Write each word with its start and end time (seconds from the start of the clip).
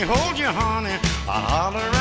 me 0.00 0.06
hold 0.06 0.38
you, 0.38 0.46
honey, 0.46 0.96
I'll 1.28 1.72
holler 1.72 1.97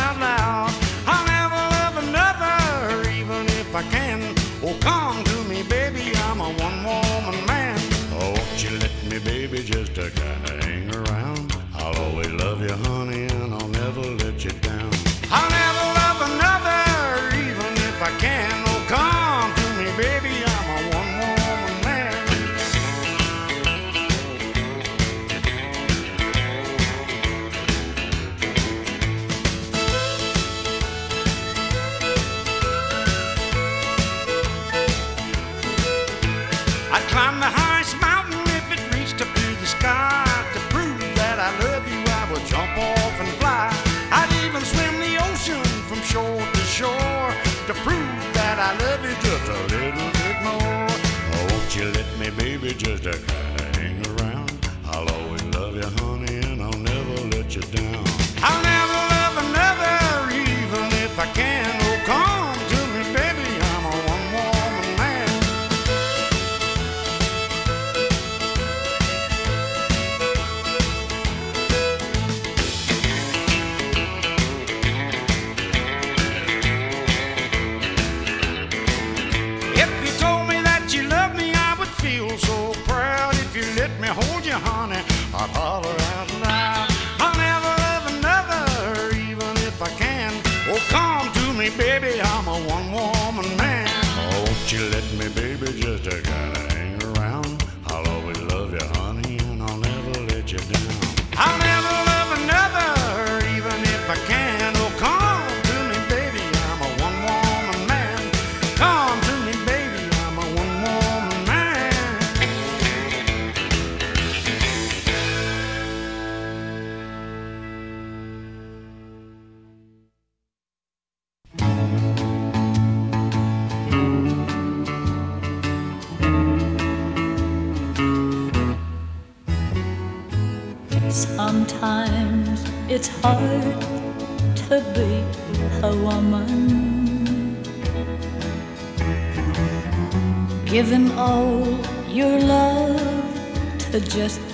just 144.07 144.47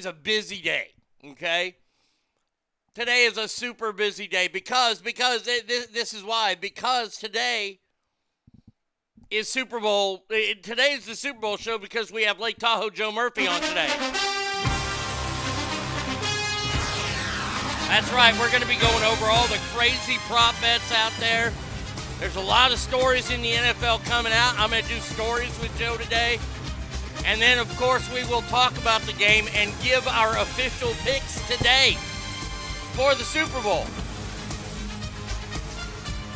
Today's 0.00 0.10
a 0.10 0.14
busy 0.14 0.62
day. 0.62 0.94
Okay. 1.32 1.76
Today 2.94 3.24
is 3.24 3.36
a 3.36 3.46
super 3.46 3.92
busy 3.92 4.26
day 4.26 4.48
because 4.48 5.02
because 5.02 5.42
this, 5.42 5.88
this 5.88 6.14
is 6.14 6.24
why 6.24 6.54
because 6.54 7.18
today 7.18 7.80
is 9.30 9.46
Super 9.46 9.78
Bowl. 9.78 10.24
Today 10.62 10.92
is 10.92 11.04
the 11.04 11.14
Super 11.14 11.38
Bowl 11.38 11.58
show 11.58 11.76
because 11.76 12.10
we 12.10 12.22
have 12.22 12.40
Lake 12.40 12.56
Tahoe 12.56 12.88
Joe 12.88 13.12
Murphy 13.12 13.46
on 13.46 13.60
today. 13.60 13.88
That's 17.88 18.10
right. 18.14 18.32
We're 18.40 18.48
going 18.48 18.62
to 18.62 18.68
be 18.68 18.76
going 18.76 19.04
over 19.04 19.26
all 19.26 19.48
the 19.48 19.60
crazy 19.74 20.16
prop 20.28 20.58
bets 20.62 20.90
out 20.92 21.12
there. 21.20 21.52
There's 22.18 22.36
a 22.36 22.40
lot 22.40 22.72
of 22.72 22.78
stories 22.78 23.30
in 23.30 23.42
the 23.42 23.52
NFL 23.52 24.02
coming 24.06 24.32
out. 24.32 24.58
I'm 24.58 24.70
going 24.70 24.82
to 24.82 24.88
do 24.88 25.00
stories 25.00 25.58
with 25.60 25.78
Joe 25.78 25.98
today. 25.98 26.38
And 27.24 27.40
then, 27.40 27.58
of 27.58 27.68
course, 27.76 28.10
we 28.12 28.24
will 28.24 28.42
talk 28.42 28.76
about 28.78 29.02
the 29.02 29.12
game 29.12 29.46
and 29.54 29.72
give 29.82 30.06
our 30.08 30.38
official 30.38 30.92
picks 31.04 31.40
today 31.48 31.96
for 32.92 33.14
the 33.14 33.24
Super 33.24 33.60
Bowl. 33.62 33.86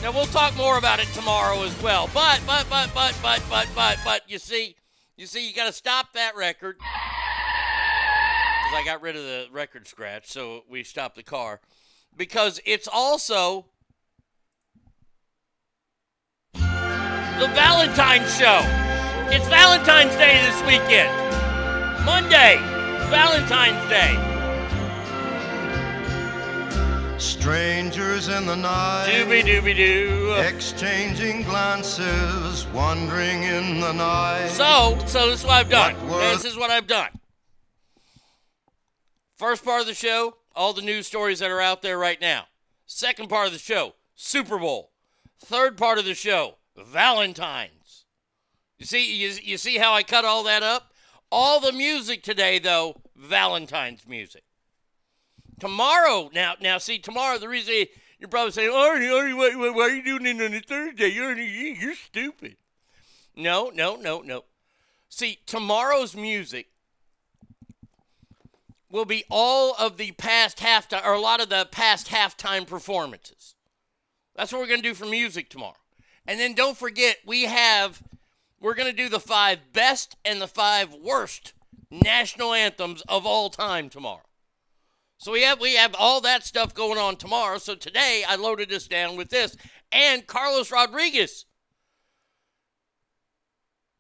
Now 0.03 0.13
we'll 0.13 0.27
talk 0.27 0.55
more 0.57 0.77
about 0.77 1.01
it 1.01 1.07
tomorrow 1.15 1.63
as 1.63 1.83
well. 1.83 2.11
But 2.13 2.43
but 2.47 2.67
but 2.69 2.91
but 2.93 3.17
but 3.23 3.43
but 3.49 3.67
but 3.75 3.99
but 4.05 4.21
you 4.29 4.39
see, 4.39 4.77
you 5.17 5.25
see, 5.25 5.49
you 5.49 5.55
got 5.55 5.65
to 5.67 5.73
stop 5.73 6.13
that 6.13 6.37
record 6.37 6.77
because 6.77 6.87
I 8.75 8.83
got 8.85 9.01
rid 9.01 9.17
of 9.17 9.23
the 9.23 9.47
record 9.51 9.89
scratch, 9.89 10.27
so 10.27 10.65
we 10.69 10.85
stopped 10.85 11.17
the 11.17 11.23
car 11.23 11.61
because 12.17 12.61
it's 12.67 12.87
also 12.87 13.65
the 16.53 17.51
Valentine's 17.55 18.37
show. 18.37 18.61
It's 19.33 19.49
Valentine's 19.49 20.15
Day 20.17 20.41
this 20.45 20.61
weekend. 20.63 21.11
Monday, 22.05 22.59
Valentine's 23.11 23.89
Day. 23.89 24.35
Strangers 27.19 28.29
in 28.29 28.47
the 28.47 28.55
night. 28.55 29.09
Dooby 29.09 29.43
dooby 29.43 29.75
doo. 29.75 30.35
Exchanging 30.39 31.43
glances, 31.43 32.67
wandering 32.69 33.43
in 33.45 33.81
the 33.81 33.93
night. 33.93 34.49
So, 34.49 34.99
so 35.07 35.31
this 35.31 35.41
is 35.41 35.47
what 35.47 35.55
I've 35.55 35.71
done. 35.71 35.95
What 36.09 36.21
This 36.35 36.45
is 36.45 36.57
what 36.57 36.71
I've 36.71 36.87
done. 36.87 37.11
First 39.37 39.65
part 39.65 39.81
of 39.81 39.87
the 39.87 39.95
show, 39.95 40.37
all 40.55 40.73
the 40.73 40.83
news 40.83 41.07
stories 41.07 41.39
that 41.41 41.51
are 41.51 41.61
out 41.61 41.83
there 41.83 41.99
right 41.99 42.21
now. 42.21 42.45
Second 42.87 43.29
part 43.29 43.47
of 43.47 43.53
the 43.53 43.59
show, 43.59 43.95
Super 44.15 44.59
Bowl. 44.59 44.91
Third 45.39 45.77
part 45.77 45.99
of 45.99 46.05
the 46.05 46.15
show, 46.15 46.57
Valentine's. 46.77 47.74
You 48.79 48.87
see, 48.87 49.17
you, 49.17 49.33
you 49.43 49.57
see 49.57 49.79
how 49.79 49.93
I 49.93 50.03
cut 50.03 50.25
all 50.25 50.45
that 50.45 50.63
up? 50.63 50.93
All 51.31 51.61
the 51.61 51.73
music 51.73 52.23
today, 52.23 52.59
though, 52.59 53.01
Valentine's 53.17 54.07
music. 54.07 54.45
Tomorrow, 55.61 56.31
now, 56.35 56.55
now, 56.61 56.79
see, 56.79 56.99
tomorrow, 56.99 57.39
the 57.39 57.49
reason 57.49 57.87
you're 58.19 58.29
probably 58.29 58.53
saying, 58.53 58.71
Arnie, 58.71 59.09
Arnie, 59.09 59.37
why, 59.37 59.55
why, 59.55 59.71
why 59.71 59.83
are 59.83 59.95
you 59.95 60.03
doing 60.03 60.27
it 60.27 60.45
on 60.45 60.55
a 60.55 60.61
Thursday? 60.61 61.09
You're, 61.09 61.39
you're 61.39 61.95
stupid. 61.95 62.57
No, 63.37 63.71
no, 63.75 63.97
no, 63.97 64.21
no. 64.21 64.45
See, 65.09 65.39
tomorrow's 65.47 66.17
music 66.17 66.69
will 68.91 69.05
be 69.05 69.25
all 69.31 69.75
of 69.79 69.97
the 69.97 70.13
past 70.13 70.59
halftime, 70.59 71.05
or 71.05 71.15
a 71.15 71.21
lot 71.21 71.41
of 71.41 71.49
the 71.49 71.69
past 71.71 72.09
halftime 72.09 72.67
performances. 72.67 73.55
That's 74.37 74.53
what 74.53 74.61
we're 74.61 74.69
going 74.69 74.83
to 74.83 74.89
do 74.89 74.95
for 74.95 75.07
music 75.07 75.49
tomorrow. 75.51 75.77
And 76.27 76.41
then 76.41 76.55
don't 76.55 76.77
forget, 76.77 77.19
we 77.27 77.43
have, 77.43 78.03
we're 78.65 78.75
going 78.75 78.91
to 78.91 78.97
do 78.97 79.11
the 79.11 79.21
five 79.21 79.59
best 79.75 80.17
and 80.25 80.41
the 80.41 80.49
five 80.49 80.95
worst 80.95 81.53
national 81.91 82.55
anthems 82.55 83.03
of 83.11 83.27
all 83.27 83.51
time 83.51 83.91
tomorrow. 83.91 84.23
So 85.19 85.33
we 85.33 85.43
have 85.43 85.61
we 85.61 85.75
have 85.75 85.95
all 85.99 86.23
that 86.23 86.45
stuff 86.45 86.73
going 86.73 86.99
on 86.99 87.17
tomorrow. 87.17 87.59
So 87.59 87.75
today 87.75 88.25
I 88.27 88.37
loaded 88.37 88.71
this 88.71 88.89
down 88.89 89.17
with 89.17 89.29
this 89.29 89.55
and 89.93 90.27
Carlos 90.27 90.73
Rodriguez 90.73 91.45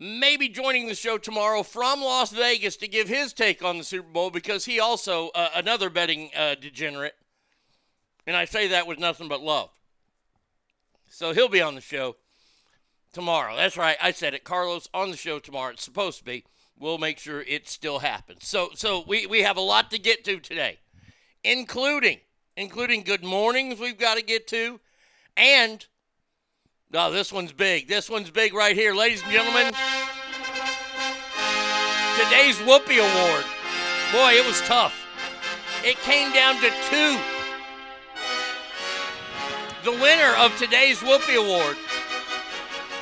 maybe 0.00 0.48
joining 0.48 0.88
the 0.88 0.94
show 0.94 1.18
tomorrow 1.18 1.62
from 1.62 2.00
Las 2.00 2.32
Vegas 2.32 2.78
to 2.78 2.88
give 2.88 3.06
his 3.06 3.34
take 3.34 3.62
on 3.62 3.76
the 3.76 3.84
Super 3.84 4.08
Bowl 4.08 4.30
because 4.30 4.64
he 4.64 4.80
also 4.80 5.28
uh, 5.34 5.50
another 5.54 5.90
betting 5.90 6.30
uh, 6.34 6.54
degenerate, 6.54 7.14
and 8.26 8.34
I 8.34 8.46
say 8.46 8.68
that 8.68 8.86
with 8.86 8.98
nothing 8.98 9.28
but 9.28 9.42
love. 9.42 9.68
So 11.06 11.34
he'll 11.34 11.48
be 11.50 11.62
on 11.62 11.74
the 11.74 11.80
show 11.82 12.16
tomorrow. 13.14 13.56
That's 13.56 13.78
right, 13.78 13.96
I 14.02 14.10
said 14.10 14.34
it. 14.34 14.44
Carlos 14.44 14.88
on 14.92 15.10
the 15.10 15.16
show 15.16 15.38
tomorrow. 15.38 15.72
It's 15.72 15.84
supposed 15.84 16.18
to 16.18 16.24
be. 16.24 16.44
We'll 16.78 16.98
make 16.98 17.18
sure 17.18 17.40
it 17.42 17.68
still 17.68 18.00
happens. 18.00 18.46
So 18.46 18.70
so 18.74 19.04
we 19.06 19.26
we 19.26 19.42
have 19.42 19.56
a 19.56 19.62
lot 19.62 19.90
to 19.92 19.98
get 19.98 20.24
to 20.24 20.40
today, 20.40 20.80
including 21.44 22.18
including 22.56 23.02
good 23.02 23.24
mornings 23.24 23.78
we've 23.78 23.98
got 23.98 24.16
to 24.16 24.22
get 24.22 24.46
to, 24.48 24.80
and 25.36 25.86
no, 26.92 27.10
this 27.10 27.32
one's 27.32 27.52
big. 27.52 27.88
This 27.88 28.10
one's 28.10 28.30
big 28.30 28.52
right 28.54 28.76
here, 28.76 28.94
ladies 28.94 29.22
and 29.22 29.32
gentlemen. 29.32 29.72
Today's 32.16 32.56
Whoopi 32.58 32.98
Award. 32.98 33.44
Boy, 34.12 34.34
it 34.34 34.46
was 34.46 34.60
tough. 34.62 34.94
It 35.84 35.96
came 35.98 36.32
down 36.32 36.56
to 36.56 36.70
two. 36.90 37.18
The 39.84 39.92
winner 39.92 40.34
of 40.38 40.56
today's 40.56 40.98
Whoopi 41.00 41.36
Award 41.36 41.76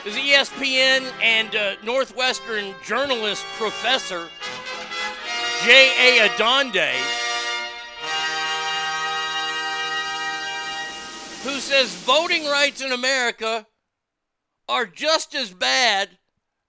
is 0.05 0.15
ESPN 0.15 1.13
and 1.23 1.55
uh, 1.55 1.75
Northwestern 1.85 2.75
journalist 2.85 3.45
professor 3.57 4.29
J.A. 5.65 6.29
Adande, 6.29 6.91
who 11.45 11.61
says 11.61 11.95
voting 12.05 12.47
rights 12.47 12.81
in 12.81 12.91
America 12.91 13.65
are 14.69 14.87
just 14.87 15.37
as 15.37 15.53
bad 15.53 16.19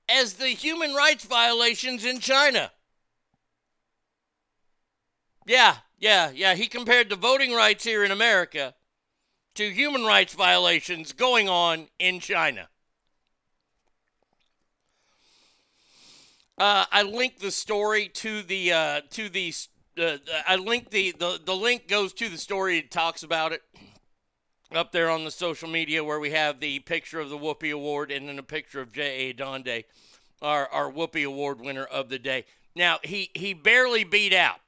as 0.07 0.33
the 0.33 0.49
human 0.49 0.93
rights 0.93 1.25
violations 1.25 2.05
in 2.05 2.19
China. 2.19 2.71
Yeah, 5.47 5.77
yeah, 5.97 6.29
yeah. 6.29 6.53
He 6.53 6.67
compared 6.67 7.09
the 7.09 7.15
voting 7.15 7.51
rights 7.51 7.83
here 7.83 8.03
in 8.03 8.11
America 8.11 8.75
to 9.55 9.71
human 9.71 10.03
rights 10.03 10.35
violations 10.35 11.13
going 11.13 11.49
on 11.49 11.87
in 11.97 12.19
China. 12.19 12.69
Uh, 16.57 16.85
I 16.91 17.03
linked 17.03 17.39
the 17.39 17.51
story 17.51 18.07
to 18.09 18.43
the 18.43 18.71
uh, 18.71 19.01
to 19.11 19.29
the 19.29 19.53
uh, 19.97 20.17
I 20.47 20.55
linked 20.55 20.91
the, 20.91 21.13
the 21.17 21.39
the 21.43 21.55
link 21.55 21.87
goes 21.87 22.13
to 22.13 22.29
the 22.29 22.37
story. 22.37 22.77
It 22.77 22.91
talks 22.91 23.23
about 23.23 23.53
it 23.53 23.63
up 24.75 24.91
there 24.91 25.09
on 25.09 25.23
the 25.23 25.31
social 25.31 25.69
media 25.69 26.03
where 26.03 26.19
we 26.19 26.31
have 26.31 26.59
the 26.59 26.79
picture 26.79 27.19
of 27.19 27.29
the 27.29 27.37
Whoopi 27.37 27.71
Award 27.71 28.11
and 28.11 28.27
then 28.27 28.39
a 28.39 28.43
picture 28.43 28.81
of 28.81 28.91
J.A. 28.91 29.33
Adande, 29.33 29.85
our, 30.41 30.67
our 30.67 30.91
Whoopi 30.91 31.25
Award 31.25 31.61
winner 31.61 31.85
of 31.85 32.09
the 32.09 32.19
day. 32.19 32.45
Now, 32.75 32.99
he, 33.03 33.29
he 33.33 33.53
barely 33.53 34.03
beat 34.03 34.33
out. 34.33 34.59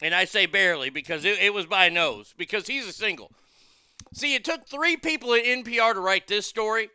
And 0.00 0.14
I 0.14 0.24
say 0.24 0.46
barely 0.46 0.90
because 0.90 1.24
it, 1.24 1.38
it 1.38 1.52
was 1.52 1.66
by 1.66 1.88
nose, 1.88 2.34
because 2.36 2.66
he's 2.66 2.86
a 2.86 2.92
single. 2.92 3.32
See, 4.12 4.34
it 4.34 4.44
took 4.44 4.66
three 4.66 4.96
people 4.96 5.34
at 5.34 5.44
NPR 5.44 5.94
to 5.94 6.00
write 6.00 6.28
this 6.28 6.46
story. 6.46 6.90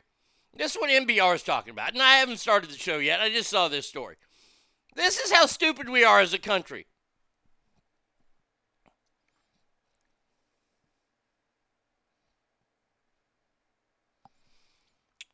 This 0.55 0.75
is 0.75 0.81
what 0.81 0.89
NPR 0.89 1.35
is 1.35 1.43
talking 1.43 1.71
about. 1.71 1.93
And 1.93 2.01
I 2.01 2.15
haven't 2.17 2.37
started 2.37 2.69
the 2.69 2.77
show 2.77 2.99
yet. 2.99 3.21
I 3.21 3.29
just 3.29 3.49
saw 3.49 3.67
this 3.67 3.87
story. 3.87 4.15
This 4.95 5.17
is 5.19 5.31
how 5.31 5.47
stupid 5.47 5.89
we 5.89 6.03
are 6.03 6.19
as 6.19 6.33
a 6.33 6.39
country. 6.39 6.85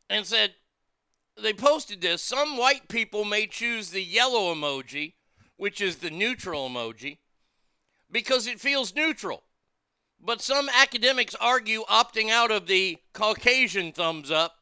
and 0.09 0.25
said 0.25 0.55
they 1.41 1.53
posted 1.53 2.01
this. 2.01 2.21
Some 2.21 2.57
white 2.57 2.89
people 2.89 3.23
may 3.23 3.47
choose 3.47 3.91
the 3.91 4.03
yellow 4.03 4.53
emoji, 4.53 5.13
which 5.55 5.79
is 5.79 5.97
the 5.97 6.09
neutral 6.09 6.69
emoji, 6.69 7.19
because 8.11 8.47
it 8.47 8.59
feels 8.59 8.95
neutral. 8.95 9.43
But 10.19 10.41
some 10.41 10.67
academics 10.69 11.35
argue 11.35 11.83
opting 11.89 12.29
out 12.29 12.51
of 12.51 12.67
the 12.67 12.97
Caucasian 13.13 13.93
thumbs 13.93 14.29
up 14.31 14.55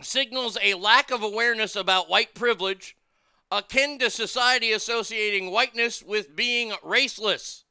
signals 0.00 0.56
a 0.62 0.74
lack 0.74 1.10
of 1.10 1.22
awareness 1.22 1.76
about 1.76 2.08
white 2.08 2.34
privilege, 2.34 2.96
akin 3.50 3.98
to 3.98 4.10
society 4.10 4.72
associating 4.72 5.50
whiteness 5.50 6.02
with 6.02 6.34
being 6.34 6.70
raceless. 6.84 7.64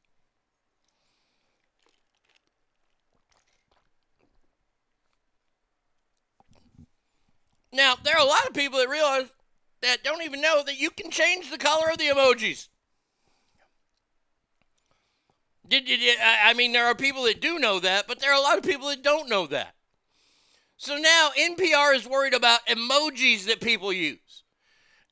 Now, 7.72 7.94
there 8.02 8.14
are 8.14 8.24
a 8.24 8.28
lot 8.28 8.46
of 8.46 8.54
people 8.54 8.78
that 8.78 8.88
realize 8.88 9.26
that 9.80 10.04
don't 10.04 10.22
even 10.22 10.40
know 10.40 10.62
that 10.62 10.78
you 10.78 10.90
can 10.90 11.10
change 11.10 11.50
the 11.50 11.58
color 11.58 11.90
of 11.90 11.98
the 11.98 12.04
emojis. 12.04 12.68
Did, 15.66 15.86
did, 15.86 16.18
I 16.20 16.52
mean, 16.52 16.72
there 16.72 16.86
are 16.86 16.94
people 16.94 17.22
that 17.24 17.40
do 17.40 17.58
know 17.58 17.80
that, 17.80 18.06
but 18.06 18.20
there 18.20 18.30
are 18.30 18.38
a 18.38 18.42
lot 18.42 18.58
of 18.58 18.64
people 18.64 18.88
that 18.88 19.02
don't 19.02 19.28
know 19.28 19.46
that. 19.46 19.74
So 20.82 20.96
now 20.96 21.30
NPR 21.38 21.94
is 21.94 22.08
worried 22.08 22.34
about 22.34 22.66
emojis 22.66 23.46
that 23.46 23.60
people 23.60 23.92
use. 23.92 24.42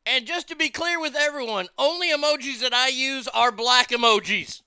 And 0.04 0.26
just 0.26 0.48
to 0.48 0.56
be 0.56 0.68
clear 0.68 0.98
with 1.00 1.14
everyone, 1.14 1.68
only 1.78 2.08
emojis 2.10 2.58
that 2.62 2.74
I 2.74 2.88
use 2.88 3.28
are 3.28 3.52
black 3.52 3.90
emojis. 3.90 4.62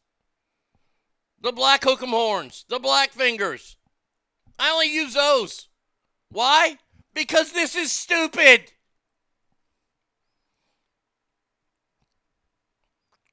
The 1.42 1.52
black 1.52 1.84
hook 1.84 2.02
'em 2.02 2.12
horns, 2.12 2.64
the 2.70 2.80
black 2.80 3.12
fingers. 3.12 3.76
I 4.58 4.72
only 4.72 4.94
use 4.94 5.14
those. 5.14 5.68
Why? 6.30 6.78
Because 7.14 7.52
this 7.52 7.76
is 7.76 7.92
stupid. 7.92 8.72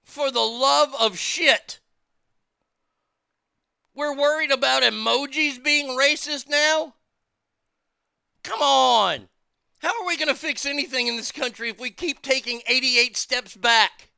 For 0.03 0.33
the 0.33 0.41
love 0.41 0.93
of 0.97 1.21
shit. 1.21 1.79
We're 3.95 4.17
worried 4.17 4.51
about 4.51 4.83
emojis 4.83 5.63
being 5.63 5.91
racist 5.91 6.49
now? 6.49 6.97
Come 8.43 8.61
on. 8.63 9.29
How 9.81 9.89
are 9.89 10.07
we 10.07 10.17
going 10.17 10.29
to 10.29 10.35
fix 10.35 10.67
anything 10.67 11.07
in 11.07 11.17
this 11.17 11.33
country 11.33 11.71
if 11.71 11.81
we 11.81 11.91
keep 11.91 12.23
taking 12.23 12.61
88 12.67 13.17
steps 13.17 13.57
back? 13.57 14.11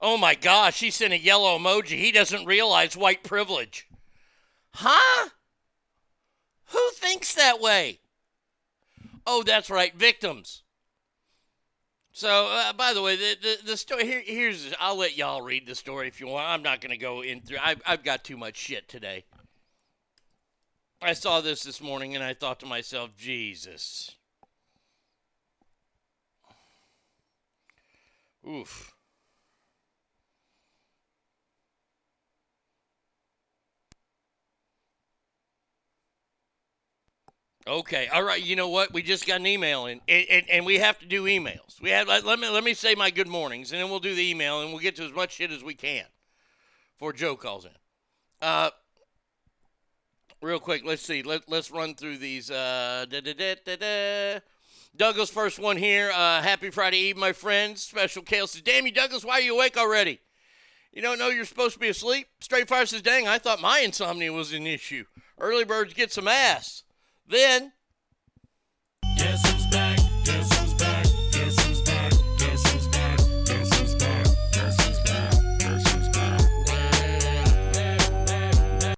Oh 0.00 0.16
my 0.16 0.34
gosh, 0.34 0.80
he 0.80 0.90
sent 0.90 1.12
a 1.12 1.18
yellow 1.18 1.58
emoji. 1.58 1.98
He 1.98 2.10
doesn't 2.10 2.44
realize 2.44 2.96
white 2.96 3.22
privilege. 3.22 3.88
Huh? 4.74 5.28
Who 6.66 6.90
thinks 6.94 7.34
that 7.34 7.60
way? 7.60 8.00
Oh, 9.26 9.42
that's 9.42 9.70
right, 9.70 9.94
victims. 9.94 10.62
So, 12.12 12.48
uh, 12.50 12.72
by 12.74 12.92
the 12.92 13.02
way, 13.02 13.16
the, 13.16 13.36
the, 13.40 13.66
the 13.68 13.76
story 13.76 14.04
here, 14.04 14.22
here's 14.24 14.74
I'll 14.78 14.96
let 14.96 15.16
y'all 15.16 15.40
read 15.40 15.66
the 15.66 15.74
story 15.74 16.08
if 16.08 16.20
you 16.20 16.26
want. 16.26 16.46
I'm 16.46 16.62
not 16.62 16.80
going 16.80 16.90
to 16.90 16.98
go 16.98 17.22
in 17.22 17.40
through. 17.40 17.58
I've, 17.62 17.80
I've 17.86 18.04
got 18.04 18.22
too 18.22 18.36
much 18.36 18.56
shit 18.56 18.88
today. 18.88 19.24
I 21.02 21.14
saw 21.14 21.40
this 21.40 21.64
this 21.64 21.80
morning 21.80 22.14
and 22.14 22.22
I 22.22 22.32
thought 22.32 22.60
to 22.60 22.66
myself, 22.66 23.10
Jesus. 23.16 24.12
Oof. 28.48 28.94
Okay, 37.66 38.08
all 38.08 38.22
right. 38.24 38.42
You 38.42 38.56
know 38.56 38.68
what? 38.68 38.92
We 38.92 39.02
just 39.02 39.26
got 39.26 39.40
an 39.40 39.46
email 39.46 39.86
in, 39.86 40.00
and, 40.08 40.26
and, 40.28 40.50
and 40.50 40.66
we 40.66 40.78
have 40.78 40.98
to 40.98 41.06
do 41.06 41.24
emails. 41.24 41.80
We 41.80 41.90
have. 41.90 42.08
Let, 42.08 42.24
let 42.24 42.40
me 42.40 42.48
let 42.48 42.64
me 42.64 42.74
say 42.74 42.96
my 42.96 43.10
good 43.10 43.28
mornings, 43.28 43.70
and 43.70 43.80
then 43.80 43.88
we'll 43.88 44.00
do 44.00 44.16
the 44.16 44.30
email, 44.30 44.62
and 44.62 44.70
we'll 44.70 44.80
get 44.80 44.96
to 44.96 45.04
as 45.04 45.12
much 45.12 45.34
shit 45.34 45.52
as 45.52 45.62
we 45.62 45.74
can 45.74 46.04
before 46.94 47.12
Joe 47.12 47.36
calls 47.36 47.64
in. 47.64 47.70
Uh, 48.40 48.70
real 50.42 50.58
quick, 50.58 50.82
let's 50.84 51.02
see. 51.02 51.22
Let, 51.22 51.48
let's 51.48 51.70
run 51.70 51.94
through 51.94 52.18
these. 52.18 52.50
Uh. 52.50 53.06
Douglas, 54.94 55.30
first 55.30 55.58
one 55.58 55.78
here. 55.78 56.10
Uh, 56.10 56.42
happy 56.42 56.68
Friday 56.68 56.98
Eve, 56.98 57.16
my 57.16 57.32
friends. 57.32 57.82
Special 57.82 58.22
Kale 58.22 58.46
says, 58.46 58.60
Damn 58.60 58.84
you, 58.84 58.92
Douglas, 58.92 59.24
why 59.24 59.34
are 59.34 59.40
you 59.40 59.54
awake 59.54 59.78
already? 59.78 60.20
You 60.92 61.00
don't 61.00 61.18
know 61.18 61.28
you're 61.28 61.46
supposed 61.46 61.74
to 61.74 61.80
be 61.80 61.88
asleep? 61.88 62.26
Straight 62.40 62.68
Fire 62.68 62.84
says, 62.84 63.00
Dang, 63.00 63.26
I 63.26 63.38
thought 63.38 63.62
my 63.62 63.80
insomnia 63.80 64.32
was 64.32 64.52
an 64.52 64.66
issue. 64.66 65.04
Early 65.38 65.64
birds 65.64 65.94
get 65.94 66.12
some 66.12 66.28
ass. 66.28 66.82
Then, 67.26 67.72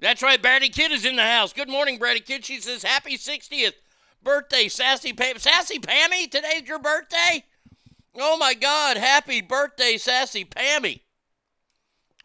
that's 0.05 0.23
right, 0.23 0.40
Brady 0.40 0.69
Kid 0.69 0.93
is 0.93 1.07
in 1.07 1.17
the 1.17 1.23
house. 1.23 1.55
Good 1.55 1.71
morning, 1.71 1.99
Brady 1.99 2.21
Kid. 2.21 2.45
She 2.45 2.61
says, 2.61 2.83
Happy 2.83 3.17
60th 3.17 3.73
birthday, 4.23 4.69
Sassy 4.69 5.14
Pam. 5.14 5.38
Sassy 5.38 5.79
Pammy, 5.79 6.31
today's 6.31 6.69
your 6.69 6.79
birthday? 6.79 7.43
Oh 8.14 8.37
my 8.37 8.53
God, 8.53 8.99
happy 8.99 9.40
birthday, 9.40 9.97
Sassy 9.97 10.45
Pammy. 10.45 11.01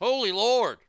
Holy 0.02 0.34
Lord. 0.34 0.80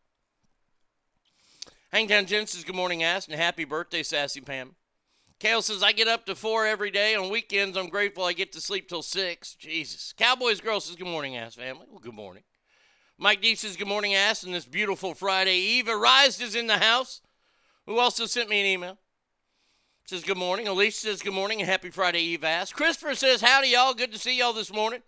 Hangtown 1.92 2.26
Jen 2.26 2.48
says, 2.48 2.64
Good 2.64 2.74
morning, 2.74 3.04
ass, 3.04 3.28
and 3.28 3.36
happy 3.36 3.64
birthday, 3.64 4.02
Sassy 4.02 4.40
Pam. 4.40 4.74
Kale 5.38 5.62
says, 5.62 5.84
I 5.84 5.92
get 5.92 6.08
up 6.08 6.26
to 6.26 6.34
four 6.34 6.66
every 6.66 6.90
day. 6.90 7.14
On 7.14 7.30
weekends, 7.30 7.76
I'm 7.76 7.88
grateful 7.88 8.24
I 8.24 8.32
get 8.32 8.52
to 8.52 8.60
sleep 8.60 8.88
till 8.88 9.02
six. 9.02 9.54
Jesus. 9.54 10.12
Cowboys 10.16 10.60
Girl 10.60 10.80
says, 10.80 10.96
Good 10.96 11.06
morning, 11.06 11.36
ass 11.36 11.54
family. 11.54 11.86
Well, 11.88 12.00
good 12.00 12.14
morning. 12.14 12.42
Mike 13.22 13.42
D 13.42 13.54
says, 13.54 13.76
Good 13.76 13.86
morning, 13.86 14.14
ass, 14.14 14.44
and 14.44 14.54
this 14.54 14.64
beautiful 14.64 15.12
Friday 15.12 15.56
Eve. 15.56 15.90
Arise 15.90 16.40
is 16.40 16.54
in 16.54 16.66
the 16.66 16.78
house, 16.78 17.20
who 17.84 17.98
also 17.98 18.24
sent 18.24 18.48
me 18.48 18.60
an 18.60 18.66
email. 18.66 18.96
Says, 20.06 20.24
Good 20.24 20.38
morning. 20.38 20.66
Elise 20.66 20.98
says, 20.98 21.20
Good 21.20 21.34
morning 21.34 21.60
and 21.60 21.68
happy 21.68 21.90
Friday 21.90 22.22
Eve, 22.22 22.44
ass. 22.44 22.72
Christopher 22.72 23.14
says, 23.14 23.42
Howdy, 23.42 23.68
y'all. 23.68 23.92
Good 23.92 24.10
to 24.12 24.18
see 24.18 24.38
y'all 24.38 24.54
this 24.54 24.72
morning. 24.72 25.02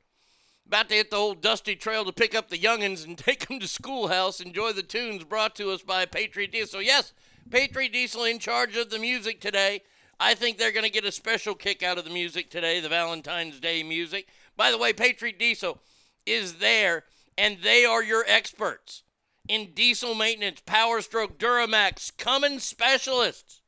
About 0.66 0.90
to 0.90 0.94
hit 0.94 1.10
the 1.10 1.16
old 1.16 1.40
dusty 1.40 1.74
trail 1.74 2.04
to 2.04 2.12
pick 2.12 2.34
up 2.34 2.50
the 2.50 2.58
youngins 2.58 3.06
and 3.06 3.16
take 3.18 3.48
them 3.48 3.58
to 3.60 3.66
schoolhouse. 3.66 4.40
Enjoy 4.40 4.72
the 4.72 4.82
tunes 4.82 5.24
brought 5.24 5.56
to 5.56 5.70
us 5.70 5.80
by 5.80 6.04
Patriot 6.04 6.52
Diesel. 6.52 6.82
Yes, 6.82 7.14
Patriot 7.48 7.94
Diesel 7.94 8.24
in 8.24 8.38
charge 8.38 8.76
of 8.76 8.90
the 8.90 8.98
music 8.98 9.40
today. 9.40 9.80
I 10.20 10.34
think 10.34 10.58
they're 10.58 10.70
going 10.70 10.84
to 10.84 10.90
get 10.90 11.06
a 11.06 11.12
special 11.12 11.54
kick 11.54 11.82
out 11.82 11.96
of 11.96 12.04
the 12.04 12.10
music 12.10 12.50
today, 12.50 12.78
the 12.80 12.90
Valentine's 12.90 13.58
Day 13.58 13.82
music. 13.82 14.28
By 14.54 14.70
the 14.70 14.76
way, 14.76 14.92
Patriot 14.92 15.38
Diesel 15.38 15.80
is 16.26 16.56
there, 16.56 17.04
and 17.36 17.58
they 17.62 17.84
are 17.84 18.02
your 18.02 18.24
experts 18.26 19.02
in 19.48 19.72
diesel 19.74 20.14
maintenance, 20.14 20.60
Power 20.64 21.00
Stroke, 21.00 21.38
Duramax, 21.38 22.16
Cummins 22.16 22.62
specialists. 22.62 23.60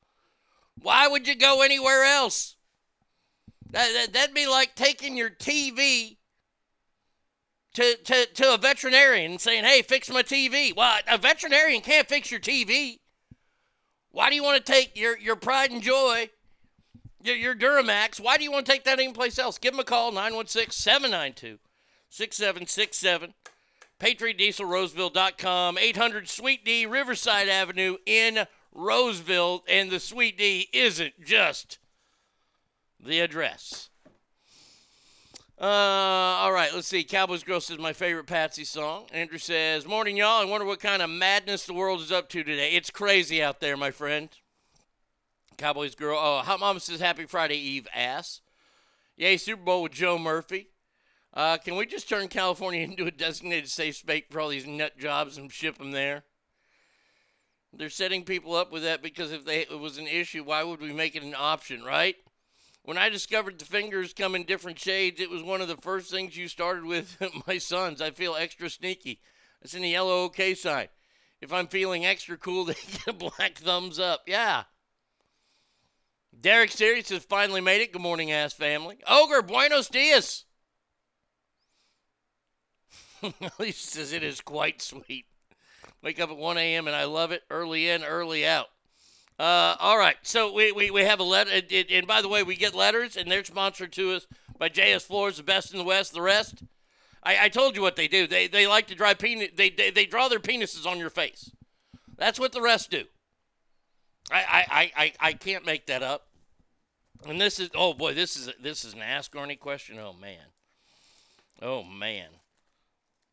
Why 0.81 1.09
would 1.09 1.27
you 1.27 1.35
go 1.35 1.63
anywhere 1.63 2.05
else? 2.05 2.57
That, 3.71 3.91
that, 3.93 4.13
that'd 4.13 4.35
be 4.35 4.47
like 4.47 4.75
taking 4.75 5.17
your 5.17 5.31
TV 5.31 6.17
to, 7.75 7.97
to, 8.05 8.27
to 8.27 8.55
a 8.55 8.59
veterinarian 8.59 9.33
and 9.33 9.41
saying, 9.41 9.65
hey, 9.65 9.83
fix 9.83 10.09
my 10.11 10.23
TV. 10.23 10.75
Well, 10.75 10.99
a 11.09 11.19
veterinarian 11.19 11.81
can't 11.81 12.09
fix 12.09 12.31
your 12.31 12.41
TV. 12.41 13.01
Why 14.11 14.31
do 14.31 14.37
you 14.37 14.45
want 14.45 14.65
to 14.65 14.73
take 14.73 14.97
your, 14.97 15.19
your 15.19 15.35
pride 15.35 15.73
and 15.73 15.83
joy, 15.83 16.31
your, 17.23 17.35
your 17.35 17.55
Duramax? 17.55 18.21
Why 18.21 18.37
do 18.37 18.45
you 18.45 18.53
want 18.53 18.65
to 18.65 18.73
take 18.73 18.85
that 18.85 19.01
anyplace 19.01 19.41
else? 19.41 19.59
Give 19.59 19.73
them 19.73 19.81
a 19.81 19.85
call, 19.85 20.13
916 20.13 20.71
792 20.71 21.59
6767. 22.11 23.35
PatriotDieselRoseville.com, 24.01 25.79
800 25.79 26.29
Sweet 26.29 26.65
D, 26.65 26.87
Riverside 26.87 27.49
Avenue 27.49 27.97
in 28.07 28.47
Roseville. 28.73 29.65
And 29.69 29.91
the 29.91 30.01
Sweet 30.01 30.37
D 30.37 30.69
isn't 30.73 31.25
just 31.25 31.79
the 33.01 33.21
address. 33.21 33.91
Uh, 35.61 35.65
all 35.67 36.53
right, 36.53 36.75
let's 36.75 36.89
see. 36.89 37.05
Cowboys 37.05 37.45
Girl 37.45 37.61
says 37.61 37.79
my 37.79 37.93
favorite 37.93 38.27
Patsy 38.27 38.65
song. 38.65 39.07
Andrew 39.13 39.39
says, 39.39 39.87
Morning, 39.87 40.17
y'all. 40.17 40.43
I 40.43 40.45
wonder 40.45 40.67
what 40.67 40.81
kind 40.81 41.01
of 41.01 41.09
madness 41.09 41.65
the 41.65 41.75
world 41.75 42.01
is 42.01 42.11
up 42.11 42.29
to 42.31 42.43
today. 42.43 42.73
It's 42.73 42.91
crazy 42.91 43.43
out 43.43 43.61
there, 43.61 43.77
my 43.77 43.93
friend. 43.93 44.29
Cowboys 45.57 45.95
Girl. 45.95 46.19
Oh, 46.21 46.43
Hot 46.43 46.59
Mama 46.59 46.81
says, 46.81 47.01
Happy 47.01 47.25
Friday 47.25 47.57
Eve, 47.57 47.87
ass. 47.95 48.41
Yay, 49.17 49.37
Super 49.37 49.63
Bowl 49.63 49.85
with 49.85 49.93
Joe 49.93 50.19
Murphy. 50.19 50.69
Uh, 51.35 51.57
can 51.57 51.75
we 51.75 51.85
just 51.85 52.09
turn 52.09 52.29
California 52.29 52.81
into 52.85 53.07
a 53.07 53.11
designated 53.11 53.69
safe 53.69 53.97
space 53.97 54.25
for 54.31 54.41
all 54.41 54.49
these 54.49 54.67
nut 54.67 54.97
jobs 54.97 55.37
and 55.37 55.53
ship 55.53 55.77
them 55.79 55.91
there? 55.91 56.23
They're 57.77 57.91
setting 57.91 58.23
people 58.23 58.55
up 58.55 58.71
with 58.71 58.85
that 58.85 59.03
because 59.03 59.33
if 59.33 59.45
they, 59.45 59.63
it 59.63 59.79
was 59.81 59.99
an 59.99 60.07
issue, 60.07 60.45
why 60.45 60.63
would 60.63 60.81
we 60.81 60.93
make 60.93 61.17
it 61.17 61.25
an 61.25 61.35
option, 61.37 61.83
right? 61.83 62.15
When 62.85 62.97
I 62.97 63.09
discovered 63.09 63.59
the 63.59 63.65
fingers 63.65 64.13
come 64.13 64.37
in 64.37 64.45
different 64.45 64.79
shades, 64.79 65.21
it 65.21 65.31
was 65.31 65.43
one 65.43 65.61
of 65.61 65.67
the 65.69 65.77
first 65.77 66.11
things 66.11 66.37
you 66.37 66.47
started 66.47 66.85
with 66.85 67.17
my 67.49 67.59
sons. 67.59 68.01
I 68.01 68.13
feel 68.13 68.37
extra 68.37 68.71
sneaky. 68.71 69.21
It's 69.61 69.75
in 69.75 69.83
the 69.83 69.89
yellow 69.89 70.25
OK 70.25 70.55
sign. 70.55 70.89
If 71.41 71.53
I'm 71.53 71.67
feeling 71.67 72.07
extra 72.07 72.37
cool, 72.37 72.65
they 72.67 72.75
get 72.75 73.09
a 73.09 73.13
black 73.13 73.59
thumbs 73.59 73.99
up. 73.99 74.23
Yeah. 74.27 74.65
Derek 76.39 76.71
Sirius 76.71 77.09
has 77.09 77.25
finally 77.25 77.61
made 77.61 77.81
it. 77.81 77.93
Good 77.93 78.03
morning, 78.03 78.31
ass 78.31 78.53
family. 78.53 78.99
Ogre, 79.09 79.43
buenos 79.43 79.89
dias. 79.89 80.44
he 83.59 83.73
says 83.73 84.13
it 84.13 84.23
is 84.23 84.41
quite 84.41 84.83
sweet. 84.83 85.27
Wake 86.03 86.21
up 86.21 86.31
at 86.31 86.37
1 86.37 86.59
a.m. 86.59 86.87
and 86.87 86.97
I 86.97 87.05
love 87.05 87.33
it. 87.33 87.43
Early 87.51 87.89
in, 87.89 88.05
early 88.05 88.47
out. 88.47 88.67
Uh, 89.39 89.75
all 89.81 89.99
right. 89.99 90.17
So 90.23 90.53
we, 90.53 90.71
we, 90.73 90.91
we 90.91 91.03
have 91.03 91.21
a 91.21 91.25
letter. 91.25 91.51
And, 91.53 91.65
and- 91.73 91.91
and 91.91 92.07
by 92.07 92.23
the 92.23 92.29
way, 92.29 92.43
we 92.43 92.57
get 92.57 92.75
letters, 92.75 93.17
and 93.17 93.31
they're 93.31 93.45
sponsored 93.45 93.93
to 93.93 94.13
us 94.13 94.27
by 94.59 94.69
JS 94.69 95.03
Floors, 95.03 95.39
the 95.39 95.43
best 95.43 95.73
in 95.73 95.79
the 95.79 95.85
West. 95.85 96.13
The 96.13 96.23
rest, 96.23 96.63
I, 97.23 97.45
I 97.45 97.49
told 97.49 97.75
you 97.77 97.83
what 97.83 97.97
they 97.97 98.09
do. 98.09 98.27
They, 98.27 98.47
they 98.47 98.67
like 98.67 98.87
to 98.89 98.95
draw 98.95 99.15
penis. 99.15 99.51
They, 99.57 99.71
they, 99.71 99.91
they 99.91 100.07
draw 100.07 100.29
their 100.29 100.39
penises 100.41 100.87
on 100.87 100.99
your 100.99 101.11
face. 101.11 101.51
That's 102.17 102.39
what 102.39 102.53
the 102.53 102.63
rest 102.63 102.91
do. 102.91 103.05
I, 104.31 104.37
I, 104.37 104.65
I, 104.71 104.93
I, 105.05 105.13
I 105.29 105.33
can't 105.33 105.67
make 105.67 105.87
that 105.87 106.03
up. 106.03 106.29
And 107.27 107.41
this 107.41 107.59
is 107.59 107.71
oh 107.75 107.95
boy, 107.95 108.13
this 108.13 108.37
is 108.37 108.51
this 108.61 108.85
is 108.85 108.93
an 108.93 109.01
ask 109.01 109.33
Arnie 109.33 109.59
question. 109.59 109.99
Oh 109.99 110.13
man, 110.13 110.45
oh 111.63 111.83
man. 111.83 112.29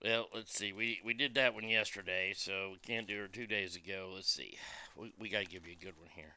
Well, 0.04 0.30
let's 0.34 0.56
see. 0.56 0.74
We 0.74 1.00
we 1.06 1.14
did 1.14 1.36
that 1.36 1.54
one 1.54 1.70
yesterday, 1.70 2.34
so 2.36 2.72
we 2.72 2.80
can't 2.80 3.08
do 3.08 3.24
it 3.24 3.34
two 3.34 3.46
days 3.46 3.76
ago. 3.76 4.14
Let's 4.16 4.32
see. 4.32 4.58
We 4.96 5.14
we 5.20 5.30
gotta 5.30 5.46
give 5.46 5.68
you 5.68 5.74
a 5.80 5.84
good 5.84 5.94
one 5.98 6.10
here. 6.16 6.34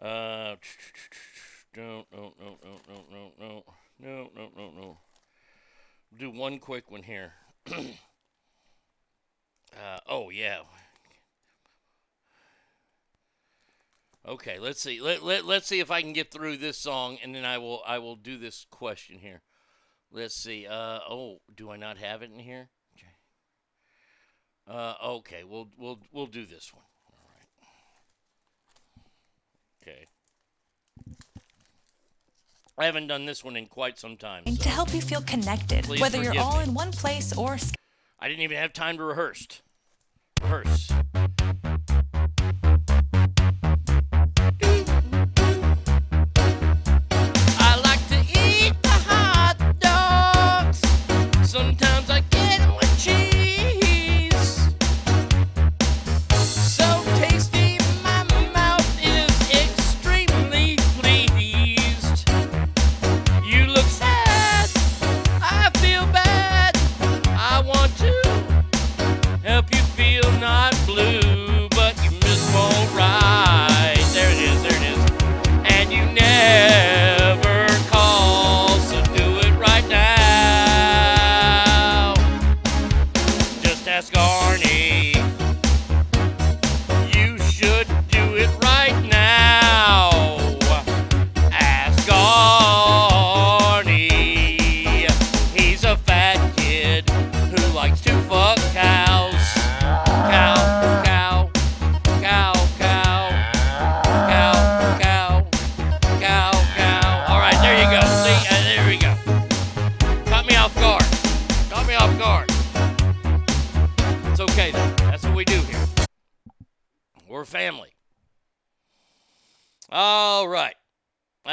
Uh, 0.00 0.56
no 1.76 2.04
no 2.12 2.34
no 2.40 2.58
no 2.64 2.80
no 2.88 3.04
no 3.08 3.32
no 3.38 3.64
no 4.00 4.30
no 4.34 4.50
no 4.56 4.70
no. 4.76 4.98
Do 6.18 6.30
one 6.30 6.58
quick 6.58 6.90
one 6.90 7.04
here. 7.04 7.34
uh, 7.70 7.82
oh 10.08 10.30
yeah. 10.30 10.62
Okay, 14.26 14.58
let's 14.58 14.80
see. 14.80 15.00
Let, 15.00 15.24
let, 15.24 15.44
let's 15.44 15.66
see 15.66 15.80
if 15.80 15.90
I 15.90 16.00
can 16.00 16.12
get 16.12 16.30
through 16.30 16.56
this 16.56 16.78
song 16.78 17.18
and 17.22 17.34
then 17.34 17.44
I 17.44 17.58
will 17.58 17.82
I 17.86 17.98
will 17.98 18.16
do 18.16 18.38
this 18.38 18.66
question 18.70 19.18
here. 19.20 19.42
Let's 20.12 20.34
see. 20.34 20.66
Uh 20.66 20.98
oh, 21.08 21.40
do 21.56 21.70
I 21.70 21.76
not 21.76 21.96
have 21.98 22.22
it 22.22 22.30
in 22.30 22.38
here? 22.38 22.68
Okay. 22.96 23.08
Uh 24.68 24.94
okay, 25.02 25.42
we'll 25.44 25.68
we'll 25.78 25.98
we'll 26.12 26.26
do 26.26 26.44
this 26.44 26.72
one. 26.72 26.84
All 27.06 27.28
right. 27.34 27.48
Okay. 29.82 30.06
I 32.78 32.86
haven't 32.86 33.06
done 33.06 33.26
this 33.26 33.44
one 33.44 33.56
in 33.56 33.66
quite 33.66 33.98
some 33.98 34.16
time. 34.16 34.44
to 34.44 34.68
help 34.68 34.94
you 34.94 35.00
feel 35.00 35.22
connected, 35.22 35.84
Please 35.84 36.00
whether 36.00 36.22
you're 36.22 36.38
all 36.38 36.58
me. 36.58 36.64
in 36.64 36.74
one 36.74 36.90
place 36.90 37.32
or 37.36 37.58
I 38.18 38.28
didn't 38.28 38.42
even 38.42 38.56
have 38.58 38.72
time 38.72 38.96
to 38.98 39.04
rehearse. 39.04 39.46
Rehearse. 40.42 40.90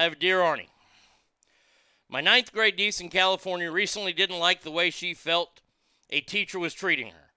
Have 0.10 0.18
Dear 0.18 0.40
Arnie. 0.40 0.70
My 2.10 2.20
ninth 2.20 2.52
grade 2.52 2.78
niece 2.78 3.00
in 3.00 3.10
California 3.10 3.72
recently 3.72 4.12
didn't 4.12 4.40
like 4.40 4.62
the 4.62 4.72
way 4.72 4.90
she 4.90 5.14
felt 5.14 5.62
a 6.10 6.20
teacher 6.20 6.58
was 6.58 6.74
treating 6.74 7.12
her, 7.12 7.30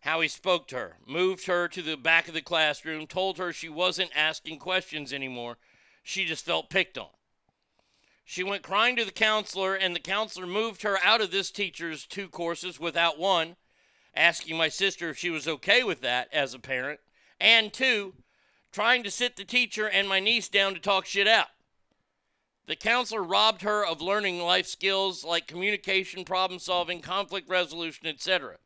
how 0.00 0.20
he 0.20 0.28
spoke 0.28 0.68
to 0.68 0.76
her, 0.76 0.96
moved 1.04 1.46
her 1.46 1.66
to 1.66 1.82
the 1.82 1.96
back 1.96 2.28
of 2.28 2.34
the 2.34 2.40
classroom, 2.40 3.08
told 3.08 3.38
her 3.38 3.52
she 3.52 3.68
wasn't 3.68 4.12
asking 4.14 4.60
questions 4.60 5.12
anymore. 5.12 5.58
She 6.04 6.24
just 6.24 6.44
felt 6.44 6.70
picked 6.70 6.96
on. 6.96 7.08
She 8.24 8.44
went 8.44 8.62
crying 8.62 8.94
to 8.96 9.04
the 9.04 9.10
counselor, 9.10 9.74
and 9.74 9.92
the 9.92 10.00
counselor 10.00 10.46
moved 10.46 10.84
her 10.84 10.98
out 11.02 11.20
of 11.20 11.32
this 11.32 11.50
teacher's 11.50 12.06
two 12.06 12.28
courses 12.28 12.78
without 12.78 13.18
one, 13.18 13.56
asking 14.14 14.56
my 14.56 14.68
sister 14.68 15.10
if 15.10 15.18
she 15.18 15.30
was 15.30 15.48
okay 15.48 15.82
with 15.82 16.02
that 16.02 16.28
as 16.32 16.54
a 16.54 16.60
parent, 16.60 17.00
and 17.40 17.72
two, 17.72 18.14
trying 18.70 19.02
to 19.02 19.10
sit 19.10 19.34
the 19.34 19.44
teacher 19.44 19.88
and 19.88 20.08
my 20.08 20.20
niece 20.20 20.48
down 20.48 20.72
to 20.74 20.78
talk 20.78 21.04
shit 21.04 21.26
out. 21.26 21.48
The 22.72 22.76
counselor 22.76 23.22
robbed 23.22 23.60
her 23.60 23.84
of 23.84 24.00
learning 24.00 24.40
life 24.40 24.66
skills 24.66 25.24
like 25.24 25.46
communication, 25.46 26.24
problem 26.24 26.58
solving, 26.58 27.02
conflict 27.02 27.50
resolution, 27.50 28.06
etc. 28.06 28.56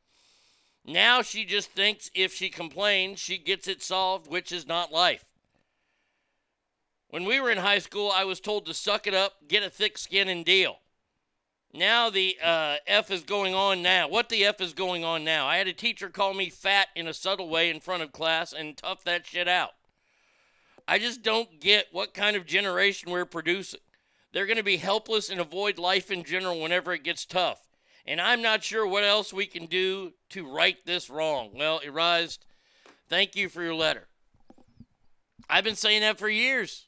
Now 0.84 1.22
she 1.22 1.44
just 1.44 1.72
thinks 1.72 2.08
if 2.14 2.32
she 2.32 2.48
complains, 2.48 3.18
she 3.18 3.36
gets 3.36 3.66
it 3.66 3.82
solved, 3.82 4.30
which 4.30 4.52
is 4.52 4.64
not 4.64 4.92
life. 4.92 5.24
When 7.08 7.24
we 7.24 7.40
were 7.40 7.50
in 7.50 7.58
high 7.58 7.80
school, 7.80 8.12
I 8.14 8.22
was 8.22 8.38
told 8.38 8.64
to 8.66 8.74
suck 8.74 9.08
it 9.08 9.14
up, 9.14 9.48
get 9.48 9.64
a 9.64 9.70
thick 9.70 9.98
skin, 9.98 10.28
and 10.28 10.44
deal. 10.44 10.76
Now 11.74 12.08
the 12.08 12.38
uh, 12.40 12.76
F 12.86 13.10
is 13.10 13.24
going 13.24 13.54
on 13.56 13.82
now. 13.82 14.06
What 14.06 14.28
the 14.28 14.44
F 14.44 14.60
is 14.60 14.72
going 14.72 15.02
on 15.02 15.24
now? 15.24 15.48
I 15.48 15.56
had 15.56 15.66
a 15.66 15.72
teacher 15.72 16.10
call 16.10 16.32
me 16.32 16.48
fat 16.48 16.90
in 16.94 17.08
a 17.08 17.12
subtle 17.12 17.48
way 17.48 17.70
in 17.70 17.80
front 17.80 18.04
of 18.04 18.12
class 18.12 18.52
and 18.52 18.76
tough 18.76 19.02
that 19.02 19.26
shit 19.26 19.48
out. 19.48 19.72
I 20.86 21.00
just 21.00 21.22
don't 21.22 21.58
get 21.58 21.88
what 21.90 22.14
kind 22.14 22.36
of 22.36 22.46
generation 22.46 23.10
we're 23.10 23.24
producing. 23.24 23.80
They're 24.36 24.44
going 24.44 24.58
to 24.58 24.62
be 24.62 24.76
helpless 24.76 25.30
and 25.30 25.40
avoid 25.40 25.78
life 25.78 26.10
in 26.10 26.22
general 26.22 26.60
whenever 26.60 26.92
it 26.92 27.02
gets 27.02 27.24
tough. 27.24 27.58
And 28.04 28.20
I'm 28.20 28.42
not 28.42 28.62
sure 28.62 28.86
what 28.86 29.02
else 29.02 29.32
we 29.32 29.46
can 29.46 29.64
do 29.64 30.12
to 30.28 30.46
right 30.46 30.76
this 30.84 31.08
wrong. 31.08 31.52
Well, 31.54 31.80
Erized, 31.82 32.44
thank 33.08 33.34
you 33.34 33.48
for 33.48 33.62
your 33.62 33.74
letter. 33.74 34.08
I've 35.48 35.64
been 35.64 35.74
saying 35.74 36.02
that 36.02 36.18
for 36.18 36.28
years. 36.28 36.84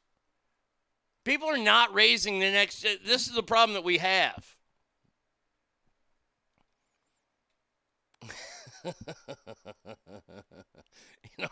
People 1.25 1.49
are 1.49 1.57
not 1.57 1.95
raising 1.95 2.39
the 2.39 2.53
next. 2.53 2.83
This 2.83 3.27
is 3.27 3.35
the 3.35 3.43
problem 3.43 3.73
that 3.73 3.83
we 3.83 3.97
have. 3.97 4.55
In 8.85 8.93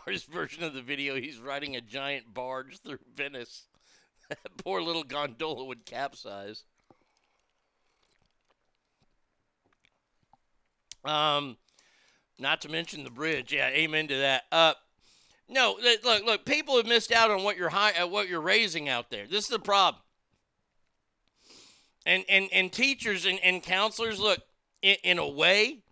our 0.05 0.13
version 0.29 0.61
of 0.61 0.75
the 0.75 0.83
video, 0.83 1.15
he's 1.15 1.39
riding 1.39 1.75
a 1.75 1.81
giant 1.81 2.35
barge 2.35 2.77
through 2.81 2.99
Venice. 3.15 3.63
That 4.29 4.39
poor 4.63 4.81
little 4.81 5.03
gondola 5.03 5.65
would 5.65 5.85
capsize. 5.85 6.63
Um, 11.05 11.57
not 12.37 12.61
to 12.61 12.69
mention 12.69 13.03
the 13.03 13.09
bridge. 13.09 13.53
Yeah, 13.53 13.69
amen 13.69 14.07
to 14.09 14.17
that. 14.17 14.43
Uh, 14.51 14.73
no, 15.49 15.77
look, 16.03 16.25
look. 16.25 16.45
People 16.45 16.75
have 16.77 16.85
missed 16.85 17.11
out 17.11 17.31
on 17.31 17.43
what 17.43 17.57
you're 17.57 17.69
high, 17.69 17.93
uh, 17.93 18.07
what 18.07 18.27
you're 18.27 18.41
raising 18.41 18.89
out 18.89 19.09
there. 19.09 19.25
This 19.25 19.45
is 19.45 19.49
the 19.49 19.59
problem. 19.59 20.01
And 22.05 22.25
and 22.27 22.49
and 22.51 22.71
teachers 22.71 23.25
and, 23.25 23.39
and 23.43 23.63
counselors, 23.63 24.19
look, 24.19 24.41
in, 24.81 24.97
in 25.03 25.19
a 25.19 25.27
way, 25.27 25.83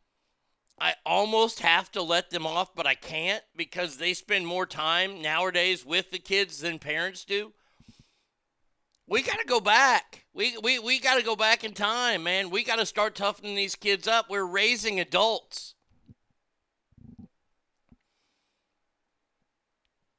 I 0.80 0.96
almost 1.06 1.62
have 1.62 1.92
to 1.94 2.02
let 2.02 2.32
them 2.32 2.46
off, 2.46 2.76
but 2.76 2.86
I 2.86 2.96
can't 2.96 3.44
because 3.56 3.98
they 3.98 4.14
spend 4.14 4.46
more 4.46 4.66
time 4.66 5.22
nowadays 5.22 5.86
with 5.86 6.12
the 6.12 6.20
kids 6.20 6.60
than 6.60 6.80
parents 6.80 7.24
do. 7.24 7.54
We 9.08 9.22
got 9.22 9.40
to 9.40 9.46
go 9.46 9.60
back. 9.60 10.26
We, 10.34 10.58
we, 10.58 10.80
we 10.80 11.00
got 11.00 11.16
to 11.16 11.24
go 11.24 11.36
back 11.36 11.64
in 11.64 11.74
time, 11.74 12.24
man. 12.24 12.50
We 12.50 12.64
got 12.64 12.78
to 12.78 12.86
start 12.86 13.16
toughening 13.16 13.56
these 13.56 13.76
kids 13.76 14.08
up. 14.08 14.30
We're 14.30 14.46
raising 14.46 15.00
adults. 15.00 15.76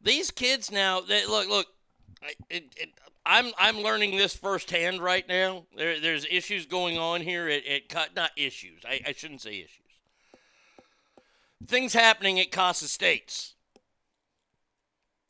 These 0.01 0.31
kids 0.31 0.71
now, 0.71 1.01
they, 1.01 1.27
look, 1.27 1.49
look, 1.49 1.67
it, 2.49 2.73
it, 2.77 2.91
I'm, 3.27 3.51
I'm 3.59 3.79
learning 3.79 4.17
this 4.17 4.37
firsthand 4.37 5.03
right 5.03 5.27
now. 5.29 5.65
There, 5.77 5.99
there's 5.99 6.25
issues 6.31 6.65
going 6.65 6.97
on 6.97 7.23
here 7.23 7.49
at, 7.49 7.67
at 7.67 7.89
cut, 7.89 8.15
not 8.15 8.31
issues. 8.37 8.83
I, 8.89 9.01
I 9.05 9.13
shouldn't 9.13 9.43
say 9.43 9.59
issues. 9.59 9.81
things 11.67 11.93
happening 11.93 12.39
at 12.39 12.53
Casa 12.53 12.87
States. 12.87 13.55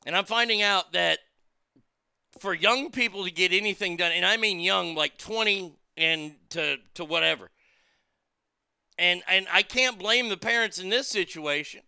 And 0.05 0.15
I'm 0.15 0.27
finding 0.27 0.63
out 0.63 0.93
that 0.93 1.21
for 2.39 2.55
young 2.55 2.91
people 2.91 3.25
to 3.25 3.31
get 3.31 3.53
anything 3.53 3.97
done, 3.97 4.13
and 4.13 4.25
I 4.25 4.37
mean 4.37 4.61
young, 4.61 4.95
like 4.95 5.19
20 5.19 5.75
and 5.97 6.35
to, 6.51 6.77
to 6.95 7.05
whatever. 7.05 7.51
And, 8.99 9.23
and 9.29 9.47
I 9.53 9.63
can't 9.63 9.99
blame 9.99 10.29
the 10.29 10.37
parents 10.37 10.79
in 10.79 10.89
this 10.89 11.09
situation. 11.09 11.83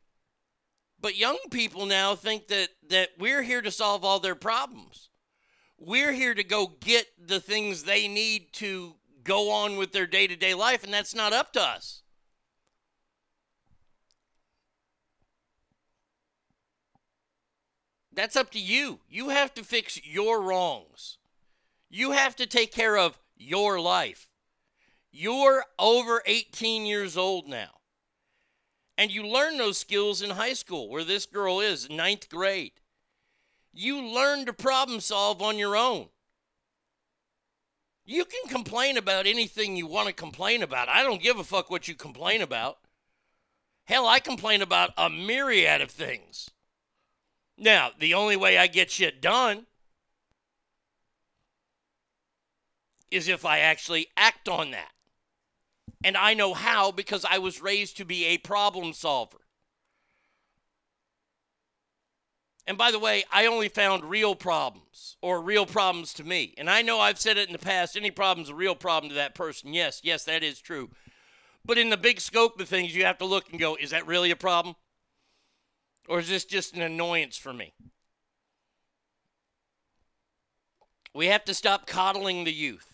But 1.00 1.16
young 1.16 1.38
people 1.50 1.86
now 1.86 2.14
think 2.14 2.48
that, 2.48 2.68
that 2.90 3.10
we're 3.18 3.42
here 3.42 3.62
to 3.62 3.70
solve 3.70 4.04
all 4.04 4.20
their 4.20 4.34
problems. 4.34 5.10
We're 5.78 6.12
here 6.12 6.34
to 6.34 6.42
go 6.42 6.72
get 6.80 7.06
the 7.24 7.40
things 7.40 7.84
they 7.84 8.08
need 8.08 8.52
to 8.54 8.94
go 9.22 9.50
on 9.50 9.76
with 9.76 9.92
their 9.92 10.06
day 10.06 10.26
to 10.26 10.34
day 10.34 10.54
life, 10.54 10.82
and 10.82 10.92
that's 10.92 11.14
not 11.14 11.32
up 11.32 11.52
to 11.52 11.62
us. 11.62 12.02
That's 18.18 18.34
up 18.34 18.50
to 18.50 18.58
you. 18.58 18.98
You 19.08 19.28
have 19.28 19.54
to 19.54 19.62
fix 19.62 20.04
your 20.04 20.42
wrongs. 20.42 21.18
You 21.88 22.10
have 22.10 22.34
to 22.34 22.46
take 22.46 22.72
care 22.72 22.98
of 22.98 23.16
your 23.36 23.80
life. 23.80 24.28
You're 25.12 25.64
over 25.78 26.24
18 26.26 26.84
years 26.84 27.16
old 27.16 27.46
now. 27.46 27.78
And 28.96 29.12
you 29.12 29.24
learn 29.24 29.56
those 29.56 29.78
skills 29.78 30.20
in 30.20 30.30
high 30.30 30.54
school, 30.54 30.88
where 30.88 31.04
this 31.04 31.26
girl 31.26 31.60
is, 31.60 31.88
ninth 31.88 32.28
grade. 32.28 32.72
You 33.72 34.02
learn 34.02 34.46
to 34.46 34.52
problem 34.52 34.98
solve 34.98 35.40
on 35.40 35.56
your 35.56 35.76
own. 35.76 36.08
You 38.04 38.24
can 38.24 38.50
complain 38.50 38.96
about 38.96 39.28
anything 39.28 39.76
you 39.76 39.86
want 39.86 40.08
to 40.08 40.12
complain 40.12 40.64
about. 40.64 40.88
I 40.88 41.04
don't 41.04 41.22
give 41.22 41.38
a 41.38 41.44
fuck 41.44 41.70
what 41.70 41.86
you 41.86 41.94
complain 41.94 42.42
about. 42.42 42.78
Hell, 43.84 44.08
I 44.08 44.18
complain 44.18 44.60
about 44.60 44.90
a 44.98 45.08
myriad 45.08 45.80
of 45.80 45.92
things. 45.92 46.50
Now, 47.58 47.90
the 47.98 48.14
only 48.14 48.36
way 48.36 48.56
I 48.56 48.68
get 48.68 48.90
shit 48.90 49.20
done 49.20 49.66
is 53.10 53.26
if 53.26 53.44
I 53.44 53.58
actually 53.58 54.06
act 54.16 54.48
on 54.48 54.70
that. 54.70 54.92
And 56.04 56.16
I 56.16 56.34
know 56.34 56.54
how 56.54 56.92
because 56.92 57.24
I 57.28 57.38
was 57.38 57.60
raised 57.60 57.96
to 57.96 58.04
be 58.04 58.26
a 58.26 58.38
problem 58.38 58.92
solver. 58.92 59.38
And 62.68 62.78
by 62.78 62.90
the 62.90 62.98
way, 62.98 63.24
I 63.32 63.46
only 63.46 63.68
found 63.68 64.04
real 64.04 64.36
problems 64.36 65.16
or 65.22 65.40
real 65.40 65.66
problems 65.66 66.12
to 66.14 66.24
me. 66.24 66.54
And 66.58 66.68
I 66.68 66.82
know 66.82 67.00
I've 67.00 67.18
said 67.18 67.38
it 67.38 67.48
in 67.48 67.54
the 67.54 67.58
past 67.58 67.96
any 67.96 68.10
problem's 68.10 68.50
a 68.50 68.54
real 68.54 68.74
problem 68.74 69.08
to 69.08 69.14
that 69.16 69.34
person. 69.34 69.72
Yes, 69.72 70.00
yes, 70.04 70.24
that 70.24 70.44
is 70.44 70.60
true. 70.60 70.90
But 71.64 71.78
in 71.78 71.90
the 71.90 71.96
big 71.96 72.20
scope 72.20 72.60
of 72.60 72.68
things, 72.68 72.94
you 72.94 73.06
have 73.06 73.18
to 73.18 73.24
look 73.24 73.50
and 73.50 73.58
go, 73.58 73.74
is 73.74 73.90
that 73.90 74.06
really 74.06 74.30
a 74.30 74.36
problem? 74.36 74.76
Or 76.08 76.20
is 76.20 76.28
this 76.28 76.44
just 76.44 76.74
an 76.74 76.80
annoyance 76.80 77.36
for 77.36 77.52
me? 77.52 77.74
We 81.14 81.26
have 81.26 81.44
to 81.44 81.54
stop 81.54 81.86
coddling 81.86 82.44
the 82.44 82.52
youth. 82.52 82.86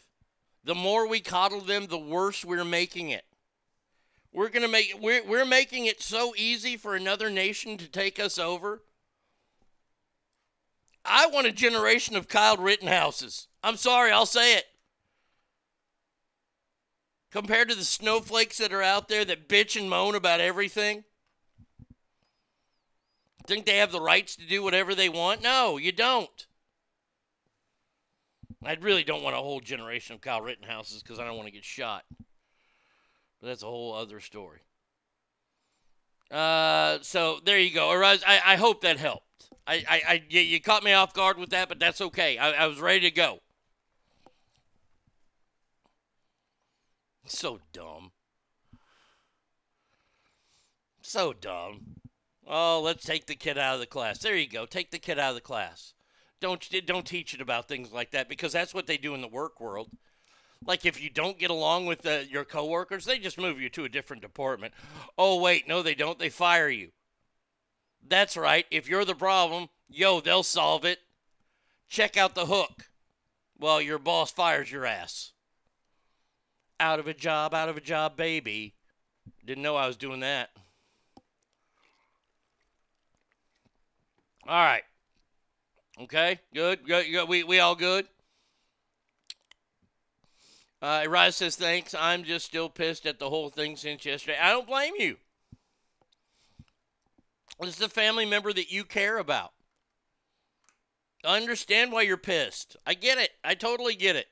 The 0.65 0.75
more 0.75 1.07
we 1.07 1.21
coddle 1.21 1.61
them, 1.61 1.87
the 1.87 1.99
worse 1.99 2.45
we're 2.45 2.65
making 2.65 3.11
it. 3.11 3.25
We're 4.33 4.49
gonna 4.49 4.69
make 4.69 4.97
we're, 5.01 5.23
we're 5.25 5.45
making 5.45 5.87
it 5.87 6.03
so 6.03 6.35
easy 6.37 6.77
for 6.77 6.97
another 6.97 7.31
nation 7.31 7.77
to 7.79 7.87
take 7.87 8.19
us 8.19 8.37
over. 8.39 8.83
I 11.05 11.27
want 11.27 11.47
a 11.47 11.53
generation 11.53 12.17
of 12.17 12.29
Kyle 12.29 12.57
Rittenhouses. 12.57 13.47
I'm 13.63 13.77
sorry, 13.77 14.11
I'll 14.11 14.27
say 14.27 14.57
it. 14.57 14.65
Compared 17.31 17.69
to 17.69 17.75
the 17.75 17.85
snowflakes 17.85 18.59
that 18.59 18.73
are 18.73 18.83
out 18.83 19.09
there 19.09 19.25
that 19.25 19.49
bitch 19.49 19.79
and 19.79 19.89
moan 19.89 20.15
about 20.15 20.41
everything. 20.41 21.05
Think 23.47 23.67
they 23.67 23.77
have 23.77 23.93
the 23.93 24.01
rights 24.01 24.37
to 24.37 24.47
do 24.47 24.63
whatever 24.63 24.95
they 24.95 25.09
want? 25.09 25.43
No, 25.43 25.77
you 25.77 25.93
don't. 25.93 26.47
I 28.65 28.75
really 28.81 29.05
don't 29.05 29.23
want 29.23 29.37
a 29.37 29.41
whole 29.41 29.61
generation 29.61 30.15
of 30.15 30.23
Kyle 30.23 30.41
Rittenhouses 30.41 31.03
because 31.03 31.19
I 31.19 31.25
don't 31.27 31.37
want 31.37 31.49
to 31.49 31.53
get 31.53 31.65
shot. 31.65 32.05
But 33.41 33.49
that's 33.49 33.63
a 33.63 33.67
whole 33.67 33.93
other 33.95 34.21
story. 34.21 34.61
Uh, 36.31 36.99
so 37.03 37.41
there 37.45 37.59
you 37.59 37.75
go. 37.75 37.91
Arise, 37.91 38.23
I, 38.27 38.41
I 38.45 38.57
hope 38.57 38.81
that 38.81 38.97
helped. 38.99 39.51
I, 39.67 39.85
I, 39.89 40.03
I 40.09 40.23
you, 40.29 40.41
you 40.41 40.61
caught 40.61 40.83
me 40.83 40.93
off 40.93 41.13
guard 41.13 41.39
with 41.39 41.51
that, 41.51 41.69
but 41.69 41.79
that's 41.79 42.01
okay. 42.01 42.39
I, 42.39 42.53
I 42.53 42.67
was 42.67 42.81
ready 42.81 43.01
to 43.01 43.11
go. 43.11 43.41
So 47.27 47.61
dumb. 47.73 48.13
So 51.03 51.35
dumb. 51.35 51.97
Oh, 52.47 52.81
let's 52.83 53.05
take 53.05 53.27
the 53.27 53.35
kid 53.35 53.57
out 53.57 53.75
of 53.75 53.81
the 53.81 53.87
class. 53.87 54.19
There 54.19 54.37
you 54.37 54.49
go. 54.49 54.67
Take 54.67 54.91
the 54.91 54.99
kid 54.99 55.19
out 55.19 55.31
of 55.31 55.35
the 55.35 55.41
class. 55.41 55.95
Don't 56.41 56.63
don't 56.85 57.07
teach 57.07 57.33
it 57.33 57.41
about 57.41 57.69
things 57.69 57.93
like 57.93 58.11
that 58.11 58.29
because 58.29 58.53
that's 58.53 58.75
what 58.75 58.87
they 58.87 58.99
do 58.99 59.15
in 59.15 59.23
the 59.23 59.29
work 59.29 59.61
world. 59.61 59.91
Like 60.67 60.85
if 60.85 61.03
you 61.03 61.11
don't 61.11 61.39
get 61.39 61.51
along 61.51 61.87
with 61.87 62.03
the, 62.03 62.27
your 62.31 62.45
coworkers, 62.45 63.05
they 63.05 63.19
just 63.19 63.39
move 63.39 63.61
you 63.61 63.69
to 63.71 63.85
a 63.85 63.89
different 63.89 64.23
department. 64.23 64.75
Oh 65.17 65.41
wait, 65.41 65.69
no, 65.69 65.83
they 65.83 65.95
don't. 65.95 66.19
They 66.19 66.29
fire 66.29 66.69
you. 66.69 66.91
That's 68.07 68.37
right. 68.37 68.67
If 68.71 68.89
you're 68.89 69.05
the 69.05 69.15
problem, 69.15 69.69
yo, 69.89 70.21
they'll 70.21 70.43
solve 70.43 70.85
it. 70.85 70.99
Check 71.89 72.17
out 72.17 72.35
the 72.35 72.47
hook. 72.47 72.91
Well, 73.59 73.81
your 73.81 73.99
boss 73.99 74.31
fires 74.31 74.71
your 74.71 74.85
ass. 74.85 75.33
Out 76.81 76.99
of 76.99 77.07
a 77.07 77.15
job, 77.15 77.55
out 77.55 77.69
of 77.69 77.77
a 77.77 77.81
job, 77.81 78.17
baby. 78.17 78.75
Didn't 79.45 79.63
know 79.63 79.77
I 79.77 79.87
was 79.87 79.97
doing 79.97 80.21
that. 80.21 80.51
All 84.47 84.63
right. 84.63 84.83
Okay, 86.03 86.41
good, 86.53 86.87
good, 86.87 87.11
good. 87.11 87.29
We, 87.29 87.45
we 87.45 87.61
all 87.61 87.75
good? 87.75 88.07
Uh, 90.83 91.05
Rise 91.09 91.37
says, 91.37 91.57
thanks. 91.57 91.95
I'm 91.99 92.25
just 92.25 92.45
still 92.45 92.69
pissed 92.69 93.07
at 93.07 93.19
the 93.19 93.31
whole 93.31 93.49
thing 93.49 93.77
since 93.77 94.05
yesterday. 94.05 94.37
I 94.39 94.51
don't 94.51 94.67
blame 94.67 94.93
you. 94.99 95.17
This 97.61 97.77
is 97.77 97.83
a 97.83 97.89
family 97.89 98.27
member 98.27 98.53
that 98.53 98.71
you 98.71 98.85
care 98.85 99.17
about. 99.17 99.53
I 101.25 101.37
understand 101.37 101.91
why 101.91 102.03
you're 102.03 102.19
pissed. 102.19 102.77
I 102.87 102.93
get 102.93 103.17
it. 103.17 103.31
I 103.43 103.55
totally 103.55 103.95
get 103.95 104.17
it. 104.17 104.27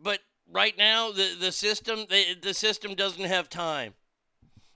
But 0.00 0.20
right 0.50 0.76
now, 0.78 1.10
the, 1.10 1.36
the 1.38 1.52
system 1.52 2.06
the, 2.08 2.34
the 2.40 2.54
system 2.54 2.94
doesn't 2.94 3.24
have 3.24 3.50
time. 3.50 3.92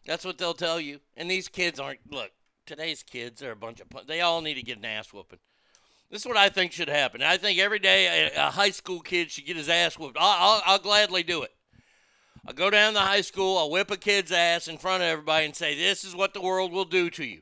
That's 0.04 0.24
what 0.24 0.36
they'll 0.36 0.52
tell 0.52 0.80
you. 0.80 1.00
And 1.16 1.30
these 1.30 1.48
kids 1.48 1.80
aren't. 1.80 2.00
Look, 2.10 2.32
today's 2.68 3.02
kids 3.02 3.42
are 3.42 3.50
a 3.50 3.56
bunch 3.56 3.80
of. 3.80 4.06
They 4.06 4.20
all 4.20 4.40
need 4.42 4.54
to 4.54 4.62
get 4.62 4.78
an 4.78 4.84
ass 4.84 5.12
whooping. 5.12 5.38
This 6.10 6.22
is 6.22 6.26
what 6.26 6.36
I 6.36 6.48
think 6.48 6.72
should 6.72 6.88
happen. 6.88 7.22
I 7.22 7.36
think 7.36 7.58
every 7.58 7.78
day 7.78 8.30
a, 8.34 8.46
a 8.46 8.50
high 8.50 8.70
school 8.70 9.00
kid 9.00 9.30
should 9.30 9.46
get 9.46 9.56
his 9.56 9.68
ass 9.68 9.98
whooped. 9.98 10.16
I'll, 10.18 10.36
I'll, 10.38 10.62
I'll 10.64 10.78
gladly 10.78 11.22
do 11.22 11.42
it. 11.42 11.50
I'll 12.46 12.54
go 12.54 12.70
down 12.70 12.94
to 12.94 13.00
high 13.00 13.20
school, 13.22 13.58
I'll 13.58 13.70
whip 13.70 13.90
a 13.90 13.96
kid's 13.96 14.32
ass 14.32 14.68
in 14.68 14.78
front 14.78 15.02
of 15.02 15.08
everybody 15.08 15.44
and 15.46 15.56
say, 15.56 15.76
This 15.76 16.04
is 16.04 16.14
what 16.14 16.32
the 16.32 16.40
world 16.40 16.72
will 16.72 16.84
do 16.84 17.10
to 17.10 17.24
you. 17.24 17.40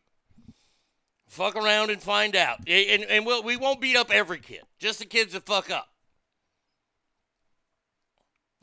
Fuck 1.29 1.55
around 1.55 1.91
and 1.91 2.01
find 2.01 2.35
out. 2.35 2.59
And, 2.67 3.05
and 3.05 3.27
we'll, 3.27 3.43
we 3.43 3.57
won't 3.57 3.81
beat 3.81 3.97
up 3.97 4.11
every 4.11 4.39
kid, 4.39 4.63
just 4.79 4.99
the 5.01 5.05
kids 5.05 5.33
that 5.35 5.45
fuck 5.45 5.71
up. 5.71 5.89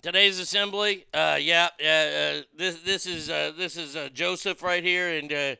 Today's 0.01 0.37
assembly, 0.37 1.05
uh, 1.13 1.37
yeah, 1.39 1.69
uh, 1.81 1.85
uh, 1.85 2.41
this 2.57 2.81
this 2.83 3.05
is 3.05 3.29
uh, 3.29 3.53
this 3.57 3.77
is 3.77 3.95
uh, 3.95 4.09
Joseph 4.13 4.61
right 4.61 4.83
here, 4.83 5.17
and 5.17 5.31
uh, 5.31 5.55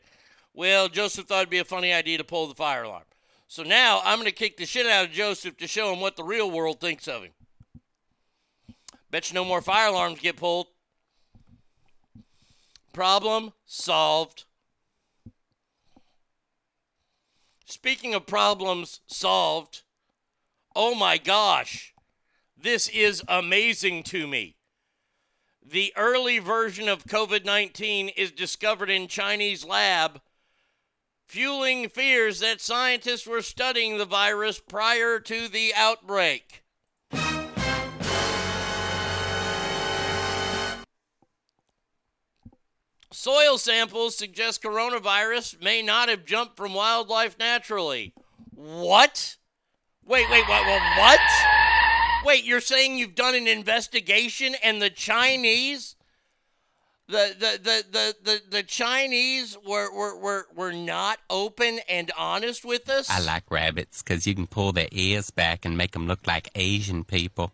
well, 0.53 0.87
Joseph 0.87 1.25
thought 1.25 1.39
it'd 1.39 1.49
be 1.49 1.59
a 1.59 1.65
funny 1.65 1.91
idea 1.91 2.17
to 2.17 2.23
pull 2.23 2.47
the 2.47 2.55
fire 2.55 2.83
alarm. 2.83 3.03
So 3.47 3.63
now 3.63 4.01
I'm 4.03 4.17
going 4.17 4.25
to 4.25 4.31
kick 4.31 4.57
the 4.57 4.65
shit 4.65 4.87
out 4.87 5.05
of 5.05 5.11
Joseph 5.11 5.57
to 5.57 5.67
show 5.67 5.93
him 5.93 5.99
what 5.99 6.15
the 6.15 6.23
real 6.23 6.49
world 6.49 6.79
thinks 6.79 7.07
of 7.07 7.23
him. 7.23 7.31
Bet 9.11 9.29
you 9.29 9.35
no 9.35 9.45
more 9.45 9.61
fire 9.61 9.89
alarms 9.89 10.19
get 10.19 10.37
pulled. 10.37 10.67
Problem 12.93 13.53
solved. 13.65 14.45
Speaking 17.65 18.13
of 18.13 18.25
problems 18.25 19.01
solved, 19.07 19.81
oh 20.75 20.95
my 20.95 21.17
gosh, 21.17 21.93
this 22.55 22.87
is 22.89 23.23
amazing 23.27 24.03
to 24.03 24.27
me. 24.27 24.57
The 25.65 25.93
early 25.95 26.39
version 26.39 26.87
of 26.87 27.05
COVID 27.05 27.45
19 27.45 28.09
is 28.09 28.31
discovered 28.31 28.89
in 28.89 29.07
Chinese 29.07 29.65
lab, 29.65 30.21
fueling 31.27 31.89
fears 31.89 32.39
that 32.39 32.62
scientists 32.62 33.25
were 33.25 33.41
studying 33.41 33.97
the 33.97 34.05
virus 34.05 34.59
prior 34.59 35.19
to 35.19 35.47
the 35.47 35.73
outbreak. 35.75 36.63
Soil 43.12 43.57
samples 43.57 44.17
suggest 44.17 44.63
coronavirus 44.63 45.62
may 45.62 45.81
not 45.81 46.09
have 46.09 46.25
jumped 46.25 46.57
from 46.57 46.73
wildlife 46.73 47.38
naturally. 47.38 48.13
What? 48.55 49.38
Wait, 50.05 50.29
wait, 50.29 50.47
what? 50.47 50.65
What? 50.65 50.81
what? 50.97 51.19
Wait, 52.25 52.43
you're 52.43 52.59
saying 52.59 52.97
you've 52.97 53.15
done 53.15 53.36
an 53.36 53.47
investigation 53.47 54.55
and 54.63 54.81
the 54.81 54.89
Chinese 54.89 55.95
The 57.07 57.35
the 57.37 57.59
the 57.61 57.85
the 57.91 58.15
the, 58.23 58.41
the 58.49 58.63
Chinese 58.63 59.57
were, 59.67 59.93
were 59.93 60.17
were 60.17 60.47
were 60.55 60.71
not 60.71 61.19
open 61.29 61.79
and 61.89 62.09
honest 62.17 62.63
with 62.63 62.89
us. 62.89 63.09
I 63.09 63.19
like 63.19 63.51
rabbits 63.51 64.01
because 64.01 64.25
you 64.25 64.33
can 64.33 64.47
pull 64.47 64.71
their 64.71 64.87
ears 64.91 65.29
back 65.29 65.65
and 65.65 65.77
make 65.77 65.91
them 65.91 66.07
look 66.07 66.25
like 66.25 66.49
Asian 66.55 67.03
people. 67.03 67.51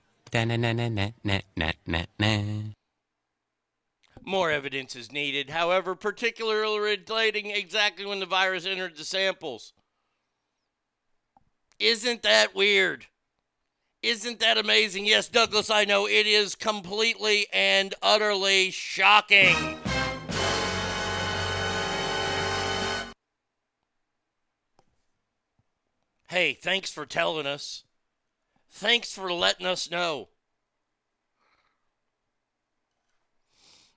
More 4.24 4.52
evidence 4.52 4.96
is 4.96 5.12
needed, 5.12 5.50
however, 5.50 5.96
particularly 5.96 6.80
relating 6.80 7.50
exactly 7.50 8.06
when 8.06 8.20
the 8.20 8.28
virus 8.28 8.68
entered 8.68 8.98
the 8.98 9.04
samples. 9.04 9.74
Isn't 11.80 12.22
that 12.22 12.54
weird? 12.54 13.08
Isn't 14.02 14.40
that 14.40 14.58
amazing? 14.58 15.06
Yes, 15.06 15.28
Douglas, 15.28 15.70
I 15.70 15.84
know 15.84 16.08
it 16.08 16.26
is 16.26 16.56
completely 16.56 17.48
and 17.52 17.94
utterly 18.02 18.72
shocking. 18.72 19.56
Hey, 26.30 26.54
thanks 26.54 26.92
for 26.92 27.06
telling 27.06 27.46
us. 27.46 27.84
Thanks 28.70 29.12
for 29.12 29.34
letting 29.34 29.66
us 29.66 29.92
know. 29.92 30.30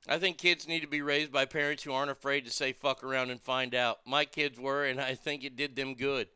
I 0.09 0.19
think 0.19 0.37
kids 0.37 0.67
need 0.67 0.81
to 0.81 0.89
be 0.89 1.03
raised 1.03 1.31
by 1.31 1.45
parents 1.45 1.85
who 1.85 1.93
aren't 1.93 2.11
afraid 2.11 2.45
to 2.47 2.51
say 2.51 2.73
fuck 2.73 3.05
around 3.05 3.31
and 3.31 3.41
find 3.41 3.73
out. 3.73 4.01
My 4.05 4.25
kids 4.25 4.59
were, 4.59 4.85
and 4.85 5.01
I 5.01 5.15
think 5.15 5.45
it 5.45 5.55
did 5.55 5.77
them 5.77 5.95
good. 5.95 6.27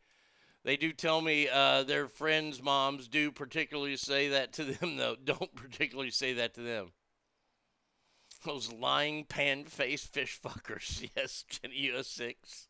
They 0.67 0.77
do 0.77 0.93
tell 0.93 1.21
me 1.21 1.49
uh, 1.49 1.85
their 1.85 2.09
friends' 2.09 2.61
moms 2.61 3.07
do 3.07 3.31
particularly 3.31 3.97
say 3.97 4.31
that 4.31 4.53
to 4.55 4.65
them, 4.65 4.97
though. 4.97 5.15
Don't 5.25 5.55
particularly 5.55 6.11
say 6.11 6.33
that 6.35 6.55
to 6.55 6.61
them. 6.61 6.91
Those 8.45 8.73
lying 8.73 9.25
pan 9.27 9.67
faced 9.67 10.13
fish 10.13 10.41
fuckers. 10.43 11.09
Yes, 11.17 11.45
Jenny 11.49 11.93
US 11.93 12.09
6. 12.09 12.67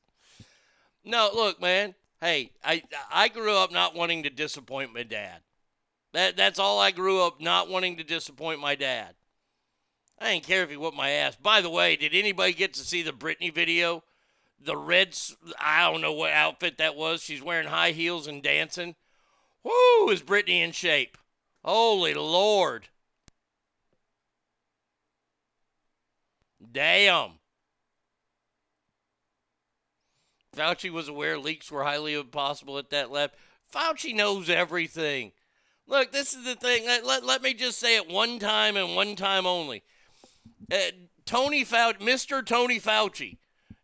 No, 1.05 1.31
look, 1.35 1.59
man. 1.59 1.95
Hey, 2.21 2.51
I 2.63 2.83
I 3.11 3.29
grew 3.29 3.57
up 3.57 3.73
not 3.73 3.95
wanting 3.95 4.25
to 4.25 4.31
disappoint 4.31 4.93
my 4.93 5.03
dad. 5.03 5.41
That 6.13 6.37
that's 6.37 6.59
all 6.59 6.79
I 6.79 6.91
grew 6.91 7.23
up 7.23 7.41
not 7.41 7.71
wanting 7.71 7.97
to 7.97 8.05
disappoint 8.05 8.61
my 8.61 8.75
dad. 8.75 9.15
I 10.19 10.33
didn't 10.33 10.47
care 10.47 10.63
if 10.63 10.71
he 10.71 10.77
whooped 10.77 10.97
my 10.97 11.11
ass. 11.11 11.37
By 11.37 11.63
the 11.63 11.71
way, 11.71 11.97
did 11.97 12.15
anybody 12.15 12.53
get 12.53 12.75
to 12.75 12.81
see 12.81 13.03
the 13.03 13.13
Britney 13.13 13.55
video? 13.55 14.03
The 14.59 14.77
red, 14.77 15.17
I 15.61 15.91
don't 15.91 16.01
know 16.01 16.13
what 16.13 16.33
outfit 16.33 16.79
that 16.79 16.97
was. 16.97 17.23
She's 17.23 17.43
wearing 17.43 17.69
high 17.69 17.93
heels 17.93 18.27
and 18.27 18.43
dancing. 18.43 18.97
Whoo, 19.63 20.11
is 20.11 20.23
Britney 20.23 20.61
in 20.61 20.73
shape? 20.73 21.19
Holy 21.65 22.15
Lord. 22.15 22.89
Damn. 26.73 27.33
Fauci 30.57 30.91
was 30.91 31.09
aware 31.09 31.39
leaks 31.39 31.71
were 31.71 31.85
highly 31.85 32.15
impossible 32.15 32.79
at 32.79 32.91
that 32.91 33.11
lab. 33.11 33.33
Fauci 33.73 34.15
knows 34.15 34.49
everything. 34.49 35.33
Look, 35.87 36.13
this 36.13 36.35
is 36.35 36.45
the 36.45 36.55
thing. 36.55 36.87
Let, 36.87 37.05
let, 37.05 37.25
let 37.25 37.43
me 37.43 37.55
just 37.55 37.79
say 37.79 37.97
it 37.97 38.09
one 38.09 38.39
time 38.39 38.77
and 38.77 38.97
one 38.97 39.17
time 39.17 39.47
only. 39.47 39.83
Uh, 40.71 40.77
Tony 41.25 41.65
Fauci, 41.65 41.99
Mr. 41.99 42.45
Tony 42.45 42.81
Fauci, 42.81 43.37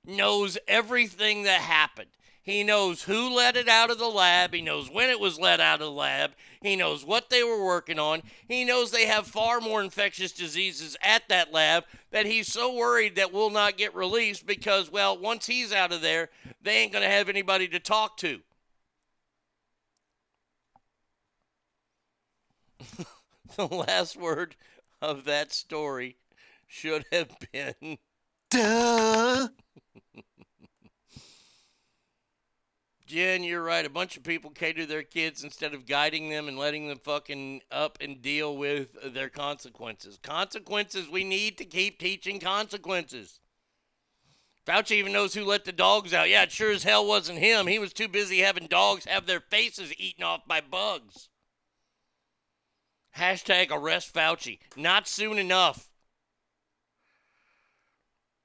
knows 0.05 0.59
everything 0.67 1.45
that 1.45 1.61
happened. 1.61 2.11
He 2.43 2.65
knows 2.65 3.05
who 3.05 3.35
let 3.35 3.57
it 3.57 3.69
out 3.69 3.91
of 3.93 3.99
the 3.99 4.09
lab. 4.09 4.53
He 4.53 4.63
knows 4.63 4.91
when 4.91 5.09
it 5.11 5.21
was 5.21 5.39
let 5.39 5.61
out 5.61 5.81
of 5.81 5.87
the 5.87 5.93
lab. 5.93 6.33
He 6.61 6.75
knows 6.75 7.05
what 7.05 7.31
they 7.31 7.45
were 7.45 7.65
working 7.65 8.01
on. 8.01 8.23
He 8.49 8.65
knows 8.65 8.91
they 8.91 9.07
have 9.07 9.29
far 9.29 9.61
more 9.61 9.81
infectious 9.81 10.33
diseases 10.33 10.97
at 11.03 11.29
that 11.29 11.53
lab 11.53 11.85
that 12.11 12.27
he's 12.27 12.53
so 12.53 12.75
worried 12.75 13.15
that 13.15 13.33
will 13.33 13.51
not 13.51 13.77
get 13.77 13.95
released 13.95 14.45
because, 14.45 14.91
well, 14.91 15.17
once 15.17 15.47
he's 15.47 15.73
out 15.73 15.93
of 15.93 16.01
there, 16.01 16.31
they 16.61 16.79
ain't 16.79 16.93
going 16.93 17.05
to 17.05 17.11
have 17.11 17.29
anybody 17.29 17.69
to 17.69 17.79
talk 17.79 18.17
to. 18.19 18.41
the 23.57 23.67
last 23.69 24.17
word 24.17 24.57
of 25.01 25.25
that 25.25 25.53
story 25.53 26.17
should 26.67 27.05
have 27.13 27.31
been 27.53 27.99
Duh. 28.51 29.49
Jen, 33.13 33.45
you're 33.45 33.63
right. 33.63 33.85
A 33.85 33.91
bunch 33.91 34.17
of 34.17 34.23
people 34.23 34.51
cater 34.51 34.87
their 34.87 35.03
kids 35.03 35.45
instead 35.45 35.75
of 35.75 35.85
guiding 35.85 36.31
them 36.31 36.49
and 36.49 36.57
letting 36.57 36.89
them 36.89 36.99
fucking 36.99 37.61
up 37.71 37.99
and 38.01 38.23
deal 38.23 38.57
with 38.57 39.13
their 39.13 39.29
consequences. 39.29 40.19
Consequences, 40.23 41.11
we 41.11 41.23
need 41.23 41.59
to 41.59 41.67
keep 41.67 41.99
teaching 41.99 42.41
consequences. 42.41 43.39
Fauci 44.67 44.93
even 44.93 45.13
knows 45.13 45.35
who 45.35 45.45
let 45.45 45.67
the 45.67 45.73
dogs 45.73 46.15
out. 46.15 46.31
Yeah, 46.31 46.45
it 46.45 46.53
sure 46.53 46.73
as 46.73 46.85
hell 46.85 47.07
wasn't 47.07 47.39
him. 47.39 47.67
He 47.67 47.79
was 47.79 47.93
too 47.93 48.09
busy 48.09 48.39
having 48.39 48.67
dogs 48.67 49.05
have 49.05 49.27
their 49.27 49.41
faces 49.41 49.93
eaten 49.99 50.25
off 50.25 50.47
by 50.47 50.63
bugs. 50.63 51.29
Hashtag 53.19 53.71
arrest 53.71 54.15
Fauci. 54.15 54.61
Not 54.75 55.07
soon 55.07 55.37
enough. 55.37 55.92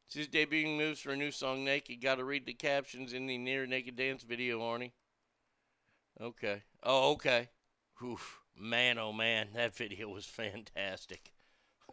She's 0.10 0.28
debuting 0.28 0.78
moves 0.78 1.02
for 1.02 1.12
a 1.12 1.18
new 1.18 1.32
song, 1.32 1.66
Naked. 1.66 2.02
Got 2.02 2.16
to 2.16 2.24
read 2.24 2.46
the 2.46 2.54
captions 2.54 3.14
in 3.14 3.28
the 3.28 3.38
near 3.38 3.66
naked 3.66 3.96
dance 3.96 4.24
video, 4.24 4.60
Arnie. 4.62 4.92
Okay. 6.20 6.64
Oh, 6.84 7.12
okay. 7.14 7.50
Oof. 8.04 8.40
Man, 8.60 8.98
oh 8.98 9.14
man, 9.14 9.50
that 9.54 9.76
video 9.76 10.10
was 10.10 10.26
fantastic. 10.26 11.32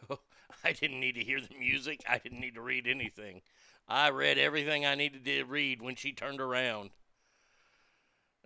I 0.65 0.73
didn't 0.73 1.01
need 1.01 1.17
to 1.17 1.25
hear 1.25 1.41
the 1.41 1.55
music. 1.59 2.01
I 2.09 2.19
didn't 2.19 2.41
need 2.41 2.55
to 2.55 2.63
read 2.63 2.87
anything. 2.87 3.43
I 3.87 4.09
read 4.11 4.39
everything 4.39 4.87
I 4.87 4.95
needed 4.95 5.27
to 5.27 5.43
read 5.45 5.83
when 5.83 5.95
she 5.97 6.13
turned 6.13 6.41
around. 6.41 6.91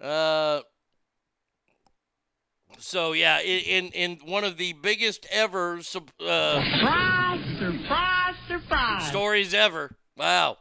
Uh. 0.01 0.63
So 2.79 3.13
yeah, 3.13 3.37
i- 3.37 3.41
in 3.43 3.87
in 3.89 4.17
one 4.25 4.45
of 4.45 4.57
the 4.57 4.73
biggest 4.73 5.27
ever 5.31 5.79
uh, 5.79 5.83
Surprise, 5.83 7.41
surprise, 7.59 8.18
surprise. 8.69 9.09
stories 9.09 9.55
ever. 9.55 9.97
Wow, 10.17 10.59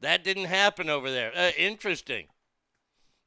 that 0.00 0.24
didn't 0.24 0.46
happen 0.46 0.90
over 0.90 1.10
there. 1.10 1.32
Uh, 1.34 1.50
interesting. 1.56 2.26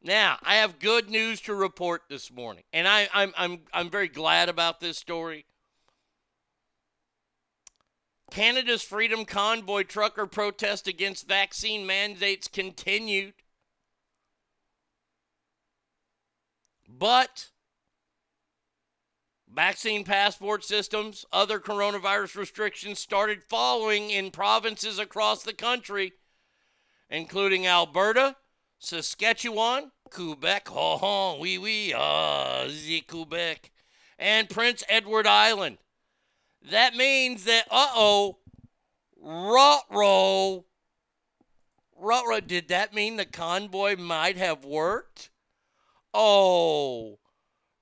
Now 0.01 0.37
I 0.43 0.55
have 0.55 0.79
good 0.79 1.09
news 1.09 1.41
to 1.41 1.55
report 1.55 2.03
this 2.09 2.31
morning, 2.31 2.63
and 2.71 2.87
I, 2.87 3.09
I'm 3.13 3.33
I'm 3.37 3.59
I'm 3.73 3.89
very 3.89 4.07
glad 4.07 4.49
about 4.49 4.79
this 4.79 4.97
story. 4.97 5.45
Canada's 8.29 8.81
Freedom 8.81 9.25
Convoy 9.25 9.83
trucker 9.83 10.27
protest 10.27 10.87
against 10.87 11.27
vaccine 11.27 11.85
mandates 11.85 12.47
continued. 12.47 13.33
But 16.89 17.49
vaccine 19.57 20.03
passport 20.03 20.63
systems, 20.63 21.25
other 21.33 21.59
coronavirus 21.59 22.35
restrictions 22.35 22.99
started 22.99 23.41
following 23.49 24.11
in 24.11 24.29
provinces 24.29 24.99
across 24.99 25.41
the 25.41 25.51
country, 25.51 26.13
including 27.09 27.65
Alberta, 27.65 28.35
Saskatchewan, 28.77 29.91
Quebec, 30.11 30.67
oh, 30.69 30.99
oh 31.01 31.37
oui, 31.39 31.57
oui, 31.57 31.91
ah, 31.91 32.67
the 32.67 33.01
Quebec, 33.01 33.71
and 34.19 34.47
Prince 34.47 34.83
Edward 34.87 35.25
Island. 35.25 35.79
That 36.69 36.95
means 36.95 37.45
that, 37.45 37.63
uh 37.71 37.89
oh, 37.95 38.37
Rutro, 39.19 40.65
Rutro, 41.99 42.41
did 42.41 42.67
that 42.67 42.93
mean 42.93 43.15
the 43.15 43.25
convoy 43.25 43.95
might 43.95 44.37
have 44.37 44.63
worked? 44.63 45.31
Oh, 46.13 47.17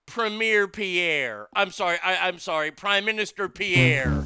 Premier 0.05 0.67
Pierre. 0.67 1.47
I'm 1.53 1.71
sorry, 1.71 1.97
I, 2.03 2.27
I'm 2.27 2.39
sorry, 2.39 2.71
Prime 2.71 3.05
Minister 3.05 3.49
Pierre. 3.49 4.25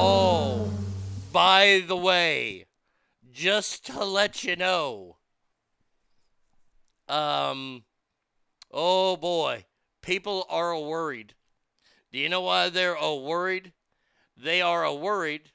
Oh, 0.00 0.70
by 1.32 1.82
the 1.86 1.96
way, 1.96 2.66
just 3.32 3.86
to 3.86 4.04
let 4.04 4.44
you 4.44 4.56
know, 4.56 5.16
um, 7.08 7.84
oh 8.70 9.16
boy, 9.16 9.64
people 10.02 10.46
are 10.48 10.78
worried. 10.78 11.34
Do 12.12 12.18
you 12.18 12.28
know 12.28 12.40
why 12.42 12.68
they're 12.68 12.96
worried? 13.00 13.72
They 14.36 14.62
are 14.62 14.92
worried 14.94 15.50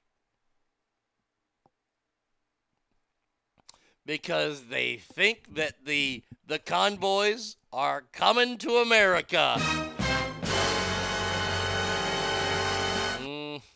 because 4.05 4.65
they 4.65 4.97
think 4.97 5.55
that 5.55 5.85
the 5.85 6.23
the 6.47 6.59
convoys 6.59 7.57
are 7.71 8.01
coming 8.11 8.57
to 8.59 8.77
America. 8.77 9.59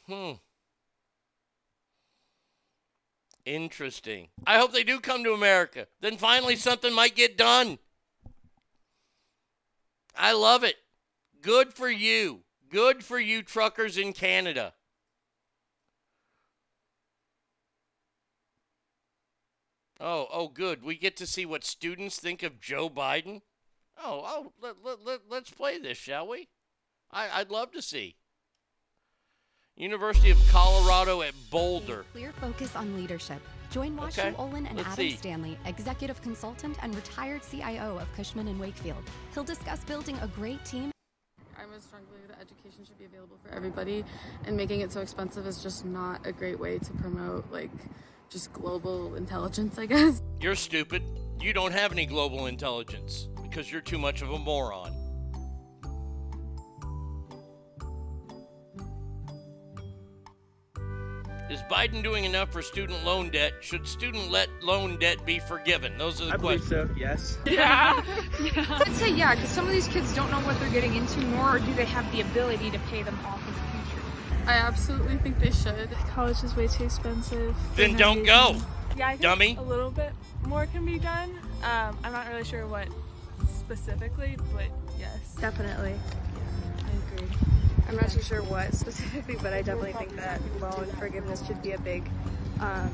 hmm 0.08 0.32
Interesting. 3.46 4.28
I 4.46 4.58
hope 4.58 4.74
they 4.74 4.84
do 4.84 5.00
come 5.00 5.24
to 5.24 5.32
America. 5.32 5.88
Then 6.02 6.18
finally 6.18 6.58
something 6.58 6.94
might 6.94 7.16
get 7.16 7.38
done. 7.38 7.80
I 10.18 10.34
love 10.34 10.66
it. 10.66 10.76
Good 11.42 11.74
for 11.74 11.90
you. 11.90 12.42
Good 12.70 13.06
for 13.06 13.18
you 13.18 13.42
truckers 13.42 13.98
in 13.98 14.12
Canada. 14.12 14.74
Oh, 20.00 20.28
oh, 20.32 20.48
good. 20.48 20.84
We 20.84 20.96
get 20.96 21.18
to 21.18 21.28
see 21.28 21.46
what 21.46 21.64
students 21.64 22.20
think 22.20 22.44
of 22.44 22.60
Joe 22.60 22.90
Biden. 22.90 23.42
Oh, 24.02 24.22
oh, 24.24 24.52
let, 24.62 24.76
let, 24.84 25.04
let, 25.04 25.20
let's 25.30 25.50
play 25.50 25.80
this, 25.80 25.98
shall 25.98 26.28
we? 26.28 26.50
I, 27.12 27.30
I'd 27.34 27.50
love 27.50 27.72
to 27.72 27.82
see. 27.82 28.16
University 29.76 30.32
of 30.32 30.38
Colorado 30.52 31.22
at 31.22 31.34
Boulder. 31.50 32.06
Clear 32.12 32.32
focus 32.34 32.76
on 32.76 32.96
leadership. 32.96 33.42
Join 33.70 33.98
Washu 33.98 34.20
Okay, 34.20 34.36
Olin 34.38 34.66
and 34.66 34.78
let's 34.78 34.90
Adam 34.90 35.10
see. 35.10 35.16
Stanley, 35.16 35.58
executive 35.66 36.22
consultant 36.22 36.78
and 36.82 36.96
retired 36.96 37.42
CIO 37.50 37.98
of 37.98 38.12
Cushman 38.16 38.48
and 38.48 38.60
Wakefield. 38.60 39.04
He'll 39.34 39.44
discuss 39.44 39.84
building 39.84 40.18
a 40.22 40.28
great 40.28 40.64
team 40.66 40.92
I 41.60 41.66
most 41.66 41.88
strongly 41.88 42.08
believe 42.12 42.28
that 42.28 42.40
education 42.40 42.86
should 42.86 43.00
be 43.00 43.06
available 43.06 43.38
for 43.44 43.54
everybody, 43.54 44.06
and 44.46 44.56
making 44.56 44.82
it 44.82 44.92
so 44.92 45.02
expensive 45.02 45.48
is 45.48 45.64
just 45.64 45.86
not 45.86 46.26
a 46.26 46.32
great 46.32 46.60
way 46.60 46.78
to 46.78 46.94
promote 46.94 47.52
like 47.52 47.72
just 48.30 48.52
global 48.54 49.16
intelligence, 49.16 49.78
I 49.78 49.86
guess. 49.86 50.22
You're 50.42 50.56
stupid. 50.56 51.04
You 51.40 51.54
don't 51.54 51.72
have 51.72 51.92
any 51.92 52.06
global 52.06 52.48
intelligence 52.48 53.28
because 53.44 53.72
you're 53.72 53.82
too 53.82 54.00
much 54.00 54.22
of 54.24 54.32
a 54.32 54.40
moron. 54.40 54.92
Is 61.50 61.62
Biden 61.72 62.04
doing 62.04 62.26
enough 62.26 62.52
for 62.52 62.62
student 62.62 63.06
loan 63.06 63.30
debt? 63.30 63.54
Should 63.62 63.88
student 63.88 64.30
let 64.30 64.50
loan 64.62 65.00
debt 65.00 65.26
be 65.26 65.40
forgiven? 65.40 65.98
Those 65.98 66.22
are 66.22 66.26
the 66.26 66.34
I 66.34 66.38
believe 66.38 66.60
questions. 66.68 66.90
so. 66.90 66.96
Yes. 67.00 67.38
Yeah. 67.48 68.04
I'd 68.06 68.96
say 68.96 69.12
yeah, 69.12 69.34
because 69.34 69.50
some 69.50 69.66
of 69.66 69.72
these 69.72 69.88
kids 69.88 70.14
don't 70.14 70.30
know 70.30 70.42
what 70.42 70.60
they're 70.60 70.70
getting 70.70 70.96
into, 70.96 71.22
nor 71.28 71.60
do 71.60 71.74
they 71.76 71.86
have 71.86 72.12
the 72.12 72.22
ability 72.22 72.70
to 72.72 72.80
pay 72.92 73.02
them 73.02 73.18
off 73.26 73.40
in 73.48 73.54
the 73.54 73.60
future. 73.60 73.67
I 74.48 74.54
absolutely 74.54 75.18
think 75.18 75.40
they 75.40 75.52
should. 75.52 75.92
College 76.14 76.42
is 76.44 76.56
way 76.56 76.68
too 76.68 76.86
expensive. 76.86 77.56
Then 77.76 77.98
don't 77.98 78.24
go. 78.24 78.56
Yeah, 78.96 79.10
I 79.10 79.12
think 79.12 79.22
Dummy. 79.22 79.58
a 79.60 79.62
little 79.62 79.92
bit 79.92 80.12
more 80.46 80.66
can 80.68 80.86
be 80.86 80.98
done. 81.00 81.30
Um, 81.64 81.98
I'm 82.04 82.14
not 82.14 82.28
really 82.30 82.46
sure 82.46 82.66
what 82.66 82.88
specifically, 83.46 84.38
but 84.54 84.68
yes. 84.98 85.36
Definitely. 85.40 85.96
I 86.78 87.16
agree. 87.16 87.28
I'm 87.90 87.96
not 87.98 88.10
too 88.10 88.22
sure 88.22 88.42
what 88.44 88.74
specifically, 88.74 89.36
but 89.42 89.54
I 89.54 89.62
definitely 89.62 89.94
think 89.94 90.16
that 90.16 90.40
loan 90.62 90.88
forgiveness 90.98 91.46
should 91.46 91.62
be 91.62 91.74
a 91.74 91.80
big 91.80 92.10
um, 92.62 92.92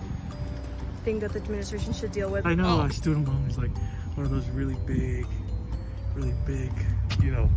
thing 1.03 1.19
that 1.19 1.33
the 1.33 1.39
administration 1.39 1.93
should 1.93 2.11
deal 2.11 2.29
with. 2.29 2.45
I 2.45 2.55
know 2.55 2.81
uh, 2.81 2.89
student 2.89 3.27
loan 3.27 3.45
is 3.47 3.57
like 3.57 3.75
one 4.15 4.25
of 4.25 4.31
those 4.31 4.47
really 4.49 4.77
big, 4.87 5.27
really 6.15 6.33
big, 6.45 6.71
you 7.21 7.31
know, 7.31 7.49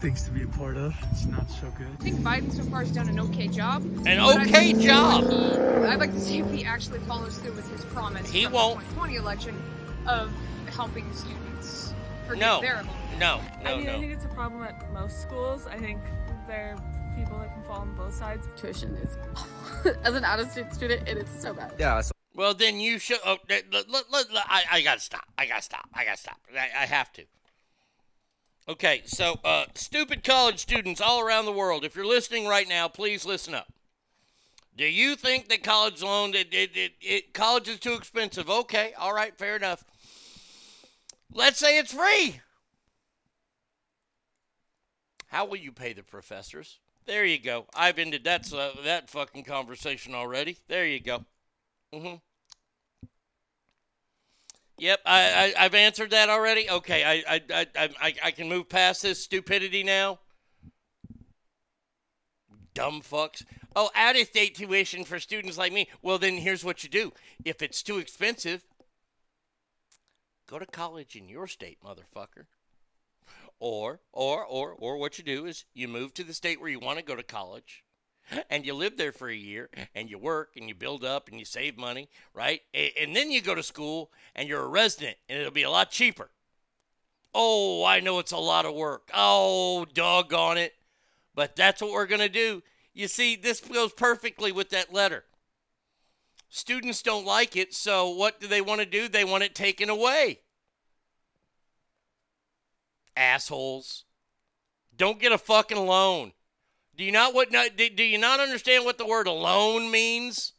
things 0.00 0.22
to 0.24 0.30
be 0.30 0.42
a 0.42 0.46
part 0.46 0.76
of. 0.76 0.94
It's 1.10 1.26
not 1.26 1.48
so 1.50 1.70
good. 1.76 1.88
I 2.00 2.02
think 2.02 2.20
Biden 2.20 2.52
so 2.52 2.62
far 2.64 2.80
has 2.80 2.90
done 2.90 3.08
an 3.08 3.18
okay 3.20 3.48
job. 3.48 3.82
An 3.82 4.04
but 4.04 4.08
I'd 4.08 4.18
okay 4.48 4.72
like 4.72 4.74
to 4.74 4.80
see 4.80 4.86
job? 4.86 5.24
he- 5.24 5.86
I'd 5.88 5.98
like 6.00 6.12
to 6.12 6.20
see 6.20 6.38
if 6.38 6.50
he 6.50 6.64
actually 6.64 7.00
follows 7.00 7.38
through 7.38 7.52
with 7.54 7.70
his 7.70 7.84
promise 7.86 8.30
He 8.30 8.44
from 8.44 8.52
won't. 8.52 8.78
the 8.80 8.84
2020 8.94 9.16
election 9.16 9.62
of 10.06 10.30
helping 10.70 11.12
students 11.14 11.92
forgive 12.26 12.40
No. 12.40 12.60
their 12.60 12.76
loan. 12.82 12.88
No, 13.18 13.40
I 13.60 13.62
no, 13.64 13.76
mean, 13.78 13.88
I 13.88 13.98
think 13.98 14.12
it's 14.12 14.24
a 14.24 14.28
problem 14.28 14.62
at 14.62 14.92
most 14.92 15.20
schools. 15.22 15.66
I 15.66 15.76
think 15.78 16.00
there 16.46 16.76
are 16.76 17.16
people 17.16 17.38
that 17.40 17.52
can 17.52 17.64
fall 17.64 17.80
on 17.80 17.96
both 17.96 18.14
sides. 18.14 18.46
Tuition 18.56 18.94
is, 18.96 19.16
as 20.04 20.14
an 20.14 20.24
out-of-state 20.24 20.72
student, 20.72 21.08
it 21.08 21.16
is 21.18 21.28
so 21.40 21.52
bad. 21.52 21.72
Yeah. 21.78 22.00
Well, 22.34 22.54
then 22.54 22.78
you 22.78 23.00
should. 23.00 23.18
Oh, 23.26 23.38
let, 23.48 23.64
let, 23.72 23.90
let, 23.90 24.10
let- 24.12 24.46
I, 24.48 24.62
I 24.70 24.82
gotta 24.82 25.00
stop. 25.00 25.24
I 25.36 25.46
gotta 25.46 25.62
stop. 25.62 25.88
I 25.92 26.04
gotta 26.04 26.18
stop. 26.18 26.36
I, 26.54 26.82
I 26.82 26.86
have 26.86 27.12
to. 27.14 27.24
Okay, 28.68 29.00
so 29.06 29.40
uh, 29.44 29.64
stupid 29.74 30.22
college 30.22 30.58
students 30.58 31.00
all 31.00 31.20
around 31.20 31.46
the 31.46 31.52
world, 31.52 31.86
if 31.86 31.96
you're 31.96 32.04
listening 32.06 32.46
right 32.46 32.68
now, 32.68 32.86
please 32.86 33.24
listen 33.24 33.54
up. 33.54 33.72
Do 34.76 34.84
you 34.84 35.16
think 35.16 35.48
that 35.48 35.62
college 35.64 36.02
loan, 36.02 36.34
it, 36.34 36.52
it, 36.52 36.76
it, 36.76 36.92
it, 37.00 37.34
college 37.34 37.66
is 37.66 37.80
too 37.80 37.94
expensive? 37.94 38.50
Okay, 38.50 38.92
all 38.98 39.14
right, 39.14 39.36
fair 39.38 39.56
enough. 39.56 39.84
Let's 41.32 41.58
say 41.58 41.78
it's 41.78 41.94
free. 41.94 42.40
How 45.28 45.46
will 45.46 45.56
you 45.56 45.72
pay 45.72 45.94
the 45.94 46.02
professors? 46.02 46.78
There 47.06 47.24
you 47.24 47.38
go. 47.38 47.66
I've 47.74 47.98
ended 47.98 48.24
that 48.24 48.52
uh, 48.52 48.70
that 48.84 49.08
fucking 49.08 49.44
conversation 49.44 50.14
already. 50.14 50.58
There 50.68 50.86
you 50.86 51.00
go. 51.00 51.24
Mm-hmm. 51.94 52.16
Yep, 54.78 55.00
I, 55.04 55.52
I 55.58 55.64
I've 55.64 55.74
answered 55.74 56.10
that 56.10 56.28
already. 56.28 56.70
Okay, 56.70 57.04
I, 57.04 57.34
I 57.34 57.66
I 57.76 57.88
I 58.00 58.14
I 58.24 58.30
can 58.30 58.48
move 58.48 58.68
past 58.68 59.02
this 59.02 59.22
stupidity 59.22 59.82
now. 59.82 60.20
Dumb 62.74 63.02
fucks. 63.02 63.44
Oh, 63.74 63.90
out 63.94 64.18
of 64.18 64.26
state 64.26 64.54
tuition 64.54 65.04
for 65.04 65.18
students 65.18 65.58
like 65.58 65.72
me. 65.72 65.88
Well, 66.00 66.18
then 66.18 66.36
here's 66.36 66.64
what 66.64 66.84
you 66.84 66.88
do. 66.88 67.12
If 67.44 67.60
it's 67.60 67.82
too 67.82 67.98
expensive, 67.98 68.64
go 70.48 70.58
to 70.58 70.66
college 70.66 71.16
in 71.16 71.28
your 71.28 71.48
state, 71.48 71.78
motherfucker. 71.84 72.46
Or, 73.60 74.00
or, 74.12 74.44
or, 74.44 74.72
or 74.78 74.96
what 74.96 75.18
you 75.18 75.24
do 75.24 75.46
is 75.46 75.64
you 75.74 75.88
move 75.88 76.14
to 76.14 76.24
the 76.24 76.32
state 76.32 76.60
where 76.60 76.70
you 76.70 76.78
want 76.78 76.98
to 76.98 77.04
go 77.04 77.16
to 77.16 77.24
college 77.24 77.82
and 78.50 78.64
you 78.66 78.74
live 78.74 78.96
there 78.96 79.12
for 79.12 79.28
a 79.28 79.34
year 79.34 79.70
and 79.94 80.10
you 80.10 80.18
work 80.18 80.50
and 80.56 80.68
you 80.68 80.74
build 80.74 81.04
up 81.04 81.28
and 81.28 81.38
you 81.38 81.44
save 81.44 81.76
money, 81.76 82.08
right? 82.34 82.60
A- 82.74 82.92
And 83.02 83.14
then 83.14 83.30
you 83.30 83.40
go 83.40 83.54
to 83.54 83.62
school 83.62 84.10
and 84.34 84.48
you're 84.48 84.62
a 84.62 84.68
resident 84.68 85.16
and 85.28 85.38
it'll 85.38 85.52
be 85.52 85.62
a 85.62 85.70
lot 85.70 85.90
cheaper. 85.90 86.30
Oh, 87.34 87.84
I 87.84 88.00
know 88.00 88.18
it's 88.18 88.32
a 88.32 88.36
lot 88.38 88.66
of 88.66 88.74
work. 88.74 89.10
Oh, 89.14 89.84
doggone 89.86 90.58
it. 90.58 90.74
But 91.34 91.56
that's 91.56 91.80
what 91.80 91.92
we're 91.92 92.06
going 92.06 92.20
to 92.20 92.28
do. 92.28 92.62
You 92.94 93.08
see, 93.08 93.36
this 93.36 93.60
goes 93.60 93.92
perfectly 93.92 94.52
with 94.52 94.70
that 94.70 94.92
letter. 94.92 95.24
Students 96.50 97.00
don't 97.00 97.24
like 97.24 97.56
it, 97.56 97.72
so 97.72 98.10
what 98.10 98.38
do 98.38 98.46
they 98.46 98.60
want 98.60 98.80
to 98.82 98.86
do? 98.86 99.08
They 99.08 99.24
want 99.24 99.44
it 99.44 99.54
taken 99.54 99.88
away. 99.88 100.40
Assholes. 103.16 104.04
Don't 104.96 105.20
get 105.20 105.32
a 105.32 105.38
fucking 105.38 105.78
loan. 105.86 106.32
Do 106.98 107.04
you 107.04 107.12
not 107.12 107.32
what 107.32 107.50
do 107.52 107.88
do 107.90 108.02
you 108.02 108.18
not 108.18 108.40
understand 108.40 108.84
what 108.84 108.98
the 108.98 109.06
word 109.06 109.28
loan 109.28 109.88
means? 109.90 110.52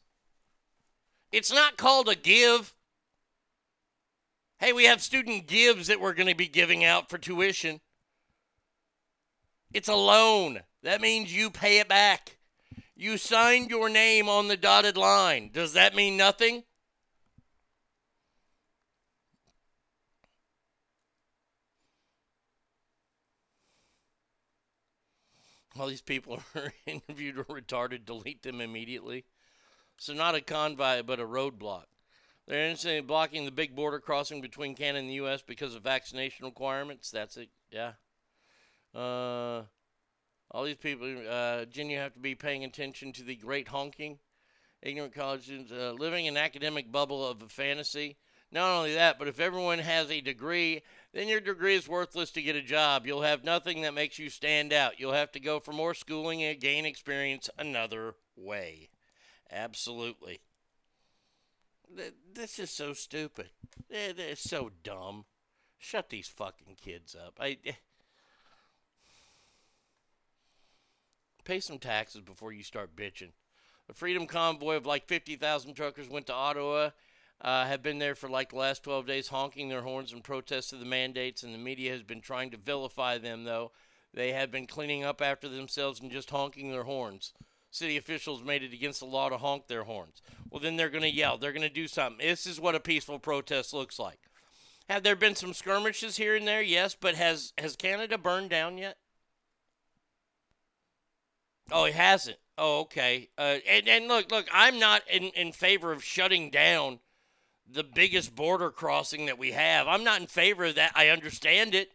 It's 1.33 1.51
not 1.51 1.77
called 1.77 2.07
a 2.07 2.15
give. 2.15 2.73
Hey, 4.57 4.71
we 4.71 4.85
have 4.85 5.01
student 5.01 5.47
gives 5.47 5.87
that 5.87 5.99
we're 5.99 6.13
going 6.13 6.29
to 6.29 6.35
be 6.35 6.47
giving 6.47 6.83
out 6.83 7.09
for 7.09 7.17
tuition. 7.17 7.81
It's 9.73 9.89
a 9.89 9.95
loan. 9.95 10.61
That 10.81 11.01
means 11.01 11.35
you 11.35 11.49
pay 11.49 11.79
it 11.79 11.89
back. 11.89 12.37
You 12.95 13.17
signed 13.17 13.69
your 13.69 13.89
name 13.89 14.27
on 14.27 14.47
the 14.47 14.57
dotted 14.57 14.97
line. 14.97 15.51
Does 15.53 15.73
that 15.73 15.95
mean 15.95 16.17
nothing? 16.17 16.63
All 25.80 25.88
these 25.88 26.01
people 26.01 26.41
are 26.55 26.73
interviewed 26.86 27.38
or 27.38 27.45
retarded. 27.45 28.05
Delete 28.05 28.43
them 28.43 28.61
immediately. 28.61 29.25
So 29.97 30.13
not 30.13 30.36
a 30.36 30.41
convoy, 30.41 31.03
but 31.03 31.19
a 31.19 31.25
roadblock. 31.25 31.86
They're 32.47 32.65
interested 32.65 32.97
in 32.97 33.05
blocking 33.05 33.45
the 33.45 33.51
big 33.51 33.75
border 33.75 33.99
crossing 33.99 34.41
between 34.41 34.75
Canada 34.75 34.99
and 34.99 35.09
the 35.09 35.15
U.S. 35.15 35.41
because 35.41 35.75
of 35.75 35.84
vaccination 35.84 36.45
requirements. 36.45 37.11
That's 37.11 37.38
it. 37.38 37.49
Yeah. 37.71 37.93
Uh, 38.93 39.63
all 40.51 40.63
these 40.63 40.77
people, 40.77 41.15
uh, 41.30 41.65
Jen, 41.65 41.89
you 41.89 41.99
have 41.99 42.13
to 42.13 42.19
be 42.19 42.34
paying 42.34 42.63
attention 42.63 43.13
to 43.13 43.23
the 43.23 43.36
great 43.36 43.67
honking. 43.67 44.17
Ignorant 44.82 45.13
college 45.13 45.43
students 45.43 45.71
uh, 45.71 45.93
living 45.97 46.27
an 46.27 46.38
academic 46.38 46.91
bubble 46.91 47.25
of 47.25 47.41
a 47.43 47.49
fantasy. 47.49 48.17
Not 48.51 48.77
only 48.77 48.95
that, 48.95 49.19
but 49.19 49.27
if 49.27 49.39
everyone 49.39 49.80
has 49.80 50.09
a 50.09 50.21
degree, 50.21 50.82
then 51.14 51.28
your 51.28 51.39
degree 51.39 51.76
is 51.76 51.88
worthless 51.88 52.32
to 52.32 52.41
get 52.41 52.55
a 52.55 52.62
job. 52.62 53.07
You'll 53.07 53.24
have 53.24 53.43
nothing 53.43 53.82
that 53.82 53.93
makes 53.93 54.20
you 54.20 54.30
stand 54.30 54.72
out. 54.72 54.99
You'll 54.99 55.14
have 55.14 55.32
to 55.32 55.39
go 55.39 55.60
for 55.60 55.74
more 55.74 55.93
schooling 55.93 56.43
and 56.43 56.60
gain 56.60 56.86
experience 56.86 57.49
another 57.57 58.16
way. 58.36 58.89
Absolutely. 59.51 60.39
This 62.34 62.60
is 62.60 62.70
so 62.70 62.93
stupid. 62.93 63.49
They're 63.89 64.36
so 64.36 64.70
dumb. 64.84 65.26
Shut 65.80 66.10
these 66.10 66.28
fucking 66.28 66.76
kids 66.80 67.16
up. 67.16 67.39
I 67.39 67.57
eh. 67.66 67.72
pay 71.43 71.60
some 71.60 71.80
taxes 71.80 72.22
before 72.22 72.51
you 72.51 72.62
start 72.62 72.95
bitching. 72.95 73.32
The 73.88 73.95
Freedom 73.95 74.28
Convoy 74.28 74.76
of 74.76 74.86
like 74.86 75.07
50,000 75.07 75.74
truckers 75.74 76.07
went 76.07 76.28
to 76.28 76.34
Ottawa. 76.34 76.91
Uh, 77.41 77.65
have 77.65 77.81
been 77.81 77.99
there 77.99 78.15
for 78.15 78.27
like 78.27 78.49
the 78.49 78.57
last 78.57 78.83
12 78.83 79.05
days, 79.05 79.27
honking 79.29 79.69
their 79.69 79.81
horns 79.81 80.11
in 80.11 80.21
protest 80.21 80.73
of 80.73 80.79
the 80.79 80.85
mandates, 80.85 81.43
and 81.43 81.53
the 81.53 81.59
media 81.59 81.91
has 81.91 82.03
been 82.03 82.21
trying 82.21 82.51
to 82.51 82.57
vilify 82.57 83.17
them, 83.17 83.45
though. 83.45 83.71
They 84.13 84.33
have 84.33 84.51
been 84.51 84.67
cleaning 84.67 85.03
up 85.03 85.21
after 85.21 85.47
themselves 85.47 86.01
and 86.01 86.11
just 86.11 86.31
honking 86.31 86.71
their 86.71 86.83
horns. 86.83 87.33
City 87.71 87.97
officials 87.97 88.43
made 88.43 88.63
it 88.63 88.73
against 88.73 88.99
the 88.99 89.05
law 89.05 89.29
to 89.29 89.37
honk 89.37 89.67
their 89.67 89.83
horns. 89.83 90.21
Well, 90.49 90.59
then 90.59 90.75
they're 90.75 90.89
going 90.89 91.03
to 91.03 91.09
yell. 91.09 91.37
They're 91.37 91.53
going 91.53 91.61
to 91.61 91.69
do 91.69 91.87
something. 91.87 92.25
This 92.25 92.47
is 92.47 92.59
what 92.59 92.75
a 92.75 92.79
peaceful 92.79 93.19
protest 93.19 93.73
looks 93.73 93.99
like. 93.99 94.19
Have 94.89 95.03
there 95.03 95.15
been 95.15 95.35
some 95.35 95.53
skirmishes 95.53 96.17
here 96.17 96.35
and 96.35 96.47
there? 96.47 96.63
Yes, 96.63 96.97
but 96.99 97.13
has 97.13 97.53
has 97.59 97.75
Canada 97.75 98.17
burned 98.17 98.49
down 98.49 98.79
yet? 98.79 98.97
Oh, 101.71 101.83
it 101.83 101.93
hasn't. 101.93 102.37
Oh, 102.57 102.81
okay. 102.81 103.29
Uh, 103.37 103.57
and 103.69 103.87
and 103.87 104.07
look, 104.07 104.31
look, 104.31 104.47
I'm 104.51 104.79
not 104.79 105.03
in 105.07 105.25
in 105.35 105.51
favor 105.51 105.91
of 105.91 106.03
shutting 106.03 106.49
down 106.49 106.99
the 107.72 107.84
biggest 107.84 108.36
border 108.36 108.72
crossing 108.72 109.28
that 109.28 109.38
we 109.38 109.51
have. 109.51 109.88
I'm 109.88 110.03
not 110.03 110.22
in 110.22 110.28
favor 110.28 110.65
of 110.65 110.76
that. 110.76 110.91
I 110.95 111.09
understand 111.09 111.76
it. 111.76 111.91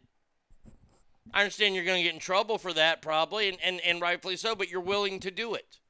I 1.33 1.41
understand 1.41 1.75
you're 1.75 1.85
going 1.85 1.99
to 1.99 2.05
get 2.05 2.14
in 2.14 2.20
trouble 2.20 2.59
for 2.59 2.72
that, 2.75 3.03
probably, 3.03 3.49
and, 3.49 3.59
and, 3.62 3.81
and 3.81 4.01
rightfully 4.01 4.37
so, 4.37 4.55
but 4.55 4.70
you're 4.70 4.81
willing 4.81 5.20
to 5.20 5.31
do 5.31 5.55
it 5.55 5.81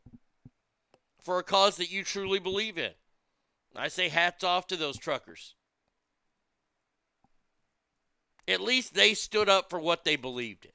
for 1.20 1.38
a 1.38 1.42
cause 1.42 1.76
that 1.76 1.90
you 1.90 2.04
truly 2.04 2.38
believe 2.38 2.78
in. 2.78 2.92
I 3.76 3.88
say 3.88 4.08
hats 4.08 4.44
off 4.44 4.66
to 4.68 4.76
those 4.76 4.96
truckers. 4.96 5.54
At 8.46 8.60
least 8.60 8.94
they 8.94 9.14
stood 9.14 9.48
up 9.48 9.70
for 9.70 9.80
what 9.80 10.04
they 10.04 10.16
believed 10.16 10.66
in. 10.66 10.70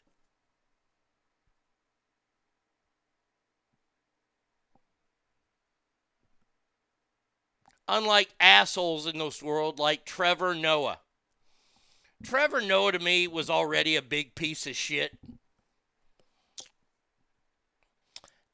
Unlike 7.91 8.35
assholes 8.39 9.07
in 9.07 9.17
this 9.17 9.41
world 9.41 9.79
like 9.79 10.05
Trevor 10.05 10.53
Noah. 10.53 10.99
Trevor 12.23 12.61
Noah 12.61 12.91
to 12.91 12.99
me 12.99 13.27
was 13.27 13.49
already 13.49 13.95
a 13.95 14.01
big 14.03 14.35
piece 14.35 14.67
of 14.67 14.75
shit. 14.75 15.17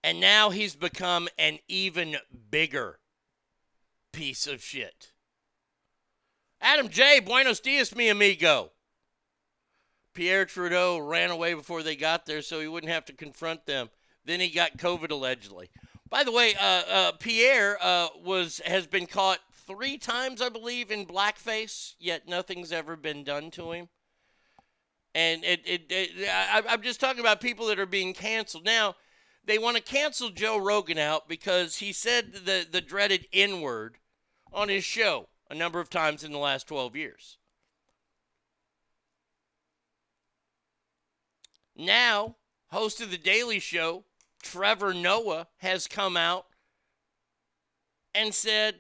And 0.02 0.22
now 0.22 0.52
he's 0.52 0.76
become 0.76 1.28
an 1.38 1.60
even 1.68 2.16
bigger 2.50 3.00
piece 4.14 4.48
of 4.48 4.64
shit. 4.64 5.12
Adam 6.62 6.88
J. 6.88 7.20
Buenos 7.20 7.60
dias, 7.60 7.94
mi 7.94 8.08
amigo. 8.08 8.72
Pierre 10.14 10.46
Trudeau 10.46 10.98
ran 10.98 11.30
away 11.30 11.54
before 11.54 11.84
they 11.84 11.98
got 11.98 12.26
there 12.26 12.42
so 12.42 12.62
he 12.62 12.70
wouldn't 12.70 12.94
have 12.94 13.04
to 13.04 13.14
confront 13.14 13.66
them. 13.66 13.90
Then 14.24 14.40
he 14.40 14.48
got 14.48 14.78
COVID 14.78 15.12
allegedly. 15.12 15.70
By 16.16 16.24
the 16.24 16.32
way, 16.32 16.56
uh, 16.56 16.64
uh, 16.64 17.12
Pierre 17.20 17.78
uh, 17.82 18.08
was 18.24 18.62
has 18.66 18.88
been 18.88 19.06
caught 19.06 19.40
three 19.68 19.98
times, 19.98 20.42
I 20.42 20.48
believe, 20.48 20.90
in 20.90 21.06
blackface, 21.06 21.96
yet 22.00 22.26
nothing's 22.26 22.72
ever 22.72 22.96
been 22.96 23.26
done 23.26 23.52
to 23.52 23.74
him. 23.74 23.90
And 25.14 25.44
it, 25.44 25.60
it, 25.66 25.82
it 25.90 26.30
I, 26.30 26.64
I'm 26.70 26.82
just 26.82 27.02
talking 27.02 27.20
about 27.20 27.42
people 27.42 27.68
that 27.68 27.80
are 27.80 27.86
being 27.86 28.14
canceled 28.14 28.64
now. 28.64 28.96
They 29.44 29.58
want 29.58 29.76
to 29.76 29.84
cancel 29.84 30.30
Joe 30.30 30.58
Rogan 30.58 30.98
out 30.98 31.28
because 31.28 31.80
he 31.80 31.92
said 31.92 32.32
the 32.46 32.66
the 32.66 32.80
dreaded 32.80 33.28
N 33.34 33.60
word 33.60 33.98
on 34.54 34.70
his 34.70 34.86
show 34.86 35.28
a 35.50 35.54
number 35.54 35.82
of 35.82 35.90
times 35.90 36.24
in 36.24 36.32
the 36.32 36.38
last 36.38 36.66
12 36.66 36.96
years. 36.96 37.38
Now, 41.76 42.38
host 42.68 43.02
of 43.02 43.12
The 43.12 43.18
Daily 43.18 43.60
Show, 43.60 44.06
Trevor 44.46 44.94
Noah, 44.94 45.48
has 45.58 45.88
come 45.88 46.16
out 46.16 46.46
and 48.14 48.34
said, 48.34 48.76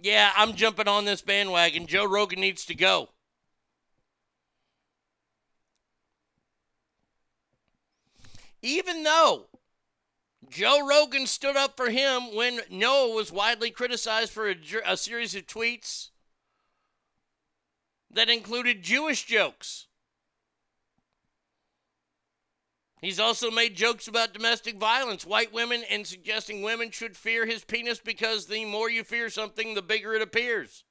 Yeah, 0.00 0.32
I'm 0.34 0.54
jumping 0.54 0.88
on 0.88 1.04
this 1.04 1.20
bandwagon. 1.20 1.86
Joe 1.86 2.06
Rogan 2.06 2.40
needs 2.40 2.64
to 2.64 2.74
go. 2.74 3.10
Even 8.62 9.02
though 9.02 9.46
Joe 10.48 10.86
Rogan 10.86 11.26
stood 11.26 11.56
up 11.56 11.76
for 11.76 11.90
him 11.90 12.34
when 12.34 12.60
Noah 12.70 13.14
was 13.14 13.30
widely 13.30 13.70
criticized 13.70 14.32
for 14.32 14.48
a, 14.48 14.56
a 14.86 14.96
series 14.96 15.34
of 15.34 15.46
tweets 15.46 16.08
that 18.10 18.30
included 18.30 18.82
Jewish 18.82 19.24
jokes. 19.24 19.86
He's 23.00 23.18
also 23.20 23.50
made 23.50 23.76
jokes 23.76 24.08
about 24.08 24.34
domestic 24.34 24.76
violence, 24.76 25.24
white 25.24 25.52
women, 25.52 25.82
and 25.90 26.06
suggesting 26.06 26.62
women 26.62 26.90
should 26.90 27.16
fear 27.16 27.46
his 27.46 27.64
penis 27.64 27.98
because 27.98 28.46
the 28.46 28.66
more 28.66 28.90
you 28.90 29.04
fear 29.04 29.30
something, 29.30 29.74
the 29.74 29.82
bigger 29.82 30.14
it 30.14 30.22
appears. 30.22 30.84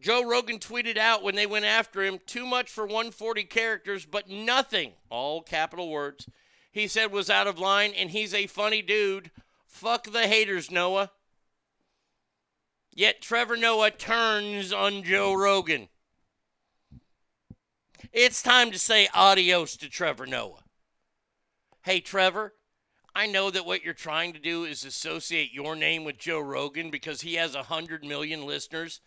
Joe 0.00 0.24
Rogan 0.24 0.58
tweeted 0.58 0.96
out 0.96 1.22
when 1.22 1.34
they 1.34 1.44
went 1.44 1.66
after 1.66 2.02
him 2.02 2.20
too 2.24 2.46
much 2.46 2.70
for 2.70 2.84
140 2.84 3.44
characters, 3.44 4.06
but 4.06 4.30
nothing, 4.30 4.92
all 5.10 5.42
capital 5.42 5.90
words, 5.90 6.26
he 6.72 6.86
said 6.86 7.12
was 7.12 7.28
out 7.28 7.46
of 7.46 7.58
line, 7.58 7.92
and 7.94 8.10
he's 8.10 8.32
a 8.32 8.46
funny 8.46 8.80
dude. 8.80 9.30
Fuck 9.66 10.10
the 10.10 10.26
haters, 10.26 10.70
Noah. 10.70 11.10
Yet 12.94 13.20
Trevor 13.20 13.56
Noah 13.56 13.90
turns 13.90 14.72
on 14.72 15.02
Joe 15.02 15.34
Rogan. 15.34 15.88
It's 18.12 18.42
time 18.42 18.70
to 18.72 18.78
say 18.78 19.08
adios 19.14 19.76
to 19.78 19.88
Trevor 19.88 20.26
Noah. 20.26 20.62
Hey, 21.82 22.00
Trevor, 22.00 22.54
I 23.14 23.26
know 23.26 23.50
that 23.50 23.66
what 23.66 23.84
you're 23.84 23.94
trying 23.94 24.32
to 24.32 24.38
do 24.38 24.64
is 24.64 24.84
associate 24.84 25.52
your 25.52 25.76
name 25.76 26.04
with 26.04 26.18
Joe 26.18 26.40
Rogan 26.40 26.90
because 26.90 27.22
he 27.22 27.34
has 27.34 27.54
100 27.54 28.04
million 28.04 28.46
listeners 28.46 29.00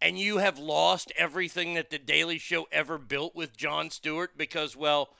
and 0.00 0.18
you 0.18 0.38
have 0.38 0.58
lost 0.58 1.12
everything 1.16 1.74
that 1.74 1.90
the 1.90 1.98
Daily 1.98 2.38
Show 2.38 2.66
ever 2.72 2.98
built 2.98 3.36
with 3.36 3.56
Jon 3.56 3.90
Stewart 3.90 4.36
because, 4.36 4.76
well, 4.76 5.14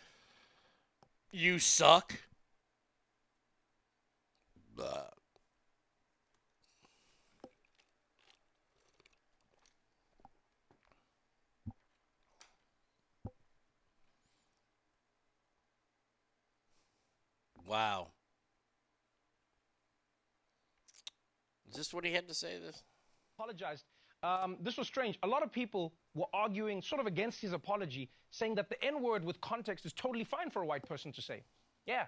you 1.32 1.58
suck. 1.58 2.14
Uh, 4.78 5.02
wow. 17.72 18.08
Is 21.70 21.76
this 21.76 21.94
what 21.94 22.04
he 22.04 22.12
had 22.12 22.28
to 22.28 22.34
say? 22.34 22.58
This? 22.64 22.82
apologized. 23.38 23.84
Um, 24.22 24.56
this 24.60 24.76
was 24.76 24.86
strange. 24.86 25.18
A 25.22 25.26
lot 25.26 25.42
of 25.42 25.50
people 25.50 25.94
were 26.14 26.26
arguing 26.32 26.80
sort 26.82 27.00
of 27.00 27.06
against 27.06 27.40
his 27.40 27.52
apology, 27.52 28.10
saying 28.30 28.54
that 28.56 28.68
the 28.68 28.82
N 28.84 29.02
word 29.02 29.24
with 29.24 29.40
context 29.40 29.84
is 29.84 29.92
totally 29.92 30.24
fine 30.24 30.50
for 30.50 30.62
a 30.62 30.66
white 30.66 30.86
person 30.86 31.10
to 31.12 31.22
say. 31.22 31.42
Yeah. 31.86 32.04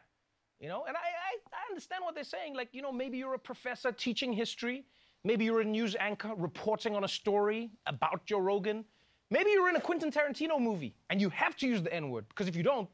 You 0.60 0.68
know, 0.68 0.84
and 0.86 0.96
I, 0.96 1.00
I, 1.00 1.32
I 1.52 1.70
understand 1.70 2.04
what 2.04 2.14
they're 2.14 2.24
saying. 2.24 2.54
Like, 2.54 2.68
you 2.72 2.82
know, 2.82 2.92
maybe 2.92 3.18
you're 3.18 3.34
a 3.34 3.38
professor 3.38 3.90
teaching 3.90 4.32
history. 4.32 4.84
Maybe 5.24 5.44
you're 5.46 5.62
a 5.62 5.64
news 5.64 5.96
anchor 5.98 6.32
reporting 6.36 6.94
on 6.94 7.04
a 7.04 7.08
story 7.08 7.70
about 7.86 8.26
Joe 8.26 8.38
Rogan. 8.38 8.84
Maybe 9.30 9.50
you're 9.50 9.70
in 9.70 9.76
a 9.76 9.80
Quentin 9.80 10.12
Tarantino 10.12 10.60
movie 10.60 10.94
and 11.10 11.20
you 11.20 11.30
have 11.30 11.56
to 11.56 11.66
use 11.66 11.82
the 11.82 11.92
N 11.92 12.10
word 12.10 12.26
because 12.28 12.46
if 12.46 12.54
you 12.54 12.62
don't, 12.62 12.88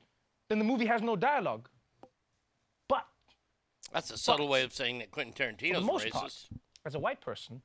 then 0.49 0.59
the 0.59 0.64
movie 0.64 0.87
has 0.87 1.03
no 1.03 1.16
dialogue. 1.16 1.68
But 3.91 3.97
That's 3.97 4.11
a 4.11 4.18
subtle 4.18 4.49
way 4.49 4.62
of 4.62 4.72
saying 4.72 4.99
that 4.99 5.11
Quentin 5.11 5.32
for 5.32 5.43
Tarantino's 5.43 5.84
most 5.84 6.07
racist. 6.07 6.12
part, 6.12 6.32
as 6.86 6.95
a 6.95 6.99
white 6.99 7.20
person, 7.20 7.62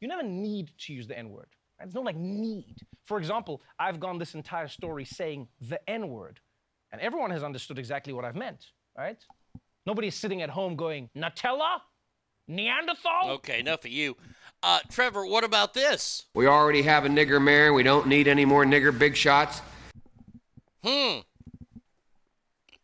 you 0.00 0.08
never 0.08 0.22
need 0.22 0.72
to 0.78 0.92
use 0.92 1.06
the 1.06 1.18
N 1.18 1.30
word. 1.30 1.48
There's 1.78 1.94
no 1.94 2.02
like 2.02 2.16
need. 2.16 2.76
For 3.06 3.18
example, 3.18 3.62
I've 3.78 4.00
gone 4.00 4.18
this 4.18 4.34
entire 4.34 4.68
story 4.68 5.04
saying 5.04 5.48
the 5.60 5.80
N 5.88 6.08
word, 6.08 6.40
and 6.92 7.00
everyone 7.00 7.30
has 7.30 7.42
understood 7.42 7.78
exactly 7.78 8.12
what 8.12 8.24
I've 8.24 8.36
meant, 8.36 8.66
right? 8.96 9.18
Nobody's 9.86 10.14
sitting 10.14 10.42
at 10.42 10.50
home 10.50 10.76
going, 10.76 11.08
Nutella? 11.16 11.78
Neanderthal? 12.46 13.30
Okay, 13.30 13.60
enough 13.60 13.84
of 13.84 13.90
you. 13.90 14.16
Uh, 14.62 14.80
Trevor, 14.90 15.26
what 15.26 15.44
about 15.44 15.74
this? 15.74 16.26
We 16.34 16.46
already 16.46 16.82
have 16.82 17.04
a 17.04 17.08
nigger 17.08 17.42
mayor. 17.42 17.72
We 17.72 17.82
don't 17.82 18.06
need 18.06 18.26
any 18.26 18.44
more 18.44 18.64
nigger 18.64 18.96
big 18.96 19.16
shots. 19.16 19.60
Hmm. 20.82 21.18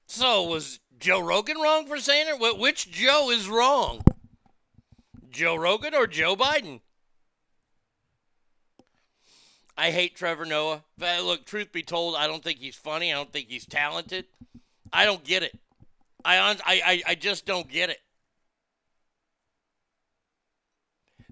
So 0.06 0.44
was 0.44 0.80
Joe 0.98 1.20
Rogan 1.20 1.58
wrong 1.58 1.86
for 1.86 1.98
saying 1.98 2.26
it? 2.28 2.58
Which 2.58 2.90
Joe 2.90 3.30
is 3.30 3.48
wrong? 3.48 4.02
Joe 5.30 5.56
Rogan 5.56 5.94
or 5.94 6.06
Joe 6.06 6.36
Biden? 6.36 6.80
I 9.76 9.90
hate 9.90 10.14
Trevor 10.14 10.44
Noah. 10.44 10.84
But 10.96 11.24
look, 11.24 11.44
truth 11.44 11.72
be 11.72 11.82
told, 11.82 12.14
I 12.14 12.26
don't 12.26 12.42
think 12.42 12.58
he's 12.58 12.76
funny. 12.76 13.12
I 13.12 13.16
don't 13.16 13.32
think 13.32 13.48
he's 13.48 13.66
talented. 13.66 14.26
I 14.92 15.04
don't 15.04 15.24
get 15.24 15.42
it. 15.42 15.58
I 16.24 16.56
I, 16.64 17.02
I 17.06 17.14
just 17.14 17.44
don't 17.44 17.68
get 17.68 17.90
it. 17.90 17.98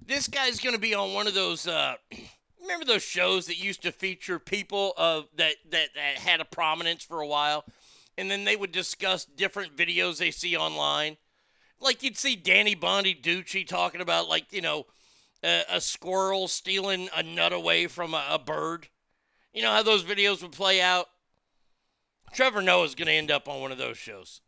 This 0.05 0.27
guy's 0.27 0.61
going 0.61 0.75
to 0.75 0.81
be 0.81 0.95
on 0.95 1.15
one 1.15 1.27
of 1.27 1.35
those. 1.35 1.67
Uh, 1.67 1.95
remember 2.61 2.85
those 2.85 3.03
shows 3.03 3.47
that 3.47 3.63
used 3.63 3.83
to 3.83 3.93
feature 3.93 4.39
people 4.39 4.95
of 4.97 5.27
that, 5.37 5.55
that 5.71 5.89
that 5.95 6.19
had 6.19 6.41
a 6.41 6.45
prominence 6.45 7.05
for 7.05 7.21
a 7.21 7.27
while, 7.27 7.65
and 8.17 8.31
then 8.31 8.45
they 8.45 8.57
would 8.57 8.73
discuss 8.73 9.25
different 9.25 9.77
videos 9.77 10.19
they 10.19 10.31
see 10.31 10.57
online. 10.57 11.17
Like 11.81 12.03
you'd 12.03 12.17
see 12.17 12.37
Danny 12.37 12.77
Bonaduce 12.77 13.67
talking 13.67 14.01
about 14.01 14.29
like 14.29 14.53
you 14.53 14.61
know 14.61 14.87
a, 15.43 15.63
a 15.71 15.81
squirrel 15.81 16.49
stealing 16.49 17.09
a 17.15 17.23
nut 17.23 17.53
away 17.53 17.87
from 17.87 18.15
a, 18.15 18.25
a 18.31 18.39
bird. 18.39 18.89
You 19.53 19.63
know 19.63 19.73
how 19.73 19.83
those 19.83 20.05
videos 20.05 20.43
would 20.43 20.53
play 20.53 20.81
out. 20.81 21.09
Trevor 22.33 22.63
Noah's 22.63 22.95
going 22.95 23.07
to 23.07 23.13
end 23.13 23.31
up 23.31 23.47
on 23.47 23.61
one 23.61 23.73
of 23.73 23.79
those 23.79 23.99
shows. 23.99 24.41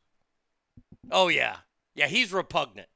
Oh 1.10 1.28
yeah, 1.28 1.56
yeah, 1.94 2.06
he's 2.06 2.32
repugnant. 2.32 2.88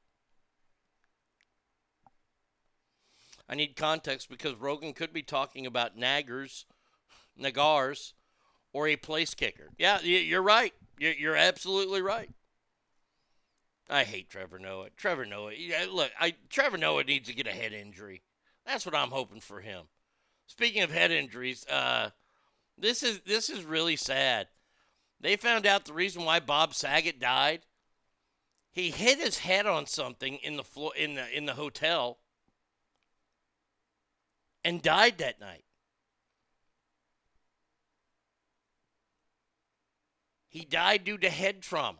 I 3.47 3.55
need 3.55 3.75
context 3.75 4.29
because 4.29 4.55
Rogan 4.55 4.93
could 4.93 5.11
be 5.11 5.23
talking 5.23 5.65
about 5.65 5.97
naggers, 5.97 6.65
nagars, 7.39 8.13
or 8.73 8.87
a 8.87 8.95
place 8.95 9.33
kicker. 9.33 9.69
Yeah, 9.77 10.01
you're 10.01 10.41
right. 10.41 10.73
You're, 10.97 11.35
absolutely 11.35 12.01
right. 12.01 12.29
I 13.89 14.03
hate 14.03 14.29
Trevor 14.29 14.59
Noah. 14.59 14.89
Trevor 14.97 15.25
Noah. 15.25 15.53
Yeah, 15.57 15.85
look, 15.89 16.11
I 16.19 16.35
Trevor 16.49 16.77
Noah 16.77 17.03
needs 17.05 17.27
to 17.29 17.35
get 17.35 17.47
a 17.47 17.51
head 17.51 17.73
injury. 17.73 18.21
That's 18.65 18.85
what 18.85 18.95
I'm 18.95 19.09
hoping 19.09 19.39
for 19.39 19.61
him. 19.61 19.85
Speaking 20.45 20.83
of 20.83 20.91
head 20.91 21.11
injuries, 21.11 21.65
uh, 21.67 22.09
this 22.77 23.01
is 23.01 23.21
this 23.21 23.49
is 23.49 23.63
really 23.63 23.95
sad. 23.95 24.47
They 25.21 25.35
found 25.35 25.65
out 25.65 25.85
the 25.85 25.93
reason 25.93 26.23
why 26.23 26.39
Bob 26.39 26.73
Saget 26.73 27.19
died. 27.19 27.61
He 28.71 28.91
hit 28.91 29.19
his 29.19 29.39
head 29.39 29.65
on 29.65 29.87
something 29.87 30.35
in 30.35 30.55
the 30.55 30.63
floor 30.63 30.91
in 30.95 31.15
the 31.15 31.35
in 31.35 31.45
the 31.45 31.55
hotel 31.55 32.19
and 34.63 34.81
died 34.81 35.17
that 35.17 35.39
night. 35.39 35.63
He 40.49 40.65
died 40.65 41.03
due 41.03 41.17
to 41.19 41.29
head 41.29 41.61
trauma. 41.61 41.99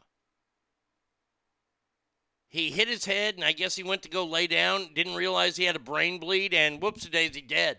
He 2.48 2.72
hit 2.72 2.88
his 2.88 3.06
head, 3.06 3.36
and 3.36 3.44
I 3.44 3.52
guess 3.52 3.76
he 3.76 3.84
went 3.84 4.02
to 4.02 4.10
go 4.10 4.26
lay 4.26 4.48
down, 4.48 4.90
didn't 4.96 5.16
realize 5.16 5.56
he 5.56 5.66
had 5.66 5.76
a 5.76 5.80
brain 5.80 6.20
bleed, 6.20 6.52
and 6.52 6.82
whoops 6.82 7.06
a 7.06 7.10
daisy, 7.10 7.42
dead. 7.42 7.78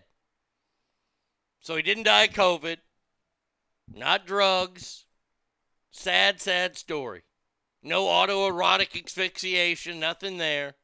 So 1.59 1.75
he 1.75 1.81
didn't 1.81 2.03
die 2.03 2.23
of 2.23 2.31
COVID, 2.31 2.77
not 3.93 4.25
drugs. 4.25 5.05
Sad, 5.91 6.39
sad 6.39 6.77
story. 6.77 7.23
No 7.83 8.05
autoerotic 8.05 9.03
asphyxiation, 9.03 9.99
nothing 9.99 10.37
there. 10.37 10.75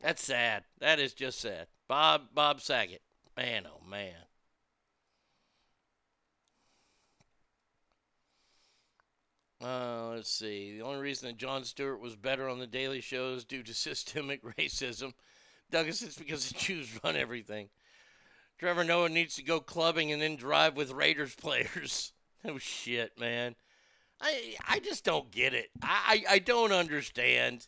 That's 0.00 0.22
sad. 0.22 0.64
That 0.80 0.98
is 0.98 1.14
just 1.14 1.40
sad. 1.40 1.68
Bob 1.88 2.34
Bob 2.34 2.60
Saget. 2.60 3.02
Man, 3.36 3.66
oh 3.66 3.88
man. 3.88 4.23
Uh, 9.64 10.10
let's 10.14 10.30
see. 10.30 10.76
The 10.76 10.84
only 10.84 11.00
reason 11.00 11.28
that 11.28 11.38
Jon 11.38 11.64
Stewart 11.64 11.98
was 11.98 12.16
better 12.16 12.50
on 12.50 12.58
the 12.58 12.66
Daily 12.66 13.00
Show 13.00 13.32
is 13.32 13.44
due 13.46 13.62
to 13.62 13.72
systemic 13.74 14.42
racism. 14.58 15.14
Douglas, 15.70 16.02
it's 16.02 16.18
because 16.18 16.48
the 16.48 16.58
Jews 16.58 16.98
run 17.04 17.16
everything. 17.16 17.70
Trevor 18.58 18.84
Noah 18.84 19.08
needs 19.08 19.36
to 19.36 19.42
go 19.42 19.60
clubbing 19.60 20.12
and 20.12 20.20
then 20.20 20.36
drive 20.36 20.76
with 20.76 20.92
Raiders 20.92 21.34
players. 21.40 22.12
oh 22.44 22.58
shit, 22.58 23.18
man. 23.18 23.54
I 24.20 24.54
I 24.68 24.78
just 24.80 25.04
don't 25.04 25.30
get 25.30 25.54
it. 25.54 25.70
I, 25.82 26.24
I, 26.28 26.34
I 26.34 26.38
don't 26.38 26.72
understand 26.72 27.66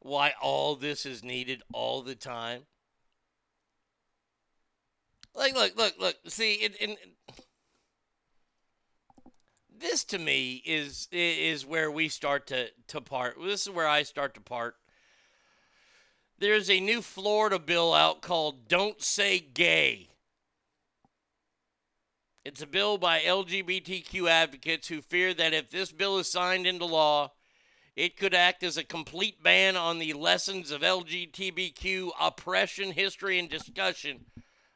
why 0.00 0.34
all 0.40 0.76
this 0.76 1.06
is 1.06 1.24
needed 1.24 1.62
all 1.72 2.02
the 2.02 2.14
time. 2.14 2.66
Like, 5.34 5.54
look, 5.54 5.76
look, 5.76 5.94
look. 5.98 6.16
See, 6.28 6.54
it, 6.54 6.76
in 6.76 6.96
this 9.78 10.04
to 10.04 10.18
me 10.18 10.62
is 10.64 11.08
is 11.12 11.66
where 11.66 11.90
we 11.90 12.08
start 12.08 12.46
to 12.48 12.68
to 12.88 13.00
part. 13.00 13.36
This 13.42 13.62
is 13.66 13.70
where 13.70 13.88
I 13.88 14.02
start 14.02 14.34
to 14.34 14.40
part. 14.40 14.76
There's 16.38 16.68
a 16.68 16.80
new 16.80 17.00
Florida 17.00 17.58
bill 17.58 17.94
out 17.94 18.22
called 18.22 18.68
"Don't 18.68 19.02
Say 19.02 19.38
Gay." 19.38 20.08
It's 22.44 22.60
a 22.60 22.66
bill 22.66 22.98
by 22.98 23.20
LGBTQ 23.20 24.28
advocates 24.28 24.88
who 24.88 25.00
fear 25.00 25.32
that 25.32 25.54
if 25.54 25.70
this 25.70 25.92
bill 25.92 26.18
is 26.18 26.30
signed 26.30 26.66
into 26.66 26.84
law, 26.84 27.32
it 27.96 28.18
could 28.18 28.34
act 28.34 28.62
as 28.62 28.76
a 28.76 28.84
complete 28.84 29.42
ban 29.42 29.76
on 29.76 29.98
the 29.98 30.12
lessons 30.12 30.70
of 30.70 30.82
LGBTQ 30.82 32.10
oppression, 32.20 32.92
history, 32.92 33.38
and 33.38 33.48
discussion 33.48 34.26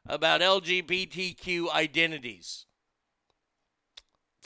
about 0.07 0.41
LGBTQ 0.41 1.71
identities. 1.71 2.65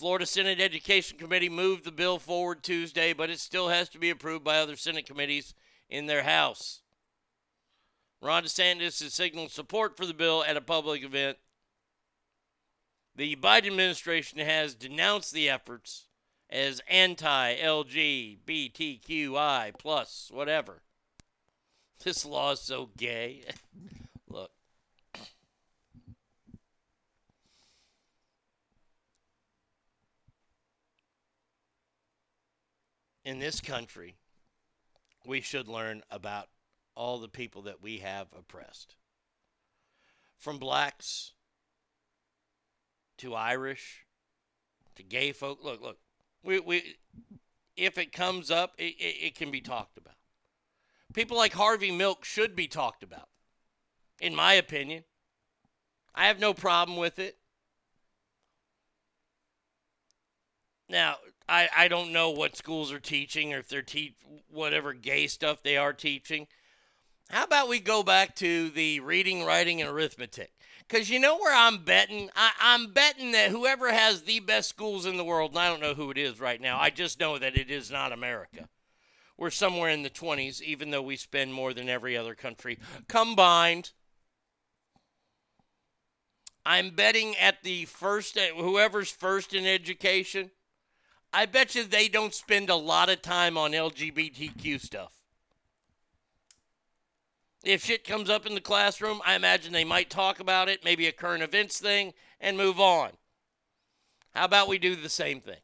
Florida 0.02 0.26
Senate 0.26 0.60
Education 0.60 1.16
Committee 1.16 1.48
moved 1.48 1.84
the 1.84 1.92
bill 1.92 2.18
forward 2.18 2.64
Tuesday, 2.64 3.12
but 3.12 3.30
it 3.30 3.38
still 3.38 3.68
has 3.68 3.88
to 3.90 4.00
be 4.00 4.10
approved 4.10 4.42
by 4.42 4.58
other 4.58 4.74
Senate 4.74 5.06
committees 5.06 5.54
in 5.88 6.06
their 6.06 6.24
House. 6.24 6.80
Ron 8.20 8.42
DeSantis 8.42 9.00
has 9.00 9.14
signaled 9.14 9.52
support 9.52 9.96
for 9.96 10.04
the 10.04 10.12
bill 10.12 10.42
at 10.42 10.56
a 10.56 10.60
public 10.60 11.04
event. 11.04 11.38
The 13.14 13.36
Biden 13.36 13.68
administration 13.68 14.40
has 14.40 14.74
denounced 14.74 15.32
the 15.32 15.48
efforts 15.48 16.08
as 16.50 16.80
anti-LGBTQI 16.88 19.78
plus 19.78 20.32
whatever. 20.34 20.82
This 22.02 22.24
law 22.24 22.50
is 22.50 22.60
so 22.60 22.90
gay. 22.96 23.44
Look. 24.28 24.50
In 33.24 33.38
this 33.38 33.60
country, 33.60 34.16
we 35.24 35.40
should 35.40 35.68
learn 35.68 36.02
about 36.10 36.48
all 36.94 37.18
the 37.18 37.28
people 37.28 37.62
that 37.62 37.82
we 37.82 37.98
have 37.98 38.28
oppressed. 38.36 38.96
From 40.36 40.58
blacks 40.58 41.32
to 43.18 43.34
Irish 43.34 44.04
to 44.96 45.02
gay 45.02 45.32
folk. 45.32 45.62
Look, 45.62 45.80
look. 45.80 45.98
We, 46.42 46.58
we 46.58 46.96
if 47.76 47.98
it 47.98 48.12
comes 48.12 48.50
up, 48.50 48.74
it, 48.78 48.94
it, 48.98 49.26
it 49.26 49.34
can 49.34 49.50
be 49.50 49.60
talked 49.60 49.96
about. 49.96 50.14
People 51.14 51.36
like 51.36 51.52
Harvey 51.52 51.90
Milk 51.90 52.24
should 52.24 52.56
be 52.56 52.66
talked 52.66 53.02
about, 53.02 53.28
in 54.20 54.34
my 54.34 54.54
opinion. 54.54 55.04
I 56.14 56.26
have 56.26 56.40
no 56.40 56.54
problem 56.54 56.98
with 56.98 57.18
it. 57.18 57.36
Now, 60.88 61.16
I, 61.52 61.68
I 61.76 61.88
don't 61.88 62.12
know 62.12 62.30
what 62.30 62.56
schools 62.56 62.90
are 62.92 62.98
teaching 62.98 63.52
or 63.52 63.58
if 63.58 63.68
they're 63.68 63.82
teach 63.82 64.14
whatever 64.50 64.94
gay 64.94 65.26
stuff 65.26 65.62
they 65.62 65.76
are 65.76 65.92
teaching. 65.92 66.46
How 67.28 67.44
about 67.44 67.68
we 67.68 67.78
go 67.78 68.02
back 68.02 68.34
to 68.36 68.70
the 68.70 69.00
reading, 69.00 69.44
writing, 69.44 69.82
and 69.82 69.90
arithmetic? 69.90 70.50
Because 70.88 71.10
you 71.10 71.20
know 71.20 71.36
where 71.36 71.54
I'm 71.54 71.84
betting? 71.84 72.30
I, 72.34 72.52
I'm 72.58 72.94
betting 72.94 73.32
that 73.32 73.50
whoever 73.50 73.92
has 73.92 74.22
the 74.22 74.40
best 74.40 74.70
schools 74.70 75.04
in 75.04 75.18
the 75.18 75.24
world, 75.24 75.50
and 75.50 75.58
I 75.60 75.68
don't 75.68 75.82
know 75.82 75.92
who 75.92 76.10
it 76.10 76.16
is 76.16 76.40
right 76.40 76.60
now, 76.60 76.80
I 76.80 76.88
just 76.88 77.20
know 77.20 77.36
that 77.36 77.54
it 77.54 77.70
is 77.70 77.90
not 77.90 78.12
America. 78.12 78.70
We're 79.36 79.50
somewhere 79.50 79.90
in 79.90 80.02
the 80.02 80.10
20s, 80.10 80.62
even 80.62 80.90
though 80.90 81.02
we 81.02 81.16
spend 81.16 81.52
more 81.52 81.74
than 81.74 81.90
every 81.90 82.16
other 82.16 82.34
country 82.34 82.78
combined. 83.08 83.92
I'm 86.64 86.90
betting 86.90 87.36
at 87.36 87.62
the 87.62 87.84
first, 87.84 88.38
whoever's 88.38 89.10
first 89.10 89.52
in 89.52 89.66
education, 89.66 90.50
I 91.32 91.46
bet 91.46 91.74
you 91.74 91.84
they 91.84 92.08
don't 92.08 92.34
spend 92.34 92.68
a 92.68 92.76
lot 92.76 93.08
of 93.08 93.22
time 93.22 93.56
on 93.56 93.72
LGBTQ 93.72 94.80
stuff. 94.80 95.12
If 97.64 97.84
shit 97.84 98.04
comes 98.04 98.28
up 98.28 98.44
in 98.44 98.54
the 98.54 98.60
classroom, 98.60 99.22
I 99.24 99.34
imagine 99.34 99.72
they 99.72 99.84
might 99.84 100.10
talk 100.10 100.40
about 100.40 100.68
it, 100.68 100.84
maybe 100.84 101.06
a 101.06 101.12
current 101.12 101.42
events 101.42 101.78
thing, 101.78 102.12
and 102.40 102.56
move 102.56 102.80
on. 102.80 103.12
How 104.34 104.44
about 104.46 104.68
we 104.68 104.78
do 104.78 104.96
the 104.96 105.08
same 105.08 105.40
thing? 105.40 105.60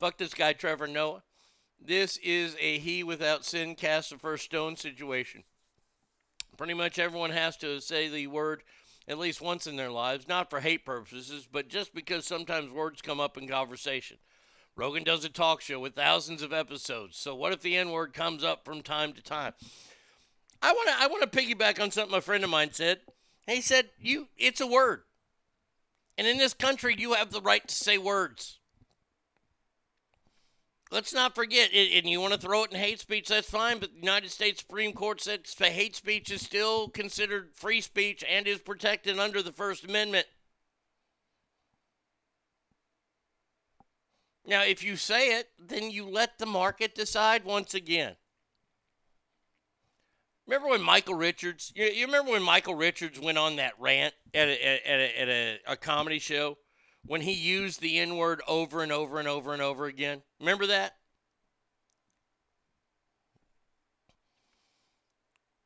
Fuck 0.00 0.18
this 0.18 0.34
guy, 0.34 0.52
Trevor 0.52 0.86
Noah. 0.86 1.22
This 1.80 2.16
is 2.18 2.56
a 2.58 2.78
he 2.78 3.04
without 3.04 3.44
sin 3.44 3.74
cast 3.74 4.10
the 4.10 4.18
first 4.18 4.44
stone 4.44 4.76
situation. 4.76 5.44
Pretty 6.56 6.74
much 6.74 6.98
everyone 6.98 7.30
has 7.30 7.56
to 7.58 7.80
say 7.80 8.08
the 8.08 8.26
word 8.26 8.62
at 9.06 9.18
least 9.18 9.40
once 9.40 9.66
in 9.66 9.76
their 9.76 9.90
lives, 9.90 10.28
not 10.28 10.48
for 10.48 10.60
hate 10.60 10.84
purposes, 10.84 11.46
but 11.50 11.68
just 11.68 11.94
because 11.94 12.24
sometimes 12.24 12.70
words 12.70 13.02
come 13.02 13.20
up 13.20 13.36
in 13.36 13.46
conversation. 13.46 14.16
Rogan 14.76 15.04
does 15.04 15.24
a 15.24 15.28
talk 15.28 15.60
show 15.60 15.78
with 15.78 15.94
thousands 15.94 16.42
of 16.42 16.52
episodes. 16.52 17.16
So 17.16 17.34
what 17.34 17.52
if 17.52 17.60
the 17.60 17.76
N 17.76 17.90
word 17.90 18.12
comes 18.12 18.42
up 18.42 18.64
from 18.64 18.82
time 18.82 19.12
to 19.12 19.22
time? 19.22 19.52
I 20.62 20.72
want 20.72 20.88
to 20.88 20.94
I 20.98 21.06
want 21.06 21.30
to 21.30 21.38
piggyback 21.38 21.80
on 21.80 21.90
something 21.90 22.16
a 22.16 22.20
friend 22.20 22.42
of 22.42 22.50
mine 22.50 22.72
said. 22.72 23.00
He 23.46 23.60
said, 23.60 23.90
"You 24.00 24.28
it's 24.36 24.60
a 24.60 24.66
word. 24.66 25.02
And 26.16 26.26
in 26.26 26.38
this 26.38 26.54
country 26.54 26.94
you 26.98 27.12
have 27.12 27.30
the 27.30 27.42
right 27.42 27.66
to 27.66 27.74
say 27.74 27.98
words." 27.98 28.58
Let's 30.90 31.14
not 31.14 31.34
forget, 31.34 31.70
and 31.72 32.06
you 32.06 32.20
want 32.20 32.34
to 32.34 32.38
throw 32.38 32.62
it 32.64 32.70
in 32.70 32.78
hate 32.78 33.00
speech, 33.00 33.28
that's 33.28 33.50
fine, 33.50 33.78
but 33.78 33.92
the 33.92 34.00
United 34.00 34.30
States 34.30 34.60
Supreme 34.60 34.92
Court 34.92 35.20
said 35.20 35.46
hate 35.58 35.96
speech 35.96 36.30
is 36.30 36.42
still 36.42 36.88
considered 36.88 37.50
free 37.54 37.80
speech 37.80 38.22
and 38.30 38.46
is 38.46 38.60
protected 38.60 39.18
under 39.18 39.42
the 39.42 39.50
First 39.50 39.84
Amendment. 39.84 40.26
Now, 44.46 44.62
if 44.62 44.84
you 44.84 44.96
say 44.96 45.38
it, 45.38 45.48
then 45.58 45.90
you 45.90 46.06
let 46.06 46.38
the 46.38 46.46
market 46.46 46.94
decide 46.94 47.44
once 47.44 47.74
again. 47.74 48.16
Remember 50.46 50.68
when 50.68 50.82
Michael 50.82 51.14
Richards? 51.14 51.72
You, 51.74 51.86
you 51.86 52.06
remember 52.06 52.32
when 52.32 52.42
Michael 52.42 52.74
Richards 52.74 53.18
went 53.18 53.38
on 53.38 53.56
that 53.56 53.72
rant 53.78 54.12
at 54.34 54.48
a, 54.48 54.88
at 54.88 55.00
a, 55.00 55.20
at 55.20 55.28
a, 55.28 55.58
a 55.68 55.76
comedy 55.76 56.18
show 56.18 56.58
when 57.06 57.20
he 57.20 57.32
used 57.32 57.80
the 57.80 57.98
N 57.98 58.16
word 58.16 58.40
over 58.48 58.82
and 58.82 58.92
over 58.92 59.18
and 59.18 59.28
over 59.28 59.52
and 59.52 59.62
over 59.62 59.86
again? 59.86 60.22
Remember 60.40 60.66
that? 60.66 60.96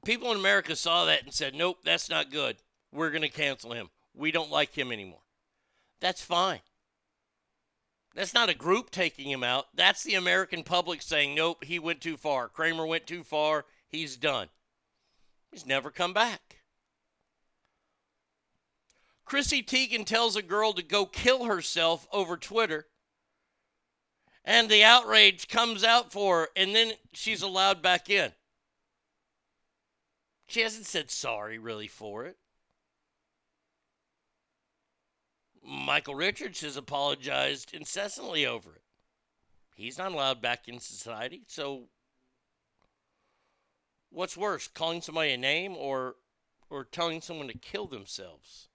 People 0.04 0.30
in 0.30 0.38
America 0.38 0.74
saw 0.74 1.04
that 1.04 1.24
and 1.24 1.34
said, 1.34 1.54
nope, 1.54 1.78
that's 1.84 2.08
not 2.08 2.30
good. 2.30 2.56
We're 2.92 3.10
going 3.10 3.22
to 3.22 3.28
cancel 3.28 3.72
him. 3.72 3.90
We 4.14 4.30
don't 4.30 4.50
like 4.50 4.76
him 4.76 4.90
anymore. 4.90 5.20
That's 6.00 6.22
fine. 6.22 6.60
That's 8.14 8.34
not 8.34 8.48
a 8.48 8.54
group 8.54 8.90
taking 8.90 9.30
him 9.30 9.44
out. 9.44 9.66
That's 9.74 10.02
the 10.02 10.14
American 10.14 10.62
public 10.62 11.02
saying, 11.02 11.34
nope, 11.34 11.64
he 11.64 11.78
went 11.78 12.00
too 12.00 12.16
far. 12.16 12.48
Kramer 12.48 12.86
went 12.86 13.06
too 13.06 13.22
far. 13.22 13.66
He's 13.88 14.16
done. 14.16 14.48
He's 15.52 15.66
never 15.66 15.90
come 15.90 16.12
back. 16.12 16.57
Chrissy 19.28 19.62
Teigen 19.62 20.06
tells 20.06 20.36
a 20.36 20.42
girl 20.42 20.72
to 20.72 20.82
go 20.82 21.04
kill 21.04 21.44
herself 21.44 22.08
over 22.10 22.38
Twitter. 22.38 22.86
And 24.42 24.70
the 24.70 24.82
outrage 24.82 25.48
comes 25.48 25.84
out 25.84 26.10
for 26.10 26.40
her, 26.40 26.48
and 26.56 26.74
then 26.74 26.92
she's 27.12 27.42
allowed 27.42 27.82
back 27.82 28.08
in. 28.08 28.32
She 30.46 30.60
hasn't 30.60 30.86
said 30.86 31.10
sorry 31.10 31.58
really 31.58 31.88
for 31.88 32.24
it. 32.24 32.38
Michael 35.62 36.14
Richards 36.14 36.62
has 36.62 36.78
apologized 36.78 37.74
incessantly 37.74 38.46
over 38.46 38.76
it. 38.76 38.82
He's 39.74 39.98
not 39.98 40.12
allowed 40.12 40.40
back 40.40 40.66
in 40.66 40.80
society. 40.80 41.42
So, 41.46 41.88
what's 44.08 44.38
worse, 44.38 44.66
calling 44.68 45.02
somebody 45.02 45.32
a 45.32 45.36
name 45.36 45.76
or 45.76 46.16
or 46.70 46.84
telling 46.84 47.20
someone 47.20 47.48
to 47.48 47.58
kill 47.58 47.86
themselves? 47.86 48.67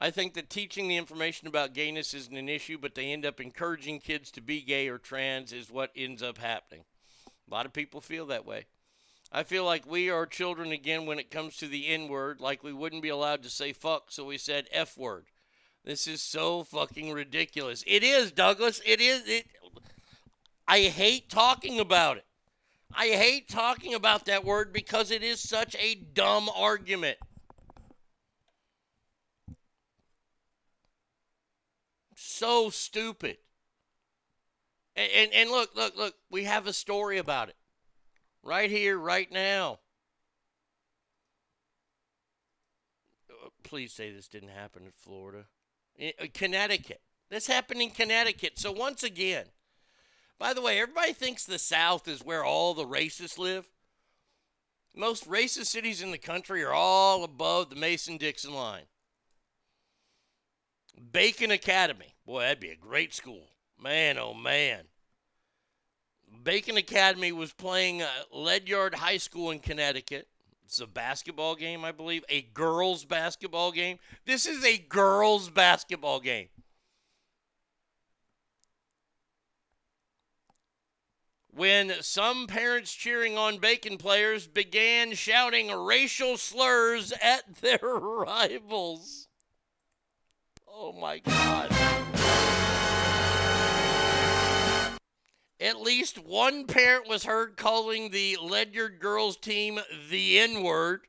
I 0.00 0.10
think 0.10 0.32
that 0.34 0.48
teaching 0.48 0.88
the 0.88 0.96
information 0.96 1.46
about 1.46 1.74
gayness 1.74 2.14
isn't 2.14 2.36
an 2.36 2.48
issue, 2.48 2.78
but 2.78 2.94
they 2.94 3.12
end 3.12 3.26
up 3.26 3.38
encouraging 3.38 4.00
kids 4.00 4.30
to 4.32 4.40
be 4.40 4.62
gay 4.62 4.88
or 4.88 4.96
trans 4.96 5.52
is 5.52 5.70
what 5.70 5.90
ends 5.94 6.22
up 6.22 6.38
happening. 6.38 6.84
A 7.26 7.54
lot 7.54 7.66
of 7.66 7.74
people 7.74 8.00
feel 8.00 8.26
that 8.26 8.46
way. 8.46 8.64
I 9.30 9.42
feel 9.42 9.64
like 9.64 9.86
we 9.86 10.08
are 10.10 10.26
children 10.26 10.72
again 10.72 11.04
when 11.04 11.18
it 11.18 11.30
comes 11.30 11.56
to 11.58 11.68
the 11.68 11.86
N 11.88 12.08
word, 12.08 12.40
like 12.40 12.64
we 12.64 12.72
wouldn't 12.72 13.02
be 13.02 13.10
allowed 13.10 13.42
to 13.42 13.50
say 13.50 13.72
fuck, 13.72 14.10
so 14.10 14.24
we 14.24 14.38
said 14.38 14.68
F 14.72 14.96
word. 14.96 15.26
This 15.84 16.06
is 16.06 16.22
so 16.22 16.64
fucking 16.64 17.12
ridiculous. 17.12 17.84
It 17.86 18.02
is, 18.02 18.32
Douglas. 18.32 18.80
It 18.84 19.00
is. 19.00 19.28
It. 19.28 19.46
I 20.66 20.80
hate 20.80 21.28
talking 21.28 21.78
about 21.78 22.16
it. 22.16 22.24
I 22.92 23.08
hate 23.08 23.48
talking 23.48 23.94
about 23.94 24.24
that 24.26 24.44
word 24.44 24.72
because 24.72 25.10
it 25.10 25.22
is 25.22 25.40
such 25.40 25.76
a 25.76 25.94
dumb 25.94 26.48
argument. 26.54 27.18
So 32.40 32.70
stupid. 32.70 33.36
And, 34.96 35.10
and, 35.14 35.30
and 35.34 35.50
look, 35.50 35.76
look, 35.76 35.94
look, 35.94 36.14
we 36.30 36.44
have 36.44 36.66
a 36.66 36.72
story 36.72 37.18
about 37.18 37.50
it 37.50 37.56
right 38.42 38.70
here, 38.70 38.96
right 38.96 39.30
now. 39.30 39.80
Uh, 43.28 43.50
Please 43.62 43.92
say 43.92 44.10
this 44.10 44.26
didn't 44.26 44.48
happen 44.48 44.84
in 44.86 44.92
Florida. 44.96 45.44
In, 45.96 46.12
uh, 46.18 46.28
Connecticut. 46.32 47.02
This 47.28 47.46
happened 47.46 47.82
in 47.82 47.90
Connecticut. 47.90 48.58
So, 48.58 48.72
once 48.72 49.02
again, 49.02 49.44
by 50.38 50.54
the 50.54 50.62
way, 50.62 50.80
everybody 50.80 51.12
thinks 51.12 51.44
the 51.44 51.58
South 51.58 52.08
is 52.08 52.24
where 52.24 52.42
all 52.42 52.72
the 52.72 52.86
racists 52.86 53.36
live. 53.36 53.68
Most 54.96 55.28
racist 55.28 55.66
cities 55.66 56.00
in 56.00 56.10
the 56.10 56.16
country 56.16 56.64
are 56.64 56.72
all 56.72 57.22
above 57.22 57.68
the 57.68 57.76
Mason 57.76 58.16
Dixon 58.16 58.54
line. 58.54 58.84
Bacon 61.12 61.50
Academy. 61.50 62.14
Boy, 62.30 62.42
that'd 62.42 62.60
be 62.60 62.70
a 62.70 62.76
great 62.76 63.12
school. 63.12 63.48
Man, 63.82 64.16
oh 64.16 64.34
man. 64.34 64.82
Bacon 66.44 66.76
Academy 66.76 67.32
was 67.32 67.52
playing 67.52 68.02
uh, 68.02 68.08
Ledyard 68.32 68.94
High 68.94 69.16
School 69.16 69.50
in 69.50 69.58
Connecticut. 69.58 70.28
It's 70.64 70.78
a 70.78 70.86
basketball 70.86 71.56
game, 71.56 71.84
I 71.84 71.90
believe. 71.90 72.24
A 72.28 72.42
girls' 72.42 73.04
basketball 73.04 73.72
game. 73.72 73.98
This 74.26 74.46
is 74.46 74.64
a 74.64 74.78
girls' 74.78 75.50
basketball 75.50 76.20
game. 76.20 76.46
When 81.50 81.94
some 82.00 82.46
parents 82.46 82.94
cheering 82.94 83.36
on 83.36 83.58
Bacon 83.58 83.98
players 83.98 84.46
began 84.46 85.14
shouting 85.14 85.72
racial 85.72 86.36
slurs 86.36 87.12
at 87.20 87.56
their 87.56 87.80
rivals. 87.82 89.26
Oh 90.68 90.92
my 90.92 91.18
God. 91.18 92.09
At 95.60 95.82
least 95.82 96.18
one 96.18 96.66
parent 96.66 97.06
was 97.06 97.24
heard 97.24 97.58
calling 97.58 98.10
the 98.10 98.38
Ledyard 98.40 98.98
girls 98.98 99.36
team 99.36 99.78
the 100.08 100.38
N 100.38 100.62
word. 100.62 101.02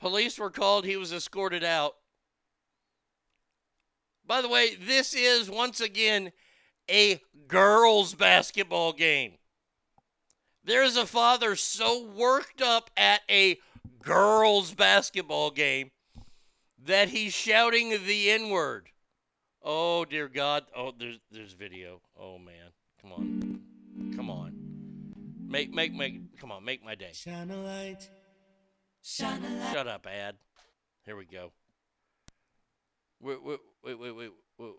Police 0.00 0.38
were 0.38 0.50
called. 0.50 0.84
He 0.84 0.96
was 0.96 1.12
escorted 1.12 1.64
out. 1.64 1.96
By 4.24 4.42
the 4.42 4.48
way, 4.48 4.76
this 4.76 5.12
is 5.12 5.50
once 5.50 5.80
again 5.80 6.30
a 6.88 7.20
girls' 7.48 8.14
basketball 8.14 8.92
game. 8.92 9.38
There's 10.62 10.96
a 10.96 11.06
father 11.06 11.56
so 11.56 12.04
worked 12.04 12.62
up 12.62 12.90
at 12.96 13.22
a 13.28 13.58
girls' 14.00 14.72
basketball 14.72 15.50
game 15.50 15.90
that 16.84 17.08
he's 17.08 17.32
shouting 17.34 17.90
the 17.90 18.30
N 18.30 18.50
word. 18.50 18.90
Oh 19.68 20.04
dear 20.04 20.28
God! 20.28 20.64
Oh, 20.76 20.92
there's 20.96 21.18
there's 21.32 21.52
video. 21.52 22.00
Oh 22.18 22.38
man, 22.38 22.70
come 23.02 23.12
on, 23.12 23.60
come 24.14 24.30
on, 24.30 24.52
make 25.44 25.74
make 25.74 25.92
make, 25.92 26.38
come 26.38 26.52
on, 26.52 26.64
make 26.64 26.84
my 26.84 26.94
day. 26.94 27.10
Shine 27.12 27.50
a 27.50 27.56
light. 27.56 28.08
Shine 29.02 29.44
a 29.44 29.48
light. 29.58 29.72
Shut 29.72 29.88
up, 29.88 30.06
ad. 30.06 30.36
Here 31.04 31.16
we 31.16 31.24
go. 31.24 31.50
Wait 33.20 33.42
wait 33.42 33.58
wait 33.82 33.98
wait 33.98 34.12
wait. 34.16 34.30
wait. 34.58 34.70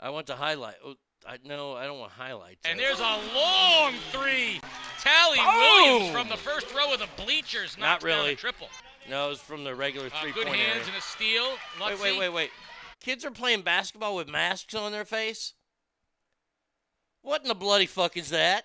I 0.00 0.08
want 0.08 0.28
to 0.28 0.34
highlight. 0.34 0.76
Oh, 0.82 0.94
I 1.26 1.36
no, 1.44 1.74
I 1.74 1.84
don't 1.84 1.98
want 1.98 2.12
highlights. 2.12 2.60
And 2.64 2.78
there's 2.78 3.00
a 3.00 3.18
long 3.34 3.92
three. 4.12 4.60
Tally 5.00 5.38
Williams 5.38 6.10
from 6.12 6.28
the 6.30 6.36
first 6.36 6.72
row 6.74 6.92
of 6.94 7.00
the 7.00 7.08
bleachers 7.22 7.76
Not 7.78 7.84
knocks 7.86 8.04
down 8.04 8.20
really. 8.20 8.32
a 8.32 8.36
triple. 8.36 8.68
No, 9.10 9.26
it 9.26 9.30
was 9.30 9.40
from 9.40 9.64
the 9.64 9.74
regular 9.74 10.06
Uh, 10.06 10.20
three 10.22 10.32
good 10.32 10.46
hands 10.48 10.60
area. 10.60 10.82
and 10.86 10.96
a 10.96 11.00
steal. 11.00 11.48
Wait, 11.80 12.00
wait, 12.00 12.18
wait, 12.18 12.28
wait. 12.28 12.50
Kids 13.00 13.24
are 13.24 13.30
playing 13.30 13.62
basketball 13.62 14.16
with 14.16 14.28
masks 14.28 14.74
on 14.74 14.92
their 14.92 15.04
face? 15.04 15.54
What 17.22 17.42
in 17.42 17.48
the 17.48 17.54
bloody 17.54 17.86
fuck 17.86 18.16
is 18.16 18.30
that? 18.30 18.64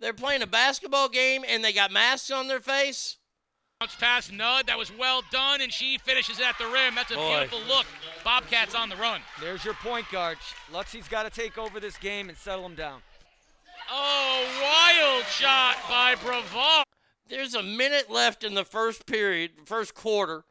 They're 0.00 0.12
playing 0.12 0.42
a 0.42 0.46
basketball 0.46 1.08
game 1.08 1.44
and 1.46 1.62
they 1.62 1.72
got 1.72 1.90
masks 1.90 2.30
on 2.30 2.48
their 2.48 2.60
face? 2.60 3.16
Bounce 3.80 3.94
pass, 3.94 4.28
Nud. 4.30 4.66
That 4.66 4.76
was 4.76 4.90
well 4.96 5.22
done, 5.30 5.60
and 5.60 5.72
she 5.72 5.98
finishes 5.98 6.40
at 6.40 6.58
the 6.58 6.66
rim. 6.66 6.96
That's 6.96 7.12
a 7.12 7.14
Boy. 7.14 7.46
beautiful 7.46 7.60
look. 7.68 7.86
Bobcats 8.24 8.74
on 8.74 8.88
the 8.88 8.96
run. 8.96 9.20
There's 9.40 9.64
your 9.64 9.74
point 9.74 10.10
guard. 10.10 10.36
Luxie's 10.72 11.06
got 11.06 11.22
to 11.22 11.30
take 11.30 11.56
over 11.58 11.78
this 11.78 11.96
game 11.96 12.28
and 12.28 12.36
settle 12.36 12.66
him 12.66 12.74
down. 12.74 13.00
Oh, 13.88 14.44
wild 14.60 15.24
shot 15.26 15.76
by 15.88 16.16
Brevard. 16.16 16.84
There's 17.28 17.54
a 17.54 17.62
minute 17.62 18.10
left 18.10 18.42
in 18.42 18.54
the 18.54 18.64
first 18.64 19.06
period, 19.06 19.52
first 19.66 19.94
quarter. 19.94 20.44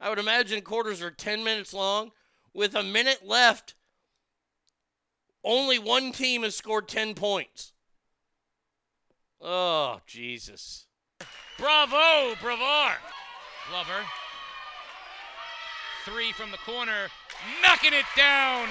I 0.00 0.08
would 0.08 0.18
imagine 0.18 0.60
quarters 0.62 1.02
are 1.02 1.10
10 1.10 1.42
minutes 1.44 1.72
long. 1.72 2.12
With 2.52 2.74
a 2.74 2.82
minute 2.82 3.26
left, 3.26 3.74
only 5.44 5.78
one 5.78 6.12
team 6.12 6.42
has 6.42 6.56
scored 6.56 6.88
10 6.88 7.14
points. 7.14 7.72
Oh, 9.40 10.00
Jesus. 10.06 10.86
Bravo, 11.58 12.34
Brevard. 12.40 12.98
Glover. 13.70 14.04
Three 16.04 16.32
from 16.32 16.50
the 16.50 16.58
corner. 16.58 17.08
Knocking 17.62 17.92
it 17.92 18.04
down. 18.16 18.68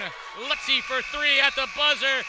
Luxie 0.50 0.82
for 0.82 1.02
three 1.16 1.40
at 1.40 1.56
the 1.56 1.68
buzzer. 1.78 2.26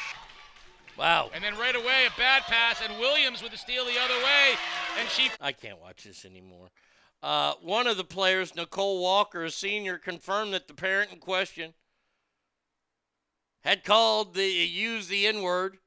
Wow. 0.98 1.30
And 1.34 1.44
then 1.44 1.56
right 1.58 1.76
away, 1.76 2.06
a 2.06 2.18
bad 2.18 2.42
pass, 2.42 2.80
and 2.82 2.98
Williams 2.98 3.42
with 3.42 3.52
the 3.52 3.58
steal 3.58 3.84
the 3.84 3.98
other 4.02 4.16
way. 4.24 4.56
And 4.98 5.08
she 5.08 5.30
I 5.40 5.52
can't 5.52 5.80
watch 5.80 6.04
this 6.04 6.24
anymore. 6.24 6.68
Uh, 7.22 7.54
one 7.60 7.86
of 7.86 7.96
the 7.96 8.04
players, 8.04 8.54
Nicole 8.54 9.00
Walker, 9.00 9.44
a 9.44 9.50
senior, 9.50 9.98
confirmed 9.98 10.52
that 10.52 10.68
the 10.68 10.74
parent 10.74 11.12
in 11.12 11.18
question 11.18 11.74
had 13.64 13.84
called 13.84 14.34
the 14.34 14.46
used 14.46 15.10
the 15.10 15.26
N 15.26 15.42
word. 15.42 15.78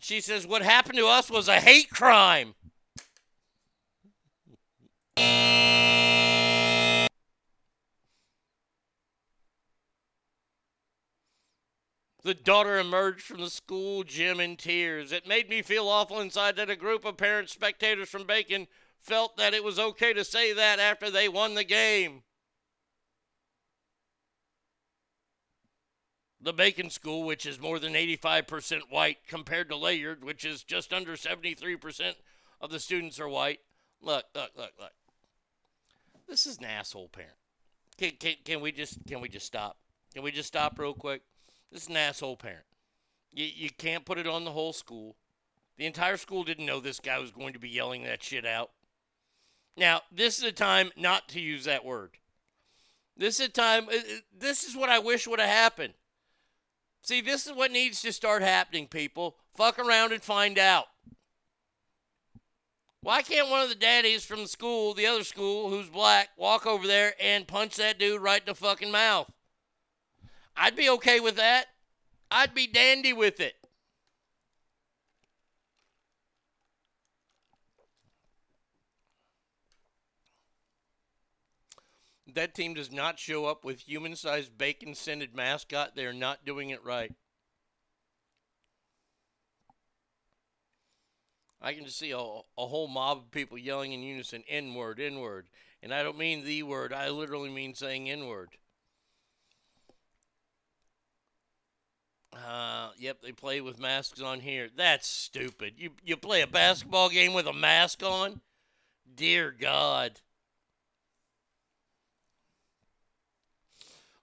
She 0.00 0.20
says 0.20 0.46
what 0.46 0.62
happened 0.62 0.98
to 0.98 1.06
us 1.06 1.30
was 1.30 1.48
a 1.48 1.60
hate 1.60 1.90
crime. 1.90 2.54
The 12.26 12.34
daughter 12.34 12.76
emerged 12.76 13.22
from 13.22 13.40
the 13.40 13.50
school 13.50 14.02
gym 14.02 14.40
in 14.40 14.56
tears. 14.56 15.12
It 15.12 15.28
made 15.28 15.48
me 15.48 15.62
feel 15.62 15.86
awful 15.86 16.18
inside 16.18 16.56
that 16.56 16.68
a 16.68 16.74
group 16.74 17.04
of 17.04 17.16
parents, 17.16 17.52
spectators 17.52 18.08
from 18.08 18.26
Bacon, 18.26 18.66
felt 19.06 19.36
that 19.36 19.54
it 19.54 19.64
was 19.64 19.78
okay 19.78 20.12
to 20.12 20.24
say 20.24 20.52
that 20.52 20.78
after 20.78 21.10
they 21.10 21.28
won 21.28 21.54
the 21.54 21.64
game. 21.64 22.22
the 26.46 26.52
Bacon 26.52 26.90
School, 26.90 27.24
which 27.24 27.44
is 27.44 27.60
more 27.60 27.80
than 27.80 27.94
85% 27.94 28.82
white, 28.88 29.18
compared 29.26 29.68
to 29.68 29.76
Ledyard, 29.76 30.22
which 30.22 30.44
is 30.44 30.62
just 30.62 30.92
under 30.92 31.14
73% 31.14 32.14
of 32.60 32.70
the 32.70 32.78
students 32.78 33.18
are 33.18 33.28
white. 33.28 33.58
Look, 34.00 34.26
look, 34.32 34.52
look, 34.56 34.70
look. 34.78 34.92
This 36.28 36.46
is 36.46 36.58
an 36.58 36.66
asshole 36.66 37.08
parent. 37.08 37.34
Can, 37.98 38.12
can, 38.20 38.34
can 38.44 38.60
we 38.60 38.70
just 38.70 38.98
can 39.08 39.20
we 39.20 39.28
just 39.28 39.46
stop? 39.46 39.76
Can 40.14 40.22
we 40.22 40.30
just 40.30 40.46
stop 40.46 40.78
real 40.78 40.94
quick? 40.94 41.22
This 41.72 41.82
is 41.82 41.88
an 41.88 41.96
asshole 41.96 42.36
parent. 42.36 42.64
You, 43.32 43.46
you 43.52 43.70
can't 43.70 44.04
put 44.04 44.18
it 44.18 44.28
on 44.28 44.44
the 44.44 44.52
whole 44.52 44.72
school. 44.72 45.16
The 45.78 45.86
entire 45.86 46.16
school 46.16 46.44
didn't 46.44 46.66
know 46.66 46.78
this 46.78 47.00
guy 47.00 47.18
was 47.18 47.32
going 47.32 47.54
to 47.54 47.58
be 47.58 47.68
yelling 47.68 48.04
that 48.04 48.22
shit 48.22 48.46
out. 48.46 48.70
Now, 49.76 50.02
this 50.10 50.38
is 50.38 50.44
a 50.44 50.52
time 50.52 50.90
not 50.96 51.28
to 51.30 51.40
use 51.40 51.64
that 51.64 51.84
word. 51.84 52.12
This 53.16 53.40
is 53.40 53.46
a 53.46 53.50
time, 53.50 53.88
uh, 53.88 53.96
uh, 53.96 54.18
this 54.36 54.64
is 54.64 54.76
what 54.76 54.90
I 54.90 54.98
wish 54.98 55.26
would 55.26 55.40
have 55.40 55.48
happened. 55.48 55.94
See, 57.02 57.20
this 57.20 57.46
is 57.46 57.52
what 57.52 57.70
needs 57.70 58.02
to 58.02 58.12
start 58.12 58.42
happening, 58.42 58.88
people. 58.88 59.36
Fuck 59.56 59.78
around 59.78 60.12
and 60.12 60.22
find 60.22 60.58
out. 60.58 60.86
Why 63.00 63.22
can't 63.22 63.48
one 63.48 63.62
of 63.62 63.68
the 63.68 63.76
daddies 63.76 64.24
from 64.24 64.42
the 64.42 64.48
school, 64.48 64.92
the 64.92 65.06
other 65.06 65.22
school, 65.22 65.70
who's 65.70 65.88
black, 65.88 66.30
walk 66.36 66.66
over 66.66 66.86
there 66.86 67.14
and 67.20 67.46
punch 67.46 67.76
that 67.76 67.98
dude 67.98 68.20
right 68.20 68.40
in 68.40 68.46
the 68.46 68.54
fucking 68.54 68.90
mouth? 68.90 69.30
I'd 70.56 70.74
be 70.74 70.90
okay 70.90 71.20
with 71.20 71.36
that. 71.36 71.66
I'd 72.30 72.54
be 72.54 72.66
dandy 72.66 73.12
with 73.12 73.38
it. 73.38 73.54
That 82.36 82.54
team 82.54 82.74
does 82.74 82.92
not 82.92 83.18
show 83.18 83.46
up 83.46 83.64
with 83.64 83.88
human 83.88 84.14
sized 84.14 84.58
bacon 84.58 84.94
scented 84.94 85.34
mascot. 85.34 85.96
They're 85.96 86.12
not 86.12 86.44
doing 86.44 86.68
it 86.68 86.84
right. 86.84 87.10
I 91.62 91.72
can 91.72 91.86
just 91.86 91.98
see 91.98 92.10
a, 92.10 92.18
a 92.18 92.66
whole 92.66 92.88
mob 92.88 93.18
of 93.18 93.30
people 93.30 93.56
yelling 93.56 93.94
in 93.94 94.02
unison, 94.02 94.44
N 94.50 94.74
word, 94.74 95.00
N 95.00 95.18
word. 95.18 95.48
And 95.82 95.94
I 95.94 96.02
don't 96.02 96.18
mean 96.18 96.44
the 96.44 96.62
word, 96.62 96.92
I 96.92 97.08
literally 97.08 97.48
mean 97.48 97.74
saying 97.74 98.10
N 98.10 98.26
word. 98.26 98.50
Uh, 102.34 102.90
yep, 102.98 103.22
they 103.22 103.32
play 103.32 103.62
with 103.62 103.80
masks 103.80 104.20
on 104.20 104.40
here. 104.40 104.68
That's 104.76 105.08
stupid. 105.08 105.72
You 105.78 105.92
you 106.04 106.18
play 106.18 106.42
a 106.42 106.46
basketball 106.46 107.08
game 107.08 107.32
with 107.32 107.46
a 107.46 107.54
mask 107.54 108.02
on? 108.02 108.42
Dear 109.14 109.54
God. 109.58 110.20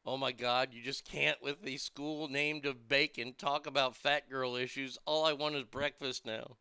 Oh 0.06 0.18
my 0.18 0.34
God, 0.34 0.70
you 0.74 0.82
just 0.82 1.06
can't 1.06 1.42
with 1.42 1.62
the 1.62 1.78
school 1.78 2.28
named 2.28 2.66
of 2.66 2.90
bacon 2.90 3.36
talk 3.38 3.68
about 3.68 3.96
fat 3.96 4.30
girl 4.30 4.56
issues. 4.56 4.98
All 5.06 5.26
I 5.26 5.32
want 5.32 5.56
is 5.56 5.64
breakfast 5.64 6.26
now. 6.26 6.58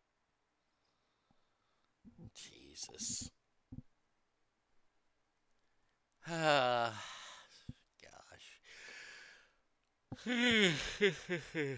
Jesus. 2.35 3.31
Ah, 6.29 7.03
gosh. 10.25 10.25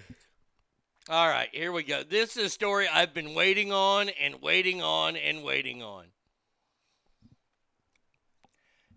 All 1.09 1.29
right, 1.29 1.49
here 1.53 1.73
we 1.73 1.83
go. 1.83 2.03
This 2.03 2.37
is 2.37 2.47
a 2.47 2.51
story 2.51 2.87
I've 2.89 3.15
been 3.15 3.33
waiting 3.35 3.73
on 3.73 4.11
and 4.11 4.43
waiting 4.43 4.83
on 4.83 5.17
and 5.17 5.43
waiting 5.43 5.83
on. 5.83 6.07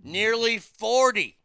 Nearly 0.04 0.58
40 0.58 1.38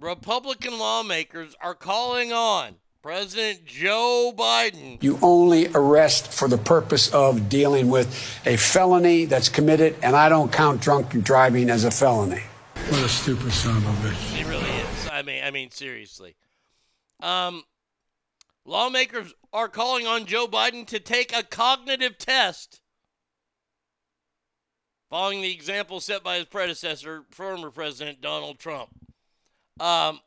Republican 0.00 0.78
lawmakers 0.78 1.56
are 1.60 1.74
calling 1.74 2.32
on 2.32 2.76
President 3.02 3.64
Joe 3.66 4.32
Biden 4.36 5.02
You 5.02 5.18
only 5.22 5.68
arrest 5.74 6.32
for 6.32 6.46
the 6.46 6.58
purpose 6.58 7.12
of 7.12 7.48
dealing 7.48 7.88
with 7.88 8.08
a 8.46 8.56
felony 8.56 9.24
that's 9.24 9.48
committed, 9.48 9.96
and 10.02 10.14
I 10.14 10.28
don't 10.28 10.52
count 10.52 10.80
drunk 10.80 11.10
driving 11.24 11.68
as 11.68 11.84
a 11.84 11.90
felony. 11.90 12.42
What 12.74 13.04
a 13.04 13.08
stupid 13.08 13.52
son 13.52 13.76
of 13.76 13.86
a 13.86 14.08
bitch. 14.08 14.40
It 14.40 14.46
really 14.46 14.70
is. 14.70 15.08
I 15.10 15.22
mean, 15.22 15.42
I 15.42 15.50
mean, 15.50 15.70
seriously. 15.70 16.36
Um, 17.20 17.64
lawmakers 18.64 19.34
are 19.52 19.68
calling 19.68 20.06
on 20.06 20.26
Joe 20.26 20.46
Biden 20.46 20.86
to 20.86 21.00
take 21.00 21.36
a 21.36 21.42
cognitive 21.42 22.18
test, 22.18 22.80
following 25.10 25.42
the 25.42 25.52
example 25.52 25.98
set 25.98 26.22
by 26.22 26.36
his 26.36 26.44
predecessor, 26.44 27.24
former 27.30 27.70
President 27.70 28.20
Donald 28.20 28.60
Trump. 28.60 28.90
Um, 29.80 30.20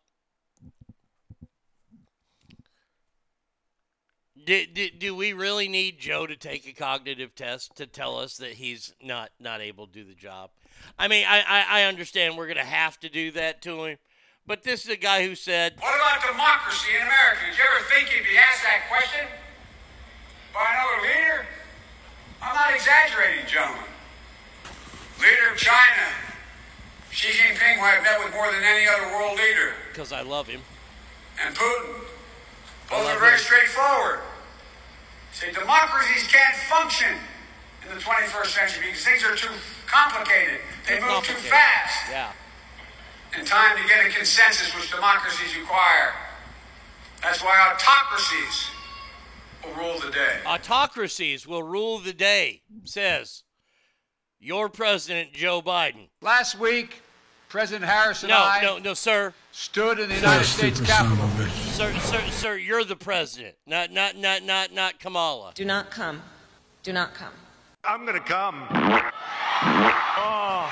do, 4.45 4.65
do, 4.65 4.89
do 4.89 5.15
we 5.15 5.33
really 5.33 5.67
need 5.67 5.99
Joe 5.99 6.25
to 6.25 6.35
take 6.35 6.67
a 6.67 6.73
cognitive 6.73 7.35
test 7.35 7.75
to 7.77 7.85
tell 7.85 8.17
us 8.17 8.37
that 8.37 8.53
he's 8.53 8.93
not 9.01 9.31
not 9.39 9.61
able 9.61 9.87
to 9.87 9.93
do 9.93 10.03
the 10.03 10.15
job? 10.15 10.51
I 10.97 11.07
mean, 11.07 11.25
I, 11.27 11.41
I, 11.41 11.81
I 11.81 11.83
understand 11.83 12.37
we're 12.37 12.47
going 12.47 12.57
to 12.57 12.63
have 12.63 12.99
to 13.01 13.09
do 13.09 13.31
that 13.31 13.61
to 13.63 13.85
him, 13.85 13.97
but 14.47 14.63
this 14.63 14.85
is 14.85 14.91
a 14.91 14.97
guy 14.97 15.25
who 15.25 15.35
said, 15.35 15.75
What 15.79 15.95
about 15.95 16.25
democracy 16.25 16.89
in 16.95 17.01
America? 17.01 17.41
Did 17.49 17.57
you 17.57 17.63
ever 17.75 17.85
think 17.85 18.15
you'd 18.15 18.23
be 18.23 18.37
asked 18.37 18.63
that 18.63 18.87
question 18.89 19.27
by 20.53 20.65
another 20.73 21.07
leader? 21.07 21.45
I'm 22.41 22.55
not 22.55 22.73
exaggerating, 22.73 23.45
gentlemen. 23.47 23.85
Leader 25.21 25.53
of 25.53 25.57
China, 25.57 26.30
Xi 27.11 27.27
Jinping, 27.29 27.75
who 27.77 27.81
I've 27.83 28.03
met 28.03 28.19
with 28.23 28.33
more 28.33 28.51
than 28.51 28.63
any 28.63 28.87
other 28.87 29.07
world 29.13 29.37
leader, 29.37 29.73
because 29.91 30.11
I 30.11 30.21
love 30.21 30.47
him. 30.47 30.61
and 31.45 31.55
Putin. 31.55 32.01
Both 32.89 33.07
are 33.07 33.19
very 33.19 33.33
him. 33.33 33.39
straightforward. 33.39 34.19
Say 35.33 35.51
democracies 35.51 36.27
can't 36.27 36.55
function 36.55 37.15
in 37.87 37.95
the 37.95 38.01
21st 38.01 38.45
century 38.47 38.87
because 38.87 39.05
things 39.05 39.23
are 39.23 39.35
too 39.35 39.53
complicated. 39.87 40.59
They 40.87 40.99
Too 40.99 41.05
move 41.05 41.23
too 41.23 41.33
fast. 41.33 42.09
Yeah. 42.09 42.31
And 43.37 43.47
time 43.47 43.77
to 43.81 43.87
get 43.87 44.05
a 44.05 44.09
consensus 44.09 44.75
which 44.75 44.91
democracies 44.91 45.55
require. 45.57 46.13
That's 47.23 47.41
why 47.41 47.55
autocracies 47.73 48.67
will 49.63 49.73
rule 49.75 49.99
the 49.99 50.11
day. 50.11 50.39
Autocracies 50.45 51.47
will 51.47 51.63
rule 51.63 51.99
the 51.99 52.13
day, 52.13 52.61
says 52.83 53.43
your 54.39 54.67
president, 54.69 55.31
Joe 55.33 55.61
Biden. 55.61 56.09
Last 56.21 56.59
week, 56.59 57.00
President 57.51 57.83
Harris 57.83 58.23
and 58.23 58.29
No, 58.29 58.37
I 58.37 58.61
no, 58.63 58.77
no, 58.77 58.93
sir. 58.93 59.33
stood 59.51 59.99
in 59.99 60.07
the 60.07 60.15
Sir, 60.15 60.21
United 60.21 60.45
States 60.45 60.77
stupid 60.77 60.89
Capitol. 60.89 61.29
Sir, 61.49 61.93
sir, 61.99 62.21
sir, 62.29 62.55
you're 62.55 62.85
the 62.85 62.95
president, 62.95 63.55
not, 63.67 63.91
not, 63.91 64.15
not, 64.15 64.43
not, 64.43 64.71
not 64.71 65.01
Kamala. 65.01 65.51
Do 65.53 65.65
not 65.65 65.91
come. 65.91 66.21
Do 66.81 66.93
not 66.93 67.13
come. 67.13 67.33
I'm 67.83 68.05
gonna 68.05 68.21
come. 68.21 68.65
Oh. 70.17 70.71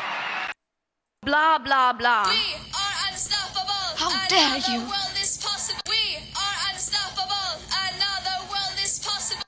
Blah, 1.24 1.58
blah, 1.58 1.92
blah. 1.92 2.24
are 2.24 3.10
unstoppable. 3.10 3.98
How 3.98 4.28
dare 4.30 4.60
you. 4.72 4.80
world 4.80 5.18
is 5.22 5.38
possible. 5.44 5.82
We 5.90 6.16
are 6.34 6.72
unstoppable. 6.72 7.62
Another 7.94 8.50
world 8.50 8.80
is 8.82 9.06
possible. 9.06 9.44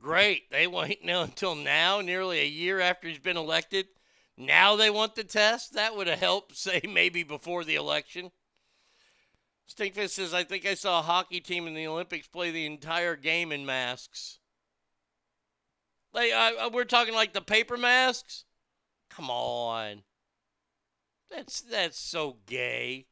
Great. 0.00 0.50
They 0.50 0.66
wait 0.66 1.04
now 1.04 1.22
until 1.22 1.54
now, 1.54 2.00
nearly 2.00 2.40
a 2.40 2.46
year 2.46 2.80
after 2.80 3.06
he's 3.06 3.20
been 3.20 3.36
elected. 3.36 3.86
Now 4.36 4.76
they 4.76 4.90
want 4.90 5.14
the 5.14 5.24
test. 5.24 5.74
That 5.74 5.96
would 5.96 6.06
have 6.06 6.18
helped, 6.18 6.56
say 6.56 6.80
maybe 6.88 7.22
before 7.22 7.64
the 7.64 7.74
election. 7.74 8.30
Stinkfist 9.68 10.10
says, 10.10 10.34
"I 10.34 10.44
think 10.44 10.66
I 10.66 10.74
saw 10.74 10.98
a 10.98 11.02
hockey 11.02 11.40
team 11.40 11.66
in 11.66 11.74
the 11.74 11.86
Olympics 11.86 12.26
play 12.26 12.50
the 12.50 12.66
entire 12.66 13.16
game 13.16 13.52
in 13.52 13.64
masks." 13.64 14.38
Like 16.12 16.32
we're 16.72 16.84
talking 16.84 17.14
like 17.14 17.32
the 17.32 17.40
paper 17.40 17.76
masks. 17.76 18.44
Come 19.08 19.30
on. 19.30 20.02
That's 21.30 21.62
that's 21.62 21.98
so 21.98 22.36
gay. 22.46 23.06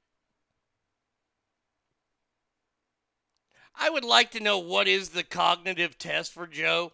I 3.74 3.88
would 3.88 4.04
like 4.04 4.30
to 4.32 4.40
know 4.40 4.58
what 4.58 4.86
is 4.86 5.10
the 5.10 5.22
cognitive 5.22 5.96
test 5.96 6.32
for 6.32 6.46
Joe. 6.46 6.92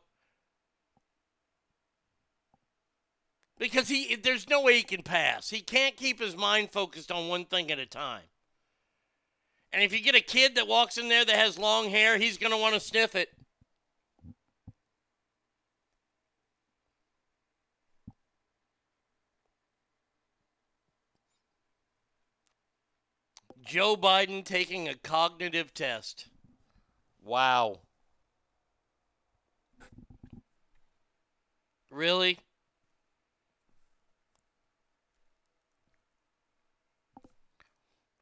Because 3.58 3.88
he 3.88 4.16
there's 4.16 4.48
no 4.48 4.60
way 4.60 4.76
he 4.76 4.82
can 4.82 5.02
pass. 5.02 5.48
He 5.50 5.60
can't 5.60 5.96
keep 5.96 6.20
his 6.20 6.36
mind 6.36 6.70
focused 6.72 7.10
on 7.10 7.28
one 7.28 7.46
thing 7.46 7.70
at 7.70 7.78
a 7.78 7.86
time. 7.86 8.24
And 9.72 9.82
if 9.82 9.92
you 9.92 10.00
get 10.00 10.14
a 10.14 10.20
kid 10.20 10.54
that 10.54 10.68
walks 10.68 10.98
in 10.98 11.08
there 11.08 11.24
that 11.24 11.36
has 11.36 11.58
long 11.58 11.90
hair, 11.90 12.18
he's 12.18 12.38
going 12.38 12.52
to 12.52 12.58
want 12.58 12.74
to 12.74 12.80
sniff 12.80 13.14
it. 13.14 13.30
Joe 23.66 23.96
Biden 23.96 24.44
taking 24.44 24.88
a 24.88 24.94
cognitive 24.94 25.74
test. 25.74 26.28
Wow. 27.20 27.80
Really? 31.90 32.38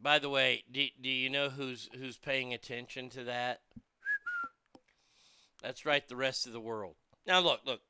By 0.05 0.19
the 0.19 0.29
way, 0.29 0.65
do, 0.71 0.87
do 1.01 1.09
you 1.09 1.31
know 1.31 1.49
who's 1.49 1.89
who's 1.99 2.19
paying 2.19 2.53
attention 2.53 3.09
to 3.09 3.25
that? 3.25 3.63
That's 5.63 5.87
right, 5.87 6.07
the 6.07 6.15
rest 6.15 6.47
of 6.47 6.53
the 6.53 6.61
world. 6.61 6.97
Now 7.27 7.41
look, 7.41 7.63
look, 7.65 7.81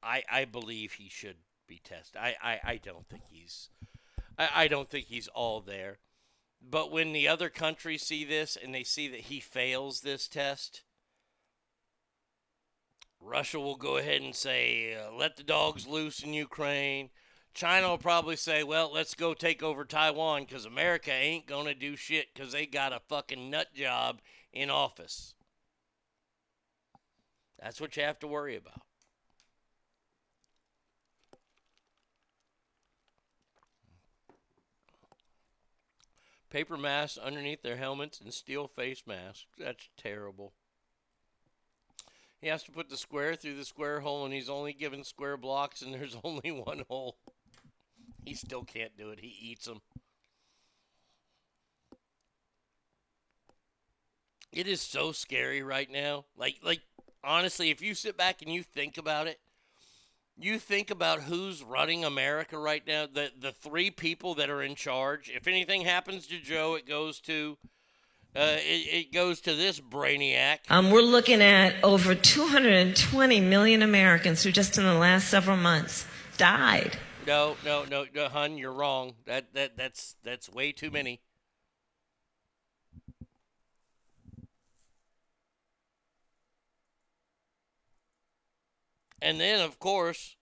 I 0.00 0.22
I 0.30 0.44
believe 0.44 0.92
he 0.92 1.08
should 1.08 1.38
be 1.66 1.80
tested. 1.82 2.20
I 2.22 2.36
I, 2.40 2.60
I 2.64 2.76
don't 2.76 3.08
think 3.08 3.24
he's 3.28 3.70
I, 4.38 4.48
I 4.54 4.68
don't 4.68 4.88
think 4.88 5.06
he's 5.06 5.26
all 5.26 5.60
there. 5.60 5.98
But 6.62 6.92
when 6.92 7.12
the 7.12 7.26
other 7.26 7.48
countries 7.48 8.02
see 8.02 8.24
this 8.24 8.56
and 8.56 8.72
they 8.72 8.84
see 8.84 9.08
that 9.08 9.22
he 9.22 9.40
fails 9.40 10.02
this 10.02 10.28
test, 10.28 10.82
Russia 13.18 13.58
will 13.58 13.76
go 13.76 13.96
ahead 13.96 14.22
and 14.22 14.36
say, 14.36 14.94
uh, 14.94 15.10
let 15.10 15.36
the 15.36 15.42
dogs 15.42 15.84
loose 15.84 16.22
in 16.22 16.32
Ukraine. 16.32 17.10
China 17.52 17.88
will 17.88 17.98
probably 17.98 18.36
say, 18.36 18.62
well, 18.62 18.90
let's 18.92 19.14
go 19.14 19.34
take 19.34 19.62
over 19.62 19.84
Taiwan 19.84 20.44
because 20.44 20.64
America 20.64 21.12
ain't 21.12 21.46
going 21.46 21.66
to 21.66 21.74
do 21.74 21.96
shit 21.96 22.32
because 22.32 22.52
they 22.52 22.66
got 22.66 22.92
a 22.92 23.00
fucking 23.08 23.50
nut 23.50 23.74
job 23.74 24.20
in 24.52 24.70
office. 24.70 25.34
That's 27.60 27.80
what 27.80 27.96
you 27.96 28.02
have 28.04 28.18
to 28.20 28.26
worry 28.26 28.56
about. 28.56 28.82
Paper 36.50 36.76
masks 36.76 37.16
underneath 37.16 37.62
their 37.62 37.76
helmets 37.76 38.20
and 38.20 38.34
steel 38.34 38.66
face 38.66 39.04
masks. 39.06 39.46
That's 39.56 39.88
terrible. 39.96 40.52
He 42.40 42.48
has 42.48 42.64
to 42.64 42.72
put 42.72 42.88
the 42.88 42.96
square 42.96 43.36
through 43.36 43.56
the 43.56 43.64
square 43.64 44.00
hole, 44.00 44.24
and 44.24 44.34
he's 44.34 44.48
only 44.48 44.72
given 44.72 45.04
square 45.04 45.36
blocks, 45.36 45.82
and 45.82 45.94
there's 45.94 46.16
only 46.24 46.50
one 46.50 46.84
hole. 46.88 47.18
He 48.24 48.34
still 48.34 48.64
can't 48.64 48.96
do 48.96 49.10
it. 49.10 49.20
He 49.20 49.34
eats 49.40 49.66
them. 49.66 49.80
It 54.52 54.66
is 54.66 54.80
so 54.80 55.12
scary 55.12 55.62
right 55.62 55.90
now. 55.90 56.24
Like, 56.36 56.56
like 56.62 56.80
honestly, 57.22 57.70
if 57.70 57.80
you 57.80 57.94
sit 57.94 58.16
back 58.16 58.42
and 58.42 58.52
you 58.52 58.62
think 58.62 58.98
about 58.98 59.26
it, 59.26 59.38
you 60.36 60.58
think 60.58 60.90
about 60.90 61.22
who's 61.22 61.62
running 61.62 62.04
America 62.04 62.58
right 62.58 62.82
now. 62.86 63.06
The 63.06 63.30
the 63.38 63.52
three 63.52 63.90
people 63.90 64.34
that 64.36 64.48
are 64.48 64.62
in 64.62 64.74
charge. 64.74 65.30
If 65.34 65.46
anything 65.46 65.82
happens 65.82 66.26
to 66.28 66.38
Joe, 66.38 66.74
it 66.76 66.86
goes 66.86 67.20
to 67.20 67.58
uh, 68.34 68.56
it, 68.58 69.06
it 69.06 69.12
goes 69.12 69.40
to 69.42 69.54
this 69.54 69.80
brainiac. 69.80 70.58
Um, 70.68 70.90
we're 70.90 71.02
looking 71.02 71.42
at 71.42 71.82
over 71.82 72.14
220 72.14 73.40
million 73.40 73.82
Americans 73.82 74.42
who 74.42 74.52
just 74.52 74.78
in 74.78 74.84
the 74.84 74.94
last 74.94 75.28
several 75.28 75.56
months 75.56 76.06
died. 76.36 76.96
No, 77.30 77.54
no, 77.64 77.84
no, 77.84 78.06
no, 78.12 78.28
hun, 78.28 78.58
you're 78.58 78.72
wrong. 78.72 79.14
That 79.24 79.54
that 79.54 79.76
that's 79.76 80.16
that's 80.24 80.48
way 80.48 80.72
too 80.72 80.90
many. 80.90 81.20
And 89.22 89.40
then, 89.40 89.60
of 89.60 89.78
course, 89.78 90.34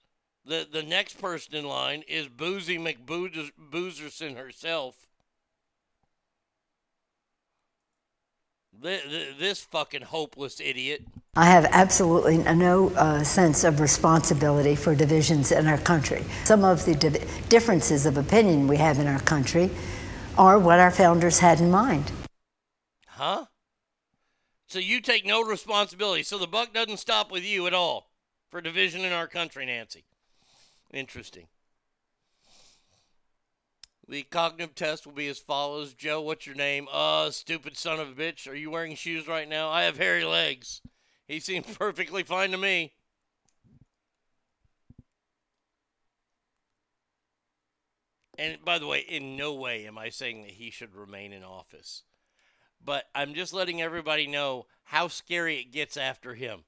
the 0.46 0.66
the 0.72 0.82
next 0.82 1.20
person 1.20 1.54
in 1.56 1.66
line 1.66 2.04
is 2.08 2.26
Boozy 2.28 2.78
McBoozerson 2.78 4.38
herself. 4.38 5.06
This 8.72 9.60
fucking 9.60 10.04
hopeless 10.04 10.58
idiot. 10.58 11.02
I 11.38 11.44
have 11.44 11.66
absolutely 11.66 12.38
no 12.38 12.88
uh, 12.96 13.22
sense 13.22 13.62
of 13.62 13.78
responsibility 13.78 14.74
for 14.74 14.96
divisions 14.96 15.52
in 15.52 15.68
our 15.68 15.78
country. 15.78 16.24
Some 16.42 16.64
of 16.64 16.84
the 16.84 16.96
di- 16.96 17.24
differences 17.48 18.06
of 18.06 18.16
opinion 18.16 18.66
we 18.66 18.76
have 18.78 18.98
in 18.98 19.06
our 19.06 19.20
country 19.20 19.70
are 20.36 20.58
what 20.58 20.80
our 20.80 20.90
founders 20.90 21.38
had 21.38 21.60
in 21.60 21.70
mind. 21.70 22.10
Huh? 23.06 23.44
So 24.66 24.80
you 24.80 25.00
take 25.00 25.24
no 25.24 25.44
responsibility. 25.44 26.24
So 26.24 26.38
the 26.38 26.48
buck 26.48 26.74
doesn't 26.74 26.96
stop 26.96 27.30
with 27.30 27.44
you 27.44 27.68
at 27.68 27.72
all 27.72 28.10
for 28.50 28.60
division 28.60 29.02
in 29.02 29.12
our 29.12 29.28
country, 29.28 29.64
Nancy. 29.64 30.06
Interesting. 30.92 31.46
The 34.08 34.24
cognitive 34.24 34.74
test 34.74 35.06
will 35.06 35.12
be 35.12 35.28
as 35.28 35.38
follows. 35.38 35.94
Joe, 35.94 36.20
what's 36.20 36.48
your 36.48 36.56
name? 36.56 36.88
Uh, 36.90 37.30
stupid 37.30 37.76
son 37.76 38.00
of 38.00 38.08
a 38.08 38.12
bitch. 38.12 38.48
Are 38.50 38.56
you 38.56 38.72
wearing 38.72 38.96
shoes 38.96 39.28
right 39.28 39.48
now? 39.48 39.68
I 39.68 39.84
have 39.84 39.98
hairy 39.98 40.24
legs. 40.24 40.80
He 41.28 41.40
seems 41.40 41.66
perfectly 41.78 42.22
fine 42.24 42.50
to 42.50 42.58
me. 42.58 42.94
And 48.38 48.64
by 48.64 48.78
the 48.78 48.86
way, 48.86 49.00
in 49.00 49.36
no 49.36 49.52
way 49.54 49.86
am 49.86 49.98
I 49.98 50.10
saying 50.10 50.42
that 50.42 50.52
he 50.52 50.70
should 50.70 50.94
remain 50.94 51.32
in 51.32 51.42
office. 51.42 52.04
But 52.82 53.08
I'm 53.14 53.34
just 53.34 53.52
letting 53.52 53.82
everybody 53.82 54.28
know 54.28 54.66
how 54.84 55.08
scary 55.08 55.56
it 55.58 55.72
gets 55.72 55.96
after 55.96 56.34
him. 56.34 56.60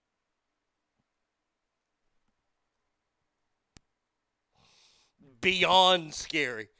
Beyond 5.41 6.13
scary. 6.13 6.71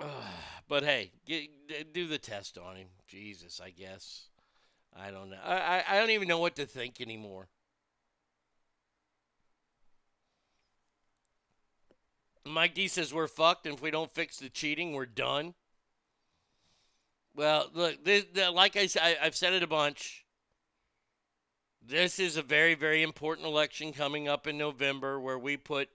but 0.68 0.82
hey, 0.82 1.12
get, 1.26 1.92
do 1.92 2.06
the 2.08 2.18
test 2.18 2.56
on 2.56 2.76
him. 2.76 2.88
Jesus, 3.06 3.60
I 3.62 3.70
guess. 3.70 4.28
I 4.94 5.10
don't 5.10 5.30
know. 5.30 5.38
I, 5.44 5.56
I, 5.56 5.84
I 5.88 5.98
don't 5.98 6.10
even 6.10 6.28
know 6.28 6.38
what 6.38 6.56
to 6.56 6.66
think 6.66 7.00
anymore. 7.00 7.48
Mike 12.44 12.74
D 12.74 12.88
says 12.88 13.12
we're 13.12 13.26
fucked, 13.26 13.66
and 13.66 13.74
if 13.74 13.82
we 13.82 13.90
don't 13.90 14.14
fix 14.14 14.38
the 14.38 14.48
cheating, 14.48 14.92
we're 14.92 15.06
done. 15.06 15.54
Well, 17.34 17.68
look, 17.74 18.04
this, 18.04 18.24
the, 18.32 18.50
like 18.50 18.76
I 18.76 18.86
said, 18.86 19.18
I've 19.20 19.36
said 19.36 19.52
it 19.52 19.62
a 19.62 19.66
bunch. 19.66 20.24
This 21.86 22.18
is 22.18 22.36
a 22.36 22.42
very, 22.42 22.74
very 22.74 23.02
important 23.02 23.46
election 23.46 23.92
coming 23.92 24.26
up 24.26 24.46
in 24.46 24.56
November 24.56 25.20
where 25.20 25.38
we 25.38 25.56
put 25.56 25.88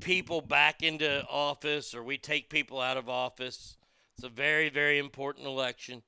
people 0.00 0.40
back 0.40 0.82
into 0.82 1.24
office 1.28 1.94
or 1.94 2.02
we 2.02 2.18
take 2.18 2.50
people 2.50 2.80
out 2.80 2.96
of 2.96 3.08
office. 3.08 3.76
It's 4.20 4.26
a 4.26 4.28
very, 4.28 4.68
very 4.68 4.98
important 4.98 5.46
election. 5.46 6.02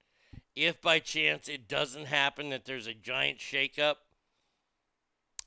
If 0.54 0.82
by 0.82 0.98
chance 0.98 1.48
it 1.48 1.66
doesn't 1.66 2.04
happen, 2.04 2.50
that 2.50 2.66
there's 2.66 2.86
a 2.86 2.92
giant 2.92 3.38
shakeup, 3.38 3.94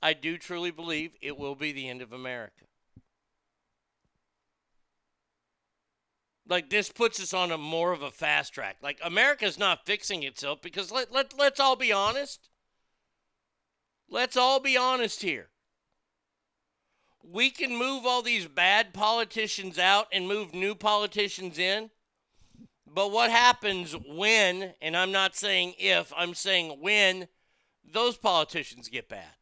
I 0.01 0.13
do 0.13 0.39
truly 0.39 0.72
believe 0.72 1.11
it 1.22 1.38
will 1.38 1.53
be 1.53 1.72
the 1.72 1.88
end 1.88 2.01
of 2.01 2.11
America. 2.11 2.66
Like 6.49 6.72
this 6.72 6.91
puts 6.91 7.22
us 7.22 7.36
on 7.36 7.51
a 7.51 7.57
more 7.59 7.91
of 7.91 8.01
a 8.01 8.09
fast 8.09 8.55
track. 8.55 8.78
Like 8.82 8.97
America's 9.03 9.59
not 9.59 9.86
fixing 9.86 10.24
itself 10.24 10.59
because 10.63 10.91
let, 10.91 11.13
let 11.13 11.38
let's 11.38 11.59
all 11.59 11.76
be 11.76 11.91
honest. 11.91 12.49
Let's 14.09 14.36
all 14.36 14.59
be 14.59 14.76
honest 14.76 15.22
here 15.22 15.49
we 17.32 17.49
can 17.49 17.76
move 17.76 18.05
all 18.05 18.22
these 18.22 18.47
bad 18.47 18.93
politicians 18.93 19.80
out 19.80 20.07
and 20.11 20.28
move 20.28 20.53
new 20.53 20.76
politicians 20.76 21.57
in. 21.57 21.89
But 22.96 23.12
what 23.12 23.30
happens 23.30 23.93
when, 24.08 24.74
and 24.82 24.96
I'm 24.96 25.12
not 25.12 25.36
saying 25.36 25.74
if, 25.78 26.14
I'm 26.16 26.34
saying 26.34 26.78
when 26.80 27.28
those 27.84 28.16
politicians 28.16 28.88
get 28.88 29.10
bad? 29.10 29.36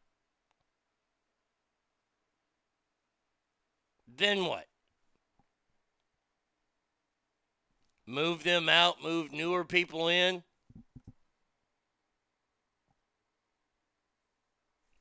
Then 4.08 4.44
what? 4.46 4.66
Move 8.04 8.42
them 8.42 8.68
out, 8.68 9.00
move 9.00 9.32
newer 9.32 9.64
people 9.64 10.08
in? 10.08 10.42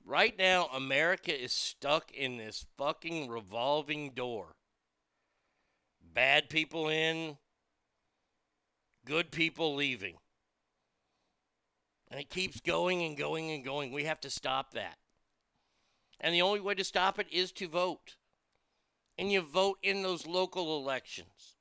Right 0.06 0.38
now, 0.38 0.68
America 0.68 1.44
is 1.44 1.54
stuck 1.54 2.12
in 2.12 2.38
this 2.38 2.68
fucking 2.78 3.30
revolving 3.30 4.12
door. 4.12 4.58
Bad 6.14 6.50
people 6.52 6.88
in, 6.90 7.38
good 9.06 9.32
people 9.32 9.76
leaving. 9.76 10.16
And 12.10 12.20
it 12.20 12.30
keeps 12.30 12.60
going 12.60 13.04
and 13.04 13.18
going 13.18 13.52
and 13.52 13.64
going. 13.64 13.92
We 13.92 14.04
have 14.04 14.22
to 14.22 14.30
stop 14.30 14.74
that. 14.74 14.98
And 16.20 16.34
the 16.34 16.42
only 16.42 16.60
way 16.60 16.76
to 16.76 16.84
stop 16.84 17.20
it 17.20 17.28
is 17.32 17.52
to 17.54 17.68
vote. 17.68 18.16
And 19.18 19.32
you 19.32 19.42
vote 19.42 19.78
in 19.82 20.04
those 20.04 20.26
local 20.28 20.78
elections. 20.78 21.58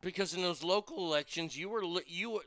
Because 0.00 0.34
in 0.34 0.42
those 0.42 0.62
local 0.62 0.98
elections, 0.98 1.56
you 1.56 1.68
were 1.68 1.82
you 2.06 2.40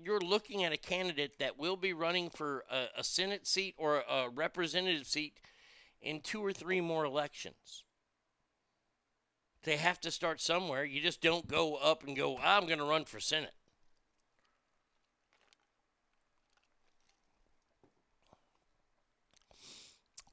you're 0.00 0.20
looking 0.20 0.64
at 0.64 0.72
a 0.72 0.78
candidate 0.78 1.38
that 1.38 1.58
will 1.58 1.76
be 1.76 1.92
running 1.92 2.30
for 2.30 2.64
a, 2.70 2.86
a 2.98 3.04
Senate 3.04 3.46
seat 3.46 3.74
or 3.76 4.02
a 4.08 4.28
representative 4.30 5.06
seat 5.06 5.38
in 6.00 6.20
two 6.20 6.44
or 6.44 6.52
three 6.52 6.80
more 6.80 7.04
elections. 7.04 7.84
They 9.64 9.76
have 9.76 10.00
to 10.00 10.10
start 10.10 10.40
somewhere. 10.40 10.84
You 10.84 11.00
just 11.00 11.20
don't 11.20 11.46
go 11.46 11.76
up 11.76 12.02
and 12.04 12.16
go, 12.16 12.38
I'm 12.38 12.66
going 12.66 12.78
to 12.78 12.84
run 12.84 13.04
for 13.04 13.20
Senate. 13.20 13.54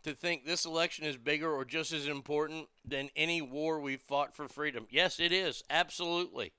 to 0.03 0.13
think 0.13 0.45
this 0.45 0.65
election 0.65 1.05
is 1.05 1.17
bigger 1.17 1.51
or 1.51 1.65
just 1.65 1.91
as 1.91 2.07
important 2.07 2.67
than 2.85 3.09
any 3.15 3.41
war 3.41 3.79
we've 3.79 4.01
fought 4.01 4.35
for 4.35 4.47
freedom. 4.47 4.87
Yes, 4.89 5.19
it 5.19 5.31
is. 5.31 5.63
Absolutely. 5.69 6.53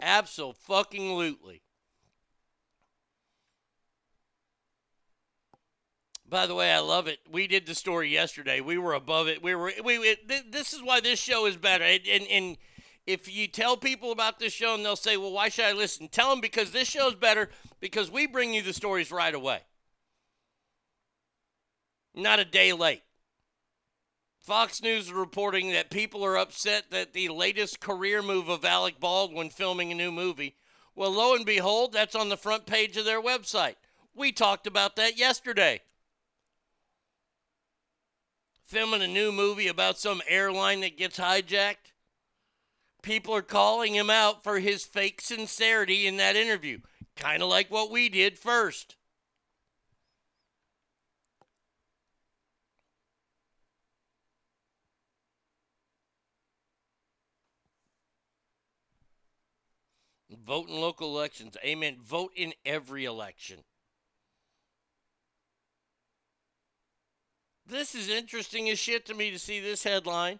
Absolutely. 0.00 1.62
By 6.28 6.46
the 6.46 6.54
way, 6.54 6.72
I 6.72 6.80
love 6.80 7.06
it. 7.06 7.20
We 7.30 7.46
did 7.46 7.66
the 7.66 7.74
story 7.74 8.08
yesterday. 8.10 8.60
We 8.60 8.78
were 8.78 8.94
above 8.94 9.28
it. 9.28 9.42
We 9.42 9.54
were 9.54 9.72
we, 9.84 9.98
we 9.98 10.16
th- 10.28 10.50
this 10.50 10.72
is 10.72 10.82
why 10.82 11.00
this 11.00 11.20
show 11.20 11.46
is 11.46 11.56
better. 11.56 11.84
And, 11.84 12.06
and 12.06 12.26
and 12.28 12.56
if 13.06 13.32
you 13.32 13.46
tell 13.46 13.76
people 13.76 14.10
about 14.10 14.40
this 14.40 14.52
show 14.52 14.74
and 14.74 14.84
they'll 14.84 14.96
say, 14.96 15.16
"Well, 15.16 15.32
why 15.32 15.48
should 15.48 15.66
I 15.66 15.72
listen?" 15.72 16.08
Tell 16.08 16.30
them 16.30 16.40
because 16.40 16.72
this 16.72 16.88
show's 16.88 17.14
better 17.14 17.48
because 17.78 18.10
we 18.10 18.26
bring 18.26 18.54
you 18.54 18.62
the 18.62 18.72
stories 18.72 19.12
right 19.12 19.34
away. 19.34 19.60
Not 22.14 22.40
a 22.40 22.44
day 22.44 22.72
late. 22.72 23.02
Fox 24.40 24.82
News 24.82 25.06
is 25.06 25.12
reporting 25.12 25.72
that 25.72 25.90
people 25.90 26.24
are 26.24 26.38
upset 26.38 26.90
that 26.90 27.12
the 27.12 27.28
latest 27.28 27.80
career 27.80 28.22
move 28.22 28.48
of 28.48 28.64
Alec 28.64 28.98
Baldwin 28.98 29.50
filming 29.50 29.92
a 29.92 29.94
new 29.96 30.10
movie. 30.10 30.56
Well, 30.94 31.10
lo 31.10 31.34
and 31.34 31.44
behold, 31.44 31.92
that's 31.92 32.14
on 32.14 32.30
the 32.30 32.36
front 32.36 32.64
page 32.64 32.96
of 32.96 33.04
their 33.04 33.20
website. 33.20 33.74
We 34.14 34.32
talked 34.32 34.66
about 34.66 34.96
that 34.96 35.18
yesterday. 35.18 35.82
Filming 38.66 39.02
a 39.02 39.06
new 39.06 39.30
movie 39.30 39.68
about 39.68 39.96
some 39.96 40.20
airline 40.26 40.80
that 40.80 40.98
gets 40.98 41.18
hijacked. 41.20 41.92
People 43.00 43.32
are 43.32 43.42
calling 43.42 43.94
him 43.94 44.10
out 44.10 44.42
for 44.42 44.58
his 44.58 44.84
fake 44.84 45.20
sincerity 45.20 46.04
in 46.04 46.16
that 46.16 46.34
interview, 46.34 46.80
kind 47.14 47.44
of 47.44 47.48
like 47.48 47.70
what 47.70 47.92
we 47.92 48.08
did 48.08 48.36
first. 48.36 48.96
Vote 60.44 60.68
in 60.68 60.80
local 60.80 61.16
elections. 61.16 61.56
Amen. 61.64 61.96
Vote 62.02 62.32
in 62.34 62.52
every 62.64 63.04
election. 63.04 63.58
This 67.68 67.96
is 67.96 68.08
interesting 68.08 68.70
as 68.70 68.78
shit 68.78 69.06
to 69.06 69.14
me 69.14 69.32
to 69.32 69.38
see 69.38 69.58
this 69.58 69.82
headline. 69.82 70.38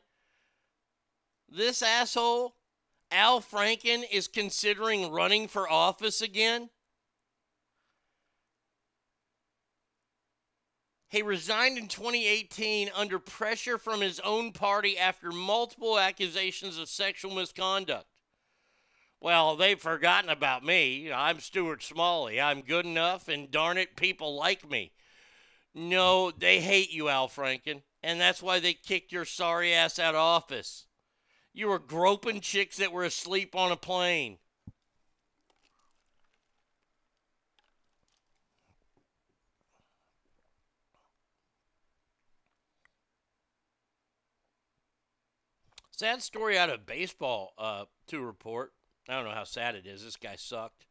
This 1.49 1.83
asshole, 1.83 2.55
Al 3.11 3.41
Franken, 3.41 4.05
is 4.11 4.29
considering 4.29 5.11
running 5.11 5.49
for 5.49 5.68
office 5.68 6.20
again. 6.20 6.70
He 11.09 11.22
resigned 11.22 11.79
in 11.79 11.89
2018 11.89 12.91
under 12.95 13.18
pressure 13.18 13.79
from 13.79 14.01
his 14.03 14.20
own 14.20 14.53
party 14.53 14.99
after 14.99 15.33
multiple 15.33 15.99
accusations 15.99 16.79
of 16.79 16.89
sexual 16.89 17.35
misconduct. 17.35 18.07
Well, 19.20 19.57
they've 19.57 19.81
forgotten 19.81 20.31
about 20.31 20.64
me. 20.64 21.11
I'm 21.11 21.41
Stuart 21.41 21.83
Smalley. 21.83 22.41
I'm 22.41 22.61
good 22.61 22.85
enough, 22.85 23.29
and 23.29 23.51
darn 23.51 23.79
it, 23.79 23.97
people 23.97 24.37
like 24.37 24.68
me. 24.68 24.93
No, 25.79 26.31
they 26.31 26.61
hate 26.61 26.91
you, 26.91 27.11
Al 27.11 27.29
Franken, 27.29 27.83
and 28.03 28.18
that's 28.18 28.43
why 28.43 28.61
they 28.61 28.72
kicked 28.72 29.12
your 29.12 29.27
sorry 29.27 29.74
ass 29.74 29.99
out 29.99 30.14
of 30.14 30.20
office. 30.20 30.87
You 31.53 31.68
were 31.68 31.79
groping 31.79 32.41
chicks 32.41 32.79
that 32.79 32.93
were 32.93 33.05
asleep 33.05 33.55
on 33.55 33.70
a 33.70 33.77
plane. 33.77 34.39
Sad 45.91 46.22
story 46.22 46.57
out 46.57 46.70
of 46.70 46.87
baseball 46.87 47.53
uh, 47.59 47.85
to 48.07 48.22
report. 48.22 48.72
I 49.11 49.14
don't 49.14 49.24
know 49.24 49.31
how 49.31 49.45
sad 49.45 49.74
it 49.74 49.87
is. 49.87 50.03
This 50.03 50.16
guy 50.16 50.37
sucked. 50.37 50.87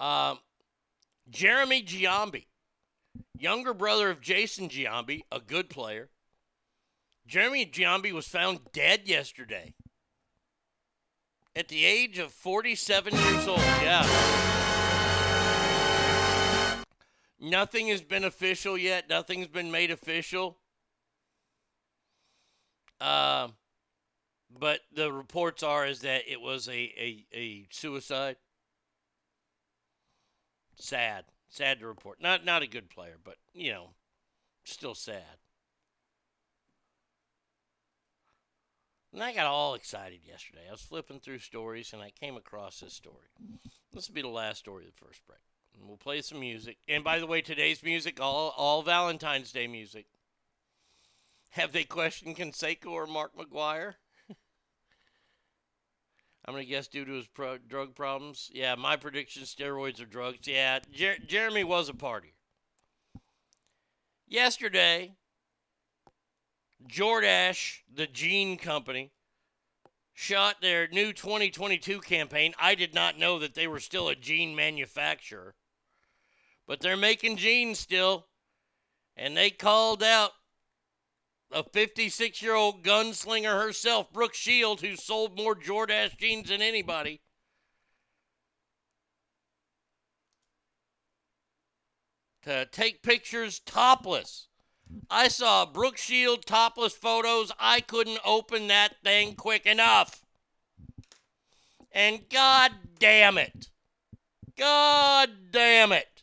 Um, 0.00 0.38
Jeremy 1.28 1.82
Giambi, 1.82 2.46
younger 3.38 3.74
brother 3.74 4.10
of 4.10 4.20
Jason 4.20 4.68
Giambi, 4.68 5.22
a 5.30 5.40
good 5.40 5.70
player. 5.70 6.08
Jeremy 7.26 7.66
Giambi 7.66 8.12
was 8.12 8.28
found 8.28 8.60
dead 8.72 9.02
yesterday 9.06 9.74
at 11.56 11.68
the 11.68 11.84
age 11.84 12.18
of 12.18 12.30
47 12.32 13.14
years 13.14 13.48
old. 13.48 13.58
Yeah. 13.58 14.06
Nothing 17.40 17.88
has 17.88 18.02
been 18.02 18.24
official 18.24 18.78
yet. 18.78 19.08
Nothing's 19.08 19.48
been 19.48 19.70
made 19.70 19.90
official. 19.90 20.58
Uh, 23.00 23.48
but 24.58 24.80
the 24.94 25.12
reports 25.12 25.62
are 25.62 25.86
is 25.86 26.00
that 26.00 26.22
it 26.30 26.40
was 26.40 26.68
a, 26.68 26.72
a, 26.72 27.26
a 27.32 27.66
suicide. 27.70 28.36
Sad. 30.76 31.24
Sad 31.48 31.80
to 31.80 31.86
report. 31.86 32.20
Not 32.20 32.44
not 32.44 32.62
a 32.62 32.66
good 32.66 32.90
player, 32.90 33.16
but 33.22 33.36
you 33.54 33.72
know, 33.72 33.90
still 34.64 34.94
sad. 34.94 35.38
And 39.12 39.22
I 39.22 39.32
got 39.32 39.46
all 39.46 39.74
excited 39.74 40.20
yesterday. 40.26 40.66
I 40.68 40.72
was 40.72 40.82
flipping 40.82 41.20
through 41.20 41.38
stories 41.38 41.94
and 41.94 42.02
I 42.02 42.10
came 42.10 42.36
across 42.36 42.80
this 42.80 42.92
story. 42.92 43.28
This 43.90 44.08
will 44.08 44.14
be 44.14 44.20
the 44.20 44.28
last 44.28 44.58
story 44.58 44.84
of 44.84 44.90
the 44.94 45.06
first 45.06 45.26
break. 45.26 45.40
And 45.74 45.88
we'll 45.88 45.96
play 45.96 46.20
some 46.20 46.40
music. 46.40 46.76
And 46.86 47.02
by 47.02 47.18
the 47.18 47.26
way, 47.26 47.40
today's 47.40 47.82
music, 47.82 48.20
all 48.20 48.52
all 48.56 48.82
Valentine's 48.82 49.52
Day 49.52 49.66
music. 49.66 50.06
Have 51.50 51.72
they 51.72 51.84
questioned 51.84 52.36
Canseco 52.36 52.88
or 52.88 53.06
Mark 53.06 53.32
McGwire? 53.34 53.94
I'm 56.46 56.54
going 56.54 56.64
to 56.64 56.70
guess 56.70 56.86
due 56.86 57.04
to 57.04 57.12
his 57.12 57.26
pro- 57.26 57.58
drug 57.58 57.94
problems. 57.94 58.50
Yeah, 58.52 58.76
my 58.76 58.96
prediction 58.96 59.42
steroids 59.42 60.00
or 60.00 60.06
drugs. 60.06 60.46
Yeah, 60.46 60.78
Jer- 60.92 61.18
Jeremy 61.26 61.64
was 61.64 61.88
a 61.88 61.94
party. 61.94 62.34
Yesterday, 64.28 65.16
Jordache, 66.88 67.80
the 67.92 68.06
Jean 68.06 68.58
Company, 68.58 69.10
shot 70.12 70.60
their 70.60 70.88
new 70.88 71.12
2022 71.12 72.00
campaign. 72.00 72.54
I 72.58 72.74
did 72.74 72.94
not 72.94 73.18
know 73.18 73.38
that 73.40 73.54
they 73.54 73.66
were 73.66 73.80
still 73.80 74.08
a 74.08 74.14
jean 74.14 74.54
manufacturer, 74.54 75.54
but 76.66 76.80
they're 76.80 76.96
making 76.96 77.36
jeans 77.36 77.78
still. 77.78 78.26
And 79.16 79.36
they 79.36 79.50
called 79.50 80.02
out 80.02 80.32
a 81.56 81.62
56 81.62 82.42
year 82.42 82.54
old 82.54 82.84
gunslinger 82.84 83.62
herself, 83.62 84.12
Brooke 84.12 84.34
Shield, 84.34 84.82
who 84.82 84.94
sold 84.94 85.38
more 85.38 85.54
Jordache 85.54 86.18
jeans 86.18 86.50
than 86.50 86.60
anybody. 86.60 87.22
To 92.42 92.66
take 92.70 93.02
pictures 93.02 93.58
topless. 93.58 94.48
I 95.10 95.28
saw 95.28 95.64
Brooke 95.64 95.96
Shield 95.96 96.44
topless 96.44 96.92
photos. 96.92 97.50
I 97.58 97.80
couldn't 97.80 98.20
open 98.24 98.68
that 98.68 98.96
thing 99.02 99.34
quick 99.34 99.64
enough. 99.64 100.20
And 101.90 102.28
god 102.28 102.72
damn 102.98 103.38
it. 103.38 103.70
God 104.58 105.30
damn 105.50 105.92
it. 105.92 106.15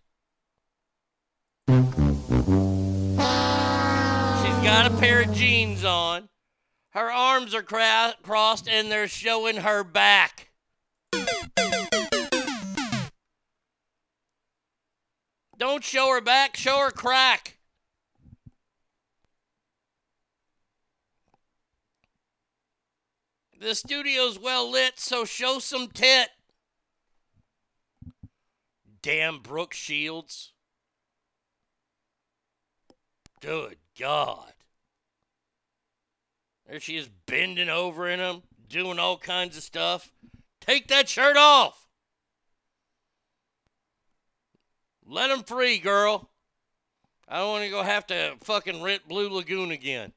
Got 4.74 4.92
a 4.92 4.98
pair 4.98 5.22
of 5.22 5.32
jeans 5.34 5.86
on. 5.86 6.28
Her 6.94 7.12
arms 7.12 7.54
are 7.54 7.62
cra- 7.62 8.16
crossed 8.24 8.68
and 8.68 8.92
they're 8.92 9.08
showing 9.08 9.58
her 9.58 9.84
back. 9.84 10.50
Don't 15.60 15.84
show 15.84 16.10
her 16.10 16.22
back, 16.22 16.58
show 16.58 16.80
her 16.80 16.90
crack. 16.90 17.60
The 23.60 23.76
studio's 23.76 24.40
well 24.40 24.72
lit, 24.72 24.94
so 25.00 25.24
show 25.24 25.60
some 25.60 25.88
tit. 25.88 26.30
Damn 29.04 29.38
Brooke 29.38 29.76
Shields. 29.76 30.52
Good 33.40 33.78
God. 34.00 34.53
There 36.74 36.80
she 36.80 36.98
is 36.98 37.08
bending 37.28 37.70
over 37.70 38.10
in 38.10 38.18
them, 38.18 38.42
doing 38.68 38.98
all 38.98 39.16
kinds 39.16 39.56
of 39.56 39.62
stuff. 39.62 40.12
Take 40.60 40.88
that 40.88 41.08
shirt 41.08 41.38
off. 41.38 41.88
Let 45.06 45.30
him 45.30 45.44
free, 45.44 45.78
girl. 45.78 46.32
I 47.30 47.38
don't 47.38 47.50
want 47.50 47.66
to 47.66 47.70
go 47.70 47.84
have 47.84 48.08
to 48.08 48.34
fucking 48.40 48.82
rent 48.82 49.08
Blue 49.08 49.30
Lagoon 49.30 49.70
again. 49.70 50.14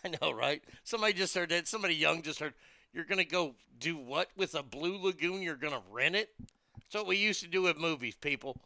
I 0.06 0.14
know, 0.22 0.32
right? 0.32 0.62
Somebody 0.82 1.12
just 1.12 1.34
heard 1.34 1.50
that. 1.50 1.68
Somebody 1.68 1.96
young 1.96 2.22
just 2.22 2.40
heard. 2.40 2.54
You're 2.94 3.04
going 3.04 3.18
to 3.18 3.26
go 3.26 3.56
do 3.78 3.98
what 3.98 4.30
with 4.38 4.54
a 4.54 4.62
Blue 4.62 4.96
Lagoon? 5.02 5.42
You're 5.42 5.54
going 5.54 5.74
to 5.74 5.82
rent 5.92 6.16
it? 6.16 6.30
That's 6.38 6.94
what 6.94 7.06
we 7.06 7.18
used 7.18 7.42
to 7.42 7.46
do 7.46 7.60
with 7.60 7.76
movies, 7.76 8.14
people. 8.14 8.56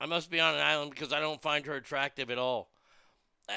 I 0.00 0.06
must 0.06 0.30
be 0.30 0.40
on 0.40 0.54
an 0.54 0.60
island 0.60 0.90
because 0.90 1.12
I 1.12 1.20
don't 1.20 1.42
find 1.42 1.66
her 1.66 1.74
attractive 1.74 2.30
at 2.30 2.38
all. 2.38 2.70
Uh, 3.48 3.52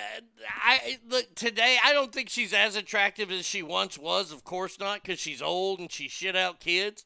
I 0.47 0.99
look 1.07 1.35
today. 1.35 1.77
I 1.84 1.93
don't 1.93 2.13
think 2.13 2.30
she's 2.30 2.53
as 2.53 2.76
attractive 2.76 3.30
as 3.31 3.45
she 3.45 3.61
once 3.61 3.97
was. 3.97 4.31
Of 4.31 4.43
course 4.43 4.80
not, 4.80 5.03
because 5.03 5.19
she's 5.19 5.41
old 5.41 5.80
and 5.80 5.91
she 5.91 6.07
shit 6.07 6.35
out 6.35 6.59
kids. 6.59 7.05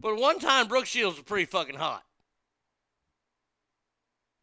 But 0.00 0.16
one 0.16 0.40
time, 0.40 0.66
Brooke 0.66 0.86
Shields 0.86 1.16
was 1.16 1.24
pretty 1.24 1.44
fucking 1.44 1.76
hot. 1.76 2.02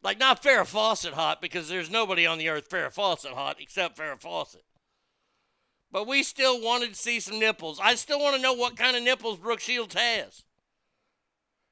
Like 0.02 0.18
not 0.18 0.42
Farrah 0.42 0.66
Fawcett 0.66 1.12
hot 1.12 1.42
because 1.42 1.68
there's 1.68 1.90
nobody 1.90 2.26
on 2.26 2.38
the 2.38 2.48
earth 2.48 2.70
Farrah 2.70 2.92
Fawcett 2.92 3.32
hot 3.32 3.56
except 3.60 3.98
Farrah 3.98 4.20
Fawcett. 4.20 4.64
But 5.92 6.06
we 6.06 6.22
still 6.22 6.62
wanted 6.62 6.90
to 6.90 6.98
see 6.98 7.20
some 7.20 7.38
nipples. 7.38 7.80
I 7.82 7.96
still 7.96 8.20
want 8.20 8.36
to 8.36 8.42
know 8.42 8.54
what 8.54 8.76
kind 8.76 8.96
of 8.96 9.02
nipples 9.02 9.38
Brooke 9.38 9.60
Shields 9.60 9.94
has. 9.94 10.44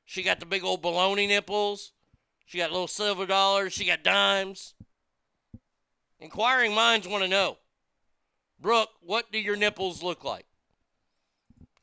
She 0.04 0.22
got 0.22 0.40
the 0.40 0.46
big 0.46 0.64
old 0.64 0.82
baloney 0.82 1.28
nipples. 1.28 1.92
She 2.48 2.56
got 2.56 2.72
little 2.72 2.88
silver 2.88 3.26
dollars. 3.26 3.74
She 3.74 3.84
got 3.84 4.02
dimes. 4.02 4.72
Inquiring 6.18 6.74
minds 6.74 7.06
want 7.06 7.22
to 7.22 7.28
know. 7.28 7.58
Brooke, 8.58 8.88
what 9.02 9.30
do 9.30 9.38
your 9.38 9.54
nipples 9.54 10.02
look 10.02 10.24
like? 10.24 10.46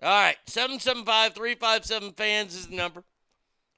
All 0.02 0.10
right, 0.10 0.38
775 0.48 1.36
357 1.36 2.14
fans 2.14 2.56
is 2.56 2.68
the 2.68 2.76
number. 2.76 3.04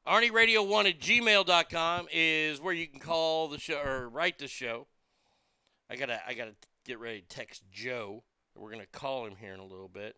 Arnie 0.07 0.31
Radio 0.31 0.63
1 0.63 0.87
at 0.87 0.99
gmail.com 1.01 2.07
is 2.09 2.61
where 2.61 2.73
you 2.73 2.87
can 2.87 3.01
call 3.01 3.49
the 3.49 3.59
show 3.59 3.81
or 3.81 4.07
write 4.07 4.39
the 4.39 4.47
show. 4.47 4.87
I 5.89 5.97
gotta 5.97 6.21
I 6.25 6.35
gotta 6.35 6.55
get 6.85 6.99
ready 6.99 7.19
to 7.19 7.27
text 7.27 7.63
Joe. 7.69 8.23
We're 8.55 8.71
gonna 8.71 8.85
call 8.85 9.25
him 9.25 9.35
here 9.37 9.53
in 9.53 9.59
a 9.59 9.65
little 9.65 9.89
bit. 9.89 10.15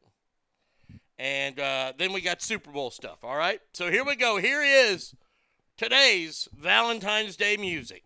And 1.17 1.59
uh, 1.59 1.93
then 1.97 2.13
we 2.13 2.21
got 2.21 2.43
Super 2.43 2.69
Bowl 2.69 2.91
stuff. 2.91 3.23
All 3.23 3.35
right. 3.35 3.59
So 3.73 3.89
here 3.89 4.05
we 4.05 4.15
go. 4.15 4.37
Here 4.37 4.61
is 4.61 5.15
today's 5.79 6.49
Valentine's 6.53 7.37
Day 7.37 7.55
music. 7.55 8.03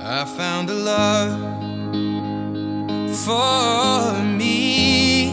I 0.00 0.24
found 0.24 0.70
a 0.70 0.74
love 0.74 1.38
for 3.26 4.22
me. 4.22 5.32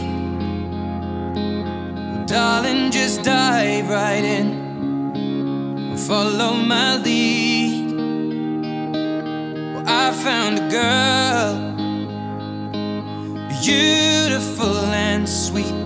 Darling, 2.26 2.90
just 2.90 3.22
dive 3.22 3.88
right 3.88 4.22
in. 4.22 5.96
Follow 5.96 6.52
my 6.56 6.98
lead. 6.98 7.96
Well, 9.72 9.84
I 9.86 10.12
found 10.12 10.58
a 10.58 10.68
girl, 10.68 11.54
beautiful 13.62 14.76
and 14.92 15.26
sweet. 15.26 15.85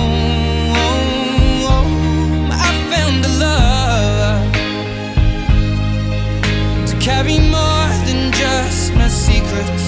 Carry 7.01 7.39
more 7.39 7.89
than 8.05 8.31
just 8.31 8.93
my 8.93 9.07
secrets, 9.07 9.85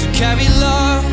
to 0.00 0.10
carry 0.14 0.48
love, 0.60 1.04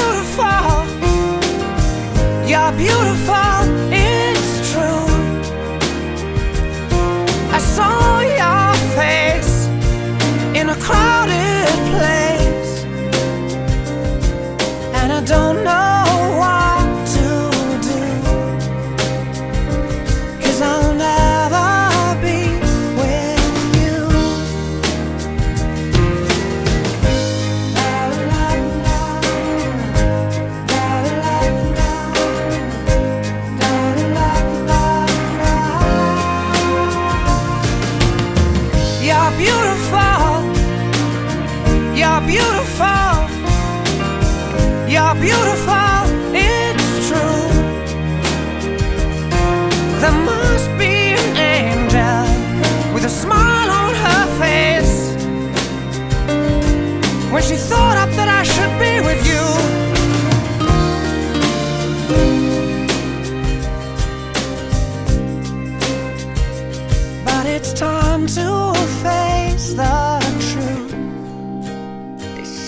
beautiful. 0.00 0.86
You're 2.48 2.72
beautiful. 2.72 3.29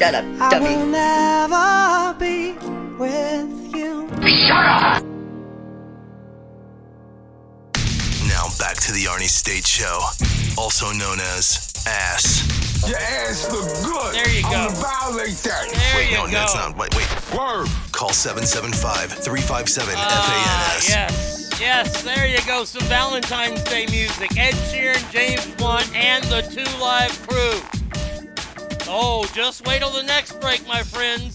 Shut 0.03 0.16
up, 0.16 0.24
I 0.41 0.51
dummy. 0.51 0.77
will 0.77 0.87
never 0.87 2.16
be 2.19 2.53
with 2.99 3.73
you. 3.73 4.09
Shut 4.49 4.66
up! 4.66 5.05
Now 8.27 8.49
back 8.59 8.79
to 8.83 8.91
the 8.91 9.07
Arnie 9.09 9.29
State 9.29 9.65
Show, 9.65 10.01
also 10.59 10.87
known 10.91 11.20
as 11.20 11.73
Ass. 11.87 12.43
Your 12.89 12.99
ass 12.99 13.49
look 13.53 13.62
good. 13.87 14.15
There 14.16 14.29
you 14.29 14.43
go. 14.43 14.49
I'm 14.49 14.74
gonna 14.74 14.81
violate 14.81 15.37
that. 15.45 15.70
There 15.73 15.97
wait, 15.97 16.11
you 16.11 16.16
no, 16.16 16.27
go. 16.27 16.33
that's 16.33 16.55
not. 16.57 16.77
Wait, 16.77 16.93
wait. 16.97 17.07
Word. 17.39 17.69
Call 17.93 18.12
775 18.12 19.09
357 19.23 19.95
Ah, 19.97 20.74
FANS. 20.74 20.89
yes, 20.89 21.61
yes, 21.61 22.03
there 22.03 22.27
you 22.27 22.39
go. 22.45 22.65
Some 22.65 22.83
Valentine's 22.89 23.62
Day 23.62 23.87
music. 23.87 24.37
Ed 24.37 24.55
Sheeran, 24.66 25.09
James 25.12 25.47
Blunt, 25.55 25.95
and 25.95 26.24
the 26.24 26.43
Two 26.43 26.66
Live 26.81 27.24
Crew. 27.29 27.81
Oh, 28.94 29.27
just 29.35 29.66
wait 29.66 29.78
till 29.78 29.89
the 29.89 30.02
next 30.02 30.39
break, 30.39 30.69
my 30.69 30.82
friends. 30.82 31.35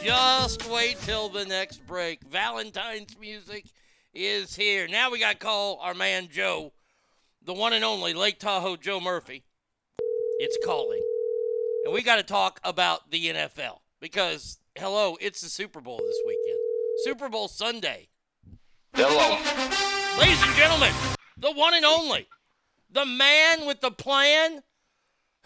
Just 0.00 0.70
wait 0.70 0.96
till 1.00 1.28
the 1.28 1.44
next 1.44 1.84
break. 1.84 2.22
Valentine's 2.22 3.18
music 3.18 3.64
is 4.14 4.54
here. 4.54 4.86
Now 4.86 5.10
we 5.10 5.18
got 5.18 5.32
to 5.32 5.38
call 5.38 5.80
our 5.82 5.94
man 5.94 6.28
Joe, 6.30 6.72
the 7.42 7.52
one 7.52 7.72
and 7.72 7.84
only 7.84 8.14
Lake 8.14 8.38
Tahoe 8.38 8.76
Joe 8.76 9.00
Murphy. 9.00 9.42
It's 10.38 10.56
calling. 10.64 11.02
And 11.84 11.92
we 11.92 12.04
got 12.04 12.16
to 12.16 12.22
talk 12.22 12.60
about 12.62 13.10
the 13.10 13.30
NFL 13.30 13.80
because, 14.00 14.58
hello, 14.76 15.18
it's 15.20 15.40
the 15.40 15.48
Super 15.48 15.80
Bowl 15.80 15.98
this 15.98 16.20
weekend. 16.24 16.60
Super 16.98 17.28
Bowl 17.28 17.48
Sunday. 17.48 18.10
Hello. 18.94 19.36
Ladies 20.20 20.40
and 20.40 20.54
gentlemen, 20.54 20.92
the 21.36 21.50
one 21.50 21.74
and 21.74 21.84
only, 21.84 22.28
the 22.88 23.04
man 23.04 23.66
with 23.66 23.80
the 23.80 23.90
plan, 23.90 24.62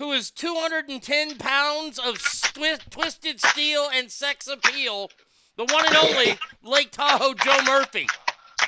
who 0.01 0.13
is 0.13 0.31
210 0.31 1.37
pounds 1.37 1.99
of 1.99 2.19
twi- 2.55 2.79
twisted 2.89 3.39
steel 3.39 3.89
and 3.95 4.11
sex 4.11 4.49
appeal, 4.49 5.11
the 5.59 5.65
one 5.67 5.85
and 5.87 5.95
only 5.97 6.39
Lake 6.65 6.91
Tahoe 6.91 7.35
Joe 7.35 7.59
Murphy. 7.67 8.07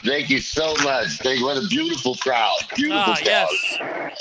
Thank 0.04 0.28
you 0.28 0.40
so 0.40 0.74
much. 0.84 1.08
Thank 1.18 1.40
you. 1.40 1.46
What 1.46 1.56
a 1.56 1.66
beautiful 1.68 2.16
crowd. 2.16 2.56
Beautiful 2.76 3.00
Ah, 3.00 3.14
crowd. 3.14 3.26
yes. 3.26 3.78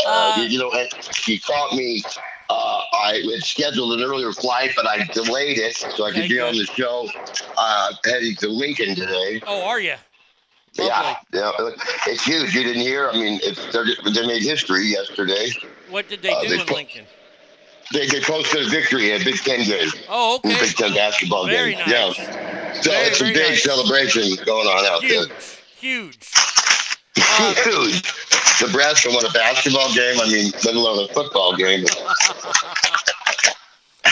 Uh, 0.07 0.35
you, 0.37 0.43
you 0.45 0.59
know, 0.59 0.71
she 1.11 1.37
caught 1.39 1.73
me. 1.75 2.01
Uh, 2.49 2.81
I 2.93 3.21
had 3.33 3.43
scheduled 3.43 3.99
an 3.99 4.05
earlier 4.05 4.31
flight, 4.31 4.71
but 4.75 4.87
I 4.87 5.03
delayed 5.13 5.57
it 5.57 5.75
so 5.75 6.05
I 6.05 6.11
could 6.11 6.29
be 6.29 6.39
on 6.39 6.53
the 6.53 6.65
show. 6.65 7.09
Uh, 7.57 7.93
heading 8.05 8.35
to 8.37 8.47
Lincoln 8.47 8.95
today. 8.95 9.41
Oh, 9.45 9.63
are 9.67 9.79
you? 9.81 9.95
Yeah, 10.75 11.15
yeah, 11.33 11.51
it's 12.07 12.23
huge. 12.23 12.53
You 12.55 12.63
didn't 12.63 12.81
hear? 12.83 13.09
I 13.09 13.13
mean, 13.13 13.41
it's, 13.43 13.59
they 14.15 14.25
made 14.25 14.41
history 14.43 14.85
yesterday. 14.85 15.49
What 15.91 16.09
did 16.09 16.21
they 16.21 16.31
Uh, 16.31 16.41
do 16.41 16.47
they 16.49 16.59
in 16.59 16.65
put- 16.65 16.75
Lincoln? 16.77 17.05
They, 17.93 18.07
they 18.07 18.21
posted 18.21 18.65
a 18.65 18.69
victory 18.69 19.11
at 19.11 19.25
Big 19.25 19.35
Ten 19.43 19.65
game. 19.65 19.89
Oh, 20.09 20.35
okay. 20.37 20.57
Big 20.61 20.75
Ten 20.75 20.93
basketball 20.93 21.45
Very 21.45 21.75
game. 21.75 21.79
nice. 21.89 22.17
Yeah. 22.17 22.81
So 22.81 22.89
Very, 22.91 23.07
it's 23.07 23.19
a 23.21 23.23
big 23.25 23.35
nice. 23.35 23.63
celebration 23.63 24.23
going 24.45 24.65
on 24.67 24.85
out 24.85 25.01
Huge, 25.03 25.27
there. 25.27 25.37
huge. 25.77 26.17
Huge. 27.13 27.57
Huge. 27.65 28.13
Nebraska 28.61 29.09
won 29.11 29.25
a 29.25 29.29
basketball 29.31 29.93
game. 29.93 30.19
I 30.21 30.27
mean, 30.29 30.51
let 30.63 30.73
alone 30.75 31.03
a 31.09 31.13
football 31.13 31.55
game. 31.57 31.85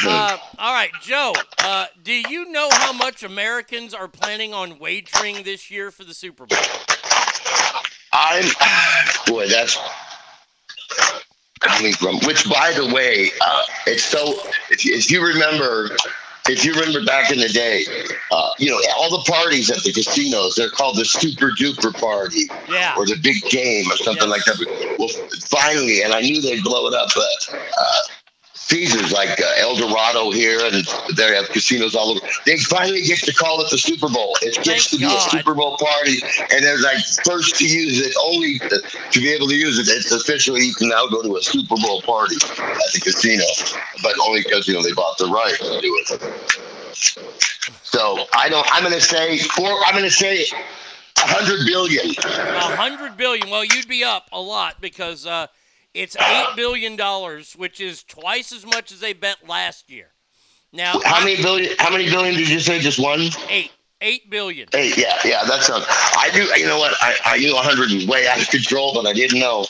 Uh, 0.06 0.38
all 0.58 0.74
right, 0.74 0.92
Joe. 1.02 1.34
Uh, 1.58 1.88
do 2.04 2.14
you 2.14 2.50
know 2.52 2.70
how 2.72 2.94
much 2.94 3.22
Americans 3.24 3.94
are 3.94 4.08
planning 4.08 4.54
on 4.54 4.80
wagering 4.80 5.44
this 5.44 5.70
year 5.70 5.92
for 5.92 6.06
the 6.06 6.14
Super 6.14 6.46
Bowl? 6.46 6.58
I'm 8.14 8.46
boy, 9.28 9.50
that's 9.50 9.78
coming 11.60 11.94
from. 11.94 12.20
Which, 12.26 12.50
by 12.50 12.74
the 12.76 12.92
way, 12.94 13.30
uh, 13.46 13.64
it's 13.88 14.04
so. 14.04 14.40
If 14.70 14.86
you, 14.86 14.96
if 14.96 15.12
you 15.12 15.26
remember, 15.26 15.90
if 16.48 16.64
you 16.66 16.74
remember 16.74 17.04
back 17.06 17.32
in 17.32 17.40
the 17.40 17.50
day, 17.50 17.86
uh, 18.32 18.52
you 18.58 18.70
know, 18.70 18.80
all 18.98 19.10
the 19.12 19.24
parties 19.32 19.70
at 19.70 19.84
the 19.84 19.92
casinos, 19.94 20.56
they're 20.56 20.70
called 20.70 20.98
the 20.98 21.06
Super 21.06 21.52
Duper 21.52 21.94
Party, 22.00 22.44
Yeah. 22.70 22.96
or 22.98 23.06
the 23.06 23.18
Big 23.22 23.42
Game, 23.50 23.86
or 23.92 23.98
something 23.98 24.30
like 24.30 24.44
that. 24.46 24.96
Well, 24.98 25.10
finally, 25.46 26.02
and 26.04 26.14
I 26.14 26.22
knew 26.22 26.42
they'd 26.42 26.64
blow 26.64 26.88
it 26.88 26.94
up, 26.94 27.10
but. 27.16 27.60
Uh, 27.78 28.02
Caesars 28.70 29.12
like 29.12 29.42
uh, 29.42 29.54
El 29.58 29.76
Dorado 29.76 30.30
here, 30.30 30.60
and 30.62 30.86
they 31.16 31.36
have 31.36 31.50
casinos 31.50 31.96
all 31.96 32.12
over. 32.12 32.20
They 32.46 32.58
finally 32.58 33.02
get 33.02 33.18
to 33.20 33.34
call 33.34 33.62
it 33.62 33.70
the 33.72 33.80
Super 33.80 34.10
Bowl. 34.10 34.38
It 34.44 34.64
gets 34.64 34.92
to 34.92 34.98
be 34.98 35.06
a 35.06 35.20
Super 35.22 35.56
Bowl 35.56 35.76
party, 35.78 36.22
and 36.52 36.64
they're 36.64 36.80
like 36.80 37.04
first 37.26 37.56
to 37.56 37.66
use 37.66 38.00
it, 38.06 38.14
only 38.22 38.60
to, 38.60 38.82
to 39.12 39.20
be 39.20 39.30
able 39.34 39.48
to 39.48 39.56
use 39.56 39.80
it. 39.80 39.92
It's 39.92 40.12
officially 40.12 40.66
you 40.66 40.76
can 40.76 40.90
now 40.90 41.08
go 41.08 41.24
to 41.24 41.36
a 41.38 41.42
Super 41.42 41.78
Bowl 41.78 42.04
party 42.04 42.36
at 42.36 42.94
the 42.94 43.02
casino, 43.02 43.44
but 44.04 44.14
only 44.24 44.44
because 44.44 44.68
you 44.68 44.76
know 44.76 44.84
they 44.84 44.94
bought 44.94 45.18
the 45.18 45.26
right 45.26 45.58
to 45.58 45.82
do 45.82 46.04
it. 46.04 47.70
So 47.82 48.28
I 48.36 48.50
don't. 48.50 48.68
I'm 48.72 48.84
going 48.84 48.94
to 48.94 49.02
say 49.02 49.40
four. 49.40 49.72
I'm 49.86 49.94
going 49.94 50.04
to 50.04 50.12
say 50.12 50.46
a 51.18 51.28
hundred 51.28 51.66
billion. 51.66 52.12
A 52.24 52.76
hundred 52.76 53.18
billion. 53.18 53.50
Well, 53.50 53.64
you'd 53.64 53.88
be 53.88 54.04
up 54.04 54.30
a 54.32 54.40
lot 54.40 54.80
because 54.80 55.26
uh, 55.26 55.48
it's 55.94 56.16
eight 56.16 56.56
billion 56.56 56.96
dollars, 56.96 57.54
which 57.54 57.80
is 57.82 58.04
twice 58.04 58.52
as 58.52 58.66
much 58.66 58.92
as 58.92 59.00
they 59.00 59.14
bet 59.14 59.38
last 59.48 59.90
year. 59.90 60.08
Now, 60.72 61.00
How 61.04 61.24
many 61.24 61.42
billion? 61.42 61.74
How 61.80 61.90
many 61.92 62.10
billion 62.10 62.36
did 62.36 62.48
you 62.50 62.60
say? 62.60 62.80
Just 62.80 63.00
one? 63.00 63.22
eight, 63.50 63.72
eight 64.02 64.30
billion. 64.30 64.68
Hey, 64.72 64.94
yeah, 64.96 65.18
yeah, 65.26 65.44
that 65.46 65.64
sounds. 65.64 65.86
I 65.90 66.30
do. 66.32 66.44
You 66.60 66.68
know 66.68 66.78
what? 66.78 66.94
I, 67.02 67.16
I 67.26 67.38
knew 67.40 67.54
100 67.56 67.92
is 67.92 68.08
way 68.08 68.28
out 68.28 68.40
of 68.40 68.48
control, 68.50 68.94
but 68.94 69.08
I 69.08 69.14
didn't 69.14 69.40
know. 69.40 69.66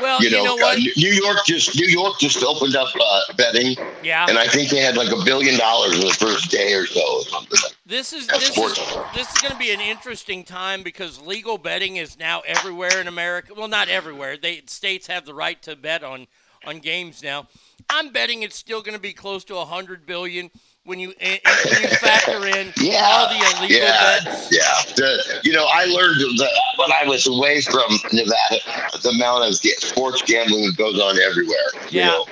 Well, 0.00 0.22
you 0.22 0.30
know, 0.30 0.42
you 0.42 0.56
know 0.60 0.68
uh? 0.68 0.74
New 0.74 1.10
York 1.10 1.38
just 1.46 1.76
New 1.76 1.86
York 1.86 2.18
just 2.18 2.42
opened 2.42 2.76
up 2.76 2.88
uh, 3.00 3.20
betting, 3.36 3.76
Yeah. 4.02 4.26
and 4.28 4.38
I 4.38 4.46
think 4.46 4.70
they 4.70 4.80
had 4.80 4.96
like 4.96 5.10
a 5.12 5.24
billion 5.24 5.58
dollars 5.58 5.94
in 5.94 6.06
the 6.06 6.14
first 6.14 6.50
day 6.50 6.72
or 6.74 6.86
so. 6.86 7.00
Or 7.00 7.22
something. 7.22 7.58
This 7.84 8.12
is 8.12 8.26
That's 8.26 8.48
this 8.50 8.58
is 8.58 8.96
this 9.14 9.32
is 9.32 9.38
going 9.42 9.52
to 9.52 9.58
be 9.58 9.72
an 9.72 9.80
interesting 9.80 10.44
time 10.44 10.82
because 10.82 11.20
legal 11.20 11.58
betting 11.58 11.96
is 11.96 12.18
now 12.18 12.40
everywhere 12.46 13.00
in 13.00 13.08
America. 13.08 13.52
Well, 13.56 13.68
not 13.68 13.88
everywhere. 13.88 14.36
They 14.36 14.62
states 14.66 15.06
have 15.06 15.24
the 15.24 15.34
right 15.34 15.60
to 15.62 15.76
bet 15.76 16.02
on 16.02 16.26
on 16.66 16.78
games 16.78 17.22
now. 17.22 17.46
I'm 17.88 18.10
betting 18.10 18.42
it's 18.42 18.56
still 18.56 18.82
going 18.82 18.96
to 18.96 19.00
be 19.00 19.12
close 19.12 19.44
to 19.44 19.56
a 19.56 19.64
hundred 19.64 20.06
billion 20.06 20.50
when 20.86 21.00
you 21.00 21.12
when 21.18 21.82
you 21.82 21.88
factor 21.88 22.46
in 22.46 22.72
Yeah, 22.80 23.02
all 23.04 23.28
the 23.28 23.58
illegal 23.58 23.76
yeah, 23.82 24.20
bets. 24.24 24.50
yeah. 24.52 24.94
The, 24.94 25.40
you 25.42 25.52
know, 25.52 25.66
I 25.70 25.84
learned 25.86 26.20
that 26.38 26.50
when 26.76 26.92
I 26.92 27.04
was 27.04 27.26
away 27.26 27.60
from 27.60 27.90
Nevada, 28.12 28.58
the 29.02 29.10
amount 29.10 29.44
of 29.44 29.54
sports 29.56 30.22
gambling 30.22 30.66
that 30.66 30.76
goes 30.76 31.00
on 31.00 31.18
everywhere. 31.20 31.56
You 31.90 32.00
Yeah. 32.00 32.06
know, 32.08 32.26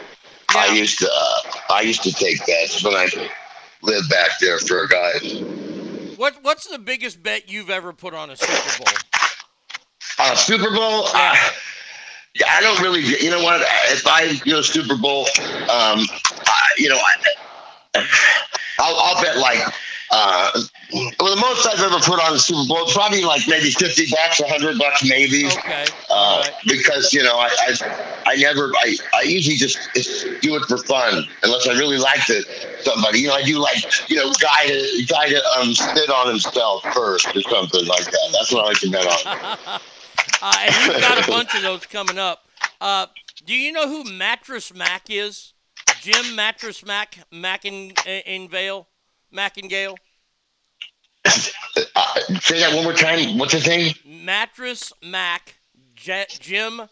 I 0.51 0.73
used 0.73 1.01
to, 1.01 1.11
uh, 1.13 1.51
I 1.71 1.81
used 1.81 2.03
to 2.05 2.13
take 2.13 2.47
bets 2.47 2.83
when 2.85 2.95
I 2.95 3.09
lived 3.83 4.09
back 4.09 4.31
there 4.41 4.59
for 4.61 4.85
a 4.85 4.89
guy. 4.89 5.13
What 6.17 6.37
what's 6.43 6.69
the 6.69 6.79
biggest 6.79 7.23
bet 7.23 7.51
you've 7.51 7.71
ever 7.71 7.93
put 7.93 8.15
on 8.15 8.31
a 8.31 8.37
Super 8.37 8.85
Bowl? 8.85 8.95
Uh, 10.21 10.35
Super 10.37 10.71
Bowl. 10.73 11.07
Uh, 11.13 11.37
yeah, 12.37 12.47
I 12.51 12.61
don't 12.61 12.81
really. 12.81 13.01
You 13.01 13.31
know 13.31 13.43
what? 13.43 13.61
If 13.91 14.07
I 14.07 14.41
you 14.45 14.53
know 14.53 14.63
Super 14.63 14.97
Bowl, 14.97 15.23
um, 15.23 16.07
I, 16.47 16.69
you 16.79 16.89
know, 16.89 16.97
I, 16.99 17.44
I'll, 18.79 18.97
I'll 18.97 19.23
bet 19.23 19.39
like. 19.39 19.59
Uh, 20.11 20.53
well, 20.93 21.35
the 21.35 21.41
most 21.41 21.67
I've 21.67 21.81
ever 21.81 21.99
put 21.99 22.23
on 22.23 22.35
the 22.35 22.39
Super 22.39 22.69
Bowl, 22.69 22.87
probably 22.93 23.25
like 23.25 23.43
maybe 23.49 23.71
fifty 23.71 24.07
bucks, 24.09 24.41
hundred 24.47 24.79
bucks, 24.79 25.03
maybe. 25.03 25.47
Okay. 25.47 25.87
Uh, 26.09 26.47
because 26.67 27.13
you 27.13 27.23
know, 27.25 27.37
I, 27.37 27.49
I, 27.67 28.23
I 28.27 28.37
never, 28.37 28.71
I, 28.79 28.97
I 29.13 29.23
usually 29.23 29.57
just 29.57 29.79
do 30.41 30.55
it 30.55 30.63
for 30.69 30.79
fun, 30.79 31.27
unless 31.43 31.67
I 31.67 31.73
really 31.73 31.99
like 31.99 32.25
the 32.29 32.45
somebody. 32.83 33.21
You 33.21 33.29
know, 33.29 33.35
I 33.35 33.43
do 33.43 33.59
like, 33.59 34.09
you 34.09 34.17
know, 34.17 34.31
guy 34.41 34.67
to 34.67 35.05
guy 35.09 35.31
to 35.31 35.43
um 35.59 35.75
spit 35.75 36.11
on 36.11 36.29
himself 36.29 36.85
first 36.93 37.35
or 37.35 37.41
something 37.43 37.87
like 37.87 38.05
that. 38.05 38.29
That's 38.33 38.53
what 38.53 38.65
I 38.65 38.69
like 38.69 38.81
to 38.81 38.91
bet 38.91 39.07
on. 39.07 39.81
Uh, 40.43 40.55
and 40.61 40.75
you've 40.93 41.01
got 41.01 41.27
a 41.27 41.29
bunch 41.29 41.55
of 41.57 41.63
those 41.63 41.87
coming 41.87 42.19
up. 42.19 42.45
Uh, 42.81 43.07
do 43.47 43.55
you 43.55 43.73
know 43.73 43.89
who 43.89 44.05
Mattress 44.05 44.73
Mac 44.73 45.07
is? 45.09 45.54
Jim 46.05 46.37
Mattress 46.37 46.85
Mac 46.85 47.17
Mac 47.33 47.65
in, 47.65 47.91
in 48.27 48.47
Vale, 48.47 48.87
Mackingale. 49.35 49.97
Uh, 51.25 52.21
say 52.41 52.61
that 52.61 52.75
one 52.75 52.85
more 52.85 52.93
time. 52.93 53.39
What's 53.39 53.55
his 53.55 53.67
name? 53.67 53.95
Mattress 54.05 54.93
Mac 55.03 55.55
J- 55.95 56.27
Jim 56.29 56.83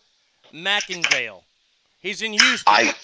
McIngvale. 0.50 1.42
He's 2.00 2.22
in 2.22 2.32
Houston. 2.32 2.72
I 2.72 2.94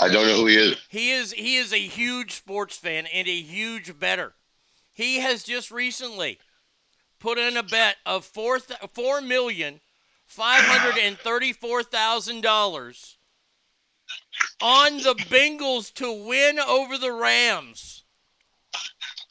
I 0.00 0.08
don't 0.08 0.26
know 0.26 0.36
who 0.36 0.46
he 0.46 0.56
is. 0.56 0.76
He 0.88 1.12
is 1.12 1.32
he 1.32 1.56
is 1.56 1.74
a 1.74 1.78
huge 1.78 2.32
sports 2.32 2.78
fan 2.78 3.04
and 3.12 3.28
a 3.28 3.38
huge 3.38 3.98
bettor. 3.98 4.32
He 4.94 5.20
has 5.20 5.42
just 5.42 5.70
recently 5.70 6.38
put 7.20 7.36
in 7.36 7.58
a 7.58 7.62
bet 7.62 7.96
of 8.06 8.24
four 8.24 8.60
th- 8.60 8.80
four 8.94 9.20
million 9.20 9.80
five 10.26 10.62
hundred 10.62 10.98
and 10.98 11.18
thirty 11.18 11.52
four 11.52 11.82
thousand 11.82 12.40
dollars 12.40 13.18
on 14.60 14.98
the 14.98 15.14
Bengals 15.28 15.92
to 15.94 16.12
win 16.26 16.58
over 16.58 16.98
the 16.98 17.12
Rams. 17.12 18.04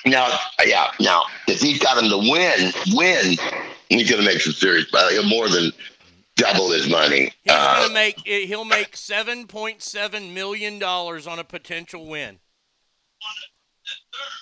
Now, 0.06 0.28
yeah, 0.66 0.92
now 1.00 1.24
if 1.48 1.62
he's 1.62 1.80
got 1.80 2.02
him 2.02 2.10
to 2.10 2.18
win, 2.18 2.72
win, 2.94 3.38
he's 3.90 4.10
gonna 4.10 4.24
make 4.24 4.42
some 4.42 4.54
serious, 4.54 4.92
uh, 4.94 5.22
more 5.28 5.48
than 5.48 5.72
double 6.38 6.72
his 6.72 6.90
money. 6.90 7.32
He's 7.44 7.54
Uh, 7.54 7.82
gonna 7.82 7.94
make 7.94 8.20
he'll 8.26 8.66
make 8.66 8.98
seven 8.98 9.46
point 9.48 9.84
seven 9.84 10.34
million 10.34 10.80
dollars 10.80 11.28
on 11.28 11.38
a 11.40 11.44
potential 11.44 12.08
win. 12.08 12.40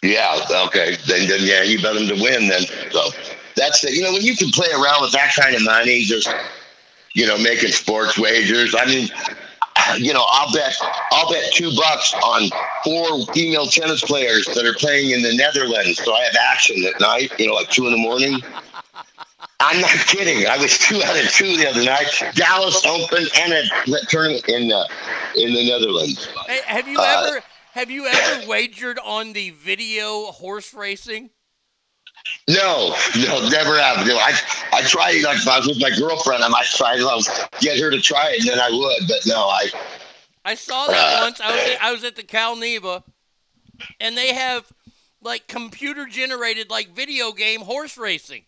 Yeah, 0.02 0.40
okay. 0.68 0.98
Then, 1.08 1.28
then 1.28 1.41
yeah, 1.44 1.64
you 1.64 1.82
bet 1.82 1.96
him 1.96 2.08
to 2.08 2.22
win 2.24 2.48
then. 2.48 2.64
So 2.91 3.10
that's 3.56 3.84
it. 3.84 3.94
You 3.94 4.04
know, 4.04 4.14
when 4.14 4.22
you 4.22 4.36
can 4.36 4.50
play 4.52 4.70
around 4.72 5.02
with 5.02 5.12
that 5.12 5.34
kind 5.36 5.56
of 5.56 5.64
money, 5.64 6.04
just 6.04 6.30
you 7.16 7.28
know, 7.28 7.38
making 7.38 7.72
sports 7.72 8.18
wagers. 8.18 8.76
I 8.78 8.86
mean, 8.86 9.10
you 9.98 10.14
know, 10.14 10.26
I'll 10.28 10.52
bet 10.54 10.76
I'll 11.12 11.30
bet 11.32 11.54
two 11.54 11.72
bucks 11.76 12.14
on 12.14 12.50
four 12.84 13.26
female 13.34 13.68
tennis 13.68 14.04
players 14.04 14.46
that 14.48 14.66
are 14.66 14.74
playing 14.74 15.12
in 15.12 15.22
the 15.22 15.34
Netherlands. 15.36 16.04
So 16.04 16.14
I 16.14 16.24
have 16.24 16.36
action 16.52 16.84
at 16.86 17.00
night, 17.00 17.32
you 17.40 17.48
know, 17.48 17.54
like 17.54 17.70
two 17.70 17.86
in 17.86 17.92
the 17.92 17.98
morning. 17.98 18.42
I'm 19.62 19.82
not 19.82 19.90
kidding. 20.08 20.48
I 20.48 20.58
was 20.58 20.78
two 20.78 21.02
out 21.04 21.22
of 21.22 21.30
two 21.32 21.58
the 21.58 21.70
other 21.70 21.84
night. 21.84 22.08
Dallas 22.36 22.86
Open 22.86 23.26
and 23.38 23.54
a 23.54 24.06
tournament 24.08 24.48
in 24.48 24.72
uh, 24.72 24.86
in 25.36 25.54
the 25.54 25.70
Netherlands. 25.70 26.28
Hey, 26.48 26.62
have 26.66 26.88
you 26.88 26.98
Uh, 26.98 27.26
ever 27.28 27.44
have 27.74 27.92
you 27.92 28.08
ever 28.08 28.48
wagered 28.48 29.00
on 29.04 29.34
the 29.34 29.50
video 29.52 30.26
horse 30.32 30.74
racing? 30.74 31.30
No, 32.48 32.96
no, 33.16 33.48
never 33.50 33.80
have. 33.80 34.06
No, 34.08 34.18
I 34.18 34.34
I 34.74 34.82
tried 34.82 35.22
like 35.24 35.38
if 35.38 35.48
I 35.48 35.58
was 35.60 35.68
with 35.68 35.80
my 35.80 35.91
girlfriend, 35.91 36.44
I 36.44 36.48
might 36.48 36.66
try 36.66 36.98
to 36.98 37.50
get 37.60 37.80
her 37.80 37.91
to 37.91 38.02
try 38.02 38.32
it, 38.32 38.40
and 38.41 38.50
then 38.50 38.60
I 38.60 38.70
would. 38.72 39.08
But 39.08 39.20
no, 39.28 39.48
I 39.48 39.70
I 40.46 40.56
saw 40.56 40.88
that 40.88 41.20
Uh, 41.20 41.22
once. 41.26 41.40
I 41.41 41.52
was 41.56 41.70
at, 41.70 41.84
I 41.84 41.91
was 41.91 42.04
at 42.04 42.16
the 42.16 42.24
Cal 42.24 42.56
Neva, 42.56 43.04
and 44.00 44.18
they 44.18 44.34
have 44.34 44.66
like 45.22 45.48
computer 45.48 46.06
generated 46.08 46.70
like 46.70 46.90
video 46.96 47.32
game 47.32 47.62
horse 47.62 47.98
racing. 47.98 48.46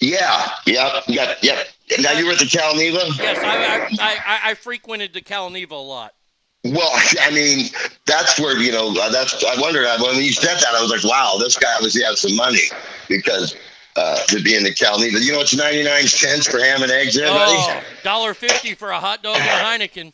yeah, 0.00 0.48
yeah, 0.66 1.00
yeah, 1.08 1.34
yeah. 1.42 1.62
Now 2.00 2.12
you 2.12 2.26
were 2.26 2.32
at 2.32 2.38
the 2.38 2.46
Cal 2.46 2.74
Neva. 2.76 3.00
Yes, 3.18 3.38
I 3.38 4.04
I, 4.04 4.14
I, 4.14 4.50
I 4.50 4.54
frequented 4.54 5.12
the 5.12 5.20
Cal 5.22 5.50
Neva 5.50 5.74
a 5.74 5.76
lot. 5.76 6.14
Well, 6.72 6.90
I 7.20 7.30
mean, 7.30 7.66
that's 8.06 8.38
where 8.38 8.56
you 8.58 8.72
know. 8.72 8.92
That's 9.10 9.44
I 9.44 9.60
wondered 9.60 9.86
when 10.00 10.16
you 10.16 10.32
said 10.32 10.56
that. 10.56 10.74
I 10.74 10.82
was 10.82 10.90
like, 10.90 11.04
wow, 11.04 11.36
this 11.38 11.56
guy 11.56 11.72
obviously 11.74 12.02
has 12.04 12.20
some 12.20 12.36
money 12.36 12.68
because 13.08 13.56
uh, 13.96 14.16
to 14.26 14.42
be 14.42 14.54
in 14.54 14.64
the 14.64 14.72
Cal 14.72 14.98
Neva. 14.98 15.18
You 15.20 15.32
know, 15.32 15.40
it's 15.40 15.56
ninety 15.56 15.82
nine 15.82 16.06
cents 16.06 16.46
for 16.46 16.58
ham 16.58 16.82
and 16.82 16.90
eggs, 16.90 17.14
there. 17.14 17.26
Oh, 17.28 17.82
dollar 18.02 18.34
fifty 18.34 18.74
for 18.74 18.90
a 18.90 19.00
hot 19.00 19.22
dog 19.22 19.36
and 19.36 19.46
a 19.80 19.86
Heineken. 19.86 20.12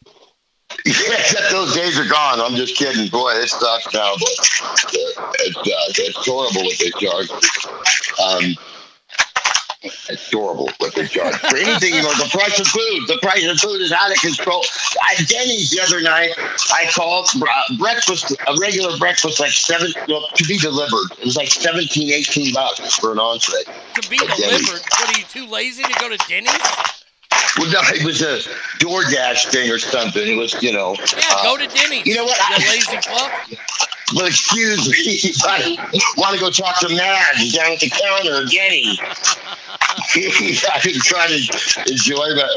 Yeah, 0.87 1.51
those 1.51 1.75
days 1.75 1.99
are 1.99 2.09
gone. 2.09 2.41
I'm 2.41 2.57
just 2.57 2.77
kidding. 2.77 3.09
Boy, 3.09 3.33
it 3.35 3.49
sucks 3.49 3.93
now. 3.95 4.15
But 4.19 4.31
it's, 5.41 5.57
uh, 5.57 6.03
it's 6.03 6.27
horrible 6.27 6.63
what 6.65 6.79
they 6.79 6.91
charge. 6.99 7.31
Um, 8.21 8.57
horrible 10.32 10.70
what 10.78 10.94
they 10.94 11.06
charge 11.06 11.35
for 11.36 11.56
anything. 11.56 11.94
You 11.94 12.02
know, 12.02 12.12
the 12.15 12.28
price 12.31 12.59
of 12.59 12.66
food. 12.66 13.06
The 13.09 13.19
price 13.23 13.44
of 13.44 13.59
food 13.59 13.81
is 13.82 13.93
out 13.93 14.11
of 14.11 14.19
control. 14.19 14.65
At 15.11 15.27
Denny's 15.28 15.70
the 15.70 15.81
other 15.82 16.01
night, 16.01 16.32
I 16.73 16.90
called 16.94 17.28
uh, 17.36 17.77
breakfast, 17.77 18.32
a 18.32 18.56
regular 18.61 18.97
breakfast, 18.98 19.40
like 19.40 19.52
seven 19.52 19.93
well, 20.09 20.27
to 20.35 20.44
be 20.44 20.59
delivered. 20.59 21.12
It 21.19 21.24
was 21.24 21.36
like 21.36 21.48
17, 21.48 22.12
18 22.12 22.55
bucks 22.55 22.94
for 22.98 23.12
an 23.12 23.19
entree. 23.19 23.62
To 24.01 24.11
be 24.11 24.16
At 24.16 24.36
Denny's. 24.36 24.66
delivered, 24.66 24.82
what 24.98 25.15
are 25.15 25.19
you 25.19 25.24
too 25.27 25.47
lazy 25.47 25.82
to 25.82 25.94
go 26.01 26.09
to 26.09 26.19
Denny's? 26.28 27.04
Well, 27.59 27.70
no, 27.70 27.81
it 27.94 28.05
was 28.05 28.20
a 28.23 28.39
DoorDash 28.78 29.51
thing 29.52 29.70
or 29.70 29.78
something. 29.78 30.27
It 30.27 30.36
was, 30.36 30.61
you 30.62 30.73
know. 30.73 30.97
Yeah, 31.16 31.43
go 31.43 31.56
to 31.56 31.66
Denny's. 31.66 32.06
You 32.06 32.16
know 32.16 32.24
what? 32.24 32.39
You 32.51 32.69
lazy 32.69 32.97
fuck. 32.97 33.32
Well, 34.15 34.27
excuse 34.27 34.89
me. 34.89 35.32
I 35.44 35.77
want 36.16 36.35
to 36.35 36.40
go 36.40 36.51
talk 36.51 36.78
to 36.81 36.89
Madge 36.89 37.52
down 37.52 37.73
at 37.73 37.81
the 37.81 37.90
counter 37.90 38.44
Denny. 38.47 38.98
I've 40.74 40.82
been 40.82 41.01
trying 41.01 41.31
to 41.31 41.90
enjoy, 41.90 42.35
but 42.35 42.51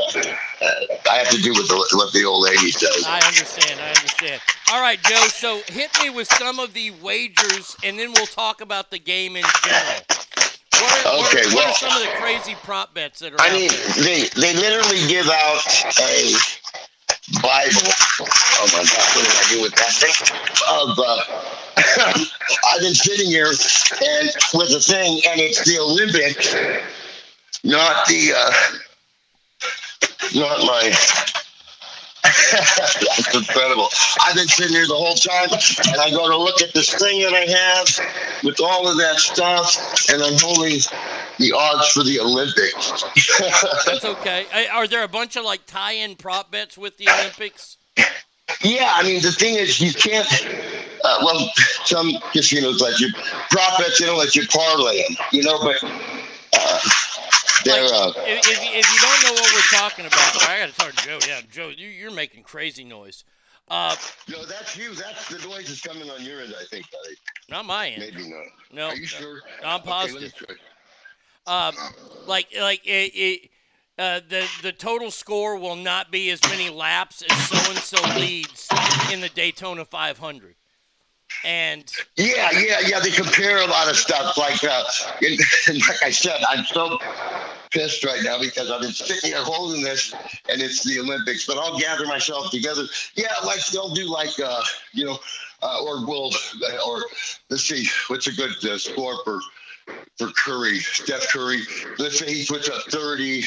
uh, 0.62 1.10
I 1.10 1.18
have 1.18 1.30
to 1.30 1.42
do 1.42 1.54
what 1.54 1.68
the, 1.68 1.98
what 1.98 2.14
the 2.14 2.26
old 2.26 2.44
lady 2.44 2.72
says. 2.72 3.06
I 3.08 3.22
understand. 3.26 3.80
I 3.80 3.90
understand. 3.90 4.42
All 4.72 4.82
right, 4.82 5.02
Joe. 5.04 5.28
So 5.30 5.62
hit 5.68 5.90
me 6.02 6.10
with 6.10 6.28
some 6.34 6.60
of 6.60 6.74
the 6.74 6.92
wagers, 7.02 7.78
and 7.84 7.98
then 7.98 8.12
we'll 8.14 8.26
talk 8.26 8.62
about 8.62 8.92
the 8.92 9.00
game 9.00 9.36
in 9.36 9.46
general. 9.64 10.02
What 10.74 11.06
are, 11.06 11.18
what 11.18 11.36
Okay, 11.36 11.42
are, 11.42 11.46
what 11.46 11.56
well- 11.56 11.70
are 11.70 11.74
some 11.74 11.96
of 11.98 12.02
the 12.04 12.10
crazy 12.20 12.56
prop 12.64 12.94
bets 12.94 13.20
that 13.20 13.34
are 13.34 13.42
I 13.42 13.48
out 13.48 13.54
mean, 13.54 13.70
there? 13.70 14.04
they 14.04 14.28
they 14.36 14.54
literally 14.56 15.08
give 15.08 15.28
out 15.28 15.62
a 16.00 16.34
Bible. 17.42 17.92
Oh 18.60 18.68
my 18.74 18.84
God, 18.84 19.16
what 19.16 19.26
did 19.26 19.36
I 19.36 19.46
do 19.52 19.62
with 19.62 19.76
that 19.76 19.92
thing? 19.92 20.16
Of 20.70 20.98
uh, 21.00 22.24
I've 22.74 22.82
been 22.82 22.94
sitting 22.96 23.28
here 23.28 23.48
and 23.48 24.30
with 24.54 24.72
a 24.72 24.80
thing, 24.80 25.22
and 25.28 25.40
it's 25.42 25.64
the 25.66 25.80
Olympics, 25.80 26.54
not 27.64 28.08
the 28.08 28.34
uh, 28.36 28.54
not 30.36 30.60
my. 30.66 30.94
That's 32.52 33.36
incredible. 33.36 33.90
I've 34.22 34.36
been 34.36 34.48
sitting 34.48 34.74
here 34.74 34.88
the 34.88 34.96
whole 34.96 35.16
time, 35.16 35.50
and 35.92 36.02
I 36.02 36.10
go 36.12 36.30
to 36.30 36.38
look 36.38 36.62
at 36.62 36.74
this 36.74 36.94
thing 36.94 37.22
that 37.22 37.34
I 37.34 37.46
have 37.46 38.44
with 38.44 38.60
all 38.60 38.88
of 38.88 38.98
that 38.98 39.20
stuff, 39.20 39.76
and 40.12 40.22
I'm 40.22 40.38
holding 40.38 40.80
the 41.40 41.54
odds 41.54 41.90
for 41.90 42.04
the 42.04 42.20
Olympics. 42.20 43.04
That's 43.86 44.06
okay. 44.06 44.46
Are 44.72 44.88
there 44.88 45.04
a 45.04 45.08
bunch 45.08 45.36
of 45.36 45.46
like 45.46 45.66
tie-in 45.66 46.16
prop 46.16 46.52
bets 46.52 46.78
with 46.78 46.98
the 46.98 47.08
Olympics? 47.10 47.78
Yeah, 48.64 48.92
I 48.96 49.04
mean 49.04 49.22
the 49.22 49.32
thing 49.32 49.56
is 49.56 49.80
you 49.80 49.94
can't. 49.94 50.28
Uh, 51.04 51.20
well, 51.24 51.50
some 51.86 52.12
casinos 52.32 52.82
let 52.82 53.00
you 53.00 53.10
prop 53.52 53.78
bets, 53.78 54.00
they 54.00 54.06
don't 54.06 54.18
let 54.18 54.36
you 54.36 54.48
parlay 54.48 55.04
them, 55.04 55.18
you 55.32 55.44
know. 55.44 55.60
But 55.60 55.84
uh, 55.84 56.80
they're 57.66 57.84
uh, 57.84 58.12
If, 58.26 58.48
if, 58.48 58.60
if 58.62 58.94
you 58.94 59.00
don't 59.02 59.24
know 59.24 59.34
what 59.42 59.52
we're 59.54 59.78
talking 59.78 60.06
about, 60.06 60.50
I 60.50 60.60
got 60.60 60.70
to 60.70 60.76
talk 60.76 60.94
to 60.94 61.06
Joe. 61.06 61.20
Yeah, 61.28 61.42
Joe, 61.52 61.70
you, 61.76 61.88
you're 61.88 62.12
making 62.12 62.44
crazy 62.44 62.84
noise. 62.84 63.24
Uh, 63.70 63.96
no, 64.30 64.46
that's 64.46 64.78
you. 64.78 64.94
That's 64.96 65.28
the 65.28 65.46
noise 65.48 65.68
that's 65.68 65.82
coming 65.82 66.10
on 66.10 66.24
your 66.24 66.42
end, 66.42 66.54
I 66.60 66.64
think, 66.66 66.86
buddy. 66.90 67.16
not 67.50 67.66
my 67.66 67.90
end. 67.90 68.00
Maybe 68.16 68.30
not. 68.30 68.46
No, 68.72 68.88
Are 68.88 68.96
you 68.96 69.06
sure? 69.06 69.42
I'm 69.64 69.82
Okay, 69.82 69.90
positive. 69.90 70.34
try. 70.36 70.56
Um, 71.48 71.76
like 72.28 72.48
like 72.60 72.86
it, 72.86 73.12
it, 73.16 73.50
uh, 73.98 74.20
the 74.28 74.48
the 74.62 74.72
total 74.72 75.12
score 75.12 75.58
will 75.58 75.76
not 75.76 76.12
be 76.12 76.30
as 76.32 76.42
many 76.44 76.70
laps 76.70 77.22
as 77.22 77.38
so 77.48 77.70
and 77.72 77.80
so 77.80 78.20
leads 78.20 78.68
in 79.12 79.20
the 79.22 79.30
Daytona 79.30 79.84
500. 79.86 80.56
And 81.48 81.90
Yeah, 82.18 82.50
yeah, 82.52 82.80
yeah. 82.86 83.00
They 83.00 83.10
compare 83.10 83.60
a 83.60 83.68
lot 83.68 83.90
of 83.90 83.96
stuff. 83.96 84.38
Like, 84.38 84.62
uh, 84.66 84.84
and, 85.22 85.40
and 85.70 85.78
like 85.88 86.04
I 86.04 86.12
said, 86.12 86.42
I'm 86.50 86.66
so 86.66 87.00
pissed 87.72 88.04
right 88.04 88.22
now 88.22 88.38
because 88.38 88.70
I've 88.70 88.82
been 88.82 88.92
sitting 88.92 89.32
here 89.32 89.42
holding 89.42 89.82
this, 89.82 90.14
and 90.50 90.62
it's 90.62 90.84
the 90.84 91.00
Olympics. 91.00 91.46
But 91.46 91.58
I'll 91.58 91.80
gather 91.80 92.06
myself 92.06 92.52
together. 92.52 92.84
Yeah, 93.16 93.34
like 93.46 93.66
they'll 93.68 93.94
do 93.94 94.12
like, 94.12 94.38
uh, 94.44 94.62
you 94.92 95.06
know, 95.06 95.20
uh, 95.64 95.84
or 95.84 96.06
we'll, 96.06 96.32
or 96.86 97.06
let's 97.50 97.64
see, 97.64 97.88
what's 98.10 98.28
a 98.28 98.34
good 98.34 98.52
uh, 98.66 98.78
score 98.78 99.16
for 99.24 99.40
for 100.18 100.28
Curry, 100.32 100.80
Steph 100.80 101.30
Curry? 101.30 101.62
Let's 101.98 102.20
say 102.20 102.34
he 102.34 102.46
puts 102.46 102.70
up 102.70 102.82
30. 102.90 103.46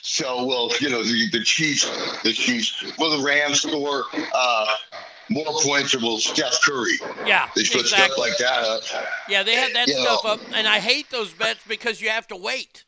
So, 0.00 0.44
well, 0.44 0.70
you 0.80 0.90
know, 0.90 1.02
the, 1.02 1.28
the 1.32 1.42
Chiefs, 1.42 1.90
the 2.22 2.32
Chiefs, 2.32 2.84
will 3.00 3.18
the 3.18 3.24
Rams 3.24 3.62
score 3.62 4.04
uh, 4.32 4.66
more 5.28 5.60
points 5.62 5.94
or 5.94 6.00
will 6.00 6.18
Steph 6.18 6.60
Curry? 6.62 6.98
yeah, 7.26 7.48
They 7.54 7.64
put 7.64 7.86
stuff 7.86 8.16
like 8.18 8.36
that 8.38 8.62
up. 8.62 8.82
Yeah, 9.28 9.42
they 9.42 9.54
have 9.56 9.72
that 9.74 9.88
stuff 9.88 10.24
know. 10.24 10.30
up, 10.30 10.40
and 10.54 10.66
I 10.66 10.78
hate 10.78 11.10
those 11.10 11.32
bets 11.32 11.60
because 11.68 12.00
you 12.00 12.08
have 12.08 12.26
to 12.28 12.36
wait. 12.36 12.84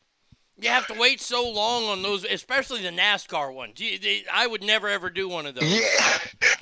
You 0.61 0.71
have 0.71 0.89
to 0.89 0.95
wait 0.95 1.21
so 1.21 1.49
long 1.49 1.85
on 1.85 2.03
those, 2.03 2.25
especially 2.25 2.83
the 2.83 2.91
NASCAR 2.91 3.55
ones. 3.55 3.79
You, 3.79 3.97
I 4.33 4.47
would 4.49 4.63
never 4.65 4.89
ever 4.89 5.09
do 5.09 5.29
one 5.29 5.47
of 5.47 5.55
those. 5.55 5.73
Yeah, 5.73 6.19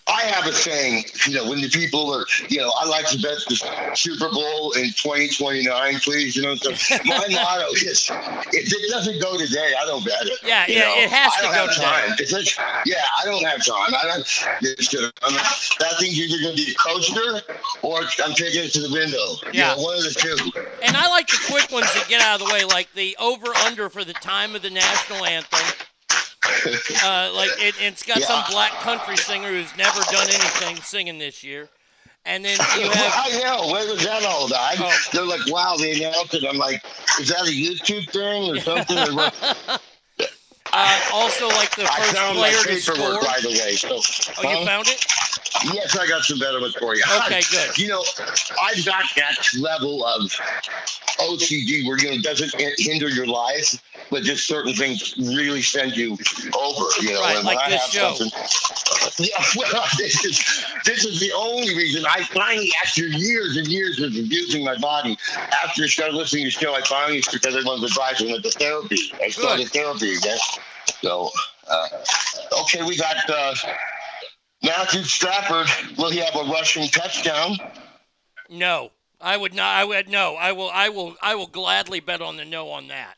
I 0.07 0.21
have 0.23 0.47
a 0.47 0.53
saying, 0.53 1.05
you 1.27 1.33
know, 1.35 1.49
when 1.49 1.63
the 1.63 1.71
people 1.71 2.13
are, 2.13 2.27
you 2.51 2.59
know, 2.59 2.71
I 2.79 2.85
like 2.87 3.07
to 3.09 3.17
bet 3.23 3.39
the 3.49 3.57
Super 3.95 4.29
Bowl 4.29 4.73
in 4.73 4.91
2029, 4.91 5.95
please. 6.01 6.37
You 6.37 6.43
know, 6.43 6.55
so 6.57 6.71
my 7.07 7.27
motto 7.31 7.73
is 7.73 8.11
if 8.53 8.71
it 8.73 8.91
doesn't 8.91 9.19
go 9.21 9.39
today, 9.39 9.73
I 9.81 9.87
don't 9.87 10.05
bet 10.05 10.27
it. 10.27 10.41
Yeah, 10.45 10.67
You 10.67 10.75
yeah, 10.75 10.81
know, 10.81 10.95
it 10.99 11.11
has 11.11 11.33
I 11.33 11.37
to 11.39 11.43
don't 11.47 11.55
go 11.55 11.83
have 11.83 12.17
today. 12.17 12.37
like, 12.37 12.85
yeah, 12.85 12.97
I 13.23 13.25
don't 13.25 13.45
have 13.47 13.65
time. 13.65 13.95
I 13.95 14.07
don't, 14.13 14.47
it's 14.61 14.95
gonna, 14.95 15.11
I'm 15.23 15.33
that 15.35 15.95
thing's 15.99 16.19
either 16.19 16.43
going 16.43 16.57
to 16.57 16.65
be 16.67 16.73
a 16.73 16.75
coaster 16.75 17.41
or 17.83 18.01
I'm 18.23 18.35
taking 18.35 18.65
it 18.65 18.73
to 18.75 18.81
the 18.81 18.93
window. 18.93 19.41
You 19.53 19.61
Yeah. 19.61 19.75
know, 19.75 19.83
one 19.83 19.97
of 19.97 20.05
the 20.05 20.11
two. 20.11 20.37
And 20.83 20.97
I 20.97 21.09
like 21.09 21.29
the 21.29 21.39
quick 21.51 21.71
ones 21.73 21.87
that 21.95 22.07
get 22.09 22.21
out 22.21 22.41
of 22.41 22.47
the 22.47 22.53
way, 22.53 22.65
like 22.65 22.93
the 22.93 23.17
over 23.19 23.49
under 23.65 23.86
for 23.91 24.05
the 24.05 24.13
time 24.15 24.55
of 24.55 24.63
the 24.63 24.71
national 24.71 25.25
anthem. 25.25 25.61
Uh, 27.05 27.31
like 27.35 27.51
it, 27.59 27.75
it's 27.81 28.03
got 28.03 28.19
some 28.23 28.43
black 28.51 28.71
country 28.81 29.17
singer 29.17 29.49
who's 29.49 29.77
never 29.77 30.01
done 30.13 30.27
anything 30.29 30.77
singing 30.77 31.19
this 31.19 31.43
year, 31.43 31.69
and 32.25 32.45
then 32.45 32.59
you 32.79 32.91
have 32.91 33.13
I 33.15 33.41
know. 33.43 33.73
Where 33.73 33.87
was 33.93 34.05
that 34.05 34.25
all 34.25 34.47
about? 34.47 34.75
Oh. 34.79 34.99
They're 35.13 35.25
like, 35.27 35.47
wow, 35.49 35.77
they 35.79 36.03
announced 36.05 36.35
it. 36.35 36.45
I'm 36.49 36.57
like, 36.57 36.83
is 37.21 37.29
that 37.29 37.43
a 37.43 37.51
YouTube 37.51 38.09
thing 38.11 38.51
or 38.57 38.61
something? 38.61 38.99
Or 38.99 39.15
what? 39.15 39.35
uh, 40.73 41.01
also 41.13 41.49
like 41.49 41.75
the 41.77 41.85
first 41.85 42.17
player 42.17 42.63
to 42.65 42.81
score. 42.81 43.21
by 43.21 43.39
the 43.43 43.49
way. 43.49 43.73
So, 43.77 44.01
Oh, 44.45 44.51
you 44.61 44.67
found 44.67 44.87
it? 44.89 45.05
Yes, 45.65 45.97
I 45.97 46.07
got 46.07 46.23
some 46.25 46.39
better 46.39 46.61
ones 46.61 46.75
for 46.75 46.95
you. 46.95 47.03
Okay, 47.25 47.41
good. 47.51 47.79
You 47.79 47.89
know, 47.89 48.05
I've 48.63 48.85
got 48.85 49.05
that 49.17 49.37
level 49.59 50.05
of 50.05 50.23
OCD 51.19 51.87
where 51.87 51.99
you 51.99 52.09
know 52.11 52.15
it 52.17 52.23
doesn't 52.23 52.55
hinder 52.79 53.09
your 53.09 53.27
life. 53.27 53.83
but 54.11 54.23
just 54.23 54.47
certain 54.47 54.73
things 54.75 55.15
really 55.19 55.63
send 55.63 55.97
you 55.97 56.13
over. 56.59 56.85
You 57.01 57.15
know, 57.15 57.23
Right, 57.23 57.37
and 57.37 57.45
like 57.47 57.59
I 57.59 57.71
this 57.71 57.83
have 57.83 57.91
show. 57.91 58.15
something. 58.15 59.27
Yeah, 59.27 59.45
well, 59.57 59.85
this 59.99 60.25
is 60.25 60.65
this 60.85 61.05
is 61.05 61.21
the 61.21 61.33
only 61.33 61.75
reason 61.75 62.05
I 62.07 62.23
finally, 62.25 62.71
after 62.85 63.07
years 63.07 63.57
and 63.57 63.67
years 63.67 64.01
of 64.01 64.11
abusing 64.15 64.65
my 64.65 64.77
body, 64.79 65.17
after 65.65 65.85
I 65.85 65.87
started 65.87 66.15
listening 66.15 66.45
to 66.45 66.57
the 66.57 66.65
show, 66.65 66.75
I 66.75 66.83
finally, 66.83 67.23
because 67.33 67.47
everyone's 67.57 67.83
advice, 67.83 68.21
went 68.23 68.43
to 68.45 68.51
therapy. 68.51 68.99
I 69.23 69.29
started 69.31 69.69
therapy 69.71 70.15
again. 70.17 70.39
So, 71.03 71.31
uh, 71.69 71.89
okay, 72.63 72.83
we 72.83 72.97
got 72.97 73.17
uh, 73.29 73.55
Matthew 74.67 75.03
Stafford. 75.05 75.69
Will 75.97 76.11
he 76.11 76.19
have 76.19 76.35
a 76.35 76.51
rushing 76.51 76.89
touchdown? 76.89 77.57
No, 78.51 78.91
I 79.21 79.37
would 79.37 79.55
not. 79.55 79.75
I 79.75 79.85
would 79.85 80.09
no. 80.09 80.35
I 80.35 80.53
will. 80.53 80.71
I 80.71 80.89
will. 80.89 81.17
I 81.23 81.35
will 81.37 81.47
gladly 81.47 82.01
bet 82.01 82.21
on 82.21 82.37
the 82.37 82.45
no 82.45 82.69
on 82.71 82.89
that. 82.89 83.15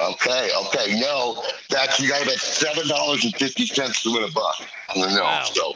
Okay, 0.00 0.50
okay, 0.66 1.00
no, 1.00 1.42
that's 1.68 1.98
you 1.98 2.08
got 2.08 2.20
to 2.20 2.26
bet 2.26 2.38
seven 2.38 2.86
dollars 2.88 3.24
and 3.24 3.34
fifty 3.34 3.66
cents 3.66 4.02
to 4.04 4.12
win 4.12 4.22
a 4.22 4.30
buck 4.30 4.56
on 4.94 5.00
the 5.00 5.08
no. 5.08 5.22
Wow. 5.22 5.42
So 5.52 5.74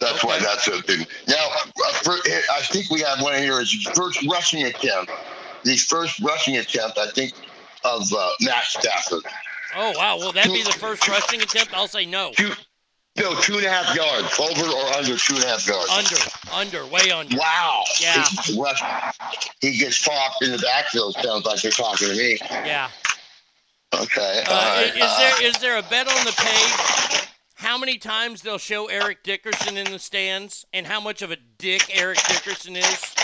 that's 0.00 0.24
why 0.24 0.38
that's 0.40 0.66
a 0.66 0.82
thing. 0.82 1.06
Now, 1.28 1.46
uh, 1.46 1.92
for, 2.02 2.12
I 2.12 2.60
think 2.62 2.90
we 2.90 3.00
have 3.02 3.22
one 3.22 3.38
here. 3.38 3.60
Is 3.60 3.72
his 3.72 3.84
first 3.94 4.26
rushing 4.28 4.64
attempt. 4.64 5.12
The 5.64 5.76
first 5.76 6.20
rushing 6.20 6.56
attempt, 6.56 6.98
I 6.98 7.10
think, 7.10 7.32
of 7.84 8.12
uh, 8.12 8.30
Matt 8.40 8.64
Stafford. 8.64 9.22
Oh 9.76 9.92
wow. 9.96 10.16
Will 10.16 10.32
that 10.32 10.46
be 10.46 10.62
the 10.62 10.72
first 10.72 11.06
rushing 11.08 11.40
attempt? 11.40 11.72
I'll 11.72 11.88
say 11.88 12.04
no. 12.04 12.32
No, 13.18 13.34
two 13.40 13.56
and 13.56 13.64
a 13.64 13.70
half 13.70 13.94
yards, 13.96 14.38
over 14.38 14.70
or 14.70 14.94
under 14.94 15.16
two 15.16 15.34
and 15.36 15.44
a 15.44 15.48
half 15.48 15.66
yards. 15.66 15.90
Under, 15.90 16.16
under, 16.52 16.86
way 16.92 17.10
under. 17.10 17.36
Wow. 17.36 17.84
Yeah. 18.00 18.24
He, 19.60 19.78
gets 19.78 20.06
popped 20.06 20.42
in 20.42 20.52
the 20.52 20.58
backfield. 20.58 21.14
Sounds 21.14 21.46
like 21.46 21.62
they're 21.62 21.70
talking 21.70 22.08
to 22.08 22.14
me. 22.14 22.38
Yeah. 22.50 22.90
Okay. 23.94 24.42
Uh, 24.46 24.52
right, 24.52 24.92
is 24.94 25.02
uh, 25.02 25.18
there 25.18 25.46
is 25.48 25.58
there 25.58 25.78
a 25.78 25.82
bet 25.82 26.08
on 26.08 26.24
the 26.24 26.32
page? 26.36 27.26
How 27.54 27.78
many 27.78 27.96
times 27.96 28.42
they'll 28.42 28.58
show 28.58 28.86
Eric 28.86 29.22
Dickerson 29.22 29.78
in 29.78 29.90
the 29.90 29.98
stands, 29.98 30.66
and 30.74 30.86
how 30.86 31.00
much 31.00 31.22
of 31.22 31.30
a 31.30 31.36
dick 31.56 31.88
Eric 31.96 32.18
Dickerson 32.28 32.76
is? 32.76 33.14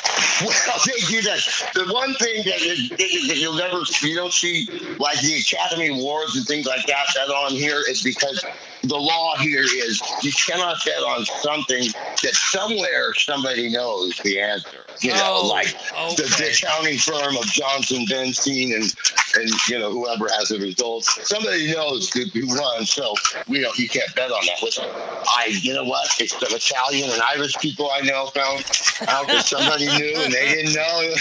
Well, 0.41 0.51
they 0.87 1.01
do 1.07 1.21
that. 1.23 1.71
The 1.75 1.93
one 1.93 2.15
thing 2.15 2.43
that, 2.45 2.63
is 2.63 3.29
that 3.29 3.37
you'll 3.37 3.57
never, 3.57 3.83
you 4.01 4.17
don't 4.17 4.33
see, 4.33 4.67
like 4.99 5.21
the 5.21 5.37
Academy 5.37 5.89
Awards 5.89 6.37
and 6.37 6.47
things 6.47 6.67
like 6.67 6.87
that, 6.87 7.07
that 7.15 7.29
on 7.29 7.53
here 7.53 7.83
is 7.87 8.03
because 8.03 8.43
the 8.85 8.97
law 8.97 9.37
here 9.37 9.63
is 9.63 10.03
you 10.23 10.33
cannot 10.33 10.77
bet 10.85 10.99
on 10.99 11.25
something 11.25 11.85
that 12.23 12.35
somewhere 12.35 13.15
somebody 13.15 13.69
knows 13.71 14.19
the 14.25 14.41
answer. 14.41 14.79
You 15.01 15.13
know, 15.13 15.41
Oh, 15.43 15.49
like 15.49 15.69
the, 16.17 16.23
the 16.39 16.51
accounting 16.53 16.99
firm 16.99 17.37
of 17.37 17.45
Johnson 17.47 18.05
Benstein 18.07 18.75
and 18.75 18.95
and 19.35 19.49
you 19.69 19.79
know 19.79 19.91
whoever 19.91 20.29
has 20.39 20.49
the 20.49 20.59
results. 20.59 21.09
Somebody 21.29 21.73
knows 21.73 22.11
who 22.11 22.25
won, 22.49 22.85
so 22.85 23.15
we 23.49 23.61
know 23.61 23.71
you 23.77 23.89
can't 23.89 24.15
bet 24.15 24.31
on 24.31 24.45
that. 24.47 24.63
Listen, 24.63 24.85
I, 24.85 25.47
you 25.63 25.75
know 25.75 25.85
what? 25.85 26.09
It's 26.21 26.39
the 26.39 26.55
Italian 26.55 27.11
and 27.11 27.23
Irish 27.23 27.57
people 27.59 27.91
I 27.93 28.01
know 28.03 28.27
found 28.27 28.65
out 29.09 29.27
that 29.29 29.45
somebody 29.47 29.87
knew 29.87 30.23
and 30.23 30.33
they 30.33 30.55
didn't 30.55 30.75
know. 30.75 31.15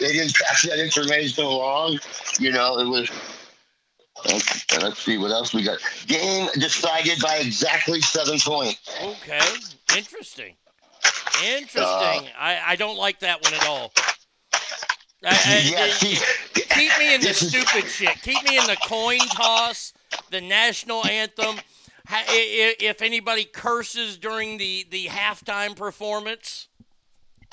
They 0.00 0.12
didn't 0.12 0.34
pass 0.34 0.62
that 0.62 0.82
information 0.82 1.44
along. 1.44 1.98
You 2.38 2.52
know, 2.52 2.78
it 2.78 2.88
was. 2.88 3.10
Okay, 4.26 4.78
let's 4.82 4.98
see 5.00 5.16
what 5.18 5.30
else 5.30 5.54
we 5.54 5.62
got. 5.62 5.78
Game 6.06 6.48
decided 6.58 7.20
by 7.20 7.36
exactly 7.36 8.00
seven 8.00 8.38
points. 8.40 8.78
Okay, 9.02 9.40
interesting. 9.96 10.54
Interesting. 11.46 11.78
Uh, 11.80 12.24
I, 12.38 12.60
I 12.68 12.76
don't 12.76 12.98
like 12.98 13.20
that 13.20 13.42
one 13.42 13.54
at 13.54 13.66
all. 13.66 13.92
I, 15.24 15.28
I- 15.28 15.62
Yeah, 15.72 15.84
I- 15.84 15.88
see, 15.90 16.16
keep 16.54 16.98
me 16.98 17.14
in 17.14 17.20
the 17.20 17.28
this 17.28 17.42
is- 17.42 17.50
stupid 17.50 17.88
shit. 17.88 18.20
Keep 18.22 18.48
me 18.48 18.58
in 18.58 18.66
the 18.66 18.76
coin 18.86 19.18
toss, 19.34 19.92
the 20.30 20.40
national 20.40 21.06
anthem. 21.06 21.56
Ha- 22.08 22.24
i- 22.28 22.74
i- 22.80 22.84
If 22.84 23.02
anybody 23.02 23.44
curses 23.44 24.16
during 24.18 24.58
the, 24.58 24.84
the 24.90 25.06
halftime 25.06 25.76
performance, 25.76 26.68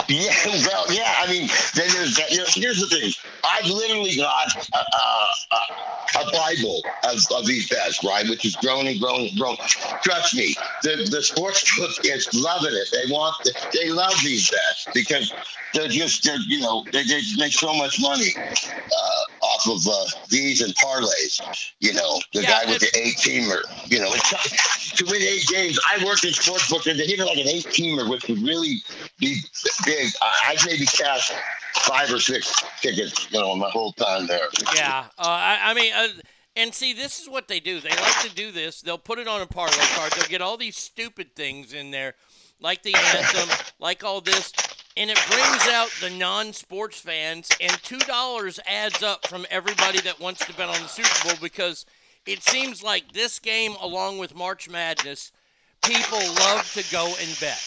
Yeah, 0.07 0.31
well, 0.45 0.85
yeah. 0.93 1.15
I 1.17 1.27
mean, 1.29 1.47
then 1.73 1.89
there's 1.93 2.15
that. 2.17 2.31
You 2.31 2.39
know, 2.39 2.45
here's 2.53 2.79
the 2.79 2.87
thing. 2.87 3.11
I've 3.43 3.65
literally 3.65 4.15
got 4.15 4.47
a, 4.73 4.77
a, 4.77 6.21
a, 6.21 6.31
Bible 6.31 6.81
of, 7.03 7.19
of 7.35 7.45
these 7.45 7.67
bets, 7.69 8.03
right? 8.03 8.27
Which 8.29 8.45
is 8.45 8.55
growing 8.55 8.87
and 8.87 8.99
growing 8.99 9.29
and 9.29 9.37
growing. 9.37 9.57
Trust 10.03 10.35
me, 10.35 10.55
the 10.83 11.07
the 11.09 11.21
sports 11.23 11.77
book 11.79 11.91
is 12.03 12.29
loving 12.33 12.73
it. 12.73 12.87
They 12.91 13.11
want, 13.11 13.35
they 13.73 13.89
love 13.89 14.13
these 14.23 14.49
bets 14.49 14.87
because 14.93 15.33
they're 15.73 15.87
just, 15.87 16.23
they're, 16.23 16.39
you 16.47 16.61
know, 16.61 16.85
they, 16.91 17.03
they 17.03 17.21
make 17.37 17.53
so 17.53 17.73
much 17.73 17.99
money 17.99 18.29
uh, 18.37 19.45
off 19.45 19.67
of 19.67 19.87
uh, 19.87 20.05
these 20.29 20.61
and 20.61 20.73
parlays. 20.75 21.41
You 21.79 21.93
know, 21.93 22.19
the 22.33 22.43
Yeah, 22.43 22.63
guy 22.63 22.71
with 22.71 22.79
the 22.79 22.91
eight 22.97 23.17
teamer. 23.17 23.61
You 23.91 23.99
know, 23.99 24.09
it's, 24.11 24.91
to 24.97 25.05
win 25.05 25.21
eight 25.21 25.47
games. 25.47 25.79
I 25.89 26.03
worked 26.05 26.23
in 26.25 26.33
sports 26.33 26.69
book 26.69 26.85
and 26.87 26.99
they 26.99 27.05
hit 27.05 27.19
like 27.19 27.37
an 27.37 27.47
eight 27.47 27.65
teamer, 27.65 28.09
which 28.09 28.27
would 28.27 28.41
really 28.41 28.81
be 29.19 29.39
big. 29.85 30.11
I, 30.21 30.53
I 30.53 30.65
maybe 30.65 30.85
cashed 30.85 31.33
five 31.73 32.11
or 32.11 32.19
six 32.19 32.53
tickets, 32.81 33.31
you 33.31 33.39
know, 33.39 33.55
my 33.55 33.69
whole 33.69 33.93
time 33.93 34.27
there. 34.27 34.47
yeah. 34.75 35.05
Uh, 35.17 35.23
I, 35.23 35.59
I 35.63 35.73
mean, 35.73 35.93
uh, 35.93 36.07
and 36.55 36.73
see, 36.73 36.93
this 36.93 37.19
is 37.19 37.29
what 37.29 37.47
they 37.47 37.59
do. 37.59 37.79
They 37.79 37.89
like 37.89 38.19
to 38.21 38.33
do 38.33 38.51
this. 38.51 38.81
They'll 38.81 38.97
put 38.97 39.19
it 39.19 39.27
on 39.27 39.41
a 39.41 39.45
parlay 39.45 39.85
card. 39.95 40.13
They'll 40.13 40.29
get 40.29 40.41
all 40.41 40.57
these 40.57 40.77
stupid 40.77 41.35
things 41.35 41.73
in 41.73 41.91
there, 41.91 42.15
like 42.61 42.81
the 42.81 42.95
anthem, 42.95 43.49
like 43.79 44.03
all 44.03 44.21
this, 44.21 44.53
and 44.95 45.09
it 45.09 45.19
brings 45.29 45.67
out 45.67 45.89
the 46.01 46.09
non-sports 46.11 46.99
fans. 46.99 47.49
And 47.59 47.71
two 47.83 47.99
dollars 47.99 48.59
adds 48.65 49.03
up 49.03 49.27
from 49.27 49.45
everybody 49.49 49.99
that 50.01 50.19
wants 50.19 50.45
to 50.45 50.53
bet 50.53 50.69
on 50.69 50.81
the 50.81 50.87
Super 50.87 51.27
Bowl 51.27 51.37
because 51.41 51.85
it 52.25 52.41
seems 52.41 52.81
like 52.81 53.11
this 53.11 53.37
game, 53.39 53.75
along 53.81 54.17
with 54.17 54.33
March 54.33 54.69
Madness, 54.69 55.31
people 55.83 56.19
love 56.39 56.71
to 56.73 56.83
go 56.91 57.13
and 57.19 57.39
bet. 57.39 57.61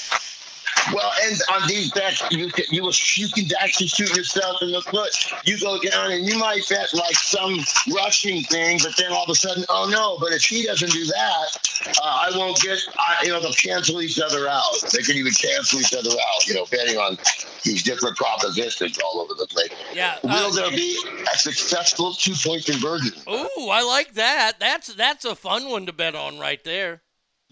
Well, 0.92 1.12
and 1.24 1.40
on 1.52 1.68
these 1.68 1.90
bets, 1.92 2.22
you 2.30 2.48
can, 2.48 2.64
you 2.70 2.82
will, 2.82 2.92
you 3.14 3.28
can 3.28 3.46
actually 3.60 3.88
shoot 3.88 4.16
yourself 4.16 4.62
in 4.62 4.72
the 4.72 4.82
foot. 4.82 5.10
You 5.44 5.58
go 5.58 5.78
down 5.78 6.12
and 6.12 6.26
you 6.26 6.38
might 6.38 6.62
bet 6.68 6.92
like 6.94 7.14
some 7.14 7.58
rushing 7.94 8.42
thing, 8.44 8.78
but 8.82 8.96
then 8.96 9.12
all 9.12 9.24
of 9.24 9.30
a 9.30 9.34
sudden, 9.34 9.64
oh 9.68 9.88
no! 9.90 10.18
But 10.18 10.32
if 10.32 10.44
he 10.44 10.64
doesn't 10.64 10.90
do 10.90 11.04
that, 11.06 11.98
uh, 12.02 12.28
I 12.30 12.30
won't 12.36 12.60
get. 12.60 12.78
I, 12.98 13.24
you 13.24 13.30
know, 13.30 13.40
they'll 13.40 13.52
cancel 13.52 14.00
each 14.00 14.20
other 14.20 14.48
out. 14.48 14.62
They 14.92 15.02
can 15.02 15.16
even 15.16 15.32
cancel 15.32 15.80
each 15.80 15.94
other 15.94 16.10
out. 16.10 16.46
You 16.46 16.54
know, 16.54 16.64
betting 16.70 16.96
on 16.96 17.18
these 17.64 17.82
different 17.82 18.16
propositions 18.16 18.98
all 18.98 19.20
over 19.20 19.34
the 19.34 19.46
place. 19.46 19.70
Yeah. 19.94 20.16
Will 20.22 20.32
uh, 20.32 20.50
there 20.50 20.70
be 20.70 20.98
a 21.32 21.36
successful 21.36 22.12
two-point 22.14 22.64
conversion? 22.64 23.12
Ooh, 23.28 23.68
I 23.70 23.82
like 23.82 24.14
that. 24.14 24.58
That's 24.58 24.94
that's 24.94 25.24
a 25.24 25.34
fun 25.34 25.68
one 25.68 25.86
to 25.86 25.92
bet 25.92 26.14
on 26.14 26.38
right 26.38 26.62
there. 26.64 27.02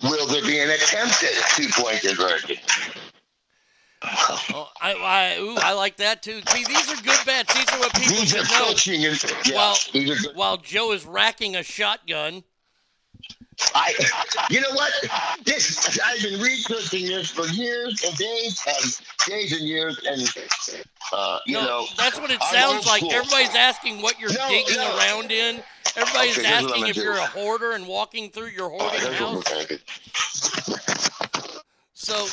Will 0.02 0.26
there 0.26 0.42
be 0.42 0.58
an 0.58 0.68
attempted 0.70 1.30
two-point 1.54 2.00
conversion? 2.00 2.56
Oh, 4.08 4.70
I, 4.80 4.92
I, 4.92 5.38
ooh, 5.40 5.56
I 5.56 5.72
like 5.72 5.96
that 5.96 6.22
too. 6.22 6.40
See, 6.48 6.64
these 6.64 6.92
are 6.92 7.02
good 7.02 7.18
bets. 7.26 7.52
These 7.54 7.68
are 7.72 7.78
what 7.80 7.92
people 7.94 8.16
These 8.16 8.34
are 8.36 8.44
should 8.44 8.50
know. 8.50 8.68
yeah, 9.44 9.56
While, 9.56 9.76
these 9.92 10.10
are 10.10 10.22
good. 10.28 10.36
while 10.36 10.56
Joe 10.58 10.92
is 10.92 11.04
racking 11.04 11.56
a 11.56 11.62
shotgun. 11.62 12.44
I, 13.74 13.94
you 14.50 14.60
know 14.60 14.70
what? 14.72 14.92
This 15.44 15.98
I've 16.04 16.22
been 16.22 16.40
researching 16.40 17.06
this 17.06 17.30
for 17.30 17.46
years 17.46 18.04
and 18.06 18.14
days 18.16 18.60
and 18.66 19.00
days 19.26 19.52
and 19.52 19.62
years, 19.62 19.98
and 20.06 20.22
uh, 21.12 21.38
you 21.46 21.54
no, 21.54 21.64
know 21.64 21.86
that's 21.96 22.20
what 22.20 22.30
it 22.30 22.42
sounds 22.42 22.86
like. 22.86 23.00
school. 23.00 23.12
Everybody's 23.12 23.54
asking 23.54 24.02
what 24.02 24.20
you're 24.20 24.32
No, 24.32 24.48
digging 24.48 24.76
no. 24.76 24.96
around 24.98 25.30
in. 25.32 25.62
Everybody's 25.96 26.36
Okay, 26.38 26.46
here's 26.46 26.64
what 26.64 26.74
I'm 26.76 26.84
asking 26.84 26.88
if 26.88 26.96
do. 26.96 27.02
you're 27.02 27.14
a 27.14 27.26
hoarder 27.26 27.72
and 27.72 27.86
walking 27.88 28.28
through 28.30 28.48
your 28.48 28.68
hoarding 28.68 29.00
here's 29.00 29.14
house. 29.14 29.44
So, 31.94 32.26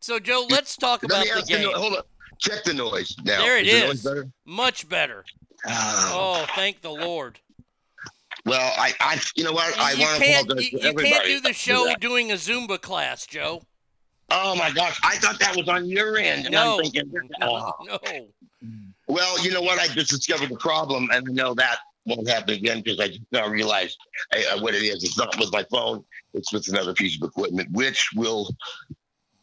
so 0.00 0.18
Joe, 0.18 0.46
let's 0.50 0.76
talk 0.76 1.02
Let 1.02 1.10
about 1.10 1.24
the 1.26 1.32
ask 1.32 1.46
the 1.46 1.52
game. 1.54 1.62
no- 1.64 1.72
hold 1.78 1.94
on. 1.94 2.02
Check 2.40 2.62
the 2.64 2.72
noise 2.74 3.16
now. 3.24 3.38
There 3.40 3.58
it 3.58 3.66
is. 3.66 3.94
is. 3.94 4.02
better? 4.04 4.28
Much 4.46 4.88
better. 4.88 5.24
Oh. 5.66 6.40
Oh, 6.40 6.46
thank 6.54 6.80
the 6.82 6.90
Lord. 6.90 7.40
Well, 8.46 8.72
I, 8.78 8.92
I, 9.00 9.20
you 9.34 9.42
know 9.42 9.52
what? 9.52 9.76
I 9.78 9.92
you 9.92 10.00
want 10.02 10.18
to 10.18 10.24
can't, 10.24 10.48
you, 10.60 10.78
you 10.80 10.94
can't 10.94 11.24
do 11.24 11.40
the 11.40 11.52
show 11.52 11.86
that. 11.86 12.00
doing 12.00 12.30
a 12.30 12.34
Zumba 12.34 12.80
class, 12.80 13.26
Joe. 13.26 13.62
Oh 14.30 14.54
my 14.54 14.70
gosh, 14.70 15.00
I 15.02 15.16
thought 15.16 15.40
that 15.40 15.56
was 15.56 15.68
on 15.68 15.86
your 15.86 16.16
end, 16.16 16.44
and 16.46 16.52
No. 16.52 16.76
I'm 16.78 16.82
thinking, 16.84 17.10
oh. 17.42 17.72
No. 17.84 17.98
Well, 19.10 19.42
you 19.42 19.50
know 19.50 19.62
what? 19.62 19.78
I 19.78 19.86
just 19.88 20.10
discovered 20.10 20.50
the 20.50 20.56
problem, 20.58 21.08
and 21.10 21.26
I 21.26 21.32
know 21.32 21.54
that 21.54 21.78
won't 22.04 22.28
happen 22.28 22.52
again 22.54 22.82
because 22.82 23.00
I 23.00 23.08
just 23.08 23.22
now 23.32 23.48
realized 23.48 23.96
uh, 24.36 24.60
what 24.60 24.74
it 24.74 24.82
is. 24.82 25.02
It's 25.02 25.16
not 25.16 25.34
with 25.38 25.50
my 25.50 25.64
phone; 25.70 26.04
it's 26.34 26.52
with 26.52 26.68
another 26.68 26.92
piece 26.92 27.16
of 27.16 27.26
equipment, 27.26 27.70
which 27.72 28.10
will 28.14 28.54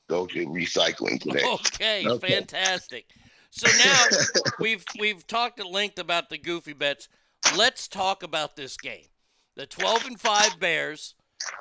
go 0.08 0.26
to 0.28 0.46
recycling 0.48 1.20
today. 1.22 1.44
Okay, 1.46 2.08
Okay. 2.08 2.36
fantastic. 2.36 3.06
So 3.52 3.68
now 3.86 4.06
we've 4.60 4.84
we've 5.00 5.26
talked 5.28 5.60
at 5.60 5.68
length 5.68 6.00
about 6.00 6.30
the 6.30 6.38
goofy 6.38 6.74
bets. 6.74 7.08
Let's 7.56 7.88
talk 7.88 8.24
about 8.24 8.56
this 8.56 8.76
game. 8.78 9.08
The 9.56 9.66
12 9.66 10.06
and 10.08 10.20
5 10.20 10.60
Bears 10.60 11.16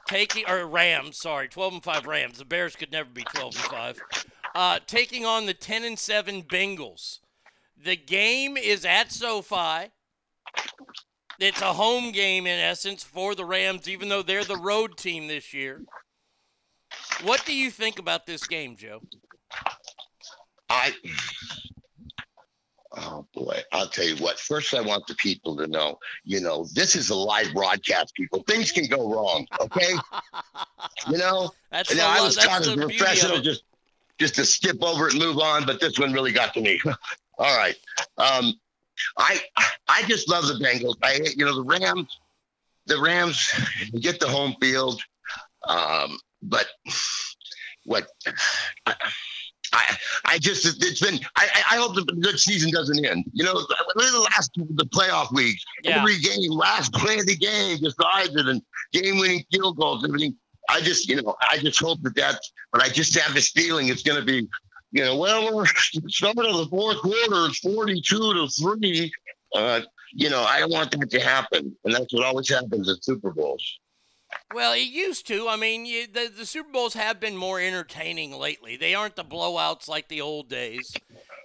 taking 0.07 0.49
or 0.49 0.67
Rams, 0.67 1.19
sorry, 1.19 1.47
12 1.49 1.75
and 1.75 1.85
5 1.85 2.07
Rams. 2.07 2.39
The 2.39 2.45
Bears 2.45 2.75
could 2.75 2.91
never 2.91 3.09
be 3.11 3.23
12 3.23 3.55
and 3.57 3.65
5. 3.65 4.01
Uh, 4.55 4.79
taking 4.87 5.25
on 5.25 5.47
the 5.47 5.55
10 5.55 5.85
and 5.85 5.99
7 5.99 6.43
Bengals. 6.43 7.21
The 7.77 7.97
game 7.97 8.57
is 8.57 8.85
at 8.85 9.13
SoFi. 9.13 9.91
It's 11.39 11.61
a 11.61 11.73
home 11.75 12.13
game 12.13 12.47
in 12.47 12.59
essence 12.59 13.03
for 13.03 13.35
the 13.35 13.45
Rams, 13.45 13.89
even 13.89 14.09
though 14.09 14.23
they're 14.23 14.45
the 14.45 14.57
road 14.57 14.97
team 14.97 15.27
this 15.29 15.53
year. 15.53 15.83
What 17.23 17.45
do 17.45 17.55
you 17.55 17.71
think 17.71 17.99
about 17.99 18.27
this 18.27 18.47
game, 18.47 18.77
Joe? 18.77 19.01
I. 20.69 20.93
Oh 22.97 23.27
boy, 23.35 23.61
I'll 23.73 23.89
tell 23.89 24.05
you 24.05 24.17
what. 24.23 24.39
First, 24.39 24.73
I 24.73 24.81
want 24.81 25.07
the 25.09 25.17
people 25.17 25.57
to 25.57 25.67
know, 25.67 25.99
you 26.23 26.41
know, 26.41 26.67
this 26.75 26.95
is 26.95 27.11
a 27.11 27.15
live 27.15 27.53
broadcast, 27.53 28.15
people. 28.15 28.45
Things 28.47 28.71
can 28.71 28.87
go 28.87 29.13
wrong, 29.13 29.49
okay? 29.61 29.95
you 31.11 31.19
know, 31.19 31.51
That's 31.73 31.91
and 31.91 31.99
the 31.99 32.05
I 32.05 32.21
was 32.21 32.37
trying 32.37 32.63
to 32.63 32.71
the 32.71 32.77
be 32.77 32.83
of 32.83 32.89
professional, 32.91 33.41
just 33.41 33.65
just 34.19 34.37
to 34.37 34.45
skip 34.45 34.81
over 34.83 35.09
it 35.09 35.15
and 35.15 35.23
move 35.23 35.39
on, 35.39 35.67
but 35.67 35.81
this 35.81 35.99
one 35.99 36.13
really 36.13 36.31
got 36.31 36.55
to 36.55 36.61
me. 36.61 36.81
All 37.39 37.57
right, 37.57 37.75
um, 38.17 38.55
I 39.19 39.41
I 39.89 40.03
just 40.05 40.29
love 40.29 40.47
the 40.47 40.55
Bengals. 40.55 40.95
I 41.03 41.19
you 41.37 41.45
know 41.45 41.57
the 41.57 41.65
Rams, 41.65 42.21
the 42.87 43.01
Rams 43.01 43.51
get 43.99 44.21
the 44.21 44.29
home 44.29 44.55
field, 44.61 45.03
um, 45.65 46.17
but 46.45 46.67
what 47.85 48.07
I, 48.87 48.95
I, 49.73 49.97
I 50.25 50.39
just 50.39 50.65
it's 50.65 51.01
been 51.01 51.19
I, 51.37 51.49
I 51.73 51.77
hope 51.77 51.95
the 51.95 52.05
good 52.21 52.39
season 52.39 52.71
doesn't 52.71 53.05
end. 53.05 53.25
You 53.33 53.45
know, 53.45 53.55
the 53.55 54.29
last 54.31 54.53
the 54.55 54.87
playoff 54.87 55.33
weeks. 55.33 55.65
Yeah. 55.83 55.99
Every 55.99 56.19
game, 56.19 56.51
last 56.51 56.93
play 56.93 57.19
of 57.19 57.27
the 57.27 57.37
game 57.37 57.79
decides 57.79 58.35
it, 58.37 58.47
and 58.47 58.63
game-winning 58.93 59.45
field 59.53 59.77
goals, 59.77 60.05
everything. 60.05 60.37
I 60.71 60.81
just 60.81 61.09
you 61.09 61.21
know 61.21 61.37
I 61.51 61.59
just 61.59 61.81
hope 61.81 62.01
that 62.03 62.15
that's. 62.15 62.53
But 62.73 62.83
I 62.83 62.89
just 62.89 63.19
have 63.19 63.35
this 63.35 63.51
feeling 63.51 63.89
it's 63.89 64.03
going 64.03 64.19
to 64.19 64.25
be. 64.25 64.49
You 64.93 65.05
know, 65.05 65.17
well, 65.17 65.55
we're 65.55 65.67
starting 65.67 66.47
of 66.47 66.57
the 66.57 66.67
fourth 66.71 66.99
quarter. 66.99 67.47
It's 67.47 67.59
forty-two 67.59 68.35
to 68.35 68.49
three. 68.49 69.13
Uh, 69.55 69.81
you 70.13 70.31
know, 70.31 70.43
I 70.43 70.61
don't 70.61 70.73
want 70.73 70.93
that 70.93 71.11
to 71.11 71.21
happen, 71.21 71.77
and 71.85 71.95
that's 71.95 72.13
what 72.15 72.25
always 72.25 72.49
happens 72.49 72.89
at 72.89 73.05
Super 73.05 73.33
Bowls. 73.33 73.79
Well, 74.53 74.73
it 74.73 74.87
used 74.87 75.27
to. 75.29 75.49
I 75.49 75.57
mean, 75.57 75.87
you, 75.87 76.07
the 76.07 76.31
the 76.35 76.47
Super 76.47 76.71
Bowls 76.71 76.95
have 76.95 77.21
been 77.21 77.37
more 77.37 77.61
entertaining 77.61 78.33
lately. 78.33 78.77
They 78.77 78.95
aren't 78.95 79.17
the 79.17 79.25
blowouts 79.25 79.89
like 79.89 80.09
the 80.09 80.21
old 80.21 80.49
days. 80.49 80.95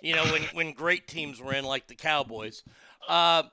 You 0.01 0.15
know, 0.15 0.25
when 0.25 0.43
when 0.53 0.73
great 0.73 1.07
teams 1.07 1.41
were 1.41 1.53
in, 1.53 1.65
like 1.65 1.87
the 1.87 1.95
Cowboys. 1.95 2.63
Uh, 3.07 3.43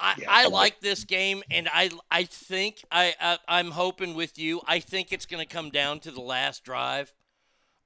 I, 0.00 0.14
I 0.28 0.48
like 0.48 0.80
this 0.80 1.04
game, 1.04 1.42
and 1.50 1.68
I 1.72 1.90
I 2.10 2.24
think 2.24 2.82
I, 2.90 3.14
I 3.20 3.38
I'm 3.46 3.70
hoping 3.70 4.14
with 4.14 4.38
you. 4.38 4.60
I 4.66 4.80
think 4.80 5.12
it's 5.12 5.26
going 5.26 5.46
to 5.46 5.52
come 5.52 5.70
down 5.70 6.00
to 6.00 6.10
the 6.10 6.20
last 6.20 6.64
drive. 6.64 7.12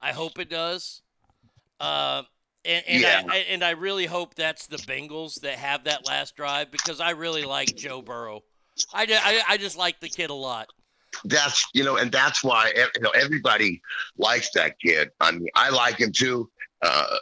I 0.01 0.11
hope 0.13 0.39
it 0.39 0.49
does. 0.49 1.01
Uh, 1.79 2.23
and 2.65 2.83
and, 2.87 3.01
Yeah. 3.01 3.23
I, 3.29 3.35
I 3.35 3.37
and 3.49 3.63
I 3.63 3.71
really 3.71 4.05
hope 4.05 4.35
that's 4.35 4.67
the 4.67 4.77
Bengals 4.77 5.41
that 5.41 5.57
have 5.59 5.85
that 5.85 6.05
last 6.07 6.35
drive 6.35 6.71
because 6.71 6.99
I 6.99 7.11
really 7.11 7.43
like 7.43 7.75
Joe 7.75 8.01
Burrow. 8.01 8.43
I, 8.93 9.03
I, 9.09 9.53
I 9.53 9.57
just 9.57 9.77
like 9.77 9.99
the 9.99 10.09
kid 10.09 10.29
a 10.29 10.35
lot. 10.35 10.69
that's 11.25 11.65
you 11.73 11.83
know, 11.83 11.97
and 11.97 12.11
that's 12.11 12.43
why 12.43 12.71
eh, 12.75 12.85
you 12.95 13.01
know 13.01 13.11
everybody 13.11 13.81
likes 14.17 14.51
that 14.51 14.79
kid. 14.79 15.09
I 15.19 15.31
mean, 15.31 15.47
I 15.55 15.69
like 15.69 15.99
him 15.99 16.11
too. 16.11 16.49
Uh, 16.81 17.17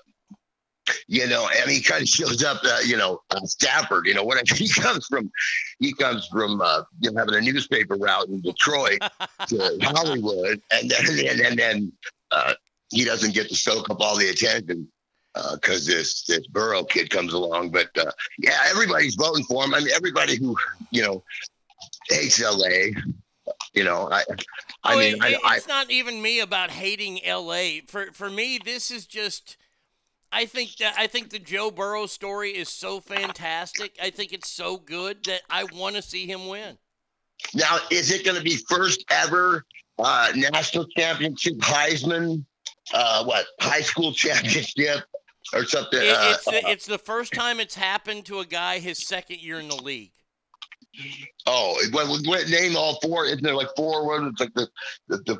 you 1.08 1.28
know, 1.28 1.48
and 1.56 1.70
he 1.70 1.82
kind 1.82 2.02
of 2.02 2.08
shows 2.08 2.44
up, 2.44 2.62
uh, 2.64 2.80
you 2.84 2.98
know, 2.98 3.22
uh, 3.30 3.40
Stafford. 3.46 4.08
You 4.08 4.14
know, 4.16 4.24
what 4.24 4.48
he 4.58 4.68
comes 4.70 5.06
from, 5.06 5.32
he 5.80 5.94
comes 5.94 6.28
from 6.28 6.62
uh, 6.62 6.84
you 7.02 7.12
know 7.12 7.20
having 7.20 7.36
a 7.36 7.42
newspaper 7.42 7.96
route 7.96 8.28
in 8.28 8.42
Detroit 8.42 9.00
to 9.48 9.78
Hollywood, 9.82 10.62
and 10.72 10.90
then 10.90 11.06
and, 11.28 11.40
and 11.42 11.60
then 11.60 11.92
uh, 12.32 12.54
he 12.92 13.06
doesn't 13.06 13.34
get 13.34 13.50
to 13.50 13.56
soak 13.56 13.90
up 13.90 14.02
all 14.02 14.18
the 14.18 14.30
attention 14.30 14.88
because 15.54 15.86
this 15.86 16.24
this 16.24 16.46
Burrow 16.48 16.84
kid 16.84 17.10
comes 17.10 17.34
along. 17.34 17.72
But 17.72 17.90
uh, 17.98 18.12
yeah, 18.38 18.58
everybody's 18.70 19.16
voting 19.16 19.44
for 19.46 19.64
him. 19.64 19.74
I 19.74 19.80
mean, 19.80 19.90
everybody 19.96 20.36
who 20.36 20.56
you 20.92 21.02
know 21.04 21.24
hates 22.10 22.42
LA. 22.42 23.00
You 23.74 23.84
know, 23.84 24.10
I 24.12 24.24
I 24.84 24.94
oh, 24.94 25.00
mean, 25.00 25.16
it- 25.16 25.24
I, 25.24 25.28
it- 25.30 25.40
I, 25.46 25.56
it's 25.58 25.68
not 25.68 25.90
even 25.92 26.22
me 26.22 26.40
about 26.40 26.72
hating 26.72 27.20
LA. 27.26 27.82
For 27.88 28.12
for 28.14 28.30
me, 28.30 28.60
this 28.64 28.92
is 28.92 29.06
just. 29.06 29.58
I 30.32 30.46
think 30.46 30.76
that 30.78 30.94
I 30.96 31.08
think 31.08 31.32
the 31.32 31.40
Joe 31.40 31.72
Burrow 31.72 32.06
story 32.06 32.52
is 32.52 32.70
so 32.70 33.00
fantastic. 33.00 33.98
I 34.00 34.12
think 34.12 34.32
it's 34.32 34.50
so 34.52 34.78
good 34.78 35.24
that 35.26 35.42
I 35.50 35.64
want 35.64 35.96
to 35.96 36.04
see 36.04 36.28
him 36.28 36.48
win. 36.48 36.78
Now, 37.56 37.80
is 37.90 38.12
it 38.12 38.24
going 38.24 38.38
to 38.38 38.44
be 38.44 38.58
first 38.70 39.04
ever 39.10 39.66
uh, 39.98 40.32
national 40.36 40.86
championship 40.96 41.56
Heisman? 41.58 42.46
Uh, 42.94 43.24
what 43.24 43.48
high 43.60 43.82
school 43.82 44.12
championship 44.14 45.04
or 45.54 45.66
something? 45.66 46.00
It- 46.02 46.10
uh, 46.10 46.34
it's 46.36 46.46
the, 46.46 46.70
it's 46.70 46.86
the 46.86 46.98
first 46.98 47.34
time 47.34 47.60
it's 47.60 47.76
happened 47.76 48.26
to 48.26 48.40
a 48.40 48.46
guy 48.46 48.80
his 48.80 49.08
second 49.08 49.42
year 49.42 49.60
in 49.60 49.68
the 49.68 49.76
league. 49.76 50.12
oh, 51.48 51.78
what, 51.92 52.08
what- 52.26 52.50
name 52.50 52.76
all 52.76 53.00
four? 53.02 53.26
Isn't 53.26 53.44
there 53.44 53.56
like 53.56 53.70
four? 53.76 54.06
What 54.06 54.24
it's 54.24 54.40
like 54.40 54.54
the 54.54 54.68
the 55.08 55.18
the, 55.26 55.38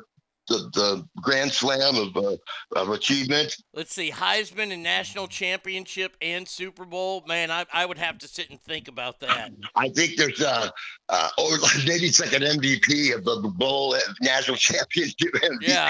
the, 0.50 0.70
the 0.74 1.08
Grand 1.22 1.52
Slam 1.52 1.96
of 1.96 2.16
uh, 2.16 2.36
of 2.76 2.90
achievement? 2.90 3.56
Let's 3.72 3.94
see, 3.94 4.10
Heisman 4.10 4.72
and 4.72 4.82
national 4.82 5.28
championship 5.28 6.16
and 6.20 6.46
Super 6.46 6.84
Bowl. 6.84 7.24
Man, 7.26 7.50
I, 7.50 7.64
I 7.72 7.86
would 7.86 7.98
have 7.98 8.18
to 8.18 8.28
sit 8.28 8.50
and 8.50 8.60
think 8.60 8.88
about 8.88 9.20
that. 9.20 9.52
I 9.76 9.88
think 9.88 10.16
there's 10.16 10.42
uh, 10.42 10.68
uh 11.08 11.28
or 11.38 11.50
maybe 11.86 12.06
it's 12.06 12.20
like 12.20 12.32
an 12.32 12.42
MVP 12.42 13.14
of 13.14 13.24
the 13.24 13.52
bowl 13.56 13.94
uh, 13.94 14.00
national 14.20 14.56
championship 14.56 15.16
MVP. 15.34 15.58
Yeah. 15.62 15.88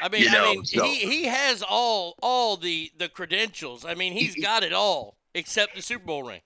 I 0.00 0.08
mean, 0.08 0.22
You 0.22 0.30
know, 0.30 0.50
I 0.50 0.54
mean, 0.54 0.64
so- 0.64 0.84
he, 0.84 0.98
he 0.98 1.24
has 1.24 1.62
all 1.62 2.14
all 2.22 2.56
the 2.56 2.90
the 2.96 3.08
credentials. 3.08 3.84
I 3.84 3.94
mean, 3.94 4.12
he's 4.12 4.34
got 4.42 4.62
it 4.62 4.72
all 4.72 5.18
except 5.34 5.74
the 5.74 5.82
Super 5.82 6.06
Bowl 6.06 6.22
ring. 6.22 6.40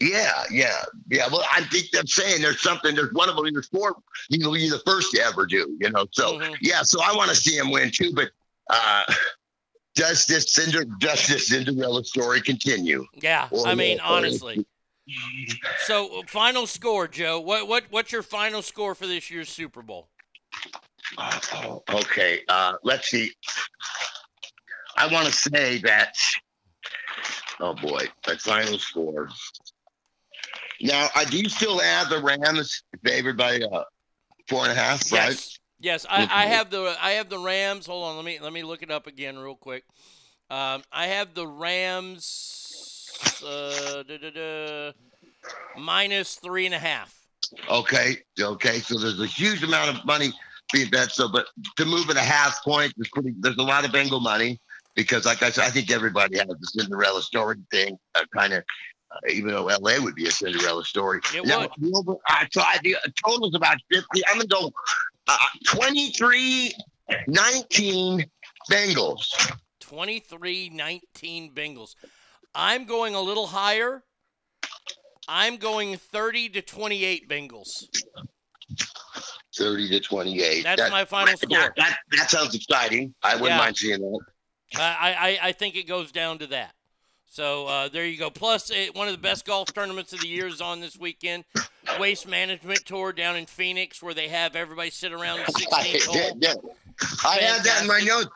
Yeah, 0.00 0.44
yeah, 0.50 0.82
yeah. 1.10 1.26
Well, 1.30 1.44
I 1.52 1.62
think 1.64 1.86
I'm 1.98 2.06
saying 2.06 2.42
there's 2.42 2.60
something. 2.62 2.94
There's 2.94 3.12
one 3.12 3.28
of 3.28 3.36
them. 3.36 3.46
There's 3.52 3.68
four. 3.68 3.96
He'll 4.28 4.52
be 4.52 4.68
the 4.68 4.80
first 4.86 5.12
to 5.12 5.20
ever 5.22 5.46
do. 5.46 5.76
You 5.80 5.90
know. 5.90 6.06
So 6.12 6.38
Mm-hmm. 6.38 6.54
yeah. 6.60 6.82
So 6.82 7.00
I 7.02 7.14
want 7.14 7.30
to 7.30 7.36
see 7.36 7.56
him 7.56 7.70
win 7.70 7.90
too. 7.90 8.12
But 8.14 8.30
uh, 8.68 9.04
does 9.94 10.26
this 10.26 10.52
Cinder 10.52 10.84
does 10.84 11.26
this 11.26 11.48
Cinderella 11.48 12.04
story 12.04 12.40
continue? 12.40 13.04
Yeah, 13.20 13.48
Or- 13.50 13.66
I 13.66 13.74
mean, 13.74 13.98
or- 14.00 14.04
honestly. 14.06 14.64
So, 15.86 16.22
final 16.28 16.68
score, 16.68 17.08
Joe. 17.08 17.40
What 17.40 17.66
what 17.66 17.84
what's 17.90 18.12
your 18.12 18.22
final 18.22 18.62
score 18.62 18.94
for 18.94 19.06
this 19.08 19.30
year's 19.30 19.48
Super 19.48 19.82
Bowl? 19.82 20.08
Oh, 21.18 21.82
okay. 21.92 22.42
Uh, 22.48 22.74
let's 22.84 23.08
see. 23.08 23.32
I 24.96 25.12
want 25.12 25.26
to 25.26 25.32
say 25.32 25.78
that. 25.78 26.14
Oh 27.58 27.74
boy, 27.74 28.06
my 28.26 28.36
final 28.36 28.78
score. 28.78 29.28
Now, 30.80 31.08
I 31.14 31.24
do 31.24 31.38
you 31.38 31.48
still 31.48 31.78
have 31.78 32.08
the 32.08 32.22
Rams 32.22 32.82
favored 33.04 33.36
by 33.36 33.60
uh, 33.60 33.84
four 34.48 34.62
and 34.62 34.72
a 34.72 34.74
half, 34.74 35.12
right? 35.12 35.30
Yes. 35.30 35.56
Yes, 35.82 36.04
I, 36.10 36.28
I 36.30 36.46
have 36.46 36.68
the 36.68 36.94
I 37.00 37.12
have 37.12 37.30
the 37.30 37.38
Rams. 37.38 37.86
Hold 37.86 38.04
on, 38.04 38.16
let 38.16 38.24
me 38.24 38.38
let 38.38 38.52
me 38.52 38.62
look 38.62 38.82
it 38.82 38.90
up 38.90 39.06
again 39.06 39.38
real 39.38 39.54
quick. 39.54 39.82
Um, 40.50 40.82
I 40.92 41.06
have 41.06 41.32
the 41.32 41.46
Rams 41.46 42.60
uh, 43.42 44.02
da, 44.02 44.18
da, 44.18 44.30
da, 44.30 44.92
minus 45.78 46.34
three 46.34 46.66
and 46.66 46.74
a 46.74 46.78
half. 46.78 47.14
Okay, 47.68 48.18
okay. 48.38 48.78
So 48.80 48.98
there's 48.98 49.20
a 49.20 49.26
huge 49.26 49.62
amount 49.62 49.96
of 49.96 50.04
money 50.04 50.32
being 50.72 50.90
bet. 50.90 51.12
So, 51.12 51.28
but 51.28 51.46
to 51.76 51.84
move 51.84 52.10
at 52.10 52.16
a 52.16 52.20
half 52.20 52.62
point 52.62 52.92
is 52.98 53.08
pretty. 53.08 53.34
There's 53.40 53.56
a 53.56 53.62
lot 53.62 53.84
of 53.84 53.92
Bengal 53.92 54.20
money 54.20 54.60
because, 54.94 55.24
like 55.24 55.42
I 55.42 55.50
said, 55.50 55.64
I 55.64 55.70
think 55.70 55.90
everybody 55.90 56.38
has 56.38 56.46
the 56.46 56.66
Cinderella 56.66 57.22
story 57.22 57.56
thing. 57.70 57.98
Uh, 58.14 58.24
kind 58.36 58.52
of, 58.52 58.64
even 59.28 59.50
though 59.52 59.64
LA 59.66 59.98
would 60.00 60.14
be 60.14 60.26
a 60.26 60.30
Cinderella 60.30 60.84
story. 60.84 61.20
It 61.34 61.44
Now, 61.46 61.68
would. 61.80 62.08
uh, 62.08 62.16
I, 62.56 62.78
the 62.82 62.96
total's 63.26 63.54
about 63.54 63.76
50. 63.92 64.06
I'm 64.28 64.36
gonna 64.36 64.46
go 64.46 64.72
uh, 65.28 65.36
23, 65.66 66.72
19 67.26 68.24
Bengals. 68.70 69.52
23-19 69.82 71.52
Bengals. 71.54 71.94
I'm 72.54 72.84
going 72.84 73.14
a 73.14 73.20
little 73.20 73.46
higher. 73.46 74.02
I'm 75.28 75.56
going 75.56 75.96
30 75.96 76.48
to 76.50 76.62
28 76.62 77.28
Bengals. 77.28 77.88
30 79.56 79.88
to 79.90 80.00
28. 80.00 80.62
That's 80.64 80.90
my 80.90 81.04
final 81.04 81.36
score. 81.36 81.48
That, 81.58 81.72
that, 81.76 81.98
that 82.12 82.30
sounds 82.30 82.54
exciting. 82.54 83.14
I 83.22 83.34
wouldn't 83.34 83.50
Yeah. 83.50 83.58
mind 83.58 83.76
seeing 83.76 84.00
that. 84.00 84.20
I, 84.76 85.38
I, 85.42 85.48
I 85.48 85.52
think 85.52 85.76
it 85.76 85.88
goes 85.88 86.12
down 86.12 86.38
to 86.38 86.46
that. 86.48 86.74
So 87.32 87.68
uh, 87.68 87.88
there 87.88 88.04
you 88.06 88.18
go. 88.18 88.28
Plus, 88.28 88.70
it, 88.70 88.94
one 88.96 89.06
of 89.06 89.12
the 89.14 89.20
best 89.20 89.46
golf 89.46 89.72
tournaments 89.72 90.12
of 90.12 90.20
the 90.20 90.26
year 90.26 90.48
is 90.48 90.60
on 90.60 90.80
this 90.80 90.98
weekend. 90.98 91.44
Waste 92.00 92.26
Management 92.26 92.84
Tour 92.84 93.12
down 93.12 93.36
in 93.36 93.46
Phoenix, 93.46 94.02
where 94.02 94.12
they 94.14 94.26
have 94.26 94.56
everybody 94.56 94.90
sit 94.90 95.12
around 95.12 95.38
the 95.38 95.44
16th 95.52 96.06
hole. 96.06 96.16
Yeah, 96.16 96.30
yeah. 96.40 96.54
I 97.24 97.36
had 97.36 97.62
that 97.62 97.82
in 97.82 97.86
my 97.86 98.00
notes. 98.00 98.26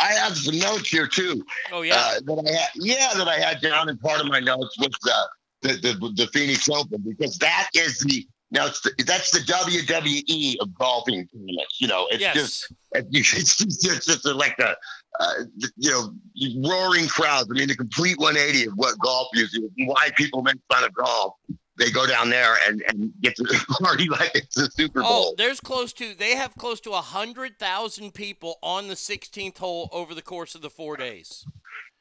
I 0.00 0.12
have 0.14 0.36
some 0.36 0.58
notes 0.58 0.88
here 0.88 1.06
too. 1.06 1.44
Oh 1.72 1.82
yeah. 1.82 1.94
Uh, 1.96 2.20
that 2.26 2.44
I 2.48 2.52
had, 2.60 2.68
yeah, 2.74 3.14
that 3.14 3.28
I 3.28 3.38
had 3.38 3.60
down 3.60 3.88
in 3.88 3.96
part 3.98 4.20
of 4.20 4.26
my 4.26 4.40
notes 4.40 4.76
was 4.78 4.90
the 5.02 5.28
the, 5.62 5.74
the, 5.74 6.12
the 6.24 6.26
Phoenix 6.32 6.68
Open 6.68 7.02
because 7.06 7.38
that 7.38 7.68
is 7.74 8.00
the 8.00 8.26
now 8.50 8.66
it's 8.66 8.80
the, 8.80 8.92
that's 9.06 9.30
the 9.30 9.40
WWE 9.40 10.56
of 10.60 10.74
golfing 10.74 11.26
tournaments. 11.28 11.80
You 11.80 11.86
know, 11.88 12.06
it's 12.10 12.20
Yes. 12.20 12.34
just 12.34 12.72
it's 12.92 13.58
just, 13.58 13.86
it's 13.88 14.06
just 14.06 14.24
like 14.24 14.58
a 14.58 14.74
uh, 15.20 15.44
you 15.76 15.90
know 15.90 16.68
roaring 16.68 17.08
crowds. 17.08 17.48
I 17.50 17.54
mean, 17.58 17.68
the 17.68 17.76
complete 17.76 18.18
180 18.18 18.68
of 18.68 18.72
what 18.76 18.98
golf 18.98 19.28
is 19.34 19.58
why 19.78 20.10
people 20.16 20.42
make 20.42 20.56
fun 20.70 20.84
of 20.84 20.94
golf. 20.94 21.34
they 21.78 21.90
go 21.90 22.06
down 22.06 22.28
there 22.30 22.56
and, 22.66 22.82
and 22.88 23.12
get 23.22 23.36
to 23.36 23.44
party 23.80 24.08
like 24.08 24.30
it's 24.34 24.54
the 24.54 24.70
Super 24.70 25.00
Bowl. 25.00 25.08
Oh, 25.10 25.22
Bowl. 25.22 25.34
there's 25.38 25.60
close 25.60 25.92
to 25.94 26.14
they 26.14 26.36
have 26.36 26.54
close 26.56 26.80
to 26.80 26.90
a 26.92 27.00
hundred 27.00 27.58
thousand 27.58 28.14
people 28.14 28.58
on 28.62 28.88
the 28.88 28.94
16th 28.94 29.58
hole 29.58 29.88
over 29.92 30.14
the 30.14 30.22
course 30.22 30.54
of 30.54 30.62
the 30.62 30.70
four 30.70 30.96
days. 30.96 31.44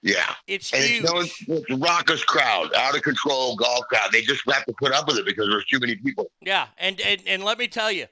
yeah. 0.01 0.33
It's 0.47 0.71
and 0.73 0.83
huge. 0.83 1.03
it's 1.05 1.43
it's 1.47 1.79
raucous 1.79 2.23
crowd, 2.23 2.73
out 2.75 2.95
of 2.95 3.01
control 3.03 3.55
golf 3.55 3.85
crowd. 3.89 4.09
They 4.11 4.21
just 4.21 4.41
have 4.51 4.65
to 4.65 4.73
put 4.79 4.91
up 4.93 5.07
with 5.07 5.17
it 5.17 5.25
because 5.25 5.47
there's 5.47 5.65
too 5.65 5.79
many 5.79 5.95
people. 5.95 6.31
Yeah, 6.41 6.67
and, 6.77 6.99
and 7.01 7.21
and 7.27 7.43
let 7.43 7.57
me 7.57 7.67
tell 7.67 7.91
you, 7.91 8.05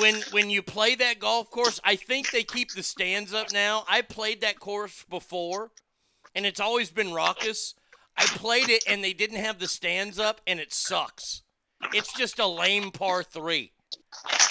when 0.00 0.16
when 0.30 0.50
you 0.50 0.62
play 0.62 0.94
that 0.96 1.18
golf 1.18 1.50
course, 1.50 1.80
I 1.84 1.96
think 1.96 2.30
they 2.30 2.42
keep 2.42 2.72
the 2.72 2.82
stands 2.82 3.32
up 3.32 3.52
now. 3.52 3.84
I 3.88 4.02
played 4.02 4.40
that 4.42 4.60
course 4.60 5.04
before, 5.08 5.70
and 6.34 6.46
it's 6.46 6.60
always 6.60 6.90
been 6.90 7.12
raucous. 7.12 7.74
I 8.16 8.24
played 8.24 8.68
it 8.68 8.82
and 8.88 9.02
they 9.02 9.12
didn't 9.12 9.38
have 9.38 9.58
the 9.58 9.68
stands 9.68 10.18
up, 10.18 10.40
and 10.46 10.58
it 10.58 10.72
sucks. 10.72 11.42
It's 11.92 12.12
just 12.12 12.38
a 12.38 12.46
lame 12.46 12.90
par 12.90 13.22
three. 13.22 13.72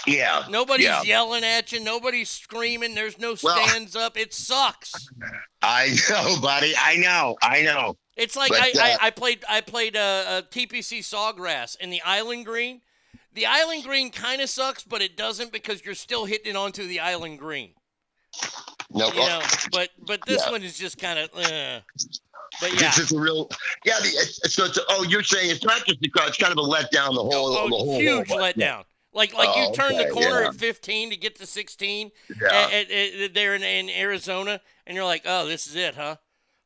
Yeah. 0.06 0.45
Nobody's 0.49 0.86
yeah. 0.86 1.03
yelling 1.03 1.44
at 1.44 1.72
you. 1.72 1.84
Nobody's 1.84 2.30
screaming. 2.30 2.95
There's 2.95 3.19
no 3.19 3.36
Well- 3.44 3.68
stands 3.68 3.95
up. 3.95 4.18
It 4.18 4.34
sucks. 4.34 5.10
I 5.61 5.95
know, 6.10 6.38
buddy. 6.41 6.74
I 6.80 6.95
know. 6.95 7.36
I 7.41 7.61
know. 7.64 7.98
It's 8.15 8.36
like 8.36 8.49
But, 8.49 8.61
I, 8.61 8.69
uh, 8.69 8.98
I, 9.02 9.07
I 9.07 9.10
played 9.11 9.44
I 9.48 9.61
played 9.61 9.95
a, 9.95 9.99
uh, 9.99 10.41
TPC 10.44 10.99
Sawgrass 10.99 11.78
in 11.80 11.90
the 11.90 12.02
Island 12.02 12.45
Green. 12.45 12.82
The 13.38 13.45
Island 13.45 13.84
Green 13.84 14.09
kind 14.09 14.41
of 14.41 14.49
sucks, 14.49 14.84
but 14.84 15.03
it 15.03 15.15
doesn't 15.15 15.51
because 15.51 15.85
you're 15.85 15.93
still 15.93 16.26
hitting 16.26 16.53
it 16.53 16.55
onto 16.55 16.88
the 16.88 16.99
Island 17.01 17.38
Green. 17.38 17.76
No, 18.91 19.09
You 19.09 19.14
know, 19.19 19.41
but 19.72 19.89
but 20.07 20.22
this 20.26 20.41
Yeah. 20.43 20.51
one 20.51 20.64
is 20.64 20.76
just 20.76 20.97
kind 20.97 21.19
of. 21.19 21.30
Uh, 21.35 21.81
but 22.59 22.73
yeah, 22.73 22.88
This 22.89 22.97
is 22.97 23.11
a 23.11 23.19
real, 23.19 23.47
yeah. 23.85 23.99
The, 23.99 24.07
it's, 24.07 24.55
so 24.55 24.65
it's, 24.65 24.80
oh, 24.89 25.03
you're 25.03 25.22
saying 25.22 25.51
it's 25.51 25.64
not 25.64 25.85
just 25.85 25.99
the 25.99 26.09
crowd; 26.09 26.30
it's 26.30 26.38
kind 26.38 26.51
of 26.51 26.57
a 26.57 26.61
letdown. 26.68 27.09
The 27.14 27.22
whole, 27.22 27.55
oh, 27.55 27.69
the 27.69 27.76
whole 27.76 27.99
huge 27.99 28.27
whole- 28.27 28.39
letdown. 28.39 28.85
Like 29.14 29.35
like 29.35 29.49
Oh, 29.51 29.69
you 29.69 29.73
turn 29.76 29.97
the 29.97 30.09
corner 30.09 30.41
yeah. 30.41 30.47
at 30.47 30.55
15 30.55 31.11
to 31.11 31.15
get 31.15 31.35
to 31.38 31.45
16 31.45 32.11
Yeah. 32.41 32.47
at, 32.72 32.89
at, 32.89 32.91
at- 33.22 33.34
there 33.35 33.53
in, 33.53 33.61
in 33.61 33.88
Arizona, 33.91 34.61
and 34.88 34.95
you're 34.95 35.05
like, 35.05 35.23
oh, 35.26 35.45
this 35.45 35.68
is 35.68 35.76
it, 35.76 35.93
huh? 35.93 36.15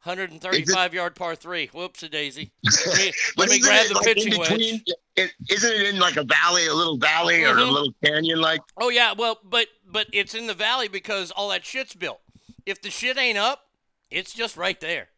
135 0.03 0.94
yard 0.94 1.15
par 1.15 1.36
three. 1.36 1.68
Whoops 1.73 2.02
a 2.03 2.10
daisy. 2.10 2.52
Let 2.88 2.98
me, 2.98 3.11
let 3.38 3.49
me 3.49 3.60
grab 3.60 3.88
the 3.88 3.94
like 3.95 4.07
in 4.07 4.14
pitching 4.15 4.40
wedge. 4.40 4.49
between- 4.49 4.82
It, 5.15 5.32
isn't 5.49 5.72
it 5.72 5.94
in 5.94 5.99
like 5.99 6.18
a 6.18 6.23
valley, 6.23 6.65
a 6.68 6.73
little 6.73 6.98
valley, 6.98 7.44
or 7.44 7.49
a 7.49 7.61
Mhm. 7.61 7.72
little 7.72 7.94
canyon? 8.03 8.41
Like 8.41 8.61
Oh 8.78 8.90
yeah, 8.90 9.14
well, 9.15 9.38
but 9.44 9.68
but 9.86 10.07
it's 10.14 10.34
in 10.34 10.48
the 10.48 10.53
valley 10.53 10.88
because 10.88 11.30
all 11.32 11.49
that 11.49 11.64
shit's 11.65 11.94
built. 11.94 12.19
If 12.65 12.82
the 12.82 12.90
shit 12.90 13.18
ain't 13.18 13.38
up, 13.38 13.68
it's 14.10 14.34
just 14.34 14.57
right 14.57 14.80
there. 14.80 15.10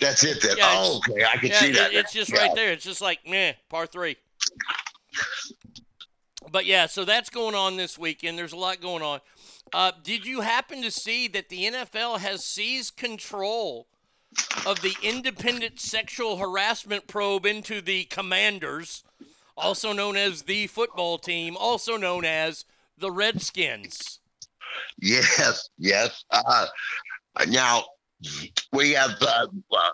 that's 0.00 0.24
it. 0.24 0.42
Then. 0.42 0.56
Yeah, 0.58 0.64
oh, 0.68 1.00
okay, 1.08 1.24
I 1.24 1.36
can 1.36 1.48
yeah, 1.50 1.60
see 1.60 1.70
it- 1.70 1.74
that. 1.76 1.92
It's 1.94 2.12
just 2.12 2.32
Yeah. 2.32 2.40
right 2.40 2.54
there. 2.54 2.72
It's 2.72 2.84
just 2.84 3.00
like 3.00 3.26
meh, 3.28 3.52
par 3.68 3.86
three. 3.86 4.16
But 6.50 6.66
yeah, 6.66 6.86
so 6.86 7.04
that's 7.04 7.30
going 7.30 7.54
on 7.54 7.76
this 7.76 7.96
weekend. 7.98 8.36
There's 8.38 8.52
a 8.52 8.56
lot 8.56 8.80
going 8.80 9.02
on. 9.02 9.20
Uh, 9.72 9.92
did 10.02 10.26
you 10.26 10.40
happen 10.42 10.82
to 10.82 10.90
see 10.90 11.26
that 11.28 11.48
the 11.48 11.64
NFL 11.66 12.18
has 12.20 12.44
seized 12.44 12.96
control 12.96 13.88
of 14.66 14.82
the 14.82 14.94
independent 15.02 15.80
sexual 15.80 16.36
harassment 16.36 17.06
probe 17.06 17.46
into 17.46 17.80
the 17.80 18.04
Commanders, 18.04 19.04
also 19.56 19.92
known 19.92 20.16
as 20.16 20.42
the 20.42 20.66
football 20.66 21.18
team, 21.18 21.56
also 21.56 21.96
known 21.96 22.24
as 22.24 22.64
the 22.96 23.10
Redskins? 23.10 24.20
Yes, 25.00 25.68
yes. 25.78 26.24
Uh, 26.30 26.66
now 27.48 27.84
we 28.72 28.92
have 28.92 29.10
uh, 29.20 29.46
uh, 29.72 29.90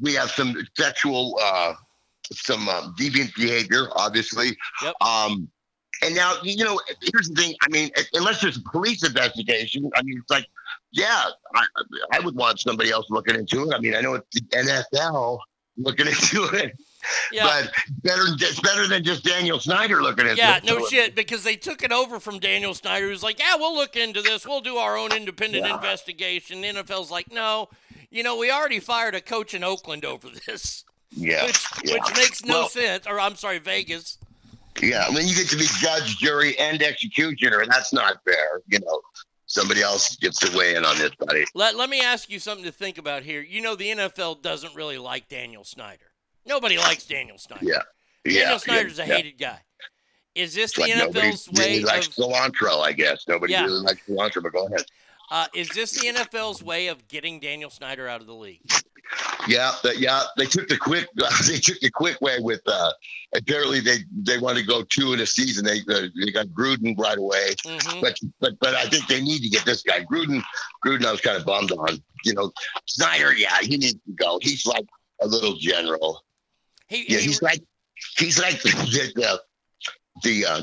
we 0.00 0.14
have 0.14 0.30
some 0.30 0.56
sexual, 0.76 1.38
uh, 1.42 1.74
some 2.32 2.68
um, 2.68 2.94
deviant 2.98 3.34
behavior, 3.34 3.88
obviously. 3.92 4.56
Yep. 4.82 4.94
Um, 5.00 5.48
and 6.02 6.14
now 6.14 6.34
you 6.42 6.64
know, 6.64 6.80
here's 7.00 7.28
the 7.28 7.34
thing. 7.34 7.54
I 7.62 7.68
mean, 7.68 7.90
unless 8.14 8.40
there's 8.40 8.56
a 8.56 8.62
police 8.62 9.04
investigation, 9.04 9.90
I 9.94 10.02
mean, 10.02 10.18
it's 10.18 10.30
like, 10.30 10.46
yeah, 10.94 11.24
I, 11.54 11.64
I 12.12 12.20
would 12.20 12.34
want 12.36 12.60
somebody 12.60 12.90
else 12.90 13.06
looking 13.10 13.34
into 13.34 13.68
it. 13.68 13.74
I 13.74 13.78
mean, 13.80 13.94
I 13.94 14.00
know 14.00 14.14
it's 14.14 14.26
the 14.32 14.40
NFL 14.42 15.38
looking 15.76 16.06
into 16.14 16.44
it, 16.54 16.72
Yeah. 17.32 17.44
but 17.44 17.72
better 18.02 18.22
it's 18.28 18.60
better 18.60 18.86
than 18.86 19.02
just 19.04 19.24
Daniel 19.24 19.58
Snyder 19.58 20.00
looking 20.02 20.26
into 20.26 20.34
it. 20.34 20.38
Yeah, 20.38 20.60
no 20.64 20.86
shit, 20.86 21.14
because 21.14 21.42
they 21.42 21.56
took 21.56 21.82
it 21.82 21.90
over 21.92 22.20
from 22.20 22.38
Daniel 22.38 22.74
Snyder, 22.74 23.08
who's 23.08 23.22
like, 23.24 23.38
yeah, 23.40 23.56
we'll 23.56 23.74
look 23.74 23.96
into 23.96 24.22
this. 24.22 24.46
We'll 24.46 24.60
do 24.60 24.76
our 24.76 24.96
own 24.96 25.12
independent 25.12 25.66
Yeah. 25.66 25.74
investigation. 25.74 26.60
The 26.60 26.68
NFL's 26.68 27.10
like, 27.10 27.32
no, 27.32 27.68
you 28.10 28.22
know, 28.22 28.36
we 28.36 28.50
already 28.52 28.78
fired 28.80 29.14
a 29.16 29.20
coach 29.20 29.52
in 29.54 29.64
Oakland 29.64 30.04
over 30.04 30.28
this, 30.46 30.84
Yeah, 31.10 31.44
which, 31.46 31.64
yeah. 31.84 31.94
which 31.94 32.16
makes 32.16 32.44
no 32.44 32.60
Well, 32.60 32.68
sense. 32.68 33.06
Or 33.06 33.18
I'm 33.18 33.34
sorry, 33.34 33.58
Vegas. 33.58 34.18
Yeah, 34.82 35.04
I 35.08 35.12
mean, 35.12 35.26
you 35.28 35.34
get 35.36 35.48
to 35.50 35.56
be 35.56 35.66
judge, 35.78 36.18
jury, 36.18 36.58
and 36.58 36.82
executioner, 36.82 37.60
and 37.60 37.70
that's 37.70 37.92
not 37.92 38.18
fair. 38.24 38.60
You 38.68 38.80
know, 38.80 39.00
somebody 39.54 39.82
else 39.82 40.16
gets 40.16 40.38
to 40.40 40.56
weigh 40.56 40.74
in 40.74 40.84
on 40.84 40.98
this, 40.98 41.12
buddy. 41.18 41.44
Let, 41.54 41.76
let 41.76 41.88
me 41.88 42.00
ask 42.00 42.28
you 42.28 42.38
something 42.40 42.64
to 42.64 42.72
think 42.72 42.98
about 42.98 43.22
here. 43.22 43.40
You 43.40 43.60
know, 43.62 43.76
the 43.76 43.88
NFL 43.90 44.42
doesn't 44.42 44.74
really 44.74 44.98
like 44.98 45.28
Daniel 45.28 45.62
Snyder. 45.64 46.06
Nobody 46.44 46.76
likes 46.76 47.06
Daniel 47.06 47.38
Snyder. 47.38 47.64
Yeah, 47.64 47.78
Daniel 48.24 48.42
yeah, 48.52 48.56
Snyder's 48.58 48.98
yeah, 48.98 49.04
a 49.04 49.08
yeah. 49.08 49.14
hated 49.14 49.38
guy. 49.38 49.60
Is 50.34 50.52
this 50.54 50.72
It's 50.72 50.78
like 50.78 50.92
the 50.92 50.98
nobody 50.98 51.28
NFL's 51.28 51.48
really 51.56 51.78
way 51.78 51.84
likes 51.84 52.08
of 52.08 52.14
cilantro, 52.14 52.80
I 52.84 52.92
guess. 52.92 53.24
Nobody 53.28 53.52
Yeah. 53.52 53.64
really 53.64 53.82
likes 53.82 54.00
cilantro, 54.08 54.42
but 54.42 54.52
go 54.52 54.66
ahead. 54.66 54.84
uh, 55.30 55.46
is 55.54 55.68
this 55.68 55.92
the 55.92 56.08
NFL's 56.08 56.60
way 56.62 56.88
of 56.88 57.06
getting 57.06 57.38
Daniel 57.38 57.70
Snyder 57.70 58.08
out 58.08 58.20
of 58.20 58.26
the 58.26 58.34
league? 58.34 58.60
Yeah, 59.46 59.72
but 59.82 59.98
yeah, 59.98 60.22
they 60.36 60.46
took 60.46 60.68
the 60.68 60.76
quick. 60.78 61.06
they 61.46 61.58
took 61.58 61.78
the 61.80 61.90
quick 61.90 62.20
way 62.20 62.38
with. 62.40 62.60
uh 62.66 62.92
Apparently, 63.36 63.80
they 63.80 63.98
they 64.12 64.38
want 64.38 64.56
to 64.58 64.64
go 64.64 64.84
two 64.84 65.12
in 65.12 65.18
a 65.20 65.26
season. 65.26 65.64
They 65.64 65.80
uh, 65.92 66.06
they 66.24 66.30
got 66.30 66.46
Gruden 66.48 66.96
right 66.96 67.18
away, 67.18 67.54
Mhm. 67.66 68.00
but 68.00 68.16
but 68.40 68.52
but 68.60 68.74
I 68.76 68.86
think 68.86 69.08
they 69.08 69.20
need 69.20 69.40
to 69.42 69.48
get 69.48 69.64
this 69.64 69.82
guy 69.82 70.04
Gruden. 70.04 70.40
Gruden, 70.86 71.04
I 71.04 71.10
was 71.10 71.20
kind 71.20 71.36
of 71.36 71.44
bummed 71.44 71.72
on. 71.72 71.98
You 72.24 72.34
know, 72.34 72.52
Snyder, 72.86 73.32
yeah, 73.34 73.58
he 73.60 73.76
needs 73.76 73.94
to 73.94 74.00
go. 74.16 74.38
He's 74.40 74.64
like 74.66 74.86
a 75.20 75.26
little 75.26 75.56
general. 75.56 76.22
He, 76.88 77.04
Yeah, 77.08 77.18
he- 77.18 77.26
he's 77.26 77.42
like 77.42 77.60
he's 78.16 78.38
like 78.38 78.62
the 78.62 78.70
the, 79.16 79.40
the 80.22 80.46
uh, 80.46 80.62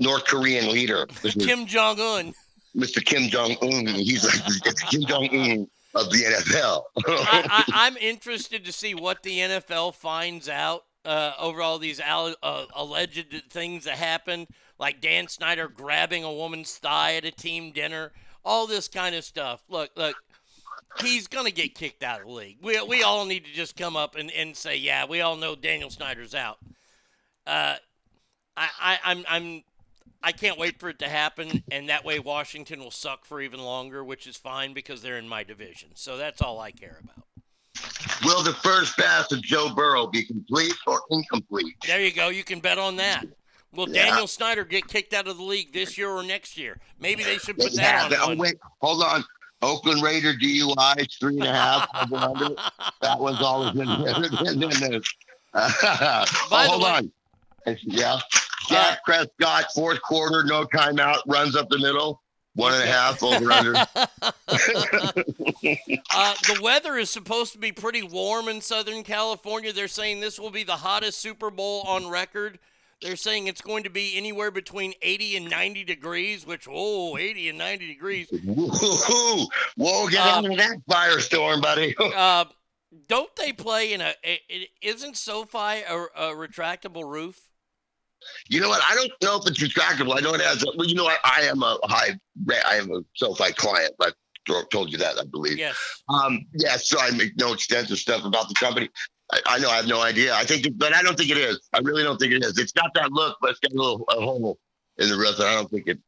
North 0.00 0.24
Korean 0.24 0.72
leader. 0.72 1.06
Kim 1.38 1.66
Jong 1.66 2.00
Un. 2.00 2.34
Mr. 2.74 3.04
Kim 3.04 3.28
Jong 3.28 3.56
Un. 3.62 3.86
He's 3.86 4.24
like 4.24 4.40
it's 4.64 4.82
Kim 4.84 5.02
Jong 5.04 5.28
Un 5.32 5.66
of 5.96 6.10
the 6.10 6.24
NFL. 6.24 6.82
I, 7.06 7.64
I'm 7.72 7.96
interested 7.96 8.64
to 8.64 8.72
see 8.72 8.94
what 8.94 9.22
the 9.22 9.38
NFL 9.38 9.94
finds 9.94 10.48
out 10.48 10.84
uh, 11.04 11.32
over 11.38 11.62
all 11.62 11.78
these 11.78 12.00
al- 12.00 12.34
uh, 12.42 12.66
alleged 12.74 13.44
things 13.50 13.84
that 13.84 13.96
happened, 13.96 14.48
like 14.78 15.00
Dan 15.00 15.28
Snyder 15.28 15.68
grabbing 15.68 16.24
a 16.24 16.32
woman's 16.32 16.76
thigh 16.76 17.14
at 17.16 17.24
a 17.24 17.30
team 17.30 17.72
dinner, 17.72 18.12
all 18.44 18.66
this 18.66 18.88
kind 18.88 19.14
of 19.14 19.24
stuff. 19.24 19.62
Look, 19.68 19.90
look, 19.96 20.16
he's 21.00 21.28
gonna 21.28 21.50
get 21.50 21.74
kicked 21.74 22.02
out 22.02 22.20
of 22.20 22.26
the 22.26 22.32
league. 22.32 22.58
We 22.60 22.80
we 22.82 23.02
all 23.02 23.24
need 23.24 23.44
to 23.44 23.52
just 23.52 23.76
come 23.76 23.96
up 23.96 24.16
and, 24.16 24.30
and 24.32 24.56
say, 24.56 24.76
yeah, 24.76 25.06
we 25.06 25.20
all 25.20 25.36
know 25.36 25.54
Daniel 25.54 25.90
Snyder's 25.90 26.34
out. 26.34 26.58
Uh, 27.46 27.76
I, 28.56 28.68
I 28.80 28.98
I'm 29.04 29.24
I'm 29.28 29.62
I 30.22 30.32
can't 30.32 30.58
wait 30.58 30.80
for 30.80 30.88
it 30.88 30.98
to 31.00 31.08
happen, 31.08 31.62
and 31.70 31.88
that 31.88 32.04
way 32.04 32.18
Washington 32.18 32.80
will 32.80 32.90
suck 32.90 33.24
for 33.24 33.40
even 33.40 33.60
longer, 33.60 34.02
which 34.04 34.26
is 34.26 34.36
fine 34.36 34.72
because 34.72 35.02
they're 35.02 35.18
in 35.18 35.28
my 35.28 35.44
division. 35.44 35.90
So 35.94 36.16
that's 36.16 36.42
all 36.42 36.58
I 36.60 36.70
care 36.72 36.98
about. 37.02 37.24
Will 38.24 38.42
the 38.42 38.54
first 38.54 38.96
pass 38.96 39.30
of 39.32 39.42
Joe 39.42 39.72
Burrow 39.74 40.06
be 40.06 40.24
complete 40.24 40.72
or 40.86 41.00
incomplete? 41.10 41.74
There 41.86 42.00
you 42.00 42.12
go. 42.12 42.28
You 42.28 42.42
can 42.44 42.60
bet 42.60 42.78
on 42.78 42.96
that. 42.96 43.24
Will 43.72 43.88
Yeah. 43.90 44.06
Daniel 44.06 44.26
Snyder 44.26 44.64
get 44.64 44.88
kicked 44.88 45.12
out 45.12 45.28
of 45.28 45.36
the 45.36 45.42
league 45.42 45.72
this 45.72 45.98
year 45.98 46.08
or 46.08 46.22
next 46.22 46.56
year? 46.56 46.78
Maybe 46.98 47.22
they 47.22 47.36
should 47.38 47.58
put 47.58 47.72
Yeah, 47.72 48.08
that 48.08 48.18
on. 48.20 48.24
oh, 48.24 48.28
one. 48.28 48.38
wait, 48.38 48.54
hold 48.80 49.02
on. 49.02 49.22
Oakland 49.62 50.02
Raider 50.02 50.32
DUI 50.34 51.06
three 51.20 51.34
and 51.38 51.44
a 51.44 51.52
half. 51.52 51.88
that 53.00 53.18
was 53.20 53.40
all. 53.42 53.68
in 53.68 53.76
there. 53.76 55.00
oh, 55.54 56.24
By 56.50 56.64
the 56.64 56.70
hold 56.70 56.82
way- 56.82 56.88
on. 56.90 57.12
Yeah. 57.82 58.18
Dak 58.68 59.04
Prescott, 59.04 59.66
fourth 59.74 60.00
quarter, 60.02 60.44
no 60.44 60.64
timeout, 60.66 61.18
runs 61.26 61.56
up 61.56 61.68
the 61.68 61.78
middle. 61.78 62.22
One 62.54 62.72
and 62.72 62.82
a 62.84 62.86
half 62.86 63.22
over 63.22 63.52
under. 63.52 63.74
Uh, 63.78 63.86
the 66.44 66.58
weather 66.62 66.96
is 66.96 67.10
supposed 67.10 67.52
to 67.52 67.58
be 67.58 67.70
pretty 67.72 68.02
warm 68.02 68.48
in 68.48 68.60
Southern 68.62 69.02
California. 69.02 69.72
They're 69.74 69.88
saying 69.88 70.20
this 70.20 70.40
will 70.40 70.50
be 70.50 70.64
the 70.64 70.76
hottest 70.76 71.18
Super 71.18 71.50
Bowl 71.50 71.82
on 71.86 72.08
record. 72.08 72.58
They're 73.02 73.16
saying 73.16 73.46
it's 73.46 73.60
going 73.60 73.84
to 73.84 73.90
be 73.90 74.16
anywhere 74.16 74.50
between 74.50 74.94
80 75.02 75.36
and 75.36 75.50
90 75.50 75.84
degrees, 75.84 76.46
which, 76.46 76.66
oh, 76.70 77.18
80 77.18 77.50
and 77.50 77.58
90 77.58 77.86
degrees. 77.88 78.28
Woo-hoo. 78.32 79.46
Whoa, 79.76 80.08
get 80.08 80.20
Uh, 80.20 80.30
out 80.30 80.44
that 80.44 80.78
firestorm, 80.88 81.60
buddy. 81.60 81.94
Uh, 82.16 82.46
don't 83.08 83.34
they 83.36 83.52
play 83.52 83.92
in 83.92 84.00
a, 84.00 84.14
it, 84.22 84.40
it 84.48 84.68
isn't 84.80 85.18
SoFi 85.18 85.82
a, 85.86 86.06
a 86.16 86.34
retractable 86.34 87.04
roof? 87.06 87.38
You 88.48 88.60
know 88.60 88.68
what? 88.68 88.82
I 88.88 88.94
don't 88.94 89.12
know 89.22 89.38
if 89.38 89.46
it's 89.46 89.62
retractable. 89.62 90.16
I 90.16 90.20
know 90.20 90.34
it 90.34 90.40
has. 90.40 90.62
A, 90.62 90.66
well, 90.76 90.86
you 90.86 90.94
know, 90.94 91.06
I, 91.06 91.16
I 91.24 91.40
am 91.42 91.62
a 91.62 91.78
high. 91.84 92.18
I 92.66 92.76
am 92.76 92.90
a 92.90 93.00
SoFi 93.14 93.52
client. 93.52 93.92
but 93.98 94.14
told 94.70 94.92
you 94.92 94.98
that, 94.98 95.18
I 95.18 95.24
believe. 95.24 95.58
Yes. 95.58 95.76
Um, 96.08 96.46
yeah, 96.54 96.76
so 96.76 96.98
I 97.00 97.10
make 97.10 97.36
no 97.38 97.52
extensive 97.52 97.98
stuff 97.98 98.24
about 98.24 98.48
the 98.48 98.54
company. 98.54 98.88
I, 99.32 99.40
I 99.46 99.58
know 99.58 99.68
I 99.70 99.76
have 99.76 99.88
no 99.88 100.00
idea. 100.02 100.34
I 100.34 100.44
think, 100.44 100.66
but 100.76 100.94
I 100.94 101.02
don't 101.02 101.16
think 101.16 101.30
it 101.30 101.38
is. 101.38 101.60
I 101.72 101.80
really 101.80 102.02
don't 102.02 102.18
think 102.18 102.32
it 102.32 102.44
is. 102.44 102.56
It's 102.58 102.72
got 102.72 102.92
that 102.94 103.12
look, 103.12 103.36
but 103.40 103.50
it's 103.50 103.60
got 103.60 103.72
a 103.72 103.74
little 103.74 104.04
a 104.08 104.20
hole 104.20 104.58
in 104.98 105.08
the 105.08 105.16
roof. 105.16 105.38
And 105.38 105.48
I 105.48 105.54
don't 105.54 105.70
think 105.70 105.88
it. 105.88 105.98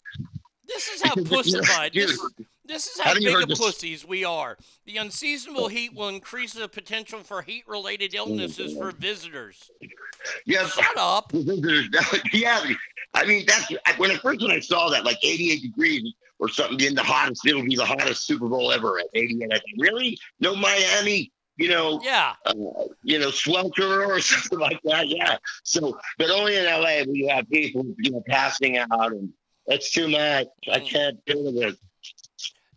This 0.68 0.88
is 0.88 1.02
how 1.02 1.14
pussified. 1.24 1.92
This, 1.94 2.20
this 2.64 2.86
is 2.86 3.00
how 3.00 3.14
big 3.14 3.26
of 3.34 3.48
pussies 3.56 4.04
we 4.06 4.24
are. 4.24 4.56
The 4.86 4.98
unseasonable 4.98 5.68
heat 5.68 5.94
will 5.94 6.08
increase 6.08 6.52
the 6.52 6.68
potential 6.68 7.20
for 7.20 7.40
heat-related 7.42 8.14
illnesses 8.14 8.76
for 8.76 8.92
visitors. 8.92 9.70
Yeah, 10.44 10.66
Shut 10.66 10.96
up. 10.98 11.32
yeah, 12.32 12.62
I 13.14 13.24
mean 13.24 13.44
that's 13.46 13.72
when 13.96 14.10
at 14.10 14.20
first 14.20 14.42
when 14.42 14.50
I 14.50 14.60
saw 14.60 14.90
that 14.90 15.04
like 15.04 15.16
88 15.22 15.62
degrees 15.62 16.12
or 16.38 16.48
something 16.48 16.76
being 16.76 16.94
the 16.94 17.02
hottest, 17.02 17.46
it'll 17.46 17.62
be 17.64 17.74
the 17.76 17.84
hottest 17.84 18.26
Super 18.26 18.48
Bowl 18.48 18.70
ever 18.70 18.98
at 18.98 19.06
88. 19.14 19.50
I 19.52 19.58
think 19.58 19.64
really 19.78 20.18
no 20.40 20.54
Miami, 20.54 21.32
you 21.56 21.68
know, 21.68 22.00
Yeah. 22.04 22.34
uh, 22.46 22.54
you 23.02 23.18
know, 23.18 23.30
swelter 23.30 24.04
or 24.04 24.20
something 24.32 24.58
like 24.58 24.80
that. 24.84 25.08
Yeah. 25.08 25.38
So, 25.64 25.98
but 26.18 26.30
only 26.30 26.56
in 26.56 26.64
LA 26.66 26.80
where 27.04 27.06
you 27.14 27.28
have 27.28 27.48
people, 27.48 27.86
you 27.98 28.10
know, 28.12 28.22
passing 28.28 28.76
out, 28.78 29.12
and 29.12 29.32
that's 29.68 29.92
too 29.92 30.08
much. 30.08 30.48
I 30.72 30.80
can't 30.80 31.24
deal 31.24 31.44
with 31.44 31.62
it. 31.62 31.76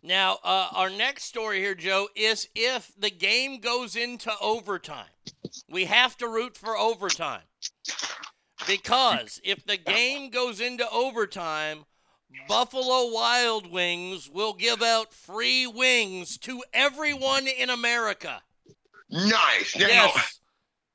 Now, 0.02 0.38
uh, 0.44 0.68
our 0.72 0.90
next 0.90 1.24
story 1.24 1.58
here, 1.60 1.74
Joe, 1.74 2.08
is 2.16 2.48
if 2.54 2.92
the 2.98 3.10
game 3.10 3.60
goes 3.60 3.96
into 3.96 4.32
overtime. 4.40 5.06
We 5.68 5.84
have 5.84 6.16
to 6.18 6.28
root 6.28 6.56
for 6.56 6.76
overtime. 6.76 7.42
Because 8.66 9.40
if 9.44 9.64
the 9.64 9.76
game 9.76 10.30
goes 10.30 10.60
into 10.60 10.88
overtime, 10.90 11.84
Buffalo 12.48 13.12
Wild 13.12 13.70
Wings 13.70 14.28
will 14.28 14.54
give 14.54 14.82
out 14.82 15.12
free 15.12 15.66
wings 15.66 16.38
to 16.38 16.62
everyone 16.72 17.46
in 17.46 17.70
America. 17.70 18.42
Nice. 19.10 19.76
Now, 19.76 19.86
Yes. 19.88 20.40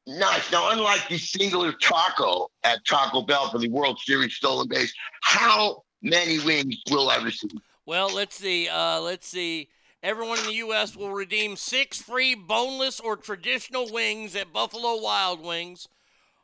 Nice. 0.07 0.51
Now, 0.51 0.71
unlike 0.71 1.07
the 1.09 1.17
singular 1.17 1.73
taco 1.73 2.49
at 2.63 2.79
Taco 2.85 3.21
Bell 3.23 3.49
for 3.49 3.57
the 3.57 3.67
World 3.67 3.99
Series 3.99 4.35
stolen 4.35 4.67
base, 4.69 4.93
how 5.21 5.83
many 6.09 6.39
wings 6.39 6.75
will 6.89 7.09
I 7.09 7.17
receive? 7.17 7.51
Well, 7.85 8.13
let's 8.13 8.35
see. 8.35 8.67
Uh, 8.67 8.99
let's 9.01 9.27
see. 9.27 9.69
Everyone 10.03 10.37
in 10.39 10.45
the 10.45 10.53
U.S. 10.53 10.95
will 10.95 11.11
redeem 11.11 11.55
six 11.55 12.01
free 12.01 12.35
boneless 12.35 12.99
or 12.99 13.17
traditional 13.17 13.91
wings 13.91 14.35
at 14.35 14.53
Buffalo 14.53 15.01
Wild 15.01 15.41
Wings 15.43 15.87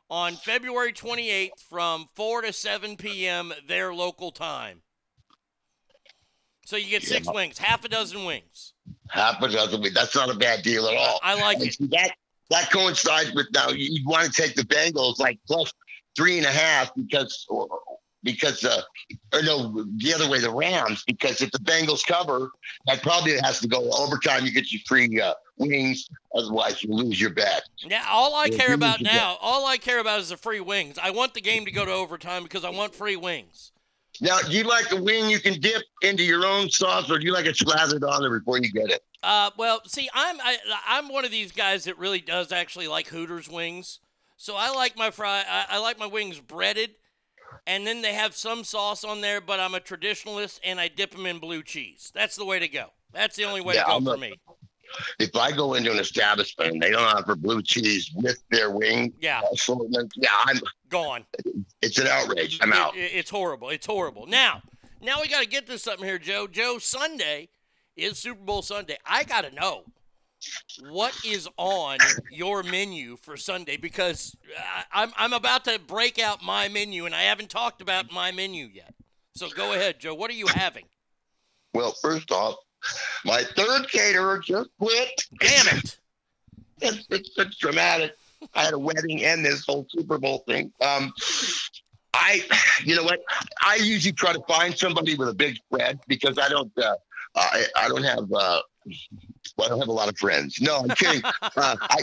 on 0.10 0.34
February 0.36 0.92
28th 0.94 1.60
from 1.60 2.08
4 2.16 2.44
to 2.44 2.54
7 2.54 2.98
p.m. 2.98 3.54
their 3.68 3.94
local 3.94 4.32
time. 4.32 4.82
So 6.66 6.78
you 6.78 6.90
get 6.90 7.04
six 7.04 7.28
Yeah. 7.28 7.34
wings, 7.34 7.58
half 7.58 7.84
a 7.84 7.90
dozen 7.90 8.24
wings. 8.26 8.74
Half 9.10 9.42
a 9.42 9.50
dozen 9.50 9.82
wings. 9.82 9.94
That's 9.94 10.16
not 10.16 10.30
a 10.30 10.34
bad 10.36 10.64
deal 10.64 10.88
at 10.88 10.96
all. 10.96 11.20
I 11.22 11.34
like 11.36 11.58
And 11.60 11.68
it. 11.68 11.78
That 11.92 12.12
that 12.50 12.72
coincides 12.72 13.34
with 13.34 13.48
now 13.54 13.70
you, 13.70 13.88
you 13.92 14.08
want 14.08 14.32
to 14.32 14.42
take 14.42 14.56
the 14.56 14.64
Bengals 14.64 15.20
like 15.20 15.40
plus 15.48 15.72
three 16.16 16.38
and 16.38 16.46
a 16.46 16.52
half 16.52 16.94
because 16.96 17.46
because 18.24 18.64
uh 18.64 18.82
or 19.34 19.42
no 19.42 19.86
the 19.98 20.14
other 20.14 20.30
way 20.30 20.40
the 20.40 20.52
Rams 20.52 21.04
because 21.06 21.42
if 21.42 21.52
the 21.52 21.60
Bengals 21.60 22.06
cover 22.06 22.52
that 22.88 23.02
probably 23.02 23.34
has 23.42 23.60
to 23.60 23.68
go 23.68 23.90
overtime 23.92 24.46
you 24.46 24.52
get 24.52 24.72
your 24.72 24.82
free 24.88 25.20
uh, 25.20 25.34
wings 25.58 26.10
otherwise 26.36 26.84
you 26.84 26.94
lose 26.94 27.20
your 27.20 27.30
bet. 27.30 27.64
Yeah, 27.86 28.06
all 28.10 28.36
I 28.36 28.50
care 28.50 28.74
about 28.74 29.02
now, 29.02 29.38
all 29.42 29.66
I 29.66 29.78
care 29.78 30.00
about 30.00 30.20
is 30.20 30.30
the 30.30 30.38
free 30.38 30.60
wings. 30.60 30.98
I 31.02 31.12
want 31.12 31.34
the 31.34 31.42
game 31.42 31.66
to 31.66 31.72
go 31.72 31.86
to 31.86 31.92
overtime 31.92 32.44
because 32.44 32.64
I 32.64 32.70
want 32.70 32.96
free 32.96 33.16
wings. 33.16 33.72
Now, 34.22 34.40
do 34.40 34.52
you 34.52 34.64
like 34.64 34.92
a 34.92 35.02
wing 35.02 35.30
you 35.30 35.40
can 35.40 35.60
dip 35.60 35.82
into 36.02 36.24
your 36.24 36.46
own 36.46 36.70
sauce, 36.70 37.10
or 37.10 37.18
do 37.18 37.26
you 37.26 37.34
like 37.34 37.46
it 37.46 37.58
slathered 37.58 38.04
on 38.04 38.22
there 38.22 38.40
before 38.40 38.60
you 38.60 38.72
get 38.72 38.90
it? 38.90 39.04
Uh, 39.24 39.50
well, 39.58 39.82
see, 39.88 40.10
I'm 40.14 40.40
I, 40.42 40.58
I'm 40.88 41.10
one 41.10 41.26
of 41.26 41.32
these 41.32 41.52
guys 41.52 41.86
that 41.86 41.98
really 41.98 42.22
does 42.22 42.52
actually 42.52 42.88
like 42.88 43.08
Hooters 43.08 43.50
wings. 43.50 44.00
So 44.38 44.56
I 44.56 44.72
like 44.72 44.98
my 44.98 45.10
fry. 45.10 45.44
I, 45.48 45.66
I 45.70 45.78
like 45.80 45.98
my 45.98 46.06
wings 46.06 46.40
breaded, 46.40 46.92
and 47.68 47.86
then 47.88 48.02
they 48.02 48.14
have 48.14 48.36
some 48.36 48.64
sauce 48.64 49.04
on 49.04 49.22
there. 49.22 49.42
But 49.42 49.60
I'm 49.60 49.74
a 49.76 49.80
traditionalist, 49.80 50.60
and 50.64 50.80
I 50.80 50.88
dip 50.88 51.12
them 51.12 51.26
in 51.26 51.40
blue 51.40 51.64
cheese. 51.64 52.12
That's 52.14 52.36
the 52.36 52.46
way 52.46 52.60
to 52.60 52.68
go. 52.68 52.88
That's 53.12 53.36
the 53.36 53.44
only 53.46 53.62
way 53.62 53.76
Yeah, 53.76 53.84
to 53.84 53.90
go 53.90 53.96
I'm 53.98 54.06
for 54.06 54.16
a- 54.16 54.18
me. 54.18 54.34
If 55.20 55.36
I 55.36 55.52
go 55.52 55.74
into 55.74 55.92
an 55.92 55.98
establishment 55.98 56.74
and 56.74 56.82
they 56.82 56.92
don't 56.92 57.02
offer 57.04 57.36
blue 57.36 57.64
cheese 57.64 58.12
with 58.16 58.44
their 58.52 58.70
wing 58.70 59.12
Yeah. 59.20 59.42
assortment, 59.52 60.12
yeah, 60.16 60.30
I'm 60.46 60.60
Gone. 60.90 61.26
it's 61.82 61.98
an 61.98 62.06
outrage. 62.08 62.60
I'm 62.62 62.74
out. 62.74 62.96
it- 62.96 63.12
it's 63.14 63.32
horrible. 63.32 63.70
It's 63.70 63.88
horrible. 63.88 64.28
Now, 64.28 64.62
now 65.02 65.20
we 65.22 65.28
got 65.28 65.42
to 65.42 65.48
get 65.50 65.66
to 65.68 65.80
something 65.80 66.06
here, 66.06 66.20
Joe. 66.20 66.46
Joe, 66.48 66.78
Sunday 66.78 67.50
is 67.96 68.20
Super 68.20 68.42
Bowl 68.44 68.62
Sunday. 68.62 68.98
I 69.06 69.24
got 69.24 69.42
to 69.46 69.52
know 69.52 69.86
what 70.90 71.14
is 71.26 71.48
on 71.58 71.98
your 72.32 72.64
menu 72.64 73.18
for 73.18 73.38
Sunday 73.38 73.78
because 73.78 74.36
I'm 74.92 75.12
I'm 75.18 75.34
about 75.34 75.66
to 75.66 75.80
break 75.80 76.20
out 76.20 76.44
my 76.44 76.68
menu 76.68 77.06
and 77.06 77.16
I 77.16 77.24
haven't 77.24 77.50
talked 77.50 77.82
about 77.82 78.12
my 78.12 78.32
menu 78.32 78.66
yet. 78.66 78.94
So 79.36 79.50
go 79.50 79.74
ahead, 79.74 80.00
Joe. 80.00 80.14
What 80.14 80.30
are 80.30 80.36
you 80.36 80.48
having? 80.48 80.86
Well, 81.74 81.94
first 82.02 82.32
off, 82.32 82.56
my 83.26 83.44
third 83.56 83.90
caterer 83.90 84.40
just 84.40 84.70
quit. 84.80 85.10
Damn 85.40 85.78
it! 85.78 85.98
it's, 86.82 87.06
it's, 87.10 87.32
it's 87.38 87.58
dramatic. 87.58 88.16
I 88.54 88.64
had 88.64 88.74
a 88.74 88.80
wedding 88.80 89.24
and 89.24 89.44
this 89.44 89.66
whole 89.66 89.88
Super 89.90 90.18
Bowl 90.18 90.44
thing. 90.48 90.72
Um, 90.82 91.14
I, 92.14 92.44
you 92.84 92.96
know 92.96 93.04
what? 93.04 93.22
I 93.62 93.76
usually 93.76 94.14
try 94.14 94.34
to 94.34 94.42
find 94.48 94.78
somebody 94.78 95.16
with 95.16 95.30
a 95.30 95.34
big 95.34 95.56
spread 95.56 96.00
because 96.08 96.38
I 96.38 96.50
don't, 96.50 96.72
uh, 96.78 96.96
I, 97.36 97.66
I 97.76 97.88
don't 97.88 98.04
have, 98.04 98.32
uh, 98.32 98.62
well, 99.58 99.68
I 99.68 99.70
don't 99.70 99.80
have 99.80 99.88
a 99.88 99.94
lot 99.94 100.10
of 100.10 100.18
friends. 100.18 100.60
No, 100.62 100.80
I'm 100.80 100.90
kidding. 100.90 101.22
uh, 101.42 101.76
I, 101.82 102.02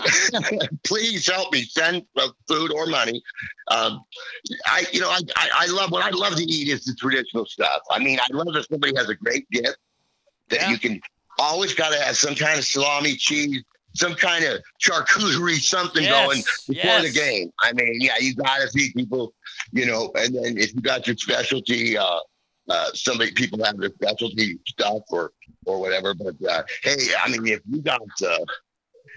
please 0.85 1.29
help 1.29 1.53
me 1.53 1.63
send 1.63 2.03
uh, 2.17 2.29
food 2.49 2.73
or 2.73 2.87
money. 2.87 3.23
Um, 3.69 4.03
I, 4.67 4.85
you 4.93 5.01
know, 5.01 5.11
I, 5.11 5.21
I, 5.37 5.51
I 5.61 5.67
love 5.67 5.91
what 5.91 6.05
I 6.05 6.11
love 6.11 6.37
to 6.37 6.43
eat 6.43 6.69
is 6.69 6.85
the 6.85 6.95
traditional 6.95 7.47
stuff. 7.47 7.81
I 7.91 7.99
mean, 7.99 8.19
I 8.21 8.27
love 8.33 8.49
if 8.55 8.67
somebody 8.71 8.95
has 8.97 9.09
a 9.09 9.15
great 9.15 9.49
gift 9.51 9.79
that 10.49 10.69
you 10.69 10.79
can 10.79 11.01
always 11.39 11.75
got 11.75 11.91
to 11.91 12.01
have 12.01 12.17
some 12.17 12.35
kind 12.35 12.59
of 12.59 12.65
salami, 12.65 13.15
cheese, 13.15 13.63
some 13.95 14.15
kind 14.15 14.45
of 14.45 14.61
charcuterie, 14.83 15.61
something 15.61 16.05
Yes, 16.05 16.11
going 16.13 16.43
before 16.69 17.01
the 17.01 17.11
game. 17.11 17.51
I 17.61 17.73
mean, 17.73 17.99
yeah, 18.01 18.15
you 18.21 18.35
got 18.35 18.59
to 18.59 18.69
feed 18.69 18.93
people, 18.95 19.33
you 19.73 19.87
know, 19.87 20.11
and 20.15 20.35
then 20.35 20.59
if 20.59 20.75
you 20.75 20.81
got 20.81 21.07
your 21.07 21.17
specialty, 21.17 21.97
uh, 21.97 22.21
uh, 22.71 22.87
somebody 22.95 23.33
people 23.33 23.63
have 23.65 23.77
their 23.79 23.91
specialty 23.91 24.59
stuff 24.67 25.03
or 25.11 25.33
or 25.67 25.81
whatever. 25.81 26.15
But 26.15 26.37
uh, 26.49 26.63
hey, 26.83 26.97
I 27.23 27.29
mean, 27.29 27.47
if 27.47 27.61
you 27.69 27.83
got 27.83 28.01
uh, 28.25 28.45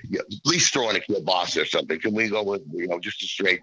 yeah, 0.09 0.21
at 0.21 0.45
least 0.45 0.73
throw 0.73 0.89
in 0.89 0.95
a 0.95 0.99
kielbasa 0.99 1.61
or 1.61 1.65
something, 1.65 1.99
can 1.99 2.13
we 2.13 2.30
go 2.30 2.43
with 2.43 2.63
you 2.73 2.88
know 2.88 2.99
just 2.99 3.21
a 3.21 3.27
straight 3.27 3.61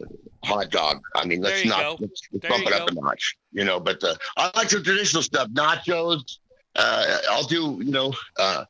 uh, 0.00 0.06
hot 0.44 0.70
dog? 0.70 1.00
I 1.14 1.24
mean, 1.24 1.40
let's 1.40 1.64
not 1.64 1.82
go. 1.82 1.96
let's, 2.00 2.22
let's 2.32 2.48
bump 2.48 2.64
you 2.64 2.74
it 2.74 2.80
up 2.80 2.90
a 2.90 2.94
notch, 2.94 3.36
you 3.52 3.64
know. 3.64 3.78
But 3.78 4.02
uh, 4.02 4.16
I 4.36 4.50
like 4.56 4.68
the 4.68 4.82
traditional 4.82 5.22
stuff, 5.22 5.48
nachos. 5.50 6.38
Uh, 6.74 7.18
I'll 7.30 7.44
do, 7.44 7.80
you 7.82 7.92
know, 7.92 8.14
uh, 8.38 8.64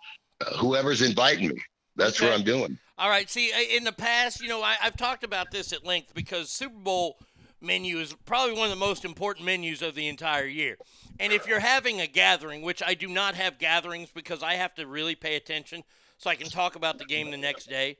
whoever's 0.58 1.02
inviting 1.02 1.48
me. 1.48 1.62
That's 1.96 2.20
what 2.20 2.32
I'm 2.32 2.42
doing. 2.42 2.78
All 2.98 3.08
right. 3.08 3.28
See, 3.28 3.52
in 3.74 3.84
the 3.84 3.92
past, 3.92 4.40
you 4.40 4.48
know, 4.48 4.62
I, 4.62 4.76
I've 4.82 4.96
talked 4.96 5.24
about 5.24 5.50
this 5.50 5.72
at 5.72 5.84
length 5.84 6.14
because 6.14 6.50
Super 6.50 6.78
Bowl 6.78 7.18
menu 7.62 7.98
is 7.98 8.14
probably 8.26 8.54
one 8.54 8.64
of 8.64 8.70
the 8.70 8.84
most 8.84 9.04
important 9.04 9.46
menus 9.46 9.82
of 9.82 9.94
the 9.94 10.08
entire 10.08 10.46
year. 10.46 10.76
And 11.20 11.32
if 11.32 11.46
you're 11.46 11.60
having 11.60 12.00
a 12.00 12.06
gathering, 12.06 12.62
which 12.62 12.82
I 12.84 12.94
do 12.94 13.06
not 13.06 13.34
have 13.34 13.58
gatherings 13.58 14.10
because 14.12 14.42
I 14.42 14.54
have 14.54 14.74
to 14.76 14.86
really 14.86 15.14
pay 15.14 15.36
attention 15.36 15.84
so 16.18 16.30
I 16.30 16.34
can 16.36 16.48
talk 16.48 16.76
about 16.76 16.98
the 16.98 17.04
game 17.04 17.30
the 17.30 17.36
next 17.36 17.68
day. 17.68 17.96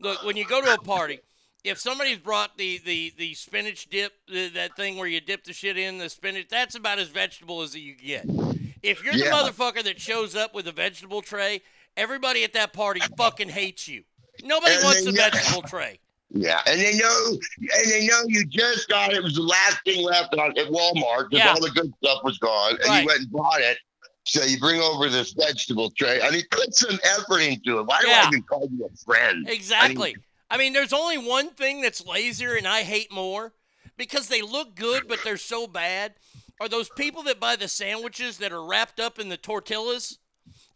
Look, 0.00 0.22
when 0.24 0.36
you 0.36 0.44
go 0.46 0.60
to 0.62 0.74
a 0.74 0.78
party, 0.78 1.20
if 1.64 1.78
somebody's 1.78 2.18
brought 2.18 2.56
the 2.58 2.78
the 2.84 3.12
the 3.16 3.34
spinach 3.34 3.88
dip, 3.88 4.12
the, 4.28 4.48
that 4.50 4.76
thing 4.76 4.96
where 4.98 5.08
you 5.08 5.20
dip 5.20 5.44
the 5.44 5.52
shit 5.52 5.76
in 5.78 5.98
the 5.98 6.08
spinach, 6.10 6.48
that's 6.48 6.74
about 6.74 6.98
as 6.98 7.08
vegetable 7.08 7.62
as 7.62 7.74
you 7.74 7.94
get. 7.94 8.24
If 8.82 9.02
you're 9.04 9.14
Yeah. 9.14 9.24
the 9.24 9.50
motherfucker 9.50 9.82
that 9.84 10.00
shows 10.00 10.36
up 10.36 10.54
with 10.54 10.68
a 10.68 10.72
vegetable 10.72 11.22
tray, 11.22 11.62
everybody 11.96 12.44
at 12.44 12.52
that 12.52 12.72
party 12.72 13.00
fucking 13.16 13.48
hates 13.48 13.88
you. 13.88 14.04
Nobody 14.42 14.74
And 14.74 14.84
wants 14.84 15.06
a 15.06 15.12
know- 15.12 15.22
vegetable 15.30 15.62
tray. 15.62 15.98
Yeah, 16.30 16.60
and 16.66 16.80
they 16.80 16.96
know, 16.98 17.38
and 17.58 17.90
they 17.92 18.06
know 18.06 18.22
you 18.26 18.44
just 18.46 18.88
got 18.88 19.12
it. 19.12 19.16
It 19.18 19.22
was 19.22 19.36
the 19.36 19.42
last 19.42 19.78
thing 19.84 20.04
left 20.04 20.34
on, 20.34 20.50
at 20.58 20.66
Walmart 20.66 21.30
because 21.30 21.44
Yeah. 21.44 21.52
all 21.52 21.60
the 21.60 21.70
good 21.70 21.92
stuff 22.02 22.24
was 22.24 22.36
gone, 22.38 22.72
and 22.72 22.84
Right. 22.84 23.00
you 23.02 23.06
went 23.06 23.20
and 23.20 23.30
bought 23.30 23.60
it. 23.60 23.78
So 24.24 24.42
you 24.42 24.58
bring 24.58 24.80
over 24.80 25.08
this 25.08 25.32
vegetable 25.32 25.90
tray, 25.92 26.20
and 26.20 26.34
he 26.34 26.42
put 26.50 26.74
some 26.74 26.98
effort 27.04 27.38
into 27.38 27.78
it. 27.78 27.86
Why 27.86 28.00
do 28.00 28.08
Yeah. 28.08 28.24
I 28.24 28.28
even 28.28 28.42
call 28.42 28.68
you 28.72 28.84
a 28.92 28.96
friend? 29.04 29.44
I 29.46 29.48
mean, 29.48 29.48
Exactly. 29.48 30.16
I 30.50 30.56
mean, 30.58 30.72
there's 30.72 30.92
only 30.92 31.16
one 31.18 31.50
thing 31.50 31.80
that's 31.80 32.04
lazier 32.04 32.54
and 32.56 32.66
I 32.66 32.82
hate 32.82 33.12
more 33.12 33.54
because 33.96 34.26
they 34.28 34.42
look 34.42 34.74
good, 34.74 35.08
but 35.08 35.22
they're 35.22 35.36
so 35.36 35.66
bad. 35.68 36.14
Are 36.60 36.68
those 36.68 36.88
people 36.88 37.22
that 37.24 37.38
buy 37.40 37.56
the 37.56 37.68
sandwiches 37.68 38.38
that 38.38 38.52
are 38.52 38.64
wrapped 38.64 38.98
up 38.98 39.18
in 39.18 39.28
the 39.28 39.36
tortillas 39.36 40.18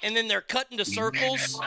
and 0.03 0.17
then 0.17 0.29
they're 0.29 0.41
cut 0.41 0.69
into 0.71 0.85
circles? 0.85 1.61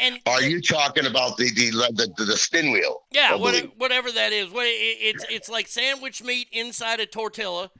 And 0.00 0.20
are 0.26 0.42
you 0.42 0.60
talking 0.60 1.06
about 1.06 1.36
the 1.36 1.50
the 1.50 1.70
the, 2.16 2.24
the 2.24 2.36
spin 2.36 2.72
wheel? 2.72 3.02
yeah, 3.12 3.30
I 3.32 3.36
what, 3.36 3.54
whatever 3.76 4.10
that 4.12 4.32
is. 4.32 4.50
What 4.50 4.66
it, 4.66 4.70
it's 4.70 5.24
it's 5.30 5.48
like 5.48 5.68
sandwich 5.68 6.22
meat 6.22 6.48
inside 6.52 7.00
a 7.00 7.06
tortilla, 7.06 7.70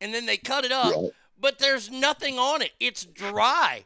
and 0.00 0.12
then 0.12 0.26
they 0.26 0.36
cut 0.36 0.64
it 0.64 0.72
up, 0.72 0.92
but 1.40 1.58
there's 1.58 1.90
nothing 1.90 2.38
on 2.38 2.62
it. 2.62 2.72
It's 2.80 3.04
dry. 3.04 3.84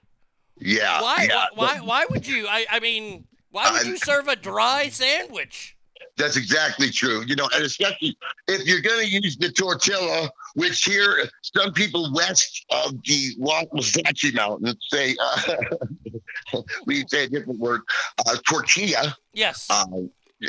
Yeah. 0.59 1.01
Why? 1.03 1.27
yeah. 1.29 1.47
Why? 1.55 1.77
Why? 1.77 1.81
Why 1.81 2.07
would 2.11 2.27
you? 2.27 2.47
I. 2.49 2.67
I 2.71 2.81
mean, 2.81 3.27
Why 3.51 3.71
would 3.73 3.87
you 3.87 3.97
serve 3.99 4.29
a 4.29 4.37
dry 4.37 4.89
sandwich? 4.89 5.77
That's 6.17 6.37
exactly 6.39 6.91
true. 6.91 7.25
You 7.27 7.37
know, 7.37 7.49
and 7.55 7.63
especially 7.63 8.17
if 8.49 8.67
you're 8.67 8.81
going 8.81 9.05
to 9.05 9.11
use 9.11 9.37
the 9.37 9.53
tortilla, 9.53 10.31
which 10.55 10.83
here 10.85 11.29
some 11.43 11.75
people 11.75 12.11
west 12.15 12.65
of 12.71 12.93
the 13.05 13.35
Wasatch 13.39 14.33
Mountains 14.33 14.77
say, 14.91 15.15
uh, 15.21 15.57
we 16.87 17.05
say 17.09 17.25
a 17.25 17.29
different 17.29 17.59
word, 17.59 17.81
uh, 18.27 18.37
tortilla. 18.49 19.15
Yes. 19.33 19.67
Uh, 19.71 19.85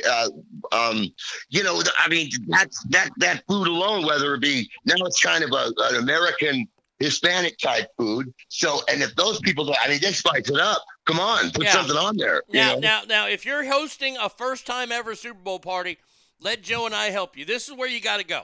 uh, 0.09 0.27
um, 0.71 1.07
you 1.49 1.63
know, 1.63 1.81
I 1.97 2.09
mean, 2.09 2.29
that's 2.47 2.83
that 2.89 3.09
that 3.17 3.43
food 3.47 3.67
alone, 3.67 4.05
whether 4.05 4.35
it 4.35 4.41
be 4.41 4.69
now 4.85 4.95
it's 5.05 5.21
kind 5.21 5.43
of 5.43 5.51
a, 5.51 5.71
an 5.89 5.95
American 5.95 6.67
Hispanic 6.99 7.57
type 7.57 7.87
food. 7.97 8.33
So, 8.49 8.81
and 8.89 9.01
if 9.01 9.15
those 9.15 9.39
people, 9.39 9.73
I 9.81 9.87
mean, 9.87 9.99
they 10.01 10.11
spice 10.11 10.49
it 10.49 10.59
up. 10.59 10.83
Come 11.05 11.19
on, 11.19 11.51
put 11.51 11.63
Yeah. 11.65 11.71
something 11.73 11.95
on 11.95 12.17
there. 12.17 12.43
you 12.49 12.59
Now, 12.59 12.73
know? 12.73 12.79
now, 12.79 13.01
now, 13.07 13.27
if 13.27 13.45
you're 13.45 13.65
hosting 13.65 14.17
a 14.17 14.29
first 14.29 14.65
time 14.65 14.91
ever 14.91 15.15
Super 15.15 15.39
Bowl 15.39 15.59
party, 15.59 15.99
let 16.41 16.63
Joe 16.63 16.85
and 16.85 16.93
I 16.95 17.11
help 17.11 17.37
you. 17.37 17.45
This 17.45 17.69
is 17.69 17.75
where 17.75 17.87
you 17.87 18.01
got 18.01 18.17
to 18.17 18.23
go. 18.25 18.43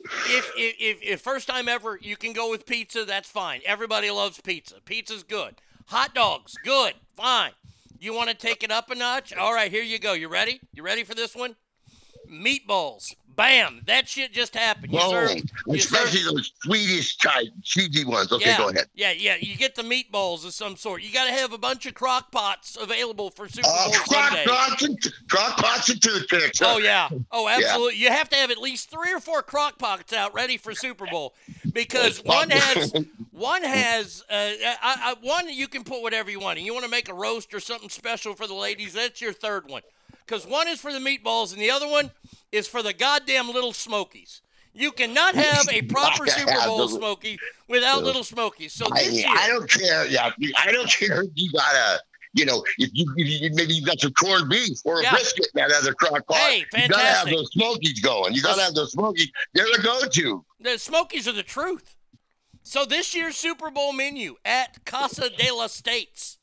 If, 0.00 0.52
if, 0.56 0.76
if, 0.78 0.98
if 1.02 1.20
first 1.20 1.48
time 1.48 1.68
ever, 1.68 1.98
you 2.00 2.16
can 2.16 2.32
go 2.32 2.50
with 2.50 2.66
pizza, 2.66 3.04
that's 3.04 3.28
fine. 3.28 3.60
Everybody 3.66 4.10
loves 4.10 4.40
pizza. 4.40 4.76
Pizza's 4.84 5.24
good. 5.24 5.56
Hot 5.88 6.14
dogs, 6.14 6.54
good, 6.64 6.92
fine. 7.16 7.52
You 7.98 8.12
want 8.12 8.28
to 8.28 8.36
take 8.36 8.62
it 8.62 8.70
up 8.70 8.90
a 8.90 8.94
notch? 8.94 9.32
All 9.32 9.54
right, 9.54 9.70
here 9.70 9.82
you 9.82 9.98
go. 9.98 10.12
You 10.12 10.28
ready? 10.28 10.60
You 10.74 10.82
ready 10.82 11.02
for 11.02 11.14
this 11.14 11.34
one? 11.34 11.56
Meatballs. 12.30 13.14
Bam. 13.38 13.82
That 13.86 14.08
shit 14.08 14.32
just 14.32 14.54
happened. 14.56 14.92
You 14.92 14.98
Whoa, 14.98 15.10
serve, 15.10 15.36
you 15.68 15.78
serve, 15.78 16.02
especially 16.02 16.24
those 16.24 16.52
Swedish 16.62 17.16
type 17.18 17.46
cheesy 17.62 18.04
ones. 18.04 18.32
Okay, 18.32 18.50
yeah, 18.50 18.58
go 18.58 18.68
ahead. 18.68 18.86
Yeah, 18.96 19.12
yeah. 19.12 19.36
You 19.40 19.56
get 19.56 19.76
the 19.76 19.82
meatballs 19.82 20.44
of 20.44 20.52
some 20.52 20.74
sort. 20.76 21.02
You 21.02 21.12
got 21.12 21.26
to 21.26 21.32
have 21.32 21.52
a 21.52 21.58
bunch 21.58 21.86
of 21.86 21.94
crock 21.94 22.32
pots 22.32 22.76
available 22.78 23.30
for 23.30 23.48
Super 23.48 23.68
Uh, 23.70 23.84
Bowl 23.84 23.92
crock 23.94 24.28
Sunday. 24.30 24.44
pots 24.44 24.82
and 24.82 25.12
crock 25.30 25.56
pots 25.56 25.88
and 25.88 26.02
toothpicks. 26.02 26.60
Oh 26.60 26.78
yeah. 26.78 27.08
Oh, 27.30 27.48
Yeah. 27.48 27.56
absolutely. 27.58 27.96
You 28.00 28.08
have 28.10 28.28
to 28.30 28.36
have 28.36 28.50
at 28.50 28.58
least 28.58 28.90
three 28.90 29.12
or 29.12 29.20
four 29.20 29.42
crock 29.42 29.78
pots 29.78 30.12
out 30.12 30.34
ready 30.34 30.56
for 30.56 30.74
Super 30.74 31.06
Bowl 31.06 31.34
because 31.72 32.18
one 32.24 32.50
has 32.50 32.92
one 33.30 33.62
has 33.62 34.24
uh, 34.28 34.34
I, 34.34 34.76
I, 34.82 35.14
one 35.22 35.48
you 35.48 35.68
can 35.68 35.84
put 35.84 36.02
whatever 36.02 36.28
you 36.28 36.40
want. 36.40 36.58
And 36.58 36.66
you 36.66 36.72
want 36.74 36.84
to 36.86 36.90
make 36.90 37.08
a 37.08 37.14
roast 37.14 37.54
or 37.54 37.60
something 37.60 37.88
special 37.88 38.34
for 38.34 38.48
the 38.48 38.54
ladies. 38.54 38.94
That's 38.94 39.20
your 39.20 39.32
third 39.32 39.68
one. 39.68 39.82
Because 40.28 40.46
one 40.46 40.68
is 40.68 40.78
for 40.78 40.92
the 40.92 40.98
meatballs 40.98 41.52
and 41.52 41.62
the 41.62 41.70
other 41.70 41.88
one 41.88 42.10
is 42.52 42.68
for 42.68 42.82
the 42.82 42.92
goddamn 42.92 43.50
little 43.50 43.72
smokies. 43.72 44.42
You 44.74 44.92
cannot 44.92 45.34
have 45.46 45.66
a 45.70 45.80
proper 45.82 46.26
Super 46.26 46.52
Bowl 46.66 46.86
smoky 46.88 47.38
without 47.66 48.04
little 48.04 48.24
smokies. 48.24 48.74
So 48.74 48.86
I, 48.92 49.04
this 49.04 49.14
year, 49.14 49.26
I 49.30 49.48
don't 49.48 49.70
care. 49.70 50.06
Yeah, 50.06 50.30
I 50.58 50.70
don't 50.70 50.90
care 50.90 51.24
you 51.34 51.50
got 51.52 51.74
a, 51.74 52.00
you 52.34 52.44
know, 52.44 52.62
if 52.76 52.90
you, 52.92 53.06
if 53.16 53.42
you 53.42 53.50
maybe 53.54 53.72
you 53.74 53.84
got 53.84 53.98
some 54.00 54.12
corned 54.12 54.50
beef 54.50 54.78
or 54.84 55.00
a 55.00 55.02
Yeah. 55.02 55.12
brisket 55.12 55.46
in 55.46 55.66
that 55.66 55.72
other 55.72 55.94
crock 55.94 56.26
pot. 56.26 56.36
Hey, 56.36 56.64
fantastic. 56.70 56.88
You 56.88 56.88
gotta 56.88 57.06
have 57.08 57.26
those 57.30 57.50
smokies 57.52 58.00
going. 58.00 58.34
You 58.34 58.42
gotta 58.42 58.62
have 58.62 58.74
those 58.74 58.92
smokies. 58.92 59.30
They're 59.54 59.64
the 59.64 59.82
go-to. 59.82 60.44
The 60.60 60.78
Smokies 60.78 61.26
are 61.26 61.32
the 61.32 61.42
truth. 61.42 61.96
So 62.62 62.84
this 62.84 63.14
year's 63.14 63.36
Super 63.36 63.70
Bowl 63.70 63.94
menu 63.94 64.36
at 64.44 64.84
Casa 64.84 65.30
de 65.30 65.50
los 65.52 65.72
States 65.72 66.37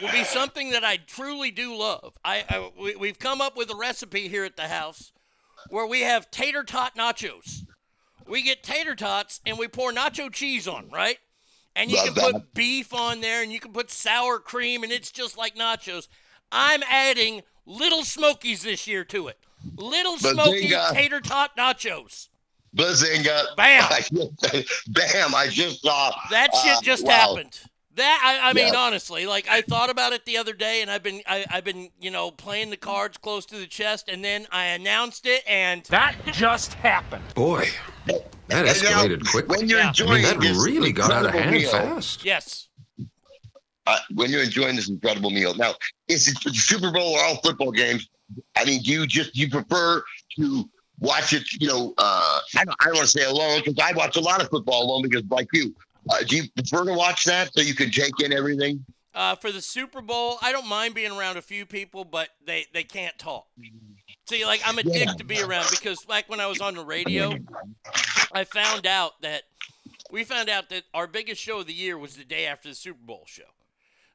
will 0.00 0.12
be 0.12 0.24
something 0.24 0.70
that 0.70 0.84
I 0.84 0.96
truly 0.96 1.50
do 1.50 1.76
love. 1.76 2.16
I, 2.24 2.44
I 2.48 2.70
we, 2.80 2.96
we've 2.96 3.18
come 3.18 3.40
up 3.40 3.56
with 3.56 3.70
a 3.70 3.76
recipe 3.76 4.28
here 4.28 4.44
at 4.44 4.56
the 4.56 4.68
house 4.68 5.12
where 5.70 5.86
we 5.86 6.00
have 6.02 6.30
tater 6.30 6.62
tot 6.62 6.96
nachos. 6.96 7.62
We 8.26 8.42
get 8.42 8.62
tater 8.62 8.94
tots 8.94 9.40
and 9.46 9.58
we 9.58 9.68
pour 9.68 9.92
nacho 9.92 10.32
cheese 10.32 10.66
on, 10.66 10.88
right? 10.90 11.18
And 11.74 11.90
you 11.90 11.96
Love 11.98 12.06
can 12.06 12.14
that. 12.14 12.32
put 12.32 12.54
beef 12.54 12.94
on 12.94 13.20
there 13.20 13.42
and 13.42 13.52
you 13.52 13.60
can 13.60 13.72
put 13.72 13.90
sour 13.90 14.38
cream 14.38 14.82
and 14.82 14.90
it's 14.90 15.10
just 15.10 15.36
like 15.36 15.54
nachos. 15.54 16.08
I'm 16.50 16.82
adding 16.88 17.42
little 17.66 18.02
smokies 18.02 18.62
this 18.62 18.86
year 18.86 19.04
to 19.04 19.28
it. 19.28 19.38
Little 19.76 20.16
smoky 20.16 20.72
tater 20.92 21.20
tot 21.20 21.56
nachos. 21.56 22.28
Bazinga. 22.74 23.56
Bam. 23.56 23.88
Bam. 24.88 25.34
I 25.34 25.48
just 25.48 25.82
saw. 25.82 26.12
That 26.30 26.54
shit 26.56 26.76
uh, 26.76 26.80
just 26.82 27.04
wow. 27.04 27.12
happened. 27.12 27.60
That 27.96 28.20
I, 28.22 28.50
I 28.50 28.52
mean, 28.52 28.72
Yeah. 28.72 28.78
honestly, 28.78 29.26
like 29.26 29.48
I 29.48 29.62
thought 29.62 29.88
about 29.90 30.12
it 30.12 30.24
the 30.26 30.36
other 30.36 30.52
day, 30.52 30.82
and 30.82 30.90
I've 30.90 31.02
been, 31.02 31.22
I, 31.26 31.46
I've 31.50 31.64
been, 31.64 31.90
you 31.98 32.10
know, 32.10 32.30
playing 32.30 32.68
the 32.70 32.76
cards 32.76 33.16
close 33.16 33.46
to 33.46 33.56
the 33.56 33.66
chest, 33.66 34.08
and 34.08 34.22
then 34.22 34.46
I 34.52 34.66
announced 34.66 35.24
it, 35.26 35.42
and 35.46 35.82
that 35.86 36.14
just 36.32 36.74
happened. 36.74 37.24
Boy, 37.34 37.66
that 38.06 38.20
And 38.50 38.66
now, 38.66 38.72
escalated 38.72 39.26
quickly. 39.30 39.58
When 39.58 39.68
you're 39.68 39.80
I 39.80 39.84
mean, 39.84 39.88
enjoying 39.88 40.22
that 40.24 40.38
really 40.38 40.92
got 40.92 41.10
out 41.10 41.24
of 41.26 41.32
hand 41.32 41.52
meal, 41.52 41.70
fast. 41.70 42.22
Yes. 42.22 42.68
uh, 43.86 43.98
when 44.14 44.30
you're 44.30 44.42
enjoying 44.42 44.76
this 44.76 44.90
incredible 44.90 45.30
meal. 45.30 45.54
Now, 45.54 45.74
is 46.08 46.28
it 46.28 46.36
Super 46.54 46.90
Bowl 46.92 47.14
or 47.14 47.24
all 47.24 47.36
football 47.36 47.72
games? 47.72 48.08
I 48.56 48.64
mean, 48.66 48.82
do 48.82 48.90
you 48.90 49.06
just 49.06 49.34
you 49.36 49.48
prefer 49.48 50.02
to 50.38 50.68
watch 50.98 51.32
it? 51.32 51.44
You 51.60 51.68
know, 51.68 51.94
uh, 51.96 52.40
I 52.58 52.64
don't, 52.64 52.76
I 52.80 52.84
don't 52.86 52.96
want 52.96 53.06
to 53.08 53.18
say 53.18 53.24
alone 53.24 53.62
because 53.64 53.78
I 53.82 53.92
watch 53.96 54.16
a 54.16 54.20
lot 54.20 54.42
of 54.42 54.50
football 54.50 54.82
alone 54.82 55.02
because, 55.02 55.22
like 55.30 55.48
you, 55.54 55.74
uh, 56.10 56.22
do 56.26 56.36
you 56.36 56.44
prefer 56.50 56.84
to 56.84 56.92
watch 56.92 57.24
that 57.24 57.52
so 57.54 57.60
you 57.60 57.74
can 57.74 57.90
take 57.90 58.20
in 58.20 58.32
everything? 58.32 58.84
Uh, 59.14 59.34
for 59.34 59.50
the 59.50 59.62
Super 59.62 60.02
Bowl, 60.02 60.36
I 60.42 60.52
don't 60.52 60.68
mind 60.68 60.94
being 60.94 61.12
around 61.12 61.38
a 61.38 61.42
few 61.42 61.64
people, 61.64 62.04
but 62.04 62.28
they 62.44 62.66
they 62.74 62.84
can't 62.84 63.18
talk. 63.18 63.46
See, 64.28 64.44
like 64.44 64.60
I'm 64.66 64.78
a 64.78 64.82
dick 64.82 65.08
to 65.16 65.24
be 65.24 65.40
around 65.40 65.66
because 65.70 66.04
back 66.04 66.28
when 66.28 66.40
I 66.40 66.46
was 66.46 66.60
on 66.60 66.74
the 66.74 66.84
radio, 66.84 67.32
I 68.32 68.44
found 68.44 68.86
out 68.86 69.12
that 69.22 69.44
we 70.10 70.24
found 70.24 70.48
out 70.48 70.68
that 70.68 70.82
our 70.92 71.06
biggest 71.06 71.40
show 71.40 71.60
of 71.60 71.66
the 71.66 71.72
year 71.72 71.96
was 71.96 72.16
the 72.16 72.24
day 72.24 72.46
after 72.46 72.68
the 72.68 72.74
Super 72.74 73.00
Bowl 73.02 73.24
show. 73.26 73.44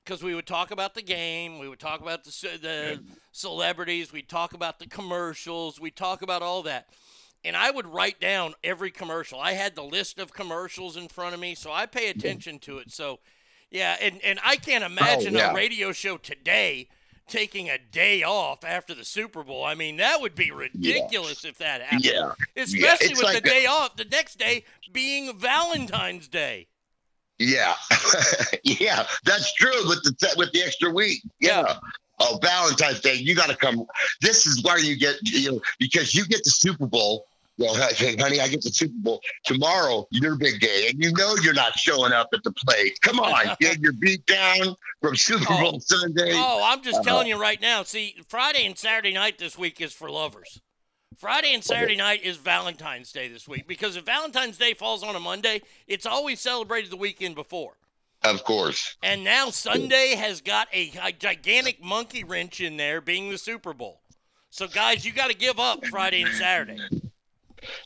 Because 0.06 0.24
we 0.24 0.36
would 0.36 0.48
talk 0.48 0.72
about 0.72 0.96
the 0.96 1.02
game, 1.02 1.60
we 1.60 1.68
would 1.68 1.80
talk 1.80 2.02
about 2.02 2.24
the 2.24 2.60
the 2.62 3.04
celebrities, 3.32 4.12
we'd 4.12 4.30
talk 4.30 4.54
about 4.54 4.80
the 4.80 4.88
commercials, 4.88 5.80
we'd 5.80 5.96
talk 5.96 6.22
about 6.22 6.42
all 6.42 6.64
that, 6.64 6.88
and 7.44 7.56
I 7.56 7.72
would 7.72 7.88
write 7.88 8.20
down 8.20 8.54
every 8.64 8.92
commercial. 8.92 9.40
I 9.40 9.54
had 9.54 9.76
the 9.76 9.84
list 9.84 10.20
of 10.20 10.34
commercials 10.34 10.98
in 10.98 11.08
front 11.08 11.34
of 11.34 11.40
me, 11.40 11.56
so 11.56 11.72
I 11.72 11.86
pay 11.86 12.10
attention 12.10 12.60
to 12.60 12.78
it. 12.78 12.92
So, 12.92 13.20
yeah, 13.70 13.98
and 14.02 14.22
and 14.24 14.40
I 14.46 14.58
can't 14.58 14.84
oh, 14.84 14.88
imagine 14.88 15.34
yeah. 15.34 15.52
a 15.52 15.56
radio 15.56 15.92
show 15.92 16.18
today 16.18 16.88
taking 17.28 17.70
a 17.70 17.78
day 17.78 18.24
off 18.24 18.64
after 18.64 18.94
the 18.94 19.06
Super 19.06 19.44
Bowl. 19.44 19.64
I 19.64 19.74
mean, 19.74 19.98
that 19.98 20.20
would 20.22 20.36
be 20.36 20.52
ridiculous 20.52 21.46
if 21.46 21.58
that 21.60 21.82
happened. 21.82 22.06
Yeah. 22.06 22.34
Especially 22.58 23.08
Yeah, 23.08 23.14
with 23.14 23.24
like 23.24 23.44
the 23.44 23.50
a- 23.50 23.54
day 23.54 23.66
off, 23.66 23.96
the 23.96 24.06
next 24.06 24.38
day 24.38 24.66
being 24.92 25.38
Valentine's 25.38 26.28
Day. 26.28 26.68
Yeah, 27.40 27.74
yeah, 28.64 29.08
that's 29.26 29.52
true. 29.56 29.88
With 29.88 30.04
the 30.04 30.34
with 30.38 30.52
the 30.52 30.62
extra 30.62 30.92
week, 30.92 31.24
yeah. 31.40 31.78
Oh, 32.20 32.38
Valentine's 32.40 33.00
Day, 33.00 33.16
you 33.16 33.34
got 33.34 33.50
to 33.50 33.56
come. 33.56 33.84
This 34.22 34.46
is 34.46 34.64
where 34.64 34.78
you 34.78 34.96
get 34.96 35.16
you 35.24 35.54
know 35.54 35.62
because 35.80 36.14
you 36.14 36.24
get 36.28 36.44
the 36.44 36.52
Super 36.52 36.86
Bowl. 36.86 37.26
Well, 37.62 37.76
hey, 37.76 38.16
honey, 38.20 38.42
I 38.42 38.48
get 38.48 38.64
the 38.64 38.72
Super 38.72 38.94
Bowl 38.98 39.22
tomorrow. 39.46 40.08
Your 40.12 40.36
big 40.36 40.60
day, 40.60 40.88
and 40.90 41.02
you 41.04 41.12
know 41.14 41.36
you're 41.44 41.54
not 41.54 41.78
showing 41.78 42.12
up 42.12 42.30
at 42.34 42.44
the 42.44 42.52
plate. 42.52 42.98
Come 43.02 43.20
on, 43.20 43.56
get 43.60 43.80
your 43.80 43.94
beat 43.94 44.26
down 44.26 44.76
from 45.00 45.16
Super 45.16 45.46
Bowl 45.46 45.80
Sunday. 45.80 46.32
Oh, 46.34 46.62
I'm 46.66 46.82
just 46.82 46.96
Uh-huh. 47.00 47.04
telling 47.04 47.28
you 47.28 47.40
right 47.40 47.62
now. 47.62 47.84
See, 47.84 48.16
Friday 48.28 48.66
and 48.66 48.78
Saturday 48.78 49.14
night 49.14 49.38
this 49.38 49.58
week 49.58 49.80
is 49.80 49.94
for 49.94 50.10
lovers. 50.10 50.60
Friday 51.18 51.54
and 51.54 51.64
Saturday 51.64 51.96
night 51.96 52.24
is 52.24 52.38
Valentine's 52.38 53.12
Day 53.12 53.28
this 53.28 53.48
week 53.48 53.68
because 53.68 53.96
if 53.96 54.06
Valentine's 54.06 54.58
Day 54.58 54.74
falls 54.74 55.04
on 55.04 55.16
a 55.16 55.20
Monday, 55.20 55.62
it's 55.86 56.08
always 56.08 56.40
celebrated 56.42 56.90
the 56.90 56.98
weekend 56.98 57.36
before. 57.36 57.74
Of 58.24 58.44
course. 58.44 58.98
And 59.04 59.24
now 59.24 59.52
Sunday 59.52 60.16
has 60.16 60.42
got 60.42 60.68
a, 60.74 60.92
a 61.04 61.12
gigantic 61.12 61.84
monkey 61.84 62.24
wrench 62.24 62.60
in 62.60 62.78
there 62.78 63.02
being 63.02 63.30
the 63.30 63.38
Super 63.38 63.74
Bowl. 63.74 64.02
So, 64.50 64.68
guys, 64.68 65.06
you 65.06 65.12
got 65.14 65.30
to 65.30 65.36
give 65.36 65.60
up 65.60 65.86
Friday 65.86 66.24
and 66.24 66.34
Saturday. 66.34 66.80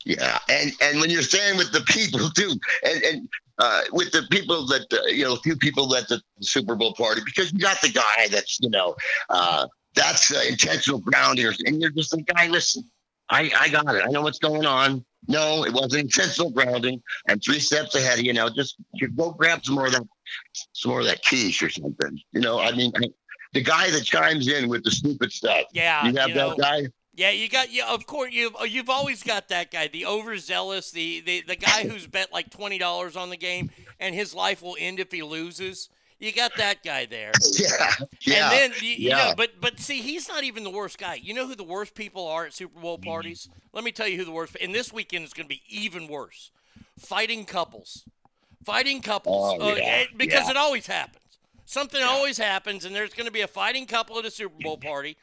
Yeah, 0.04 0.38
and 0.48 0.72
and 0.80 1.00
when 1.00 1.10
you're 1.10 1.22
staying 1.22 1.56
with 1.56 1.72
the 1.72 1.80
people 1.82 2.30
too, 2.36 2.54
and 2.84 3.02
and 3.02 3.28
uh, 3.58 3.82
with 3.92 4.12
the 4.12 4.22
people 4.30 4.66
that 4.66 4.86
uh, 4.92 5.06
you 5.06 5.24
know, 5.24 5.34
a 5.34 5.38
few 5.38 5.56
people 5.56 5.94
at 5.94 6.08
the 6.08 6.20
Super 6.40 6.74
Bowl 6.74 6.94
party, 6.94 7.22
because 7.24 7.52
you 7.52 7.58
got 7.58 7.80
the 7.80 7.90
guy 7.90 8.28
that's 8.30 8.58
you 8.60 8.70
know, 8.70 8.94
uh, 9.30 9.66
that's 9.94 10.32
uh, 10.32 10.42
intentional 10.48 10.98
grounding, 10.98 11.52
and 11.64 11.80
you're 11.80 11.90
just 11.90 12.14
like, 12.14 12.26
guy, 12.26 12.48
listen, 12.48 12.84
I 13.30 13.50
I 13.58 13.68
got 13.68 13.94
it, 13.94 14.04
I 14.06 14.10
know 14.10 14.22
what's 14.22 14.38
going 14.38 14.66
on. 14.66 15.04
No, 15.28 15.64
it 15.64 15.72
wasn't 15.72 16.04
intentional 16.04 16.50
grounding. 16.50 17.02
I'm 17.28 17.40
three 17.40 17.58
steps 17.58 17.96
ahead 17.96 18.20
you 18.20 18.32
know, 18.32 18.48
Just 18.48 18.76
you 18.94 19.08
go 19.08 19.32
grab 19.32 19.64
some 19.64 19.74
more 19.74 19.86
of 19.86 19.92
that, 19.92 20.06
some 20.72 20.90
more 20.90 21.00
of 21.00 21.06
that 21.06 21.24
quiche 21.24 21.62
or 21.62 21.70
something. 21.70 22.20
You 22.32 22.40
know, 22.40 22.60
I 22.60 22.72
mean, 22.72 22.92
I, 22.96 23.08
the 23.52 23.62
guy 23.62 23.90
that 23.90 24.04
chimes 24.04 24.48
in 24.48 24.68
with 24.68 24.84
the 24.84 24.90
stupid 24.90 25.32
stuff. 25.32 25.64
Yeah, 25.72 26.06
you 26.06 26.14
have 26.16 26.28
you 26.28 26.34
that 26.34 26.48
know, 26.48 26.56
guy. 26.56 26.86
Yeah, 27.16 27.30
you 27.30 27.48
got 27.48 27.72
yeah. 27.72 27.88
Of 27.88 28.06
course, 28.06 28.32
you've 28.32 28.54
you've 28.68 28.90
always 28.90 29.22
got 29.22 29.48
that 29.48 29.70
guy, 29.70 29.88
the 29.88 30.04
overzealous, 30.06 30.90
the 30.90 31.20
the 31.20 31.42
the 31.48 31.56
guy 31.56 31.88
who's 31.88 32.06
bet 32.06 32.32
like 32.32 32.50
twenty 32.50 32.78
dollars 32.78 33.16
on 33.16 33.30
the 33.30 33.36
game 33.38 33.70
and 33.98 34.14
his 34.14 34.34
life 34.34 34.62
will 34.62 34.76
end 34.78 35.00
if 35.00 35.10
he 35.10 35.22
loses. 35.22 35.88
You 36.18 36.32
got 36.32 36.52
that 36.56 36.82
guy 36.82 37.04
there. 37.06 37.32
Yeah, 37.58 37.92
yeah, 38.22 38.50
And 38.52 38.72
then 38.72 38.72
you, 38.82 38.88
you 38.90 39.08
yeah. 39.10 39.16
know, 39.28 39.34
but 39.36 39.60
but 39.60 39.78
see, 39.80 40.00
he's 40.02 40.28
not 40.28 40.44
even 40.44 40.62
the 40.64 40.70
worst 40.70 40.98
guy. 40.98 41.14
You 41.14 41.34
know 41.34 41.46
who 41.46 41.54
the 41.54 41.64
worst 41.64 41.94
people 41.94 42.26
are 42.28 42.46
at 42.46 42.54
Super 42.54 42.80
Bowl 42.80 42.98
parties? 42.98 43.48
Let 43.72 43.84
me 43.84 43.92
tell 43.92 44.08
you 44.08 44.16
who 44.18 44.24
the 44.24 44.30
worst. 44.32 44.56
And 44.60 44.74
this 44.74 44.92
weekend 44.92 45.24
is 45.24 45.32
going 45.34 45.44
to 45.46 45.54
be 45.54 45.62
even 45.68 46.08
worse. 46.08 46.50
Fighting 46.98 47.44
couples, 47.44 48.04
fighting 48.64 49.02
couples, 49.02 49.56
Oh, 49.60 49.72
Uh, 49.72 49.74
yeah, 49.76 50.04
because 50.16 50.44
yeah. 50.46 50.50
it 50.52 50.56
always 50.56 50.86
happens. 50.86 51.22
something 51.66 52.02
always 52.02 52.38
happens, 52.38 52.84
and 52.86 52.94
there's 52.94 53.12
going 53.12 53.26
to 53.26 53.32
be 53.32 53.42
a 53.42 53.48
fighting 53.48 53.84
couple 53.86 54.18
at 54.18 54.24
a 54.24 54.30
Super 54.30 54.54
Bowl 54.62 54.78
party, 54.78 55.16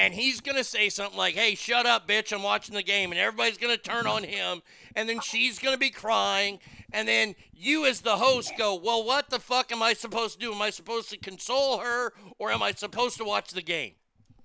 and 0.00 0.14
he's 0.14 0.40
going 0.40 0.56
to 0.56 0.64
say 0.64 0.88
something 0.88 1.18
like, 1.18 1.34
"Hey, 1.34 1.54
shut 1.54 1.84
up, 1.86 2.08
bitch! 2.08 2.32
I'm 2.32 2.42
watching 2.42 2.74
the 2.74 2.82
game," 2.82 3.10
and 3.12 3.20
everybody's 3.20 3.58
going 3.58 3.76
to 3.76 3.82
turn 3.82 4.06
on 4.06 4.24
him, 4.24 4.62
and 4.96 5.08
then 5.08 5.20
she's 5.20 5.58
going 5.58 5.74
to 5.74 5.78
be 5.78 5.90
crying, 5.90 6.58
and 6.92 7.06
then 7.06 7.34
you, 7.52 7.84
as 7.86 8.00
the 8.00 8.16
host, 8.16 8.52
go, 8.56 8.74
"Well, 8.74 9.04
what 9.04 9.28
the 9.30 9.38
fuck 9.38 9.70
am 9.72 9.82
I 9.82 9.92
supposed 9.92 10.40
to 10.40 10.46
do? 10.46 10.52
Am 10.54 10.62
I 10.62 10.70
supposed 10.70 11.10
to 11.10 11.18
console 11.18 11.78
her, 11.78 12.12
or 12.38 12.50
am 12.50 12.62
I 12.62 12.72
supposed 12.72 13.18
to 13.18 13.24
watch 13.24 13.50
the 13.50 13.62
game?" 13.62 13.92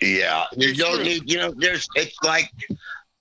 Yeah, 0.02 0.46
you 0.58 0.76
don't 0.76 1.04
need. 1.04 1.32
You 1.32 1.38
know, 1.38 1.54
there's. 1.58 1.88
It's 1.96 2.18
like. 2.24 2.52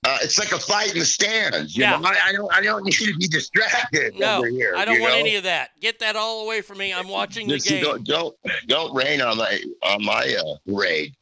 Uh, 0.07 0.19
it's 0.21 0.37
like 0.37 0.51
a 0.51 0.59
fight 0.59 0.93
in 0.93 0.99
the 0.99 1.05
stands. 1.05 1.75
You 1.75 1.81
Yeah. 1.83 1.97
know? 1.97 2.07
I, 2.07 2.15
I 2.27 2.31
don't. 2.31 2.53
I 2.53 2.61
don't 2.61 2.83
need 2.85 2.93
to 2.93 3.15
be 3.17 3.27
distracted 3.27 4.13
No, 4.19 4.37
over 4.37 4.47
here. 4.47 4.75
I 4.77 4.85
don't 4.85 4.99
want 5.01 5.13
know? 5.13 5.19
any 5.19 5.35
of 5.35 5.43
that. 5.45 5.71
Get 5.81 5.97
that 5.97 6.15
all 6.15 6.43
away 6.45 6.61
from 6.61 6.77
me. 6.77 6.93
I'm 6.93 7.07
watching 7.07 7.47
the 7.47 7.57
game. 7.57 7.81
Don't, 7.83 8.03
don't 8.05 8.35
don't 8.67 8.93
rain 8.93 9.19
on 9.19 9.37
my 9.37 9.59
on 9.81 10.05
my 10.05 10.35
uh, 10.39 10.57
parade. 10.71 11.15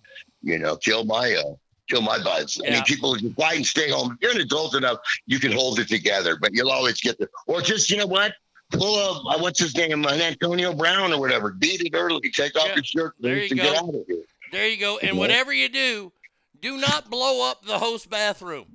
You 0.43 0.59
know, 0.59 0.75
kill 0.75 1.05
my 1.05 1.33
uh, 1.33 1.53
kill 1.89 2.01
my 2.01 2.21
buds. 2.21 2.61
I 2.65 2.69
mean, 2.71 2.83
people 2.83 3.15
just 3.15 3.35
fight 3.35 3.55
and 3.57 3.65
stay 3.65 3.89
home. 3.89 4.11
If 4.13 4.17
you're 4.21 4.31
an 4.31 4.41
adult 4.41 4.75
enough, 4.75 4.97
you 5.25 5.39
can 5.39 5.51
hold 5.51 5.79
it 5.79 5.87
together, 5.87 6.37
but 6.39 6.53
you'll 6.53 6.69
always 6.71 6.99
get 7.01 7.17
there. 7.17 7.29
or 7.47 7.61
just 7.61 7.89
you 7.89 7.97
know 7.97 8.07
what. 8.07 8.33
Pull 8.71 8.95
up, 8.95 9.35
uh, 9.35 9.39
what's 9.39 9.59
his 9.59 9.75
name, 9.77 10.03
uh, 10.03 10.09
Antonio 10.13 10.73
Brown 10.73 11.13
or 11.13 11.19
whatever. 11.19 11.51
Beat 11.51 11.81
it 11.81 11.91
early. 11.93 12.31
Take 12.31 12.55
off 12.57 12.73
your 12.75 12.83
shirt 12.83 13.13
There 13.19 13.37
and 13.37 13.49
you 13.51 13.55
get 13.55 13.71
go. 13.73 13.77
out 13.87 13.93
of 13.93 14.03
here. 14.07 14.23
There 14.51 14.67
you 14.67 14.77
go. 14.77 14.97
And 14.97 15.13
Yeah. 15.13 15.19
whatever 15.19 15.53
you 15.53 15.69
do, 15.69 16.11
do 16.59 16.77
not 16.77 17.07
blow 17.07 17.47
up 17.51 17.63
the 17.65 17.77
host 17.77 18.09
bathroom. 18.09 18.65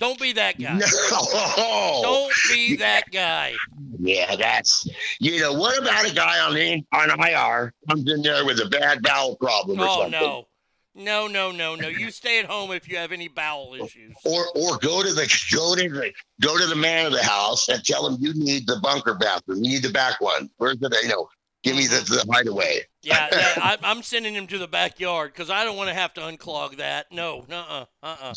Don't 0.00 0.18
be 0.18 0.32
that 0.32 0.58
guy. 0.58 0.78
No. 0.78 2.00
Don't 2.02 2.32
be 2.50 2.76
that 2.78 3.04
guy. 3.12 3.54
Yeah, 4.00 4.34
that's 4.34 4.88
you 5.20 5.38
know. 5.40 5.52
What 5.52 5.78
about 5.78 6.10
a 6.10 6.14
guy 6.14 6.40
on 6.40 6.54
the 6.54 6.82
on 6.92 7.10
IR 7.20 7.72
comes 7.88 8.10
in 8.10 8.22
there 8.22 8.44
with 8.44 8.58
a 8.60 8.66
bad 8.66 9.02
bowel 9.02 9.36
problem 9.36 9.78
or 9.78 9.84
Oh 9.88 9.94
something? 10.02 10.10
no. 10.12 10.46
No, 10.94 11.28
no, 11.28 11.52
no, 11.52 11.76
no. 11.76 11.88
You 11.88 12.10
stay 12.10 12.40
at 12.40 12.46
home 12.46 12.72
if 12.72 12.88
you 12.88 12.96
have 12.96 13.12
any 13.12 13.28
bowel 13.28 13.74
issues. 13.74 14.14
Or 14.24 14.46
or 14.56 14.76
go 14.78 15.02
to 15.02 15.12
the 15.12 15.26
go 15.52 15.76
to 15.76 15.88
the 15.88 16.12
go 16.40 16.58
to 16.58 16.66
the 16.66 16.76
man 16.76 17.06
of 17.06 17.12
the 17.12 17.22
house 17.22 17.68
and 17.68 17.84
tell 17.84 18.06
him 18.06 18.16
you 18.20 18.34
need 18.34 18.66
the 18.66 18.80
bunker 18.82 19.14
bathroom. 19.14 19.62
You 19.62 19.70
need 19.70 19.82
the 19.82 19.90
back 19.90 20.20
one. 20.20 20.50
Where's 20.56 20.78
the 20.78 20.94
you 21.02 21.08
know? 21.08 21.28
Give 21.62 21.76
me 21.76 21.86
the, 21.86 21.96
the 21.96 22.32
hideaway. 22.32 22.86
Yeah, 23.02 23.28
yeah 23.30 23.52
I, 23.56 23.76
I'm 23.82 24.02
sending 24.02 24.34
him 24.34 24.46
to 24.46 24.56
the 24.56 24.66
backyard 24.66 25.32
because 25.34 25.50
I 25.50 25.62
don't 25.62 25.76
want 25.76 25.88
to 25.90 25.94
have 25.94 26.14
to 26.14 26.22
unclog 26.22 26.78
that. 26.78 27.12
No, 27.12 27.44
uh, 27.50 27.84
uh, 28.02 28.16
uh, 28.22 28.34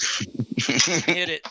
hit 0.57 1.30
it. 1.30 1.47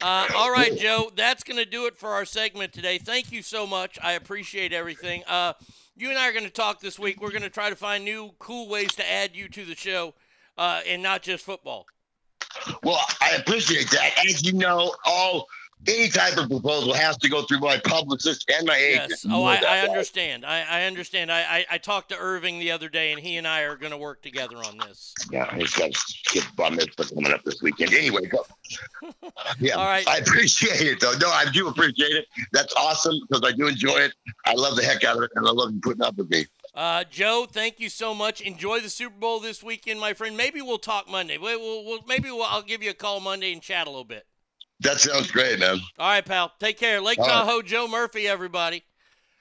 Uh, 0.00 0.26
all 0.34 0.50
right, 0.50 0.76
Joe, 0.76 1.12
that's 1.14 1.44
going 1.44 1.58
to 1.58 1.64
do 1.64 1.86
it 1.86 1.96
for 1.96 2.08
our 2.08 2.24
segment 2.24 2.72
today. 2.72 2.98
Thank 2.98 3.30
you 3.30 3.40
so 3.40 3.68
much. 3.68 4.00
I 4.02 4.12
appreciate 4.14 4.72
everything. 4.72 5.22
Uh, 5.28 5.52
you 5.94 6.10
and 6.10 6.18
I 6.18 6.28
are 6.28 6.32
going 6.32 6.44
to 6.44 6.50
talk 6.50 6.80
this 6.80 6.98
week. 6.98 7.20
We're 7.20 7.30
going 7.30 7.42
to 7.42 7.50
try 7.50 7.70
to 7.70 7.76
find 7.76 8.04
new, 8.04 8.32
cool 8.40 8.68
ways 8.68 8.92
to 8.96 9.08
add 9.08 9.36
you 9.36 9.48
to 9.50 9.64
the 9.64 9.76
show, 9.76 10.14
uh, 10.58 10.80
and 10.86 11.02
not 11.02 11.22
just 11.22 11.44
football. 11.44 11.86
Well, 12.82 13.00
I 13.20 13.36
appreciate 13.36 13.90
that. 13.90 14.12
As 14.26 14.44
you 14.44 14.52
know, 14.52 14.94
all 15.06 15.48
any 15.88 16.08
type 16.08 16.36
of 16.36 16.48
proposal 16.48 16.92
has 16.92 17.16
to 17.18 17.28
go 17.28 17.42
through 17.42 17.60
my 17.60 17.78
publicist 17.84 18.48
and 18.50 18.66
my 18.66 18.76
agent. 18.76 19.10
Yes. 19.10 19.26
Oh, 19.28 19.42
I, 19.44 19.56
I 19.56 19.78
understand. 19.80 20.44
I, 20.44 20.62
I 20.68 20.84
understand. 20.84 21.32
I, 21.32 21.40
I, 21.40 21.66
I 21.72 21.78
talked 21.78 22.10
to 22.10 22.18
Irving 22.18 22.58
the 22.58 22.70
other 22.70 22.88
day, 22.88 23.12
and 23.12 23.20
he 23.20 23.36
and 23.36 23.46
I 23.46 23.62
are 23.62 23.76
going 23.76 23.90
to 23.90 23.98
work 23.98 24.22
together 24.22 24.58
on 24.58 24.78
this. 24.78 25.14
Yeah, 25.30 25.52
he's 25.56 25.74
got 25.74 25.90
his 26.30 26.44
bar 26.56 26.70
mitzvah 26.70 27.12
coming 27.14 27.32
up 27.32 27.42
this 27.44 27.60
weekend. 27.62 27.92
Anyway, 27.94 28.26
go. 28.26 28.44
Yeah, 29.58 29.74
All 29.74 29.86
right. 29.86 30.06
I 30.08 30.18
appreciate 30.18 30.80
it 30.80 31.00
though. 31.00 31.12
No, 31.20 31.28
I 31.28 31.44
do 31.52 31.68
appreciate 31.68 32.12
it. 32.12 32.26
That's 32.52 32.74
awesome 32.74 33.14
because 33.28 33.42
I 33.44 33.54
do 33.54 33.66
enjoy 33.66 33.96
it. 33.96 34.12
I 34.46 34.54
love 34.54 34.76
the 34.76 34.82
heck 34.82 35.04
out 35.04 35.16
of 35.16 35.22
it, 35.24 35.30
and 35.34 35.46
I 35.46 35.50
love 35.50 35.72
you 35.72 35.80
putting 35.80 36.02
up 36.02 36.16
with 36.16 36.30
me. 36.30 36.46
Uh, 36.74 37.04
Joe, 37.04 37.46
thank 37.50 37.80
you 37.80 37.88
so 37.88 38.14
much. 38.14 38.40
Enjoy 38.40 38.80
the 38.80 38.88
Super 38.88 39.18
Bowl 39.18 39.40
this 39.40 39.62
weekend, 39.62 40.00
my 40.00 40.14
friend. 40.14 40.36
Maybe 40.36 40.62
we'll 40.62 40.78
talk 40.78 41.08
Monday. 41.08 41.36
We'll, 41.36 41.60
we'll, 41.60 41.84
we'll 41.84 42.00
maybe 42.06 42.30
we'll, 42.30 42.44
I'll 42.44 42.62
give 42.62 42.82
you 42.82 42.90
a 42.90 42.94
call 42.94 43.20
Monday 43.20 43.52
and 43.52 43.60
chat 43.60 43.86
a 43.86 43.90
little 43.90 44.04
bit. 44.04 44.26
That 44.80 44.98
sounds 44.98 45.30
great, 45.30 45.60
man. 45.60 45.78
All 45.98 46.08
right, 46.08 46.24
pal. 46.24 46.52
Take 46.58 46.78
care. 46.78 47.00
Lake 47.00 47.18
All 47.18 47.26
right. 47.26 47.44
Tahoe, 47.44 47.62
Joe 47.62 47.86
Murphy, 47.88 48.26
everybody. 48.26 48.84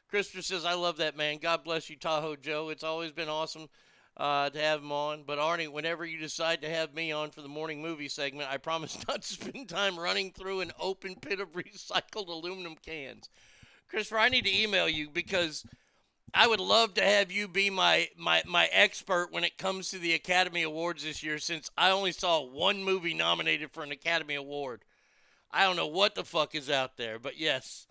Christopher 0.09 0.41
says, 0.41 0.65
I 0.65 0.73
love 0.73 0.97
that 0.97 1.15
man. 1.15 1.37
God 1.37 1.63
bless 1.63 1.89
you, 1.89 1.95
Tahoe 1.95 2.35
Joe. 2.35 2.69
It's 2.69 2.83
always 2.83 3.13
been 3.13 3.29
awesome 3.29 3.69
uh, 4.17 4.49
to 4.49 4.59
have 4.59 4.81
him 4.81 4.91
on. 4.91 5.23
But, 5.25 5.39
Arnie, 5.39 5.69
whenever 5.69 6.05
you 6.05 6.19
decide 6.19 6.61
to 6.61 6.69
have 6.69 6.93
me 6.93 7.13
on 7.13 7.31
for 7.31 7.41
the 7.41 7.47
morning 7.47 7.81
movie 7.81 8.09
segment, 8.09 8.51
I 8.51 8.57
promise 8.57 8.97
not 9.07 9.21
to 9.21 9.27
spend 9.27 9.69
time 9.69 9.97
running 9.97 10.31
through 10.31 10.59
an 10.59 10.73
open 10.79 11.15
pit 11.15 11.39
of 11.39 11.53
recycled 11.53 12.27
aluminum 12.27 12.75
cans. 12.85 13.29
Christopher, 13.87 14.19
I 14.19 14.29
need 14.29 14.45
to 14.45 14.61
email 14.61 14.89
you 14.89 15.09
because 15.09 15.65
I 16.33 16.47
would 16.47 16.59
love 16.59 16.93
to 16.93 17.03
have 17.03 17.31
you 17.31 17.47
be 17.47 17.69
my, 17.69 18.07
my, 18.17 18.41
my 18.47 18.69
expert 18.71 19.29
when 19.31 19.43
it 19.43 19.57
comes 19.57 19.89
to 19.89 19.99
the 19.99 20.13
Academy 20.13 20.63
Awards 20.63 21.03
this 21.03 21.23
year 21.23 21.37
since 21.37 21.69
I 21.77 21.91
only 21.91 22.13
saw 22.13 22.41
one 22.41 22.83
movie 22.83 23.13
nominated 23.13 23.71
for 23.71 23.83
an 23.83 23.91
Academy 23.91 24.35
Award. 24.35 24.83
I 25.51 25.63
don't 25.63 25.75
know 25.75 25.87
what 25.87 26.15
the 26.15 26.23
fuck 26.23 26.55
is 26.55 26.69
out 26.69 26.95
there, 26.95 27.19
but 27.19 27.37
yes, 27.37 27.87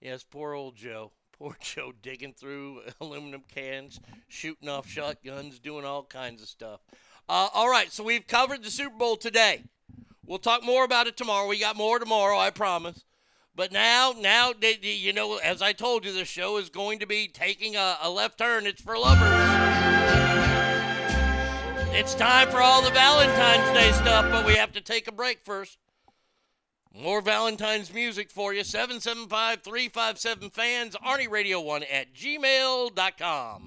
yes, 0.00 0.24
poor 0.24 0.54
old 0.54 0.76
Joe. 0.76 1.12
Poor 1.38 1.56
Joe 1.60 1.92
digging 2.02 2.32
through 2.32 2.80
aluminum 3.00 3.42
cans, 3.54 4.00
shooting 4.28 4.68
off 4.68 4.88
shotguns, 4.88 5.60
doing 5.60 5.84
all 5.84 6.02
kinds 6.02 6.42
of 6.42 6.48
stuff. 6.48 6.80
Uh, 7.28 7.48
all 7.54 7.70
right, 7.70 7.92
so 7.92 8.02
we've 8.02 8.26
covered 8.26 8.64
the 8.64 8.70
Super 8.70 8.96
Bowl 8.96 9.16
today. 9.16 9.62
We'll 10.26 10.38
talk 10.38 10.64
more 10.64 10.84
about 10.84 11.06
it 11.06 11.16
tomorrow. 11.16 11.46
We 11.46 11.60
got 11.60 11.76
more 11.76 11.98
tomorrow, 11.98 12.38
I 12.38 12.50
promise. 12.50 13.04
But 13.56 13.70
now, 13.70 14.14
now, 14.18 14.52
you 14.82 15.12
know, 15.12 15.36
as 15.36 15.62
I 15.62 15.72
told 15.72 16.04
you, 16.04 16.12
the 16.12 16.24
show 16.24 16.56
is 16.56 16.70
going 16.70 16.98
to 16.98 17.06
be 17.06 17.28
taking 17.28 17.76
a, 17.76 17.96
a 18.02 18.10
left 18.10 18.38
turn. 18.38 18.66
It's 18.66 18.82
for 18.82 18.98
lovers. 18.98 19.30
It's 21.96 22.14
time 22.14 22.48
for 22.48 22.60
all 22.60 22.82
the 22.82 22.90
Valentine's 22.90 23.72
Day 23.72 23.92
stuff, 23.92 24.28
but 24.30 24.44
we 24.44 24.56
have 24.56 24.72
to 24.72 24.80
take 24.80 25.06
a 25.06 25.12
break 25.12 25.44
first. 25.44 25.78
More 26.92 27.20
Valentine's 27.20 27.94
music 27.94 28.30
for 28.30 28.52
you. 28.52 28.64
775 28.64 29.62
357 29.62 30.50
fans, 30.50 30.96
Arnie 30.96 31.30
Radio 31.30 31.60
1 31.60 31.84
at 31.84 32.12
gmail.com. 32.12 33.66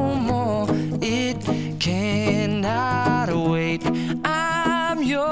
cannot 1.81 3.29
wait. 3.49 3.81
I'm 4.23 5.01
yours. 5.01 5.23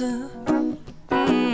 Mm-hmm. 0.00 1.46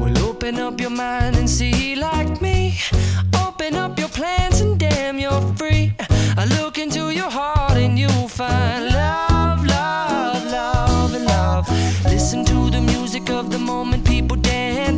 Well, 0.00 0.18
open 0.18 0.60
up 0.60 0.80
your 0.80 0.90
mind 0.90 1.34
and 1.34 1.50
see 1.50 1.96
like 1.96 2.40
me. 2.40 2.78
Open 3.44 3.74
up 3.74 3.98
your 3.98 4.08
plans 4.08 4.60
and 4.60 4.78
damn, 4.78 5.18
you're 5.18 5.42
free. 5.56 5.96
I 6.36 6.44
look 6.60 6.78
into 6.78 7.10
your 7.10 7.30
heart 7.30 7.76
and 7.76 7.98
you'll 7.98 8.28
find 8.28 8.91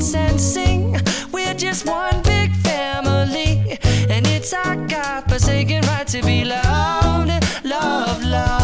dance 0.05 0.15
and 0.15 0.41
sing. 0.41 0.97
We're 1.33 1.55
just 1.55 1.87
one 1.87 2.21
big 2.23 2.53
family, 2.57 3.79
and 4.11 4.27
it's 4.27 4.53
our 4.53 4.77
God 4.87 5.25
forsaken 5.29 5.83
right 5.83 6.07
to 6.09 6.23
be 6.23 6.45
loved, 6.45 7.31
love, 7.65 8.23
love, 8.23 8.64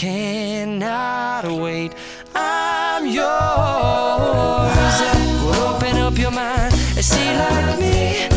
cannot 0.00 1.44
wait. 1.44 1.92
I'm 2.34 3.06
yours. 3.06 3.26
Open 5.58 5.96
up 5.98 6.16
your 6.16 6.30
mind 6.30 6.72
and 6.72 7.04
see 7.04 7.36
like 7.36 7.78
me. 7.78 8.29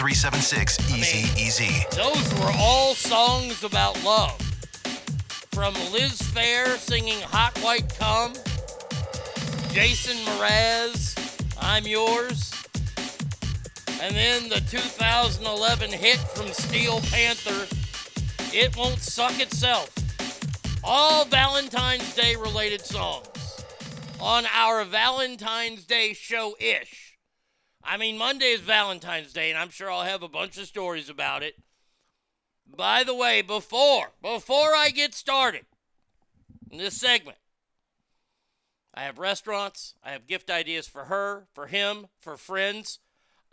376 0.00 0.96
Easy 0.96 1.42
Easy. 1.42 1.86
Those 1.90 2.34
were 2.40 2.50
all 2.56 2.94
songs 2.94 3.62
about 3.62 4.02
love. 4.02 4.40
From 5.52 5.74
Liz 5.92 6.22
Phair 6.22 6.78
singing 6.78 7.20
Hot 7.20 7.58
White 7.58 7.94
Cum, 7.98 8.32
Jason 9.74 10.16
Mraz, 10.38 11.44
I'm 11.60 11.86
Yours, 11.86 12.50
and 14.00 14.16
then 14.16 14.48
the 14.48 14.62
2011 14.70 15.90
hit 15.90 16.16
from 16.16 16.48
Steel 16.48 17.02
Panther, 17.10 17.66
It 18.56 18.74
Won't 18.78 19.00
Suck 19.00 19.38
Itself. 19.38 19.90
All 20.82 21.26
Valentine's 21.26 22.14
Day 22.14 22.36
related 22.36 22.80
songs 22.80 23.62
on 24.18 24.46
our 24.46 24.82
Valentine's 24.86 25.84
Day 25.84 26.14
show 26.14 26.56
ish. 26.58 26.99
I 27.82 27.96
mean, 27.96 28.18
Monday 28.18 28.52
is 28.52 28.60
Valentine's 28.60 29.32
Day, 29.32 29.50
and 29.50 29.58
I'm 29.58 29.70
sure 29.70 29.90
I'll 29.90 30.02
have 30.02 30.22
a 30.22 30.28
bunch 30.28 30.58
of 30.58 30.66
stories 30.66 31.08
about 31.08 31.42
it. 31.42 31.54
By 32.66 33.02
the 33.04 33.14
way, 33.14 33.42
before 33.42 34.12
before 34.22 34.74
I 34.74 34.90
get 34.90 35.14
started 35.14 35.64
in 36.70 36.78
this 36.78 37.00
segment, 37.00 37.38
I 38.94 39.02
have 39.02 39.18
restaurants, 39.18 39.94
I 40.04 40.10
have 40.12 40.26
gift 40.26 40.50
ideas 40.50 40.86
for 40.86 41.04
her, 41.04 41.46
for 41.52 41.66
him, 41.66 42.06
for 42.20 42.36
friends. 42.36 42.98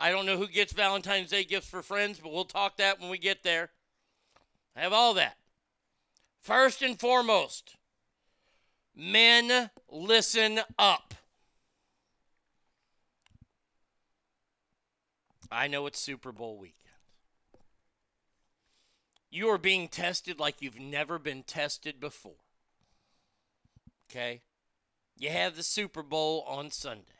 I 0.00 0.10
don't 0.10 0.26
know 0.26 0.36
who 0.36 0.46
gets 0.46 0.72
Valentine's 0.72 1.30
Day 1.30 1.44
gifts 1.44 1.68
for 1.68 1.82
friends, 1.82 2.20
but 2.22 2.32
we'll 2.32 2.44
talk 2.44 2.76
that 2.76 3.00
when 3.00 3.10
we 3.10 3.18
get 3.18 3.42
there. 3.42 3.70
I 4.76 4.80
have 4.80 4.92
all 4.92 5.14
that. 5.14 5.36
First 6.40 6.82
and 6.82 6.98
foremost, 6.98 7.76
men 8.94 9.70
listen 9.90 10.60
up. 10.78 11.14
I 15.50 15.66
know 15.66 15.86
it's 15.86 15.98
Super 15.98 16.32
Bowl 16.32 16.58
weekend. 16.58 16.74
You 19.30 19.48
are 19.48 19.58
being 19.58 19.88
tested 19.88 20.38
like 20.38 20.60
you've 20.60 20.80
never 20.80 21.18
been 21.18 21.42
tested 21.42 22.00
before. 22.00 22.44
Okay? 24.10 24.42
You 25.18 25.30
have 25.30 25.56
the 25.56 25.62
Super 25.62 26.02
Bowl 26.02 26.44
on 26.48 26.70
Sunday. 26.70 27.12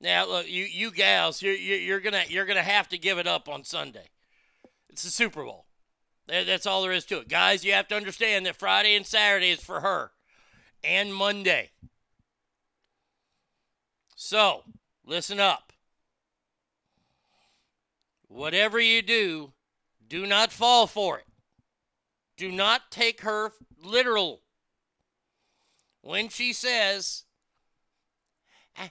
Now, 0.00 0.26
look, 0.26 0.48
you 0.48 0.64
you 0.64 0.90
gals, 0.90 1.40
you're 1.40 1.54
you're, 1.54 1.78
you're 1.78 2.00
gonna 2.00 2.24
you're 2.28 2.44
gonna 2.44 2.62
have 2.62 2.88
to 2.90 2.98
give 2.98 3.18
it 3.18 3.26
up 3.26 3.48
on 3.48 3.64
Sunday. 3.64 4.10
It's 4.90 5.02
the 5.02 5.10
Super 5.10 5.44
Bowl. 5.44 5.66
That's 6.26 6.66
all 6.66 6.82
there 6.82 6.92
is 6.92 7.04
to 7.06 7.18
it, 7.18 7.28
guys. 7.28 7.64
You 7.64 7.72
have 7.72 7.88
to 7.88 7.96
understand 7.96 8.46
that 8.46 8.56
Friday 8.56 8.96
and 8.96 9.06
Saturday 9.06 9.50
is 9.50 9.60
for 9.60 9.80
her, 9.80 10.12
and 10.82 11.14
Monday. 11.14 11.70
So, 14.14 14.64
listen 15.04 15.40
up. 15.40 15.73
Whatever 18.34 18.80
you 18.80 19.00
do, 19.00 19.52
do 20.08 20.26
not 20.26 20.50
fall 20.50 20.88
for 20.88 21.18
it. 21.18 21.24
Do 22.36 22.50
not 22.50 22.90
take 22.90 23.20
her 23.20 23.52
literal. 23.80 24.40
When 26.00 26.28
she 26.28 26.52
says, 26.52 27.26
I, 28.76 28.90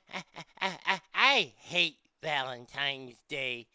I, 0.61 0.77
I, 0.85 1.01
I, 1.13 1.53
hate 1.59 1.97
Valentine's 2.21 3.17
Day. 3.27 3.67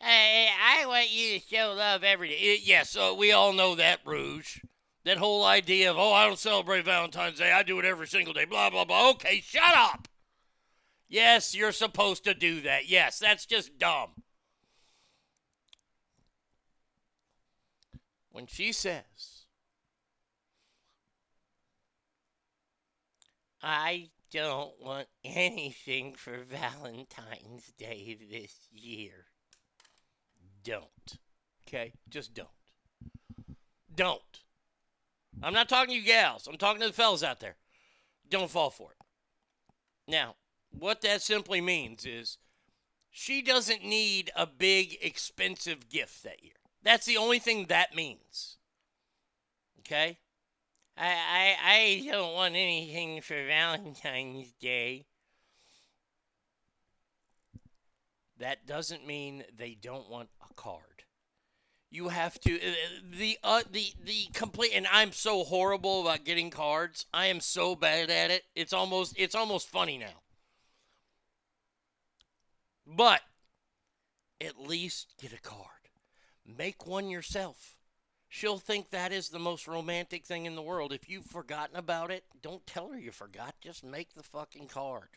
I, 0.00 0.46
I 0.80 0.86
want 0.86 1.10
you 1.10 1.40
to 1.40 1.44
show 1.44 1.74
love 1.76 2.04
every 2.04 2.28
day. 2.28 2.58
Yes, 2.62 2.90
so 2.90 3.12
we 3.12 3.32
all 3.32 3.52
know 3.52 3.74
that, 3.74 3.98
Rouge. 4.04 4.60
That 5.04 5.18
whole 5.18 5.44
idea 5.44 5.90
of, 5.90 5.98
oh, 5.98 6.12
I 6.12 6.28
don't 6.28 6.38
celebrate 6.38 6.84
Valentine's 6.84 7.40
Day. 7.40 7.50
I 7.50 7.64
do 7.64 7.80
it 7.80 7.84
every 7.84 8.06
single 8.06 8.32
day. 8.32 8.44
Blah, 8.44 8.70
blah, 8.70 8.84
blah. 8.84 9.10
Okay, 9.10 9.40
shut 9.44 9.74
up. 9.76 10.06
Yes, 11.08 11.52
you're 11.52 11.72
supposed 11.72 12.22
to 12.24 12.32
do 12.32 12.60
that. 12.60 12.88
Yes, 12.88 13.18
that's 13.18 13.44
just 13.44 13.76
dumb. 13.76 14.10
When 18.30 18.46
she 18.46 18.72
says, 18.72 19.46
I 23.62 24.10
don't 24.30 24.80
want 24.80 25.08
anything 25.24 26.14
for 26.14 26.44
Valentine's 26.44 27.72
Day 27.76 28.16
this 28.30 28.68
year. 28.72 29.26
Don't. 30.62 31.18
Okay? 31.66 31.92
Just 32.08 32.34
don't. 32.34 32.48
Don't. 33.94 34.20
I'm 35.42 35.52
not 35.52 35.68
talking 35.68 35.94
to 35.94 36.00
you 36.00 36.06
gals. 36.06 36.46
I'm 36.46 36.56
talking 36.56 36.80
to 36.80 36.88
the 36.88 36.92
fellas 36.92 37.24
out 37.24 37.40
there. 37.40 37.56
Don't 38.28 38.50
fall 38.50 38.70
for 38.70 38.92
it. 38.92 38.98
Now, 40.06 40.36
what 40.70 41.00
that 41.02 41.22
simply 41.22 41.60
means 41.60 42.06
is 42.06 42.38
she 43.10 43.42
doesn't 43.42 43.84
need 43.84 44.30
a 44.36 44.46
big, 44.46 44.96
expensive 45.02 45.88
gift 45.88 46.22
that 46.22 46.42
year. 46.42 46.59
That's 46.82 47.06
the 47.06 47.16
only 47.16 47.38
thing 47.38 47.66
that 47.66 47.94
means. 47.94 48.56
Okay? 49.80 50.18
I, 50.96 51.06
I, 51.06 51.56
I 51.64 52.08
don't 52.10 52.34
want 52.34 52.54
anything 52.54 53.20
for 53.22 53.34
Valentine's 53.46 54.52
Day. 54.60 55.06
That 58.38 58.66
doesn't 58.66 59.06
mean 59.06 59.44
they 59.56 59.76
don't 59.80 60.08
want 60.08 60.30
a 60.48 60.54
card. 60.54 60.82
You 61.90 62.08
have 62.08 62.40
to 62.42 62.54
uh, 62.54 62.72
the 63.18 63.36
uh, 63.42 63.62
the 63.70 63.92
the 64.02 64.28
complete 64.32 64.70
and 64.74 64.86
I'm 64.92 65.12
so 65.12 65.42
horrible 65.42 66.02
about 66.02 66.24
getting 66.24 66.48
cards. 66.48 67.04
I 67.12 67.26
am 67.26 67.40
so 67.40 67.74
bad 67.74 68.10
at 68.10 68.30
it. 68.30 68.44
It's 68.54 68.72
almost 68.72 69.14
it's 69.18 69.34
almost 69.34 69.68
funny 69.68 69.98
now. 69.98 70.22
But 72.86 73.20
at 74.40 74.58
least 74.58 75.14
get 75.20 75.32
a 75.32 75.40
card. 75.40 75.79
Make 76.56 76.86
one 76.86 77.08
yourself. 77.08 77.76
She'll 78.28 78.58
think 78.58 78.90
that 78.90 79.12
is 79.12 79.28
the 79.28 79.38
most 79.38 79.66
romantic 79.66 80.24
thing 80.24 80.46
in 80.46 80.54
the 80.54 80.62
world. 80.62 80.92
If 80.92 81.08
you've 81.08 81.26
forgotten 81.26 81.76
about 81.76 82.10
it, 82.10 82.24
don't 82.40 82.66
tell 82.66 82.90
her 82.90 82.98
you 82.98 83.10
forgot. 83.10 83.56
Just 83.60 83.82
make 83.82 84.14
the 84.14 84.22
fucking 84.22 84.68
card. 84.68 85.08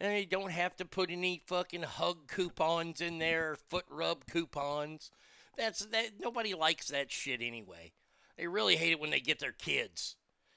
And 0.00 0.18
you 0.18 0.26
don't 0.26 0.52
have 0.52 0.76
to 0.76 0.84
put 0.84 1.10
any 1.10 1.42
fucking 1.46 1.82
hug 1.82 2.28
coupons 2.28 3.00
in 3.00 3.18
there, 3.18 3.56
foot 3.68 3.84
rub 3.88 4.26
coupons. 4.26 5.10
That's 5.56 5.86
that. 5.86 6.20
Nobody 6.20 6.54
likes 6.54 6.88
that 6.88 7.10
shit 7.10 7.40
anyway. 7.40 7.92
They 8.36 8.46
really 8.46 8.76
hate 8.76 8.92
it 8.92 9.00
when 9.00 9.10
they 9.10 9.20
get 9.20 9.38
their 9.38 9.52
kids. 9.52 10.16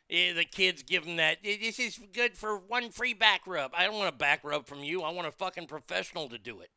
Eh, 0.09 0.33
the 0.33 0.45
kids 0.45 0.83
give 0.83 1.05
them 1.05 1.17
that. 1.17 1.39
"Eh, 1.43 1.57
This 1.59 1.79
is 1.79 1.99
good 2.13 2.37
for 2.37 2.57
one 2.57 2.91
free 2.91 3.13
back 3.13 3.45
rub. 3.45 3.73
I 3.75 3.85
don't 3.85 3.97
want 3.97 4.13
a 4.13 4.17
back 4.17 4.43
rub 4.43 4.65
from 4.65 4.83
you. 4.83 5.03
I 5.03 5.11
want 5.11 5.27
a 5.27 5.31
fucking 5.31 5.67
professional 5.67 6.29
to 6.29 6.37
do 6.37 6.61
it. 6.61 6.71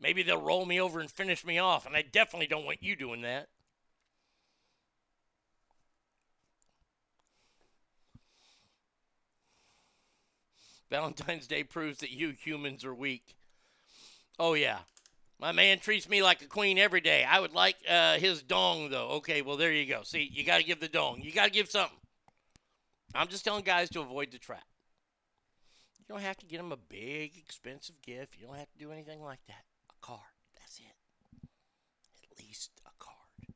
Maybe 0.00 0.22
they'll 0.22 0.40
roll 0.40 0.64
me 0.64 0.80
over 0.80 1.00
and 1.00 1.10
finish 1.10 1.44
me 1.44 1.58
off, 1.58 1.86
and 1.86 1.96
I 1.96 2.02
definitely 2.02 2.46
don't 2.46 2.64
want 2.64 2.82
you 2.82 2.94
doing 2.94 3.22
that. 3.22 3.48
Valentine's 10.90 11.46
Day 11.46 11.64
proves 11.64 11.98
that 11.98 12.10
you 12.10 12.30
humans 12.30 12.84
are 12.84 12.94
weak. 12.94 13.36
Oh, 14.38 14.54
yeah. 14.54 14.78
My 15.40 15.52
man 15.52 15.78
treats 15.78 16.08
me 16.08 16.22
like 16.22 16.42
a 16.42 16.46
queen 16.46 16.78
every 16.78 17.00
day. 17.00 17.24
I 17.24 17.38
would 17.40 17.52
like 17.52 17.76
uh, 17.88 18.14
his 18.14 18.42
dong, 18.42 18.90
though. 18.90 19.08
Okay, 19.16 19.42
well, 19.42 19.56
there 19.56 19.72
you 19.72 19.86
go. 19.86 20.02
See, 20.02 20.28
you 20.32 20.44
got 20.44 20.58
to 20.58 20.64
give 20.64 20.80
the 20.80 20.88
dong. 20.88 21.20
You 21.20 21.32
got 21.32 21.44
to 21.44 21.50
give 21.50 21.70
something. 21.70 21.98
I'm 23.14 23.28
just 23.28 23.44
telling 23.44 23.64
guys 23.64 23.88
to 23.90 24.00
avoid 24.00 24.32
the 24.32 24.38
trap. 24.38 24.64
You 25.98 26.06
don't 26.08 26.22
have 26.22 26.38
to 26.38 26.46
get 26.46 26.56
them 26.56 26.72
a 26.72 26.76
big, 26.76 27.36
expensive 27.36 28.00
gift. 28.02 28.36
You 28.38 28.46
don't 28.46 28.56
have 28.56 28.70
to 28.72 28.78
do 28.78 28.90
anything 28.90 29.22
like 29.22 29.40
that. 29.46 29.67
Card. 30.00 30.20
That's 30.54 30.78
it. 30.78 30.94
At 32.30 32.38
least 32.44 32.70
a 32.86 32.90
card. 32.98 33.54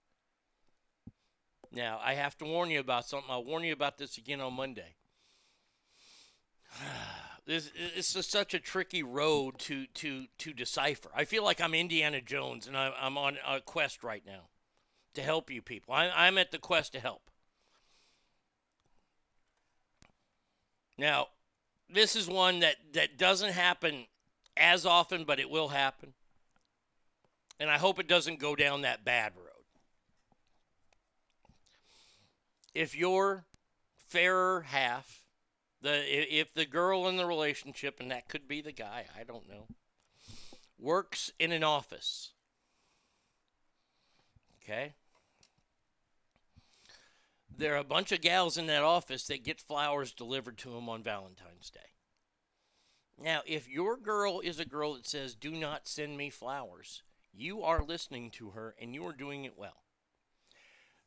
Now, 1.73 2.01
I 2.02 2.14
have 2.14 2.36
to 2.39 2.44
warn 2.44 2.70
you 2.70 2.81
about 2.81 3.06
something. 3.06 3.31
I'll 3.31 3.44
warn 3.44 3.64
you 3.64 3.73
about 3.73 3.98
this 3.98 4.19
again 4.19 4.40
on 4.40 4.55
Monday. 4.55 4.97
this 7.47 7.70
is 7.97 8.06
such 8.06 8.55
a 8.55 8.60
tricky 8.60 9.02
road 9.02 9.59
to 9.60 9.86
to 9.86 10.27
to 10.39 10.52
decipher. 10.52 11.10
I 11.14 11.24
feel 11.24 11.44
like 11.44 11.60
I'm 11.60 11.74
Indiana 11.74 12.20
Jones 12.20 12.66
and 12.66 12.77
I, 12.77 12.93
I'm 13.01 13.19
on 13.19 13.39
a 13.47 13.60
quest 13.60 14.02
right 14.02 14.23
now 14.27 14.48
to 15.14 15.23
help 15.23 15.51
you 15.51 15.62
people. 15.62 15.94
I, 15.94 16.10
I'm 16.14 16.39
at 16.39 16.51
the 16.51 16.59
quest 16.59 16.93
to 16.93 17.01
help. 17.01 17.23
Now, 20.98 21.28
this 21.89 22.16
is 22.16 22.28
one 22.28 22.60
that 22.60 22.77
that 22.93 23.19
doesn't 23.19 23.52
happen 23.52 24.06
as 24.56 24.86
often, 24.86 25.24
but 25.24 25.40
it 25.40 25.51
will 25.51 25.69
happen, 25.69 26.12
and 27.62 27.70
I 27.70 27.78
hope 27.78 28.01
it 28.01 28.09
doesn't 28.09 28.40
go 28.40 28.56
down 28.56 28.82
that 28.82 29.05
bad 29.05 29.34
road. 29.36 29.47
If 32.74 32.97
your 32.97 33.44
fairer 34.09 34.62
half 34.62 35.22
the 35.80 36.39
if 36.39 36.52
the 36.55 36.66
girl 36.66 37.06
in 37.06 37.16
the 37.16 37.24
relationship 37.24 38.01
and 38.01 38.10
that 38.10 38.28
could 38.28 38.47
be 38.47 38.60
the 38.60 38.72
guy 38.72 39.06
i 39.18 39.24
don't 39.24 39.48
know 39.48 39.66
works 40.78 41.32
in 41.39 41.51
an 41.51 41.64
office 41.64 42.32
okay 44.62 44.93
there 47.56 47.74
are 47.74 47.78
a 47.78 47.84
bunch 47.84 48.12
of 48.12 48.20
gals 48.20 48.59
in 48.59 48.66
that 48.66 48.82
office 48.82 49.26
that 49.26 49.44
get 49.44 49.60
flowers 49.60 50.12
delivered 50.12 50.59
to 50.59 50.68
them 50.68 50.90
on 50.90 51.02
valentine's 51.02 51.70
day 51.70 51.80
Now, 53.18 53.40
if 53.47 53.66
your 53.66 53.97
girl 53.97 54.40
is 54.40 54.60
a 54.60 54.66
girl 54.66 54.94
that 54.94 55.06
says, 55.06 55.34
do 55.34 55.52
not 55.52 55.89
send 55.89 56.18
me 56.18 56.28
flowers, 56.28 57.02
you 57.32 57.62
are 57.62 57.82
listening 57.82 58.30
to 58.32 58.50
her 58.50 58.74
and 58.80 58.94
you 58.94 59.06
are 59.06 59.12
doing 59.12 59.44
it 59.44 59.59
well. 59.59 59.82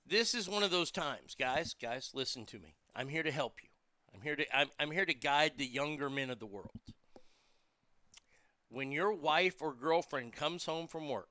This 0.07 0.35
is 0.35 0.49
one 0.49 0.63
of 0.63 0.71
those 0.71 0.91
times, 0.91 1.35
guys, 1.37 1.75
guys, 1.79 2.11
listen 2.13 2.45
to 2.47 2.59
me. 2.59 2.75
I'm 2.95 3.07
here 3.07 3.23
to 3.23 3.31
help 3.31 3.55
you. 3.63 3.69
I'm 4.13 4.21
here 4.21 4.35
to 4.35 4.57
I'm, 4.57 4.69
I'm 4.79 4.91
here 4.91 5.05
to 5.05 5.13
guide 5.13 5.53
the 5.57 5.65
younger 5.65 6.09
men 6.09 6.29
of 6.29 6.39
the 6.39 6.45
world. 6.45 6.69
When 8.69 8.91
your 8.91 9.13
wife 9.13 9.61
or 9.61 9.73
girlfriend 9.73 10.33
comes 10.33 10.65
home 10.65 10.87
from 10.87 11.09
work 11.09 11.29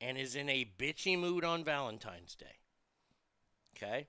and 0.00 0.16
is 0.16 0.36
in 0.36 0.48
a 0.48 0.70
bitchy 0.78 1.18
mood 1.18 1.44
on 1.44 1.64
Valentine's 1.64 2.34
Day, 2.34 2.60
okay? 3.76 4.06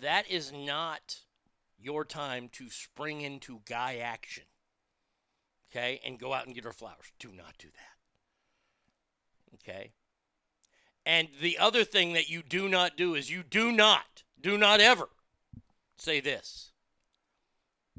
That 0.00 0.30
is 0.30 0.52
not 0.52 1.20
your 1.78 2.04
time 2.04 2.48
to 2.52 2.70
spring 2.70 3.20
into 3.20 3.60
guy 3.68 3.96
action. 3.96 4.44
Okay? 5.74 6.00
And 6.04 6.18
go 6.18 6.32
out 6.32 6.46
and 6.46 6.54
get 6.54 6.64
her 6.64 6.72
flowers. 6.72 7.12
Do 7.18 7.28
not 7.28 7.54
do 7.58 7.68
that. 7.68 7.92
Okay? 9.54 9.92
And 11.04 11.28
the 11.40 11.58
other 11.58 11.84
thing 11.84 12.12
that 12.12 12.28
you 12.28 12.42
do 12.42 12.68
not 12.68 12.96
do 12.96 13.14
is 13.14 13.30
you 13.30 13.42
do 13.42 13.72
not, 13.72 14.22
do 14.40 14.56
not 14.56 14.80
ever 14.80 15.08
say 15.96 16.20
this. 16.20 16.70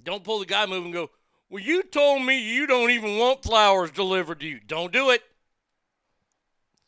Don't 0.01 0.23
pull 0.23 0.39
the 0.39 0.45
guy 0.45 0.65
move 0.65 0.85
and 0.85 0.93
go, 0.93 1.09
Well, 1.49 1.63
you 1.63 1.83
told 1.83 2.23
me 2.23 2.41
you 2.41 2.65
don't 2.67 2.91
even 2.91 3.17
want 3.17 3.43
flowers 3.43 3.91
delivered 3.91 4.39
to 4.41 4.47
you. 4.47 4.59
Don't 4.65 4.93
do 4.93 5.09
it. 5.09 5.21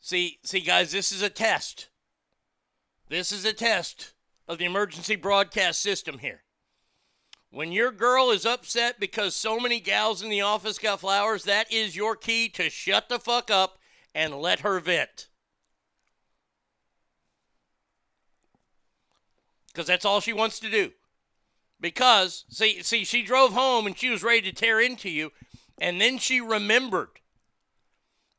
See, 0.00 0.38
see, 0.42 0.60
guys, 0.60 0.92
this 0.92 1.10
is 1.12 1.22
a 1.22 1.30
test. 1.30 1.88
This 3.08 3.32
is 3.32 3.44
a 3.44 3.52
test 3.52 4.12
of 4.48 4.58
the 4.58 4.64
emergency 4.64 5.16
broadcast 5.16 5.80
system 5.80 6.18
here. 6.18 6.42
When 7.50 7.72
your 7.72 7.90
girl 7.90 8.30
is 8.30 8.44
upset 8.44 9.00
because 9.00 9.34
so 9.34 9.58
many 9.58 9.80
gals 9.80 10.22
in 10.22 10.28
the 10.28 10.42
office 10.42 10.78
got 10.78 11.00
flowers, 11.00 11.44
that 11.44 11.72
is 11.72 11.96
your 11.96 12.16
key 12.16 12.48
to 12.50 12.68
shut 12.68 13.08
the 13.08 13.18
fuck 13.18 13.50
up 13.50 13.78
and 14.14 14.34
let 14.34 14.60
her 14.60 14.80
vent. 14.80 15.28
Because 19.68 19.86
that's 19.86 20.04
all 20.04 20.20
she 20.20 20.32
wants 20.32 20.58
to 20.60 20.70
do. 20.70 20.92
Because, 21.80 22.44
see, 22.48 22.82
see, 22.82 23.04
she 23.04 23.22
drove 23.22 23.52
home 23.52 23.86
and 23.86 23.96
she 23.96 24.08
was 24.08 24.22
ready 24.22 24.40
to 24.42 24.52
tear 24.52 24.80
into 24.80 25.10
you, 25.10 25.32
and 25.78 26.00
then 26.00 26.18
she 26.18 26.40
remembered. 26.40 27.20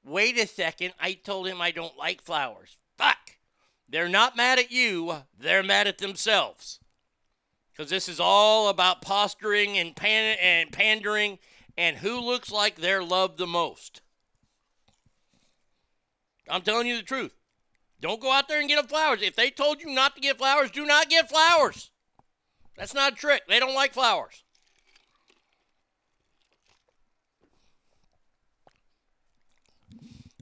Wait 0.03 0.37
a 0.39 0.47
second, 0.47 0.93
I 0.99 1.13
told 1.13 1.47
him 1.47 1.61
I 1.61 1.71
don't 1.71 1.97
like 1.97 2.21
flowers. 2.21 2.77
Fuck. 2.97 3.37
They're 3.87 4.09
not 4.09 4.35
mad 4.35 4.57
at 4.57 4.71
you, 4.71 5.23
they're 5.37 5.63
mad 5.63 5.87
at 5.87 5.99
themselves. 5.99 6.79
Because 7.77 7.91
this 7.91 8.09
is 8.09 8.19
all 8.19 8.69
about 8.69 9.03
posturing 9.03 9.77
and, 9.77 9.95
pan- 9.95 10.37
and 10.41 10.71
pandering 10.71 11.37
and 11.77 11.97
who 11.97 12.19
looks 12.19 12.51
like 12.51 12.75
they're 12.75 13.03
loved 13.03 13.37
the 13.37 13.45
most. 13.45 14.01
I'm 16.49 16.63
telling 16.63 16.87
you 16.87 16.97
the 16.97 17.03
truth. 17.03 17.35
Don't 18.01 18.21
go 18.21 18.31
out 18.31 18.47
there 18.47 18.59
and 18.59 18.67
get 18.67 18.77
them 18.77 18.87
flowers. 18.87 19.21
If 19.21 19.35
they 19.35 19.51
told 19.51 19.81
you 19.81 19.93
not 19.93 20.15
to 20.15 20.21
get 20.21 20.39
flowers, 20.39 20.71
do 20.71 20.85
not 20.85 21.09
get 21.09 21.29
flowers. 21.29 21.91
That's 22.77 22.95
not 22.95 23.13
a 23.13 23.15
trick. 23.15 23.43
They 23.47 23.59
don't 23.59 23.75
like 23.75 23.93
flowers. 23.93 24.43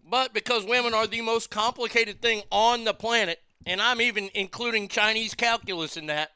But 0.08 0.34
because 0.34 0.64
women 0.64 0.94
are 0.94 1.08
the 1.08 1.22
most 1.22 1.50
complicated 1.50 2.22
thing 2.22 2.44
on 2.52 2.84
the 2.86 2.94
planet, 2.94 3.40
and 3.66 3.82
I'm 3.82 4.00
even 4.00 4.30
including 4.34 4.88
Chinese 4.88 5.34
calculus 5.34 5.98
in 5.98 6.06
that, 6.06 6.32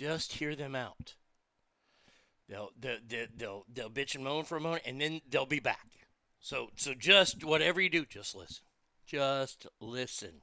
just 0.00 0.32
hear 0.32 0.56
them 0.56 0.74
out. 0.74 1.14
They'll, 2.48 2.70
they'll, 2.80 3.26
they'll, 3.36 3.66
they'll, 3.72 3.90
bitch 3.90 4.14
and 4.14 4.24
moan 4.24 4.44
for 4.44 4.56
a 4.56 4.60
moment, 4.60 4.84
and 4.86 4.98
then 4.98 5.20
they'll 5.28 5.44
be 5.44 5.60
back. 5.60 5.86
So, 6.40 6.70
so 6.74 6.94
just 6.94 7.44
whatever 7.44 7.82
you 7.82 7.90
do, 7.90 8.06
just 8.06 8.34
listen. 8.34 8.64
Just 9.06 9.66
listen. 9.78 10.40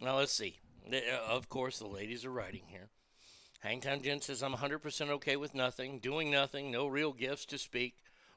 Now, 0.00 0.16
let's 0.16 0.32
see. 0.32 0.60
Uh, 0.90 0.98
Of 1.28 1.48
course, 1.48 1.80
the 1.80 1.88
ladies 1.88 2.24
are 2.24 2.30
writing 2.30 2.62
here. 2.68 2.88
Hangtown 3.60 4.00
Jen 4.00 4.20
says, 4.20 4.44
I'm 4.44 4.54
100% 4.54 5.08
okay 5.10 5.34
with 5.34 5.52
nothing, 5.52 5.98
doing 5.98 6.30
nothing, 6.30 6.70
no 6.70 6.86
real 6.86 7.12
gifts 7.12 7.46
to 7.46 7.58
speak, 7.58 7.96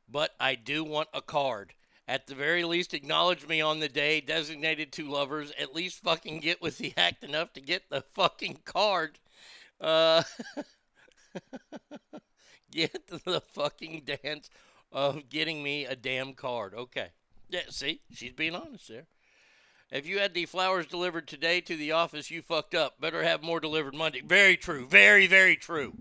but 0.09 0.31
I 0.39 0.55
do 0.55 0.83
want 0.83 1.09
a 1.13 1.21
card. 1.21 1.75
At 2.07 2.25
the 2.25 2.33
very 2.33 2.63
least, 2.63 2.95
acknowledge 2.95 3.47
me 3.47 3.61
on 3.61 3.79
the 3.79 3.87
day 3.87 4.21
designated 4.21 4.91
to 4.93 5.07
lovers. 5.07 5.53
At 5.59 5.75
least 5.75 6.01
fucking 6.01 6.39
get 6.39 6.63
with 6.63 6.79
the 6.79 6.93
act 6.97 7.23
enough 7.23 7.53
to 7.53 7.61
get 7.61 7.91
the 7.91 8.01
fucking 8.15 8.61
card. 8.65 9.19
Uh, 9.81 10.23
get 12.71 13.07
the 13.07 13.41
fucking 13.53 14.03
dance 14.05 14.49
of 14.91 15.29
getting 15.29 15.63
me 15.63 15.85
a 15.85 15.95
damn 15.95 16.33
card. 16.33 16.73
Okay. 16.73 17.07
Yeah, 17.49 17.61
see, 17.69 18.01
she's 18.13 18.33
being 18.33 18.55
honest 18.55 18.87
there. 18.87 19.07
If 19.91 20.07
you 20.07 20.19
had 20.19 20.33
the 20.33 20.45
flowers 20.45 20.85
delivered 20.85 21.27
today 21.27 21.59
to 21.61 21.75
the 21.75 21.91
office, 21.91 22.31
you 22.31 22.41
fucked 22.41 22.75
up. 22.75 23.01
Better 23.01 23.23
have 23.23 23.43
more 23.43 23.59
delivered 23.59 23.93
Monday. 23.93 24.21
Very 24.21 24.55
true. 24.55 24.87
Very, 24.87 25.27
very 25.27 25.57
true. 25.57 25.93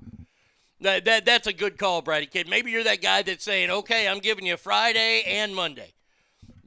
That, 0.81 1.05
that 1.07 1.25
that's 1.25 1.47
a 1.47 1.53
good 1.53 1.77
call, 1.77 2.01
Brady 2.01 2.27
Kid. 2.27 2.49
Maybe 2.49 2.71
you're 2.71 2.85
that 2.85 3.03
guy 3.03 3.21
that's 3.23 3.45
saying, 3.45 3.71
"Okay, 3.71 4.09
I'm 4.09 4.21
giving 4.21 4.47
you 4.47 4.57
Friday 4.57 5.23
and 5.27 5.55
Monday." 5.55 5.93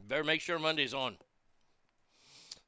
Better 0.07 0.23
make 0.23 0.41
sure 0.41 0.59
Monday's 0.59 0.93
on. 0.93 1.17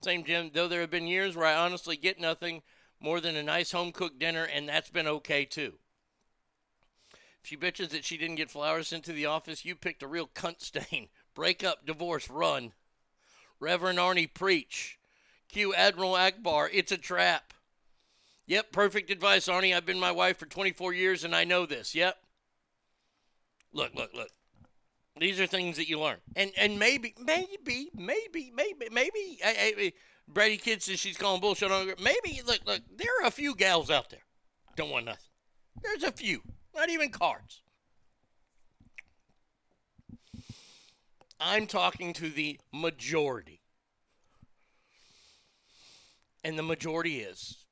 Same, 0.02 0.24
Jim. 0.24 0.50
Though 0.54 0.68
there 0.68 0.82
have 0.82 0.90
been 0.90 1.06
years 1.06 1.36
where 1.36 1.46
I 1.46 1.56
honestly 1.56 1.98
get 1.98 2.20
nothing 2.20 2.64
more 3.00 3.20
than 3.20 3.36
a 3.36 3.44
nice 3.44 3.72
home 3.72 3.92
cooked 3.92 4.20
dinner, 4.20 4.44
and 4.44 4.68
that's 4.68 4.90
been 4.90 5.08
okay 5.08 5.46
too. 5.46 5.74
If 7.12 7.50
she 7.50 7.58
bitches 7.58 7.90
that 7.90 8.06
she 8.06 8.18
didn't 8.18 8.36
get 8.36 8.50
flowers 8.50 8.92
into 8.92 9.14
the 9.14 9.28
office, 9.28 9.66
you 9.66 9.76
picked 9.76 10.04
a 10.04 10.08
real 10.08 10.28
cunt 10.28 10.62
stain. 10.62 11.10
Break 11.36 11.64
up, 11.64 11.86
divorce, 11.86 12.30
run. 12.30 12.72
Reverend 13.60 14.00
Arnie, 14.00 14.34
preach. 14.34 14.98
Q 15.50 15.74
Admiral 15.74 16.14
Ackbar, 16.14 16.70
it's 16.74 16.92
a 16.92 16.98
trap. 16.98 17.54
Yep, 18.48 18.72
perfect 18.72 19.10
advice, 19.10 19.48
Arnie. 19.48 19.76
I've 19.76 19.86
been 19.86 20.00
my 20.00 20.12
wife 20.12 20.38
for 20.38 20.46
24 20.46 20.94
years 20.94 21.24
and 21.24 21.36
I 21.36 21.44
know 21.44 21.66
this. 21.66 21.96
Yep. 21.96 22.18
Look, 23.74 23.96
look, 23.96 24.14
look. 24.14 24.30
These 25.20 25.40
are 25.40 25.48
things 25.48 25.78
that 25.78 25.88
you 25.88 26.00
learn. 26.00 26.18
And 26.36 26.52
and 26.58 26.78
maybe, 26.78 27.14
maybe, 27.18 27.90
maybe, 27.96 28.52
maybe, 28.54 28.88
maybe, 28.92 29.40
I, 29.44 29.74
I, 29.78 29.94
Brady 30.28 30.58
Kid 30.58 30.82
says 30.82 31.00
she's 31.00 31.18
calling 31.18 31.42
bullshit 31.42 31.72
on 31.72 31.88
her. 31.88 31.96
Maybe, 32.02 32.42
look, 32.46 32.60
look, 32.66 32.82
there 32.98 33.22
are 33.22 33.28
a 33.28 33.32
few 33.32 33.56
gals 33.56 33.90
out 33.90 34.10
there. 34.10 34.24
Don't 34.76 34.90
want 34.90 35.06
nothing. 35.06 35.30
There's 35.82 36.04
a 36.04 36.12
few. 36.12 36.42
Not 36.76 36.90
even 36.90 37.10
cards. 37.10 37.62
I'm 41.40 41.68
talking 41.68 42.14
to 42.14 42.30
the 42.30 42.60
majority. 42.74 43.62
And 46.44 46.58
the 46.58 46.64
majority 46.64 47.20
is 47.20 47.66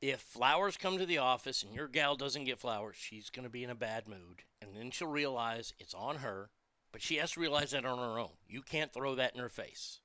if 0.00 0.20
flowers 0.20 0.76
come 0.76 0.98
to 0.98 1.06
the 1.06 1.18
office 1.18 1.62
and 1.62 1.74
your 1.74 1.88
gal 1.88 2.16
doesn't 2.16 2.44
get 2.44 2.58
flowers, 2.58 2.96
she's 2.96 3.30
going 3.30 3.44
to 3.44 3.50
be 3.50 3.64
in 3.64 3.70
a 3.70 3.74
bad 3.74 4.08
mood. 4.08 4.42
And 4.62 4.74
then 4.74 4.90
she'll 4.90 5.08
realize 5.08 5.74
it's 5.78 5.94
on 5.94 6.16
her, 6.16 6.50
but 6.92 7.02
she 7.02 7.16
has 7.16 7.32
to 7.32 7.40
realize 7.40 7.72
that 7.72 7.84
on 7.84 7.98
her 7.98 8.18
own. 8.18 8.32
You 8.48 8.62
can't 8.62 8.92
throw 8.92 9.14
that 9.16 9.34
in 9.34 9.40
her 9.40 9.48
face. 9.48 10.00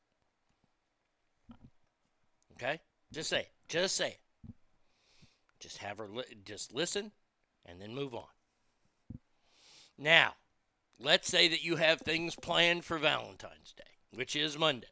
Okay? 2.57 2.79
Just 3.11 3.29
say 3.29 3.41
it. 3.41 3.51
Just 3.67 3.95
say 3.95 4.09
it. 4.09 4.19
Just 5.59 5.77
have 5.79 5.97
her 5.97 6.07
li- 6.07 6.23
just 6.43 6.73
listen 6.73 7.11
and 7.65 7.81
then 7.81 7.93
move 7.93 8.13
on. 8.13 8.27
Now, 9.97 10.33
let's 10.99 11.27
say 11.27 11.47
that 11.47 11.63
you 11.63 11.77
have 11.77 12.01
things 12.01 12.35
planned 12.35 12.85
for 12.85 12.97
Valentine's 12.97 13.73
Day, 13.73 13.83
which 14.13 14.35
is 14.35 14.57
Monday. 14.57 14.87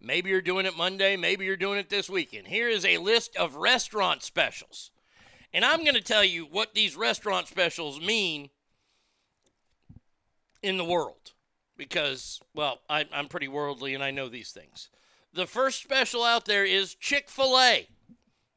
Maybe 0.00 0.30
you're 0.30 0.42
doing 0.42 0.66
it 0.66 0.76
Monday, 0.76 1.16
maybe 1.16 1.44
you're 1.44 1.56
doing 1.56 1.78
it 1.78 1.88
this 1.88 2.10
weekend. 2.10 2.48
Here 2.48 2.68
is 2.68 2.84
a 2.84 2.98
list 2.98 3.36
of 3.36 3.56
restaurant 3.56 4.22
specials. 4.22 4.90
And 5.52 5.64
I'm 5.64 5.84
going 5.84 5.94
to 5.94 6.02
tell 6.02 6.24
you 6.24 6.44
what 6.44 6.74
these 6.74 6.96
restaurant 6.96 7.46
specials 7.46 8.00
mean 8.00 8.50
in 10.62 10.76
the 10.76 10.84
world 10.84 11.32
because, 11.76 12.40
well, 12.54 12.80
I, 12.88 13.06
I'm 13.12 13.28
pretty 13.28 13.48
worldly 13.48 13.94
and 13.94 14.02
I 14.02 14.10
know 14.10 14.28
these 14.28 14.50
things. 14.50 14.90
The 15.34 15.46
first 15.48 15.82
special 15.82 16.22
out 16.22 16.44
there 16.44 16.64
is 16.64 16.94
Chick 16.94 17.28
fil 17.28 17.58
A. 17.58 17.88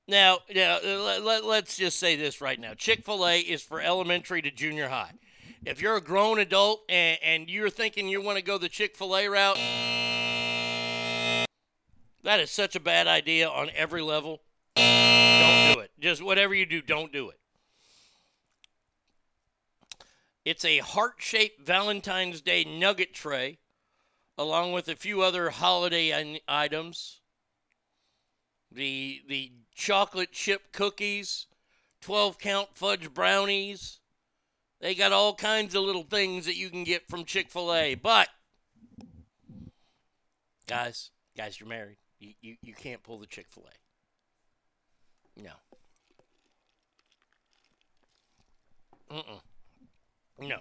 Now, 0.08 0.40
now 0.54 0.78
uh, 0.78 1.02
let, 1.04 1.24
let, 1.24 1.44
let's 1.44 1.76
just 1.76 1.98
say 2.00 2.16
this 2.16 2.40
right 2.40 2.60
now 2.60 2.76
Chick 2.76 3.04
fil 3.04 3.28
A 3.28 3.40
is 3.40 3.64
for 3.64 3.82
elementary 3.82 4.44
to 4.44 4.52
junior 4.52 4.88
high. 4.88 5.14
If 5.66 5.82
you're 5.82 5.98
a 5.98 6.02
grown 6.02 6.38
adult 6.38 6.84
and, 6.88 7.18
and 7.24 7.50
you're 7.50 7.72
thinking 7.72 8.08
you 8.08 8.22
want 8.22 8.38
to 8.38 8.44
go 8.44 8.60
the 8.60 8.70
Chick 8.70 8.96
fil 8.96 9.18
A 9.18 9.28
route, 9.28 9.58
that 12.24 12.40
is 12.40 12.52
such 12.52 12.76
a 12.76 12.80
bad 12.80 13.08
idea 13.08 13.50
on 13.50 13.72
every 13.76 14.04
level. 14.04 14.42
Don't 14.76 15.74
do 15.74 15.80
it. 15.80 15.90
Just 16.00 16.22
whatever 16.22 16.54
you 16.54 16.68
do, 16.68 16.84
don't 16.84 17.12
do 17.12 17.30
it. 17.30 17.40
It's 20.46 20.64
a 20.64 20.78
heart 20.78 21.16
shaped 21.18 21.66
Valentine's 21.66 22.40
Day 22.40 22.64
nugget 22.64 23.16
tray, 23.16 23.58
along 24.38 24.72
with 24.72 24.88
a 24.88 24.96
few 24.96 25.22
other 25.22 25.50
holiday 25.50 26.40
items. 26.48 27.22
the 28.72 29.22
the 29.28 29.52
chocolate 29.74 30.32
chip 30.32 30.72
cookies, 30.72 31.48
12 32.02 32.38
count 32.38 32.70
fudge 32.74 33.14
brownies. 33.14 34.00
They 34.80 34.94
got 34.94 35.12
all 35.12 35.34
kinds 35.34 35.74
of 35.74 35.84
little 35.84 36.04
things 36.04 36.46
that 36.46 36.56
you 36.56 36.70
can 36.70 36.84
get 36.84 37.08
from 37.08 37.26
Chick 37.26 37.50
fil 37.50 37.74
A. 37.74 37.96
But, 37.96 38.30
guys, 40.68 41.10
guys, 41.36 41.60
you're 41.60 41.70
married. 41.70 41.98
You, 42.20 42.34
you, 42.42 42.56
you 42.62 42.74
can't 42.74 43.02
pull 43.02 43.18
the 43.18 43.26
Chick 43.26 43.48
fil 43.50 43.66
A. 43.66 45.42
No. 45.42 45.52
Mm-mm. 49.12 49.42
No. 50.40 50.60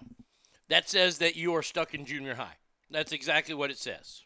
That 0.69 0.89
says 0.89 1.19
that 1.19 1.37
you 1.37 1.55
are 1.55 1.63
stuck 1.63 1.95
in 1.95 2.07
junior 2.07 2.37
high. 2.37 2.57
That's 2.91 3.13
exactly 3.13 3.55
what 3.55 3.71
it 3.71 3.79
says. 3.79 4.23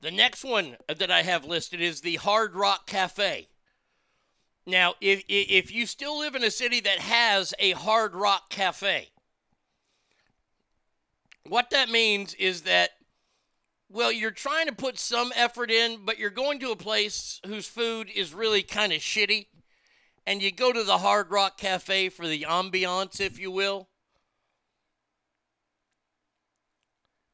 The 0.00 0.10
next 0.10 0.44
one 0.44 0.76
that 0.88 1.10
I 1.10 1.22
have 1.22 1.44
listed 1.44 1.80
is 1.80 2.00
the 2.00 2.16
Hard 2.16 2.54
Rock 2.54 2.86
Cafe. 2.86 3.48
Now, 4.66 4.94
if 5.00 5.24
if 5.28 5.72
you 5.72 5.86
still 5.86 6.18
live 6.18 6.34
in 6.34 6.44
a 6.44 6.50
city 6.50 6.80
that 6.80 7.00
has 7.00 7.52
a 7.58 7.72
Hard 7.72 8.14
Rock 8.14 8.50
Cafe, 8.50 9.08
what 11.46 11.70
that 11.70 11.90
means 11.90 12.34
is 12.34 12.62
that 12.62 12.90
well, 13.92 14.12
you're 14.12 14.30
trying 14.30 14.66
to 14.66 14.72
put 14.72 15.00
some 15.00 15.32
effort 15.34 15.68
in, 15.70 16.04
but 16.04 16.16
you're 16.16 16.30
going 16.30 16.60
to 16.60 16.70
a 16.70 16.76
place 16.76 17.40
whose 17.44 17.66
food 17.66 18.08
is 18.14 18.32
really 18.32 18.62
kind 18.62 18.92
of 18.92 19.00
shitty, 19.00 19.46
and 20.24 20.40
you 20.40 20.52
go 20.52 20.72
to 20.72 20.84
the 20.84 20.98
Hard 20.98 21.32
Rock 21.32 21.58
Cafe 21.58 22.08
for 22.08 22.28
the 22.28 22.42
ambiance, 22.42 23.20
if 23.20 23.38
you 23.38 23.50
will. 23.50 23.89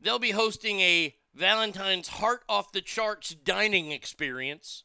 They'll 0.00 0.18
be 0.18 0.31
hosting 0.33 0.81
a 0.81 1.16
Valentine's 1.34 2.08
Heart 2.08 2.44
Off 2.49 2.73
the 2.73 2.81
Charts 2.81 3.31
dining 3.31 3.92
experience. 3.92 4.84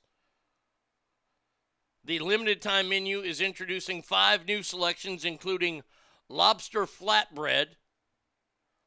The 2.04 2.20
limited 2.20 2.62
time 2.62 2.90
menu 2.90 3.20
is 3.20 3.42
introducing 3.42 4.02
five 4.02 4.46
new 4.46 4.64
selections, 4.64 5.24
including 5.24 5.84
lobster 6.28 6.86
flatbread, 6.86 7.76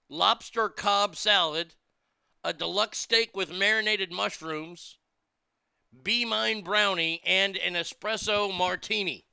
lobster 0.09 0.69
Cobb 0.69 1.15
salad, 1.15 1.75
a 2.43 2.53
deluxe 2.53 2.99
steak 2.99 3.37
with 3.37 3.53
marinated 3.53 4.13
mushrooms, 4.13 4.99
Be 6.03 6.25
Mine 6.25 6.63
brownie, 6.63 7.23
and 7.25 7.57
an 7.57 7.75
espresso 7.75 8.53
martini. 8.53 9.27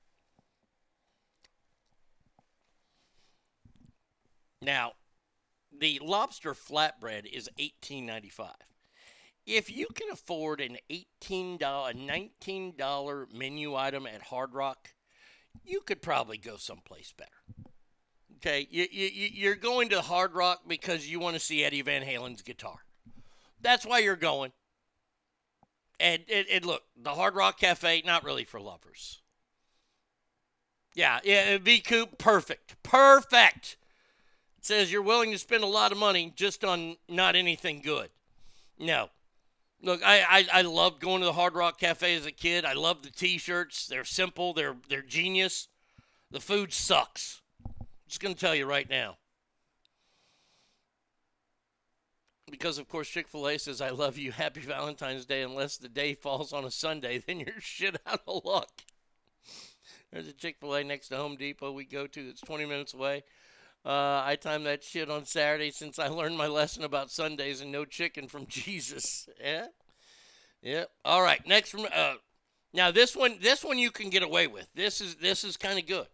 Now, 4.61 4.94
the 5.82 6.00
lobster 6.01 6.53
flatbread 6.53 7.26
is 7.26 7.50
$18.95. 7.60 8.51
If 9.48 9.76
you 9.76 9.88
can 9.93 10.10
afford 10.11 10.61
an 10.61 10.77
$18, 10.90 11.60
$19 11.60 13.34
menu 13.34 13.76
item 13.76 14.06
at 14.06 14.22
Hard 14.22 14.53
Rock, 14.53 14.90
you 15.66 15.82
could 15.82 16.01
probably 16.01 16.38
go 16.38 16.56
someplace 16.56 17.14
better. 17.18 17.32
Okay, 18.38 18.68
you, 18.69 18.85
you, 18.92 19.30
you're 19.34 19.56
going 19.56 19.90
to 19.90 20.01
Hard 20.01 20.35
Rock 20.35 20.61
because 20.68 21.08
you 21.08 21.19
want 21.19 21.35
to 21.35 21.40
see 21.40 21.64
Eddie 21.64 21.82
Van 21.82 22.03
Halen's 22.03 22.43
guitar. 22.43 22.77
That's 23.60 23.85
why 23.85 24.00
you're 24.00 24.16
going. 24.16 24.51
And, 26.00 26.24
and, 26.32 26.45
and 26.51 26.66
look, 26.66 26.84
the 26.95 27.11
Hard 27.11 27.35
Rock 27.35 27.60
Cafe, 27.60 28.03
not 28.06 28.24
really 28.24 28.43
for 28.43 28.60
lovers. 28.60 29.22
Yeah, 30.93 31.19
yeah, 31.24 31.58
V 31.58 31.80
Coop, 31.80 32.18
perfect. 32.19 32.76
Perfect. 32.84 33.77
Says 34.61 34.91
you're 34.91 35.01
willing 35.01 35.31
to 35.31 35.40
spend 35.40 35.64
a 35.64 35.67
lot 35.67 35.91
of 35.91 35.98
money 35.98 36.31
just 36.35 36.64
on 36.64 36.95
not 37.09 37.35
anything 37.35 37.81
good. 37.81 38.09
No. 38.77 39.09
Look, 39.81 40.01
I, 40.06 40.22
I, 40.22 40.59
I 40.59 40.61
loved 40.61 41.01
going 41.01 41.22
to 41.22 41.25
the 41.25 41.33
Hard 41.33 41.56
Rock 41.56 41.80
Cafe 41.80 42.15
as 42.15 42.27
a 42.27 42.31
kid. 42.31 42.64
I 42.64 42.73
love 42.73 43.01
the 43.01 43.09
t-shirts. 43.09 43.88
They're 43.88 44.06
simple. 44.06 44.53
They're 44.53 44.75
they're 44.88 45.01
genius. 45.01 45.67
The 46.30 46.40
food 46.40 46.72
sucks. 46.72 47.41
Just 48.07 48.22
gonna 48.22 48.35
tell 48.35 48.53
you 48.53 48.67
right 48.67 48.88
now. 48.88 49.17
Because 52.49 52.77
of 52.77 52.88
course 52.88 53.07
Chick-fil-A 53.07 53.57
says 53.57 53.81
I 53.81 53.90
love 53.90 54.17
you, 54.17 54.31
happy 54.31 54.59
Valentine's 54.59 55.25
Day, 55.25 55.41
unless 55.41 55.77
the 55.77 55.88
day 55.88 56.14
falls 56.14 56.51
on 56.51 56.65
a 56.65 56.72
Sunday, 56.72 57.17
then 57.17 57.40
you're 57.40 57.53
shit 57.59 57.98
out 58.06 58.22
of 58.27 58.43
luck. 58.45 58.69
There's 60.11 60.27
a 60.27 60.33
Chick-fil-A 60.33 60.83
next 60.83 61.07
to 61.07 61.17
Home 61.17 61.38
Depot 61.38 61.72
we 61.72 61.85
go 61.85 62.06
to 62.06 62.25
that's 62.27 62.41
20 62.41 62.65
minutes 62.65 62.93
away. 62.93 63.23
Uh, 63.84 64.22
I 64.24 64.38
timed 64.40 64.68
that 64.68 64.84
shit 64.84 65.10
on 65.10 65.26
Saturday 65.26 65.72
since 65.72 65.98
I 65.98 66.08
learned 66.08 66.38
my 66.38 66.45
lesson 66.45 66.84
about 66.84 67.10
Sundays 67.10 67.61
and 67.61 67.72
no 67.72 67.84
chicken 67.84 68.27
from 68.27 68.45
Jesus. 68.50 69.27
Yeah, 69.43 69.68
yeah. 70.61 70.84
All 71.03 71.24
right. 71.24 71.45
Next 71.48 71.72
from 71.72 71.88
uh, 71.93 72.16
now 72.74 72.92
this 72.92 73.16
one, 73.16 73.40
this 73.42 73.64
one 73.64 73.80
you 73.80 73.90
can 73.90 74.11
get 74.11 74.22
away 74.22 74.45
with. 74.45 74.68
This 74.76 75.01
is 75.01 75.16
this 75.16 75.43
is 75.43 75.58
kind 75.58 75.80
of 75.80 75.88
good. 75.88 76.08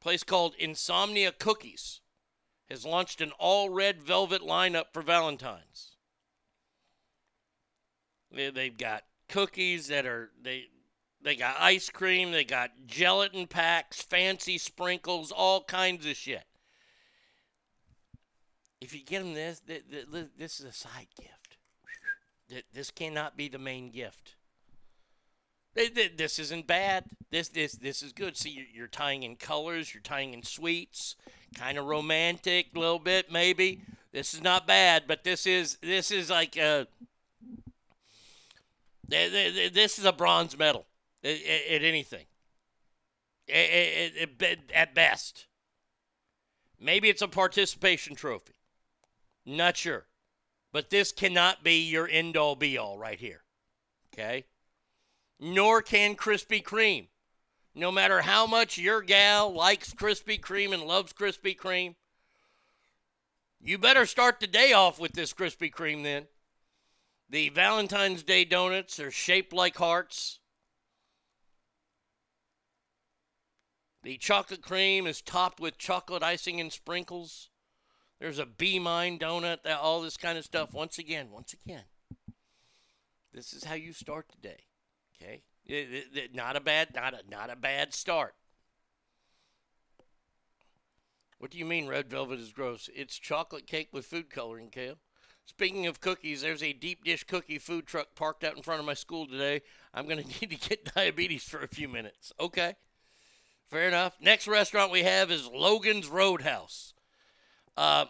place 0.00 0.22
called 0.22 0.54
Insomnia 0.58 1.32
Cookies 1.32 2.00
has 2.70 2.84
launched 2.84 3.20
an 3.20 3.32
all 3.40 3.68
red 3.68 4.00
velvet 4.00 4.42
lineup 4.42 4.92
for 4.92 5.02
Valentine's. 5.02 5.96
They, 8.30 8.50
they've 8.50 8.78
got 8.78 9.02
cookies 9.28 9.88
that 9.88 10.06
are 10.06 10.30
they 10.40 10.66
they 11.20 11.34
got 11.34 11.56
ice 11.58 11.90
cream, 11.90 12.30
they 12.30 12.44
got 12.44 12.70
gelatin 12.86 13.48
packs, 13.48 14.00
fancy 14.00 14.56
sprinkles, 14.56 15.32
all 15.32 15.64
kinds 15.64 16.06
of 16.06 16.14
shit 16.14 16.44
if 18.80 18.94
you 18.94 19.04
get 19.04 19.22
them 19.22 19.34
this, 19.34 19.60
this 20.38 20.60
is 20.60 20.66
a 20.66 20.72
side 20.72 21.08
gift. 21.18 22.64
This 22.72 22.90
cannot 22.90 23.36
be 23.36 23.48
the 23.48 23.58
main 23.58 23.90
gift. 23.90 24.34
This 25.74 26.38
isn't 26.38 26.66
bad. 26.66 27.04
This 27.30 27.48
this 27.48 27.74
this 27.74 28.02
is 28.02 28.12
good. 28.12 28.36
See, 28.36 28.66
you're 28.74 28.88
tying 28.88 29.22
in 29.22 29.36
colors. 29.36 29.94
You're 29.94 30.02
tying 30.02 30.34
in 30.34 30.42
sweets. 30.42 31.14
Kind 31.54 31.78
of 31.78 31.86
romantic, 31.86 32.66
a 32.74 32.78
little 32.78 32.98
bit 32.98 33.30
maybe. 33.30 33.82
This 34.12 34.34
is 34.34 34.42
not 34.42 34.66
bad, 34.66 35.04
but 35.06 35.22
this 35.22 35.46
is 35.46 35.78
this 35.80 36.10
is 36.10 36.28
like 36.28 36.56
a. 36.56 36.88
This 39.06 39.98
is 39.98 40.04
a 40.04 40.12
bronze 40.12 40.58
medal 40.58 40.86
at, 41.22 41.36
at 41.70 41.82
anything. 41.82 42.26
At 43.52 44.94
best, 44.94 45.46
maybe 46.80 47.08
it's 47.08 47.22
a 47.22 47.28
participation 47.28 48.14
trophy. 48.16 48.54
Not 49.44 49.76
sure. 49.76 50.06
But 50.72 50.90
this 50.90 51.12
cannot 51.12 51.64
be 51.64 51.80
your 51.80 52.08
end 52.08 52.36
all 52.36 52.54
be 52.54 52.78
all 52.78 52.98
right 52.98 53.18
here. 53.18 53.42
Okay? 54.12 54.44
Nor 55.38 55.82
can 55.82 56.14
Krispy 56.14 56.62
Kreme. 56.62 57.08
No 57.74 57.90
matter 57.90 58.22
how 58.22 58.46
much 58.46 58.78
your 58.78 59.00
gal 59.00 59.52
likes 59.52 59.94
Krispy 59.94 60.40
Kreme 60.40 60.74
and 60.74 60.82
loves 60.82 61.12
Krispy 61.12 61.56
Kreme, 61.56 61.94
you 63.60 63.78
better 63.78 64.06
start 64.06 64.40
the 64.40 64.46
day 64.46 64.72
off 64.72 64.98
with 64.98 65.12
this 65.12 65.32
Krispy 65.32 65.70
Kreme 65.70 66.02
then. 66.02 66.26
The 67.28 67.50
Valentine's 67.50 68.22
Day 68.22 68.44
donuts 68.44 68.98
are 68.98 69.10
shaped 69.10 69.52
like 69.52 69.76
hearts. 69.76 70.40
The 74.02 74.16
chocolate 74.16 74.62
cream 74.62 75.06
is 75.06 75.20
topped 75.20 75.60
with 75.60 75.76
chocolate 75.76 76.22
icing 76.22 76.58
and 76.58 76.72
sprinkles. 76.72 77.49
There's 78.20 78.38
a 78.38 78.46
Be 78.46 78.78
Mine 78.78 79.18
donut, 79.18 79.62
that, 79.62 79.78
all 79.78 80.02
this 80.02 80.18
kind 80.18 80.36
of 80.36 80.44
stuff. 80.44 80.74
Once 80.74 80.98
again, 80.98 81.30
once 81.32 81.54
again, 81.54 81.84
this 83.32 83.54
is 83.54 83.64
how 83.64 83.74
you 83.74 83.92
start 83.92 84.26
the 84.28 84.48
day. 84.48 84.64
Okay, 85.16 85.42
it, 85.66 85.72
it, 85.92 86.04
it, 86.14 86.34
not 86.34 86.54
a 86.54 86.60
bad, 86.60 86.94
not 86.94 87.14
a 87.14 87.20
not 87.30 87.50
a 87.50 87.56
bad 87.56 87.94
start. 87.94 88.34
What 91.38 91.50
do 91.50 91.56
you 91.56 91.64
mean 91.64 91.88
red 91.88 92.10
velvet 92.10 92.38
is 92.38 92.52
gross? 92.52 92.90
It's 92.94 93.18
chocolate 93.18 93.66
cake 93.66 93.88
with 93.92 94.04
food 94.04 94.28
coloring, 94.28 94.68
Kale. 94.68 94.98
Speaking 95.46 95.86
of 95.86 96.02
cookies, 96.02 96.42
there's 96.42 96.62
a 96.62 96.74
deep 96.74 97.02
dish 97.02 97.24
cookie 97.24 97.58
food 97.58 97.86
truck 97.86 98.14
parked 98.14 98.44
out 98.44 98.56
in 98.56 98.62
front 98.62 98.80
of 98.80 98.86
my 98.86 98.92
school 98.92 99.26
today. 99.26 99.62
I'm 99.94 100.06
going 100.06 100.22
to 100.22 100.28
need 100.28 100.50
to 100.50 100.68
get 100.68 100.94
diabetes 100.94 101.44
for 101.44 101.60
a 101.60 101.68
few 101.68 101.88
minutes. 101.88 102.34
Okay. 102.38 102.76
Fair 103.68 103.88
enough. 103.88 104.18
Next 104.20 104.46
restaurant 104.46 104.92
we 104.92 105.02
have 105.02 105.30
is 105.30 105.46
Logan's 105.46 106.08
Roadhouse. 106.08 106.92
Uh, 107.76 108.06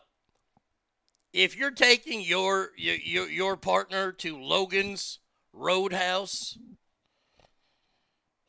if 1.33 1.57
you're 1.57 1.71
taking 1.71 2.21
your, 2.23 2.71
your 2.77 3.29
your 3.29 3.57
partner 3.57 4.11
to 4.13 4.37
Logan's 4.37 5.21
Roadhouse, 5.53 6.59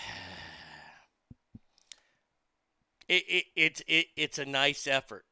it, 3.09 3.25
it, 3.29 3.45
it, 3.55 3.83
it, 3.87 4.07
it's 4.17 4.39
a 4.39 4.45
nice 4.45 4.87
effort. 4.87 5.25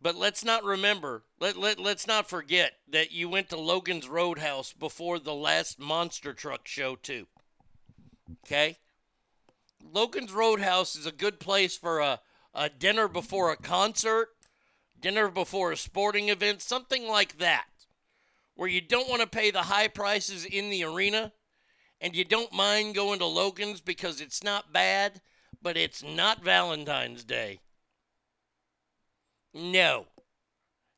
But 0.00 0.14
let's 0.14 0.44
not 0.44 0.62
remember, 0.62 1.24
let, 1.40 1.56
let, 1.56 1.80
let's 1.80 2.06
not 2.06 2.28
forget 2.28 2.74
that 2.88 3.10
you 3.10 3.28
went 3.28 3.48
to 3.50 3.58
Logan's 3.58 4.08
Roadhouse 4.08 4.72
before 4.72 5.18
the 5.18 5.34
last 5.34 5.80
monster 5.80 6.32
truck 6.32 6.68
show, 6.68 6.94
too. 6.94 7.26
Okay? 8.44 8.76
Logan's 9.82 10.32
Roadhouse 10.32 10.94
is 10.94 11.06
a 11.06 11.12
good 11.12 11.40
place 11.40 11.76
for 11.76 11.98
a, 11.98 12.20
a 12.54 12.68
dinner 12.68 13.08
before 13.08 13.50
a 13.50 13.56
concert 13.56 14.28
dinner 15.00 15.28
before 15.28 15.72
a 15.72 15.76
sporting 15.76 16.28
event, 16.28 16.62
something 16.62 17.08
like 17.08 17.38
that, 17.38 17.66
where 18.54 18.68
you 18.68 18.80
don't 18.80 19.08
want 19.08 19.22
to 19.22 19.28
pay 19.28 19.50
the 19.50 19.62
high 19.62 19.88
prices 19.88 20.44
in 20.44 20.70
the 20.70 20.84
arena 20.84 21.32
and 22.00 22.14
you 22.14 22.24
don't 22.24 22.52
mind 22.52 22.94
going 22.94 23.18
to 23.18 23.26
Logan's 23.26 23.80
because 23.80 24.20
it's 24.20 24.44
not 24.44 24.72
bad, 24.72 25.20
but 25.60 25.76
it's 25.76 26.02
not 26.02 26.44
Valentine's 26.44 27.24
Day. 27.24 27.60
No. 29.52 30.06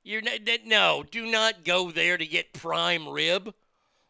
You're 0.02 0.22
no, 0.64 1.02
do 1.02 1.26
not 1.26 1.64
go 1.64 1.90
there 1.90 2.16
to 2.16 2.26
get 2.26 2.52
prime 2.52 3.08
rib. 3.08 3.54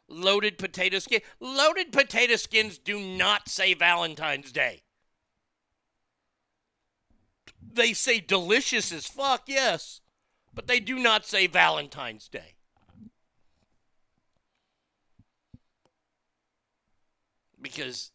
Loaded 0.09 0.59
potato 0.59 0.99
skin. 0.99 1.21
Loaded 1.39 1.93
potato 1.93 2.37
skins 2.37 2.79
do 2.79 2.99
not 2.99 3.49
say 3.49 3.75
Valentine's 3.75 4.51
Day. 4.51 4.83
They 7.73 7.93
say 7.93 8.21
delicious 8.21 8.93
as 8.93 9.07
fuck, 9.07 9.43
yes, 9.47 10.01
but 10.53 10.67
they 10.67 10.81
do 10.81 10.99
not 10.99 11.25
say 11.25 11.47
Valentine's 11.47 12.29
Day. 12.29 12.55
Because 17.61 18.11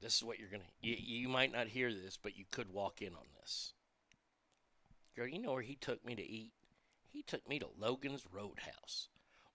this 0.00 0.16
is 0.16 0.24
what 0.24 0.38
you're 0.38 0.48
gonna. 0.48 0.64
You, 0.80 0.96
you 0.98 1.28
might 1.28 1.52
not 1.52 1.68
hear 1.68 1.92
this, 1.92 2.18
but 2.20 2.36
you 2.36 2.44
could 2.50 2.72
walk 2.72 3.02
in 3.02 3.14
on 3.14 3.26
this. 3.40 3.74
Girl, 5.14 5.26
you 5.26 5.38
know 5.38 5.52
where 5.52 5.62
he 5.62 5.76
took 5.76 6.04
me 6.04 6.14
to 6.14 6.22
eat? 6.22 6.52
He 7.08 7.22
took 7.22 7.48
me 7.48 7.58
to 7.58 7.66
Logan's 7.78 8.24
Roadhouse. 8.30 9.08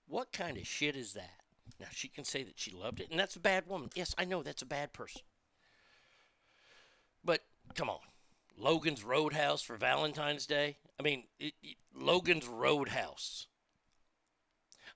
What 0.07 0.31
kind 0.31 0.57
of 0.57 0.65
shit 0.65 0.95
is 0.95 1.13
that? 1.13 1.41
Now 1.79 1.87
she 1.91 2.07
can 2.07 2.23
say 2.23 2.43
that 2.43 2.59
she 2.59 2.71
loved 2.71 2.99
it, 2.99 3.09
and 3.11 3.19
that's 3.19 3.35
a 3.35 3.39
bad 3.39 3.67
woman. 3.67 3.89
Yes, 3.95 4.15
I 4.17 4.25
know 4.25 4.43
that's 4.43 4.61
a 4.61 4.67
bad 4.67 4.93
person. 4.93 5.21
But 7.23 7.41
come 7.75 7.89
on, 7.89 7.99
Logan's 8.57 9.03
Roadhouse 9.03 9.61
for 9.61 9.77
Valentine's 9.77 10.45
Day. 10.45 10.77
I 10.99 11.03
mean, 11.03 11.23
it, 11.39 11.53
it- 11.63 11.77
Logan's 11.93 12.47
Roadhouse. 12.47 13.47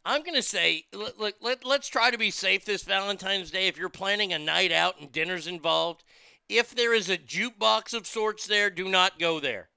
I'm 0.06 0.24
gonna 0.24 0.43
say, 0.43 0.85
look, 0.93 1.19
look 1.19 1.35
let, 1.42 1.66
let's 1.66 1.88
try 1.88 2.11
to 2.11 2.17
be 2.17 2.30
safe 2.32 2.64
this 2.64 2.84
Valentine's 2.84 3.50
Day. 3.51 3.67
If 3.67 3.77
you're 3.77 3.90
planning 3.90 4.32
a 4.32 4.40
night 4.40 4.72
out 4.72 5.00
and 5.00 5.11
dinner's 5.11 5.48
involved, 5.48 6.03
if 6.48 6.75
there 6.75 6.93
is 6.93 7.09
a 7.09 7.17
jukebox 7.17 7.93
of 7.93 8.06
sorts 8.06 8.45
there, 8.45 8.69
do 8.69 8.88
not 8.88 9.19
go 9.19 9.40
there. 9.40 9.69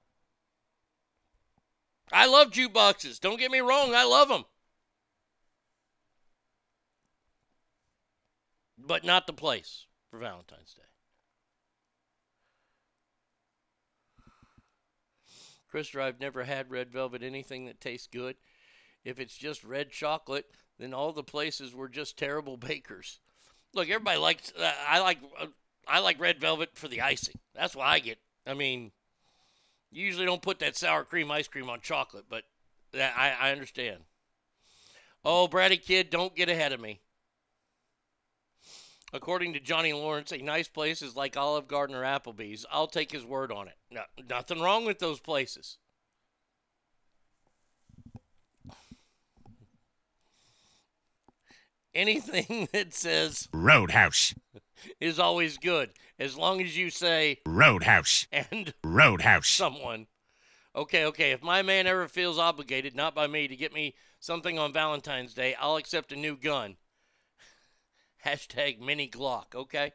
I 2.11 2.27
love 2.27 2.51
jukeboxes. 2.51 3.19
Don't 3.19 3.39
get 3.39 3.51
me 3.51 3.59
wrong, 3.59 3.95
I 3.95 4.03
love 4.03 4.29
them. 4.29 4.45
But 8.77 9.03
not 9.03 9.27
the 9.27 9.33
place 9.33 9.85
for 10.09 10.19
Valentine's 10.19 10.73
Day. 10.73 10.83
Christopher, 15.69 16.01
I've 16.01 16.19
never 16.19 16.43
had 16.43 16.71
red 16.71 16.91
velvet 16.91 17.23
anything 17.23 17.65
that 17.65 17.79
tastes 17.81 18.07
good. 18.07 18.35
If 19.05 19.19
it's 19.19 19.37
just 19.37 19.63
red 19.63 19.91
chocolate, 19.91 20.45
then 20.77 20.93
all 20.93 21.13
the 21.13 21.23
places 21.23 21.73
were 21.73 21.89
just 21.89 22.17
terrible 22.17 22.57
bakers. 22.57 23.19
Look, 23.73 23.89
everybody 23.89 24.17
likes. 24.17 24.51
Uh, 24.57 24.71
I 24.87 24.99
like. 24.99 25.19
Uh, 25.39 25.47
I 25.87 25.99
like 25.99 26.19
red 26.19 26.39
velvet 26.39 26.69
for 26.73 26.87
the 26.87 27.01
icing. 27.01 27.39
That's 27.55 27.75
what 27.75 27.87
I 27.87 27.97
get. 27.99 28.19
I 28.45 28.53
mean, 28.53 28.91
you 29.91 30.05
usually 30.05 30.25
don't 30.25 30.41
put 30.41 30.59
that 30.59 30.77
sour 30.77 31.03
cream 31.03 31.31
ice 31.31 31.47
cream 31.47 31.69
on 31.69 31.81
chocolate, 31.81 32.25
but 32.29 32.43
that, 32.91 33.13
I, 33.17 33.49
I 33.49 33.51
understand. 33.51 34.01
Oh, 35.25 35.47
Brady 35.47 35.77
kid, 35.77 36.09
don't 36.09 36.35
get 36.35 36.47
ahead 36.47 36.71
of 36.71 36.79
me. 36.79 37.01
According 39.11 39.53
to 39.53 39.59
Johnny 39.59 39.91
Lawrence, 39.93 40.31
a 40.31 40.37
nice 40.37 40.67
place 40.67 41.01
is 41.01 41.15
like 41.15 41.35
Olive 41.35 41.67
Garden 41.67 41.95
or 41.95 42.03
Applebee's. 42.03 42.65
I'll 42.71 42.87
take 42.87 43.11
his 43.11 43.25
word 43.25 43.51
on 43.51 43.67
it. 43.67 43.75
No, 43.89 44.01
nothing 44.29 44.59
wrong 44.61 44.85
with 44.85 44.99
those 44.99 45.19
places. 45.19 45.77
Anything 51.93 52.67
that 52.73 52.93
says 52.93 53.47
Roadhouse. 53.53 54.33
is 54.99 55.19
always 55.19 55.57
good 55.57 55.91
as 56.17 56.37
long 56.37 56.61
as 56.61 56.77
you 56.77 56.89
say 56.89 57.39
Roadhouse. 57.45 58.27
and 58.31 58.73
Roadhouse. 58.83 59.47
someone. 59.49 60.07
Okay, 60.75 61.03
okay. 61.05 61.31
If 61.31 61.41
my 61.41 61.61
man 61.61 61.87
ever 61.87 62.07
feels 62.07 62.37
obligated, 62.37 62.95
not 62.95 63.15
by 63.15 63.27
me, 63.27 63.47
to 63.47 63.55
get 63.55 63.73
me 63.73 63.95
something 64.19 64.59
on 64.59 64.71
Valentine's 64.71 65.33
Day, 65.33 65.55
I'll 65.59 65.77
accept 65.77 66.11
a 66.11 66.15
new 66.15 66.37
gun. 66.37 66.77
Hashtag 68.25 68.79
mini 68.79 69.09
Glock. 69.09 69.55
Okay. 69.55 69.93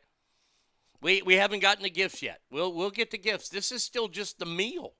We 1.01 1.23
we 1.23 1.35
haven't 1.35 1.61
gotten 1.61 1.83
the 1.83 1.91
gifts 1.91 2.23
yet. 2.23 2.41
We'll 2.51 2.73
we'll 2.73 2.91
get 2.91 3.11
the 3.11 3.19
gifts. 3.19 3.49
This 3.49 3.71
is 3.71 3.85
still 3.85 4.09
just 4.09 4.39
the 4.39 4.47
meal. 4.47 4.95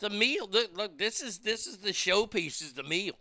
The 0.00 0.10
meal. 0.10 0.48
Look, 0.50 0.76
look 0.76 0.98
this 0.98 1.22
is 1.22 1.38
this 1.38 1.66
is 1.66 1.78
the 1.78 1.90
showpiece. 1.90 2.62
Is 2.62 2.74
the 2.74 2.82
meal. 2.82 3.14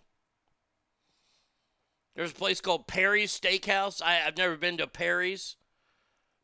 There's 2.16 2.32
a 2.32 2.36
place 2.36 2.62
called 2.62 2.88
Perry's 2.88 3.38
Steakhouse. 3.38 4.02
I, 4.02 4.22
I've 4.26 4.38
never 4.38 4.56
been 4.56 4.78
to 4.78 4.88
Perry's, 4.88 5.56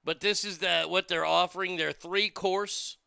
but 0.03 0.19
this 0.19 0.43
is 0.43 0.59
the 0.59 0.85
what 0.87 1.07
they're 1.07 1.25
offering. 1.25 1.77
Their 1.77 1.91
three 1.91 2.29
course 2.29 2.97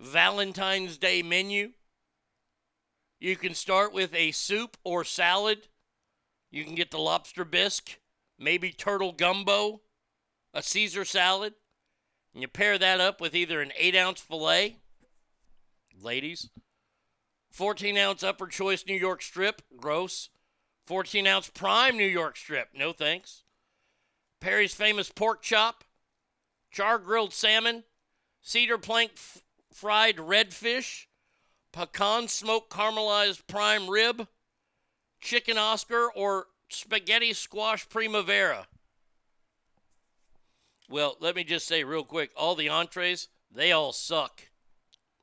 Valentine's 0.00 0.98
Day 0.98 1.22
menu. 1.22 1.72
You 3.20 3.36
can 3.36 3.54
start 3.54 3.92
with 3.92 4.12
a 4.14 4.32
soup 4.32 4.76
or 4.82 5.04
salad. 5.04 5.68
You 6.50 6.64
can 6.64 6.74
get 6.74 6.90
the 6.90 6.98
lobster 6.98 7.44
bisque, 7.44 7.98
maybe 8.42 8.70
turtle 8.70 9.12
gumbo, 9.12 9.80
a 10.52 10.62
Caesar 10.62 11.04
salad, 11.04 11.54
and 12.34 12.42
you 12.42 12.48
pair 12.48 12.76
that 12.78 13.00
up 13.00 13.20
with 13.20 13.34
either 13.34 13.60
an 13.60 13.72
eight 13.76 13.94
ounce 13.94 14.20
filet, 14.20 14.76
ladies, 16.00 16.50
14 17.50 17.96
ounce 17.96 18.22
upper 18.22 18.46
choice 18.46 18.84
New 18.86 18.96
York 18.96 19.22
strip, 19.22 19.62
gross, 19.76 20.30
14 20.86 21.26
ounce 21.26 21.48
prime 21.48 21.96
New 21.96 22.06
York 22.06 22.36
strip, 22.36 22.68
no 22.74 22.92
thanks, 22.92 23.44
Perry's 24.40 24.74
famous 24.74 25.10
pork 25.10 25.42
chop, 25.42 25.84
char 26.70 26.98
grilled 26.98 27.32
salmon, 27.32 27.84
cedar 28.40 28.78
plank 28.78 29.12
f- 29.14 29.42
fried 29.72 30.16
redfish, 30.16 31.06
pecan 31.72 32.26
smoked 32.26 32.70
caramelized 32.70 33.46
prime 33.46 33.88
rib, 33.88 34.26
chicken 35.20 35.56
Oscar, 35.56 36.10
or 36.10 36.46
spaghetti 36.74 37.32
squash 37.32 37.88
primavera. 37.88 38.66
Well, 40.88 41.16
let 41.20 41.36
me 41.36 41.44
just 41.44 41.66
say 41.66 41.84
real 41.84 42.04
quick 42.04 42.30
all 42.36 42.54
the 42.54 42.68
entrees, 42.68 43.28
they 43.50 43.72
all 43.72 43.92
suck. 43.92 44.42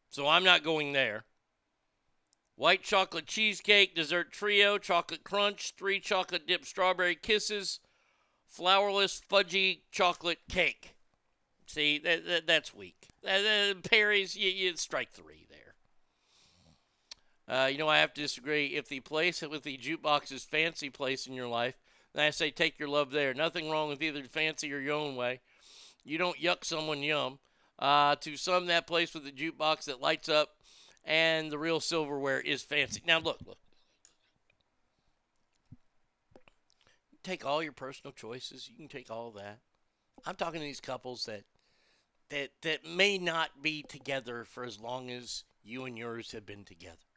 So 0.09 0.27
I'm 0.27 0.43
not 0.43 0.63
going 0.63 0.93
there. 0.93 1.25
White 2.55 2.83
chocolate 2.83 3.27
cheesecake, 3.27 3.95
dessert 3.95 4.31
trio, 4.31 4.77
chocolate 4.77 5.23
crunch, 5.23 5.73
three 5.77 5.99
chocolate 5.99 6.47
dipped 6.47 6.67
strawberry 6.67 7.15
kisses, 7.15 7.79
flourless 8.53 9.21
fudgy 9.29 9.81
chocolate 9.91 10.39
cake. 10.49 10.95
See, 11.67 11.99
that, 11.99 12.25
that, 12.25 12.47
that's 12.47 12.73
weak. 12.73 13.07
Uh, 13.25 13.29
uh, 13.29 13.73
Perry's, 13.89 14.35
you, 14.35 14.49
you 14.49 14.75
strike 14.75 15.11
three. 15.11 15.47
Uh, 17.49 17.67
you 17.71 17.79
know, 17.79 17.87
I 17.87 17.97
have 17.97 18.13
to 18.13 18.21
disagree. 18.21 18.67
If 18.67 18.87
the 18.87 18.99
place 18.99 19.41
with 19.41 19.63
the 19.63 19.77
jukebox 19.77 20.31
is 20.31 20.43
fancy 20.43 20.91
place 20.91 21.25
in 21.25 21.33
your 21.33 21.47
life, 21.47 21.75
then 22.13 22.25
I 22.25 22.29
say 22.29 22.51
take 22.51 22.77
your 22.77 22.89
love 22.89 23.11
there. 23.11 23.33
Nothing 23.33 23.69
wrong 23.69 23.89
with 23.89 24.03
either 24.03 24.23
fancy 24.23 24.71
or 24.71 24.79
your 24.79 24.95
own 24.95 25.15
way. 25.15 25.39
You 26.03 26.19
don't 26.19 26.37
yuck 26.37 26.63
someone 26.63 27.01
yum. 27.01 27.39
Uh, 27.79 28.15
to 28.17 28.35
some, 28.35 28.67
that 28.67 28.85
place 28.87 29.13
with 29.13 29.23
the 29.23 29.31
jukebox 29.31 29.85
that 29.85 30.01
lights 30.01 30.29
up 30.29 30.49
and 31.05 31.51
the 31.51 31.57
real 31.57 31.79
silverware 31.79 32.39
is 32.39 32.61
fancy. 32.61 33.01
Now, 33.07 33.19
look, 33.19 33.39
look. 33.47 33.57
Take 37.23 37.45
all 37.45 37.63
your 37.63 37.71
personal 37.71 38.11
choices. 38.11 38.69
You 38.69 38.75
can 38.75 38.87
take 38.87 39.09
all 39.09 39.31
that. 39.31 39.59
I'm 40.25 40.35
talking 40.35 40.59
to 40.59 40.65
these 40.65 40.81
couples 40.81 41.25
that 41.25 41.43
that 42.29 42.49
that 42.61 42.85
may 42.85 43.17
not 43.17 43.63
be 43.63 43.81
together 43.81 44.43
for 44.43 44.63
as 44.63 44.79
long 44.79 45.09
as 45.09 45.43
you 45.63 45.85
and 45.85 45.97
yours 45.97 46.31
have 46.31 46.45
been 46.45 46.63
together. 46.63 47.08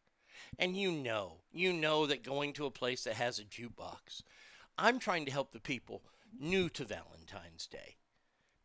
And 0.59 0.77
you 0.77 0.93
know, 0.93 1.39
you 1.53 1.73
know 1.73 2.07
that 2.07 2.23
going 2.23 2.53
to 2.55 2.67
a 2.67 2.71
place 2.71 3.05
that 3.05 3.15
has 3.15 3.39
a 3.39 3.45
jukebox. 3.45 4.23
I'm 4.79 4.99
trying 4.99 5.25
to 5.27 5.33
help 5.33 5.53
the 5.53 5.61
people 5.61 6.03
new 6.39 6.69
to 6.71 6.85
Valentine's 6.85 7.67
Day. 7.67 7.97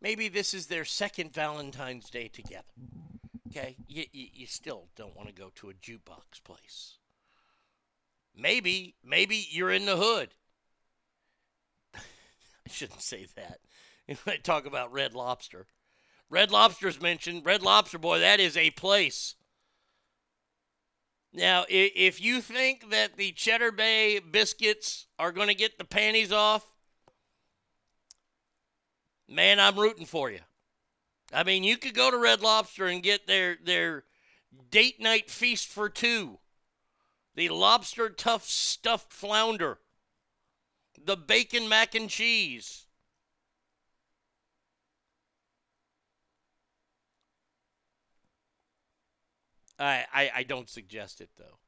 Maybe 0.01 0.27
this 0.27 0.53
is 0.53 0.67
their 0.67 0.85
second 0.85 1.33
Valentine's 1.33 2.09
Day 2.09 2.27
together. 2.27 2.63
Okay? 3.47 3.77
You, 3.87 4.05
you, 4.11 4.27
you 4.33 4.47
still 4.47 4.87
don't 4.95 5.15
want 5.15 5.27
to 5.29 5.33
go 5.33 5.51
to 5.55 5.69
a 5.69 5.73
jukebox 5.73 6.43
place. 6.43 6.97
Maybe, 8.35 8.95
maybe 9.03 9.47
you're 9.49 9.71
in 9.71 9.85
the 9.85 9.97
hood. 9.97 10.29
I 11.95 12.69
shouldn't 12.69 13.01
say 13.01 13.25
that. 13.35 13.59
I 14.27 14.37
talk 14.37 14.65
about 14.65 14.93
Red 14.93 15.13
Lobster. 15.13 15.65
Red 16.29 16.51
Lobster's 16.51 17.01
mentioned. 17.01 17.45
Red 17.45 17.63
Lobster, 17.63 17.97
boy, 17.97 18.19
that 18.19 18.39
is 18.39 18.55
a 18.55 18.69
place. 18.71 19.35
Now, 21.33 21.65
if 21.69 22.21
you 22.21 22.41
think 22.41 22.89
that 22.89 23.17
the 23.17 23.31
Cheddar 23.31 23.71
Bay 23.71 24.19
biscuits 24.19 25.07
are 25.19 25.31
going 25.31 25.49
to 25.49 25.53
get 25.53 25.77
the 25.77 25.85
panties 25.85 26.31
off, 26.31 26.65
man, 29.27 29.59
I'm 29.59 29.77
rooting 29.77 30.05
for 30.05 30.31
you. 30.31 30.39
I 31.33 31.43
mean, 31.43 31.63
you 31.63 31.77
could 31.77 31.93
go 31.93 32.09
to 32.09 32.17
Red 32.17 32.41
Lobster 32.41 32.87
and 32.87 33.03
get 33.03 33.27
their 33.27 33.57
their 33.63 34.05
date 34.71 34.99
night 35.01 35.29
feast 35.29 35.67
for 35.67 35.89
two. 35.89 36.39
The 37.35 37.49
lobster 37.49 38.09
tough 38.09 38.45
stuffed 38.45 39.13
flounder. 39.13 39.79
The 40.99 41.17
bacon 41.17 41.69
mac 41.69 41.93
and 41.93 42.09
cheese. 42.09 42.86
I, 49.79 50.05
I, 50.13 50.31
I 50.37 50.43
don't 50.43 50.69
suggest 50.69 51.21
it 51.21 51.29
though. 51.37 51.59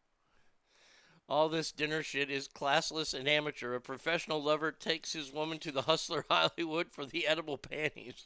All 1.28 1.48
this 1.48 1.72
dinner 1.72 2.02
shit 2.02 2.32
is 2.32 2.48
classless 2.48 3.14
and 3.14 3.28
amateur. 3.28 3.76
A 3.76 3.82
professional 3.82 4.42
lover 4.42 4.72
takes 4.72 5.14
his 5.14 5.32
woman 5.32 5.60
to 5.60 5.72
the 5.72 5.84
hustler 5.84 6.26
Hollywood 6.30 6.88
for 6.92 7.06
the 7.06 7.28
edible 7.28 7.58
panties. 7.58 8.26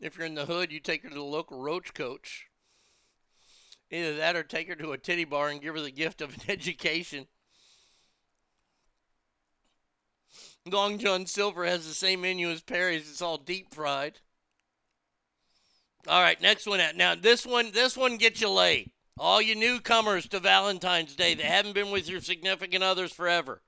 If 0.00 0.18
you're 0.18 0.26
in 0.26 0.34
the 0.34 0.46
hood, 0.46 0.72
you 0.72 0.80
take 0.80 1.04
her 1.04 1.08
to 1.08 1.14
the 1.14 1.22
local 1.22 1.60
roach 1.60 1.94
coach. 1.94 2.48
Either 3.90 4.16
that 4.16 4.34
or 4.34 4.42
take 4.42 4.68
her 4.68 4.74
to 4.74 4.90
a 4.90 4.98
titty 4.98 5.24
bar 5.24 5.48
and 5.48 5.62
give 5.62 5.74
her 5.74 5.80
the 5.80 5.92
gift 5.92 6.20
of 6.20 6.34
an 6.34 6.40
education. 6.48 7.28
Long 10.66 10.98
John 10.98 11.26
Silver 11.26 11.64
has 11.64 11.86
the 11.86 11.94
same 11.94 12.22
menu 12.22 12.50
as 12.50 12.62
Perry's. 12.62 13.08
It's 13.08 13.22
all 13.22 13.38
deep 13.38 13.72
fried. 13.72 14.18
All 16.06 16.20
right, 16.20 16.40
next 16.40 16.66
one 16.66 16.80
out. 16.80 16.96
Now 16.96 17.14
this 17.14 17.46
one, 17.46 17.72
this 17.72 17.96
one 17.96 18.16
gets 18.16 18.40
you 18.40 18.50
laid. 18.50 18.90
All 19.16 19.40
you 19.40 19.54
newcomers 19.54 20.28
to 20.28 20.40
Valentine's 20.40 21.14
Day 21.14 21.34
that 21.34 21.44
haven't 21.44 21.74
been 21.74 21.90
with 21.90 22.08
your 22.08 22.20
significant 22.20 22.82
others 22.82 23.12
forever. 23.12 23.62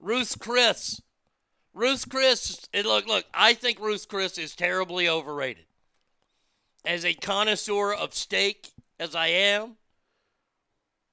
Ruth 0.00 0.38
Chris. 0.38 1.00
Ruth 1.74 2.08
Chris. 2.08 2.60
And 2.72 2.86
look, 2.86 3.06
look. 3.06 3.26
I 3.34 3.54
think 3.54 3.78
Ruth 3.78 4.08
Chris 4.08 4.38
is 4.38 4.56
terribly 4.56 5.08
overrated. 5.08 5.66
As 6.84 7.04
a 7.04 7.14
connoisseur 7.14 7.92
of 7.92 8.14
steak, 8.14 8.68
as 8.98 9.14
I 9.14 9.26
am, 9.28 9.76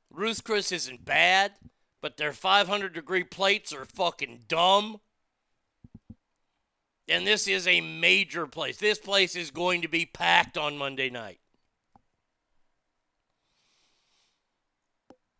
Ruth 0.09 0.43
Chris 0.43 0.71
isn't 0.71 1.03
bad, 1.03 1.53
but 2.01 2.17
their 2.17 2.33
500 2.33 2.93
degree 2.93 3.23
plates 3.23 3.73
are 3.73 3.85
fucking 3.85 4.43
dumb. 4.47 5.01
And 7.07 7.27
this 7.27 7.47
is 7.47 7.67
a 7.67 7.81
major 7.81 8.47
place. 8.47 8.77
This 8.77 8.97
place 8.97 9.35
is 9.35 9.51
going 9.51 9.81
to 9.81 9.87
be 9.87 10.05
packed 10.05 10.57
on 10.57 10.77
Monday 10.77 11.09
night. 11.09 11.39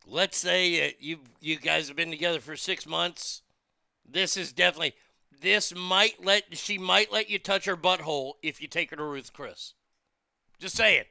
Let's 0.06 0.36
say 0.36 0.88
uh, 0.88 0.92
you 1.00 1.20
you 1.40 1.56
guys 1.56 1.88
have 1.88 1.96
been 1.96 2.10
together 2.10 2.40
for 2.40 2.56
6 2.56 2.86
months. 2.86 3.40
This 4.06 4.36
is 4.36 4.52
definitely 4.52 4.94
this 5.40 5.74
might 5.74 6.22
let 6.22 6.56
she 6.56 6.76
might 6.76 7.10
let 7.10 7.30
you 7.30 7.38
touch 7.38 7.64
her 7.64 7.76
butthole 7.76 8.34
if 8.42 8.60
you 8.60 8.68
take 8.68 8.90
her 8.90 8.96
to 8.96 9.04
Ruth's 9.04 9.30
Chris. 9.30 9.72
Just 10.58 10.76
saying. 10.76 11.04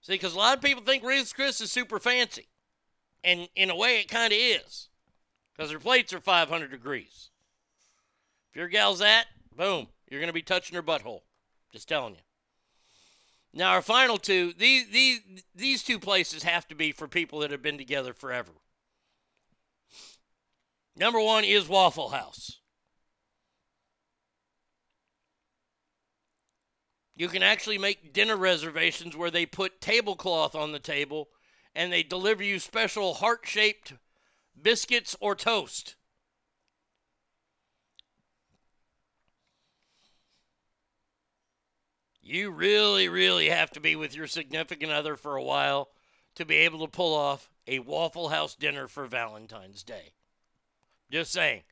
See, 0.00 0.14
because 0.14 0.34
a 0.34 0.38
lot 0.38 0.56
of 0.56 0.62
people 0.62 0.82
think 0.82 1.02
Ruth's 1.02 1.32
Chris 1.32 1.60
is 1.60 1.70
super 1.70 1.98
fancy. 1.98 2.48
And 3.22 3.48
in 3.56 3.68
a 3.68 3.76
way, 3.76 4.00
it 4.00 4.08
kind 4.08 4.32
of 4.32 4.38
is. 4.38 4.88
Because 5.54 5.70
her 5.70 5.78
plates 5.78 6.12
are 6.12 6.20
500 6.20 6.70
degrees. 6.70 7.30
Your 8.58 8.66
gal's 8.66 8.98
that, 8.98 9.26
boom, 9.56 9.86
you're 10.10 10.18
going 10.18 10.30
to 10.30 10.32
be 10.32 10.42
touching 10.42 10.74
her 10.74 10.82
butthole. 10.82 11.20
Just 11.72 11.88
telling 11.88 12.14
you. 12.14 12.20
Now, 13.54 13.70
our 13.70 13.82
final 13.82 14.18
two, 14.18 14.52
these, 14.58 14.90
these, 14.90 15.20
these 15.54 15.84
two 15.84 16.00
places 16.00 16.42
have 16.42 16.66
to 16.66 16.74
be 16.74 16.90
for 16.90 17.06
people 17.06 17.38
that 17.38 17.52
have 17.52 17.62
been 17.62 17.78
together 17.78 18.12
forever. 18.12 18.50
Number 20.96 21.20
one 21.20 21.44
is 21.44 21.68
Waffle 21.68 22.08
House. 22.08 22.58
You 27.14 27.28
can 27.28 27.44
actually 27.44 27.78
make 27.78 28.12
dinner 28.12 28.36
reservations 28.36 29.16
where 29.16 29.30
they 29.30 29.46
put 29.46 29.80
tablecloth 29.80 30.56
on 30.56 30.72
the 30.72 30.80
table 30.80 31.28
and 31.76 31.92
they 31.92 32.02
deliver 32.02 32.42
you 32.42 32.58
special 32.58 33.14
heart 33.14 33.42
shaped 33.44 33.92
biscuits 34.60 35.14
or 35.20 35.36
toast. 35.36 35.94
You 42.28 42.50
really, 42.50 43.08
really 43.08 43.48
have 43.48 43.70
to 43.70 43.80
be 43.80 43.96
with 43.96 44.14
your 44.14 44.26
significant 44.26 44.92
other 44.92 45.16
for 45.16 45.36
a 45.36 45.42
while 45.42 45.88
to 46.34 46.44
be 46.44 46.56
able 46.56 46.80
to 46.80 46.92
pull 46.92 47.14
off 47.14 47.48
a 47.66 47.78
Waffle 47.78 48.28
House 48.28 48.54
dinner 48.54 48.86
for 48.86 49.06
Valentine's 49.06 49.82
Day. 49.82 50.12
Just 51.10 51.32
saying. 51.32 51.62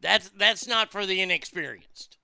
That's 0.00 0.28
that's 0.28 0.68
not 0.68 0.92
for 0.92 1.04
the 1.04 1.20
inexperienced. 1.20 2.16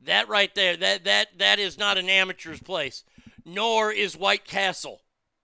That 0.00 0.28
right 0.28 0.52
there, 0.56 0.76
that 0.76 1.04
that 1.04 1.38
that 1.38 1.60
is 1.60 1.78
not 1.78 1.96
an 1.96 2.08
amateur's 2.08 2.60
place, 2.60 3.04
nor 3.44 3.92
is 3.92 4.16
White 4.16 4.44
Castle. 4.44 5.02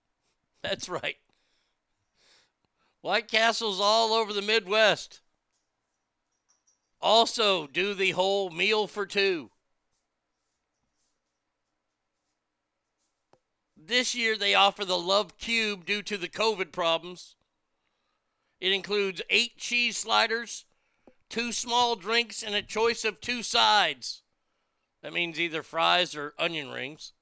That's 0.61 0.89
right. 0.89 1.15
White 2.99 3.29
Castle's 3.29 3.79
all 3.79 4.11
over 4.11 4.33
the 4.33 4.41
Midwest. 4.41 5.21
Also, 6.99 7.67
do 7.67 7.93
the 7.93 8.11
whole 8.11 8.49
meal 8.49 8.85
for 8.85 9.05
two. 9.05 9.51
This 13.89 14.13
year, 14.13 14.37
they 14.37 14.53
offer 14.53 14.85
the 14.85 14.99
Love 14.99 15.39
Cube 15.39 15.83
due 15.83 16.03
to 16.03 16.15
the 16.15 16.27
COVID 16.27 16.71
problems. 16.71 17.35
It 18.61 18.71
includes 18.71 19.23
eight 19.31 19.57
cheese 19.57 19.97
sliders, 19.97 20.65
two 21.27 21.51
small 21.51 21.95
drinks, 21.95 22.43
and 22.43 22.53
a 22.53 22.61
choice 22.61 23.03
of 23.03 23.19
two 23.19 23.41
sides. 23.41 24.21
That 25.01 25.11
means 25.11 25.39
either 25.39 25.63
fries 25.63 26.15
or 26.15 26.35
onion 26.37 26.69
rings. 26.69 27.13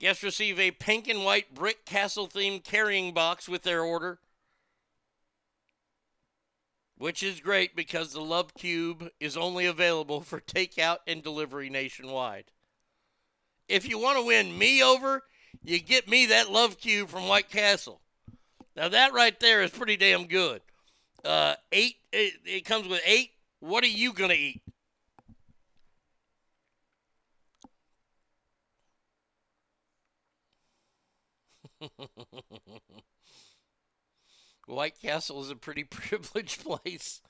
Guests 0.00 0.24
receive 0.24 0.58
a 0.58 0.72
pink 0.72 1.06
and 1.06 1.24
white 1.24 1.54
brick 1.54 1.86
castle 1.86 2.26
themed 2.26 2.64
carrying 2.64 3.14
box 3.14 3.48
with 3.48 3.62
their 3.62 3.82
order, 3.82 4.18
which 6.98 7.22
is 7.22 7.38
great 7.38 7.76
because 7.76 8.12
the 8.12 8.20
Love 8.20 8.52
Cube 8.54 9.10
is 9.20 9.36
only 9.36 9.64
available 9.64 10.22
for 10.22 10.40
takeout 10.40 10.98
and 11.06 11.22
delivery 11.22 11.70
nationwide. 11.70 12.46
If 13.68 13.88
you 13.88 13.96
want 14.00 14.18
to 14.18 14.26
win 14.26 14.58
me 14.58 14.82
over, 14.82 15.22
you 15.66 15.80
get 15.80 16.08
me 16.08 16.26
that 16.26 16.50
Love 16.50 16.78
Cube 16.78 17.08
from 17.08 17.26
White 17.28 17.50
Castle. 17.50 18.00
Now 18.76 18.88
that 18.88 19.12
right 19.12 19.38
there 19.40 19.62
is 19.62 19.70
pretty 19.70 19.96
damn 19.96 20.26
good. 20.26 20.60
Uh, 21.24 21.54
eight. 21.72 21.96
It, 22.12 22.34
it 22.44 22.64
comes 22.64 22.86
with 22.86 23.00
eight. 23.04 23.32
What 23.60 23.82
are 23.82 23.88
you 23.88 24.12
gonna 24.12 24.34
eat? 24.34 24.62
White 34.66 35.00
Castle 35.00 35.42
is 35.42 35.50
a 35.50 35.56
pretty 35.56 35.84
privileged 35.90 36.64
place. 36.64 37.20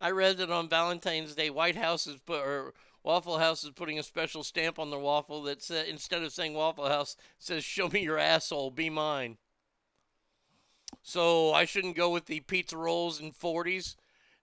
I 0.00 0.10
read 0.10 0.38
that 0.38 0.50
on 0.50 0.68
Valentine's 0.68 1.34
Day, 1.34 1.50
White 1.50 1.76
House 1.76 2.06
is 2.06 2.16
put, 2.16 2.40
or 2.40 2.74
Waffle 3.04 3.38
House 3.38 3.64
is 3.64 3.70
putting 3.70 3.98
a 3.98 4.02
special 4.02 4.44
stamp 4.44 4.78
on 4.78 4.90
their 4.90 4.98
waffle 4.98 5.42
that 5.42 5.62
says 5.62 5.88
instead 5.88 6.22
of 6.22 6.32
saying 6.32 6.54
Waffle 6.54 6.88
House, 6.88 7.16
says 7.38 7.64
"Show 7.64 7.88
me 7.88 8.02
your 8.02 8.18
asshole, 8.18 8.70
be 8.70 8.90
mine." 8.90 9.38
So 11.02 11.52
I 11.52 11.64
shouldn't 11.64 11.96
go 11.96 12.10
with 12.10 12.26
the 12.26 12.40
pizza 12.40 12.76
rolls 12.76 13.20
and 13.20 13.36
40s. 13.36 13.96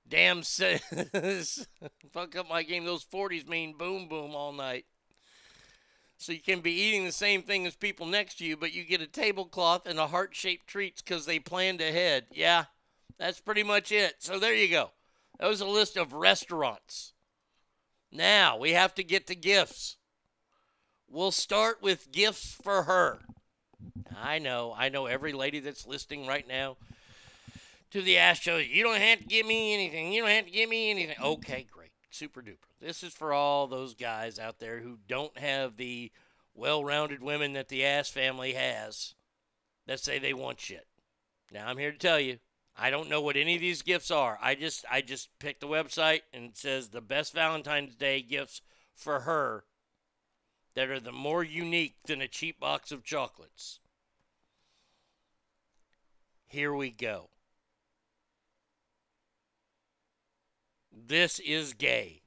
Damn 0.07 0.43
says 0.43 0.81
fuck 2.11 2.35
up 2.35 2.49
my 2.49 2.63
game. 2.63 2.83
Those 2.83 3.05
40s 3.05 3.47
mean 3.47 3.75
boom 3.77 4.07
boom 4.07 4.35
all 4.35 4.51
night. 4.51 4.85
So 6.17 6.33
you 6.33 6.41
can 6.41 6.59
be 6.59 6.73
eating 6.73 7.05
the 7.05 7.13
same 7.13 7.43
thing 7.43 7.65
as 7.65 7.77
people 7.77 8.05
next 8.05 8.39
to 8.39 8.45
you, 8.45 8.57
but 8.57 8.73
you 8.73 8.83
get 8.83 8.99
a 8.99 9.07
tablecloth 9.07 9.87
and 9.87 9.97
a 9.97 10.07
heart-shaped 10.07 10.67
treats 10.67 11.01
because 11.01 11.25
they 11.25 11.39
planned 11.39 11.79
ahead. 11.79 12.25
Yeah, 12.31 12.65
that's 13.17 13.39
pretty 13.39 13.63
much 13.63 13.93
it. 13.93 14.15
So 14.19 14.37
there 14.37 14.53
you 14.53 14.69
go. 14.69 14.91
That 15.39 15.47
was 15.47 15.61
a 15.61 15.65
list 15.65 15.95
of 15.95 16.11
restaurants. 16.11 17.13
Now 18.11 18.57
we 18.57 18.71
have 18.71 18.95
to 18.95 19.03
get 19.03 19.27
to 19.27 19.35
gifts. 19.35 19.97
We'll 21.07 21.31
start 21.31 21.81
with 21.81 22.11
gifts 22.11 22.53
for 22.53 22.83
her. 22.83 23.19
I 24.21 24.39
know, 24.39 24.75
I 24.77 24.89
know 24.89 25.05
every 25.05 25.33
lady 25.33 25.59
that's 25.59 25.87
listening 25.87 26.27
right 26.27 26.47
now 26.47 26.77
to 27.91 28.01
the 28.01 28.17
Ash 28.17 28.41
Show, 28.41 28.57
you 28.57 28.83
don't 28.83 29.01
have 29.01 29.19
to 29.19 29.25
give 29.25 29.45
me 29.45 29.73
anything. 29.73 30.13
You 30.13 30.21
don't 30.21 30.31
have 30.31 30.45
to 30.45 30.51
give 30.51 30.69
me 30.69 30.91
anything. 30.91 31.15
Okay, 31.21 31.65
great. 31.71 31.91
Super 32.11 32.41
duper. 32.41 32.57
This 32.81 33.03
is 33.03 33.13
for 33.13 33.33
all 33.33 33.67
those 33.67 33.93
guys 33.95 34.39
out 34.39 34.59
there 34.59 34.79
who 34.79 34.97
don't 35.07 35.37
have 35.37 35.77
the 35.77 36.11
well 36.53 36.83
rounded 36.83 37.21
women 37.21 37.53
that 37.53 37.69
the 37.69 37.85
Ass 37.85 38.09
family 38.09 38.53
has 38.53 39.15
that 39.85 39.99
say 39.99 40.19
they 40.19 40.33
want 40.33 40.59
shit. 40.59 40.87
Now 41.51 41.67
I'm 41.67 41.77
here 41.77 41.91
to 41.91 41.97
tell 41.97 42.19
you, 42.19 42.37
I 42.81 42.89
don't 42.89 43.09
know 43.09 43.19
what 43.19 43.35
any 43.35 43.55
of 43.55 43.61
these 43.61 43.81
gifts 43.81 44.09
are. 44.09 44.39
I 44.41 44.55
just 44.55 44.85
I 44.89 45.01
just 45.01 45.27
picked 45.37 45.59
the 45.59 45.67
website 45.67 46.21
and 46.33 46.45
it 46.45 46.57
says 46.57 46.89
the 46.89 47.01
best 47.01 47.33
Valentine's 47.33 47.95
Day 47.95 48.21
gifts 48.21 48.61
for 48.95 49.21
her 49.21 49.65
that 50.75 50.89
are 50.89 50.99
the 50.99 51.11
more 51.11 51.43
unique 51.43 51.95
than 52.05 52.21
a 52.21 52.27
cheap 52.27 52.59
box 52.59 52.91
of 52.91 53.03
chocolates. 53.03 53.79
Here 56.47 56.73
we 56.73 56.89
go. 56.89 57.29
This 60.91 61.39
is 61.39 61.73
gay. 61.73 62.21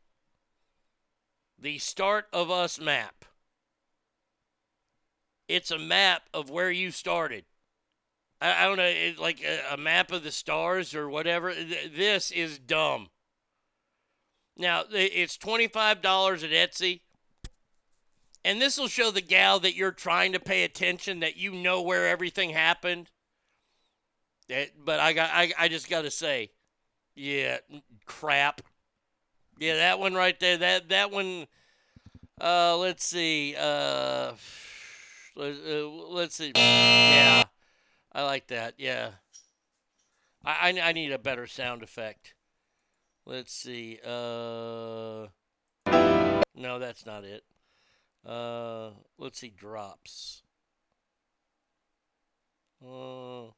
The 1.59 1.79
Start 1.79 2.27
of 2.33 2.51
Us 2.51 2.79
map. 2.79 3.25
It's 5.49 5.71
a 5.71 5.79
map 5.79 6.25
of 6.35 6.51
where 6.51 6.71
you 6.71 6.91
started. 6.91 7.45
I, 8.43 8.65
I 8.65 8.67
don't 8.67 8.77
know, 8.77 8.85
it, 8.85 9.19
like 9.19 9.43
a, 9.43 9.75
a 9.75 9.77
map 9.77 10.13
of 10.13 10.25
the 10.25 10.33
stars 10.33 10.95
or 10.95 11.09
whatever. 11.09 11.53
Th- 11.55 11.93
This 11.95 12.31
is 12.31 12.59
dumb. 12.59 13.09
Now, 14.57 14.85
it's 14.91 15.39
$25 15.39 16.45
at 16.45 16.51
Etsy. 16.51 17.01
And 18.45 18.61
this 18.61 18.77
will 18.77 18.89
show 18.89 19.11
the 19.11 19.21
gal 19.21 19.61
that 19.61 19.77
you're 19.77 19.93
trying 19.93 20.33
to 20.33 20.41
pay 20.41 20.65
attention, 20.65 21.21
that 21.21 21.37
you 21.37 21.53
know 21.53 21.81
where 21.81 22.09
everything 22.09 22.51
happened. 22.51 23.11
That, 24.49 24.71
but 24.85 24.99
I 25.01 25.13
got, 25.13 25.31
I, 25.33 25.53
I 25.59 25.69
just 25.69 25.89
got 25.89 26.03
to 26.03 26.11
say, 26.11 26.51
yeah, 27.15 27.59
crap. 28.07 28.63
Yeah, 29.59 29.77
that 29.77 29.99
one 30.01 30.15
right 30.15 30.39
there. 30.41 30.57
That 30.59 30.89
that 30.91 31.11
one. 31.11 31.47
Uh, 32.41 32.77
let's 32.79 33.05
see. 33.05 33.55
Uh, 33.59 34.33
let, 35.37 35.55
uh, 35.69 35.89
let's 35.89 36.37
see. 36.37 36.53
Yeah, 36.57 37.42
I 38.15 38.25
like 38.25 38.49
that. 38.49 38.75
Yeah. 38.79 39.11
I, 40.45 40.71
I 40.71 40.89
I 40.89 40.93
need 40.93 41.13
a 41.13 41.19
better 41.19 41.47
sound 41.47 41.83
effect. 41.83 42.35
Let's 43.25 43.53
see. 43.53 43.99
Uh, 44.05 45.29
no, 46.55 46.79
that's 46.79 47.07
not 47.07 47.25
it. 47.25 47.45
Uh, 48.27 48.91
let's 49.19 49.39
see. 49.39 49.51
Drops. 49.57 50.43
Uh, 52.85 53.53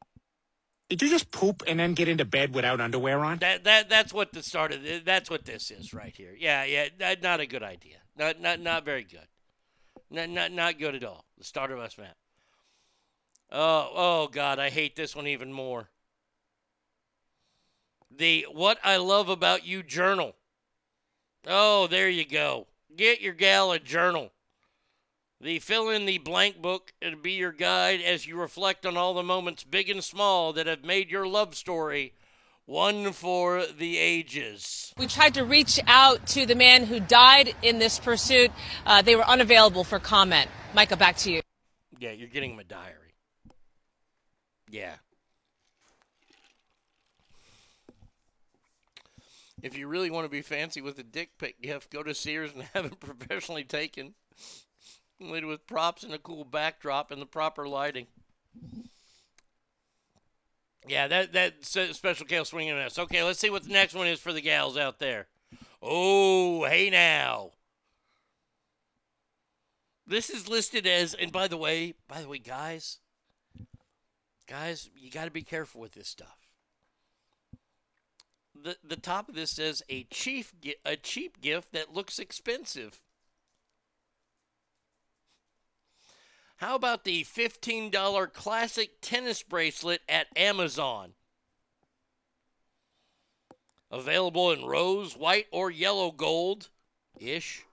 Did 0.90 1.00
you 1.00 1.08
just 1.08 1.30
poop 1.30 1.62
and 1.66 1.80
then 1.80 1.94
get 1.94 2.08
into 2.08 2.26
bed 2.26 2.54
without 2.54 2.80
underwear 2.80 3.24
on? 3.24 3.38
That 3.38 3.64
that 3.64 3.88
that's 3.88 4.12
what 4.12 4.32
the 4.32 4.42
start 4.42 4.72
of 4.72 4.82
the, 4.82 4.98
that's 4.98 5.30
what 5.30 5.46
this 5.46 5.70
is 5.70 5.94
right 5.94 6.14
here. 6.14 6.36
Yeah, 6.38 6.64
yeah, 6.64 7.14
not 7.22 7.40
a 7.40 7.46
good 7.46 7.62
idea. 7.62 7.96
Not 8.16 8.40
not 8.40 8.60
not 8.60 8.84
very 8.84 9.04
good. 9.04 9.26
Not 10.10 10.28
not 10.28 10.52
not 10.52 10.78
good 10.78 10.94
at 10.94 11.04
all. 11.04 11.24
The 11.38 11.44
start 11.44 11.72
of 11.72 11.78
us 11.78 11.96
map. 11.96 12.16
Oh 13.50 13.90
oh 13.94 14.28
God, 14.30 14.58
I 14.58 14.70
hate 14.70 14.96
this 14.96 15.14
one 15.14 15.26
even 15.26 15.52
more. 15.52 15.88
The 18.16 18.46
what 18.52 18.78
I 18.84 18.96
love 18.96 19.28
about 19.28 19.66
you 19.66 19.82
journal. 19.82 20.34
Oh, 21.46 21.86
there 21.86 22.08
you 22.08 22.24
go. 22.24 22.66
Get 22.96 23.20
your 23.20 23.34
gal 23.34 23.72
a 23.72 23.78
journal. 23.78 24.30
The 25.40 25.58
fill 25.58 25.90
in 25.90 26.06
the 26.06 26.18
blank 26.18 26.62
book 26.62 26.92
and 27.02 27.22
be 27.22 27.32
your 27.32 27.52
guide 27.52 28.00
as 28.00 28.26
you 28.26 28.36
reflect 28.36 28.86
on 28.86 28.96
all 28.96 29.12
the 29.12 29.22
moments, 29.22 29.62
big 29.62 29.90
and 29.90 30.02
small, 30.02 30.54
that 30.54 30.66
have 30.66 30.84
made 30.84 31.10
your 31.10 31.26
love 31.26 31.54
story 31.54 32.14
one 32.66 33.12
for 33.12 33.66
the 33.66 33.98
ages. 33.98 34.92
We 34.96 35.06
tried 35.06 35.34
to 35.34 35.44
reach 35.44 35.78
out 35.86 36.26
to 36.28 36.46
the 36.46 36.54
man 36.54 36.86
who 36.86 36.98
died 36.98 37.54
in 37.62 37.78
this 37.78 37.98
pursuit. 37.98 38.50
Uh, 38.86 39.02
they 39.02 39.16
were 39.16 39.28
unavailable 39.28 39.84
for 39.84 39.98
comment. 39.98 40.48
Micah, 40.74 40.96
back 40.96 41.16
to 41.18 41.32
you. 41.32 41.42
Yeah, 41.98 42.12
you're 42.12 42.28
getting 42.28 42.52
him 42.52 42.58
a 42.58 42.64
diary. 42.64 43.03
Yeah. 44.74 44.96
If 49.62 49.78
you 49.78 49.86
really 49.86 50.10
want 50.10 50.24
to 50.24 50.28
be 50.28 50.42
fancy 50.42 50.80
with 50.80 50.98
a 50.98 51.04
dick 51.04 51.38
pic 51.38 51.62
gift, 51.62 51.92
go 51.92 52.02
to 52.02 52.12
Sears 52.12 52.50
and 52.52 52.64
have 52.74 52.86
it 52.86 52.98
professionally 52.98 53.62
taken. 53.62 54.14
Later 55.20 55.46
with 55.46 55.68
props 55.68 56.02
and 56.02 56.12
a 56.12 56.18
cool 56.18 56.44
backdrop 56.44 57.12
and 57.12 57.22
the 57.22 57.26
proper 57.26 57.68
lighting. 57.68 58.08
Yeah, 60.88 61.06
that 61.06 61.32
that 61.34 61.64
special 61.64 62.26
Kale 62.26 62.44
swinging 62.44 62.74
us. 62.74 62.98
Okay, 62.98 63.22
let's 63.22 63.38
see 63.38 63.50
what 63.50 63.62
the 63.62 63.72
next 63.72 63.94
one 63.94 64.08
is 64.08 64.18
for 64.18 64.32
the 64.32 64.40
gals 64.40 64.76
out 64.76 64.98
there. 64.98 65.28
Oh, 65.80 66.64
hey 66.64 66.90
now. 66.90 67.52
This 70.04 70.30
is 70.30 70.48
listed 70.48 70.84
as, 70.84 71.14
and 71.14 71.30
by 71.30 71.46
the 71.46 71.56
way, 71.56 71.94
by 72.08 72.20
the 72.20 72.28
way, 72.28 72.38
guys, 72.38 72.98
guys, 74.48 74.90
you 74.96 75.10
got 75.10 75.24
to 75.24 75.30
be 75.30 75.42
careful 75.42 75.80
with 75.80 75.92
this 75.92 76.08
stuff. 76.08 76.38
The 78.54 78.76
the 78.84 78.96
top 78.96 79.28
of 79.28 79.34
this 79.34 79.50
says 79.50 79.82
a 79.88 80.04
cheap 80.04 80.46
a 80.84 80.96
cheap 80.96 81.40
gift 81.40 81.72
that 81.72 81.92
looks 81.92 82.18
expensive. 82.18 83.00
How 86.58 86.76
about 86.76 87.04
the 87.04 87.24
$15 87.24 88.32
classic 88.32 89.00
tennis 89.00 89.42
bracelet 89.42 90.00
at 90.08 90.28
Amazon? 90.36 91.12
Available 93.90 94.50
in 94.52 94.64
rose, 94.64 95.16
white, 95.16 95.46
or 95.50 95.70
yellow 95.70 96.10
gold 96.10 96.70
ish. 97.20 97.64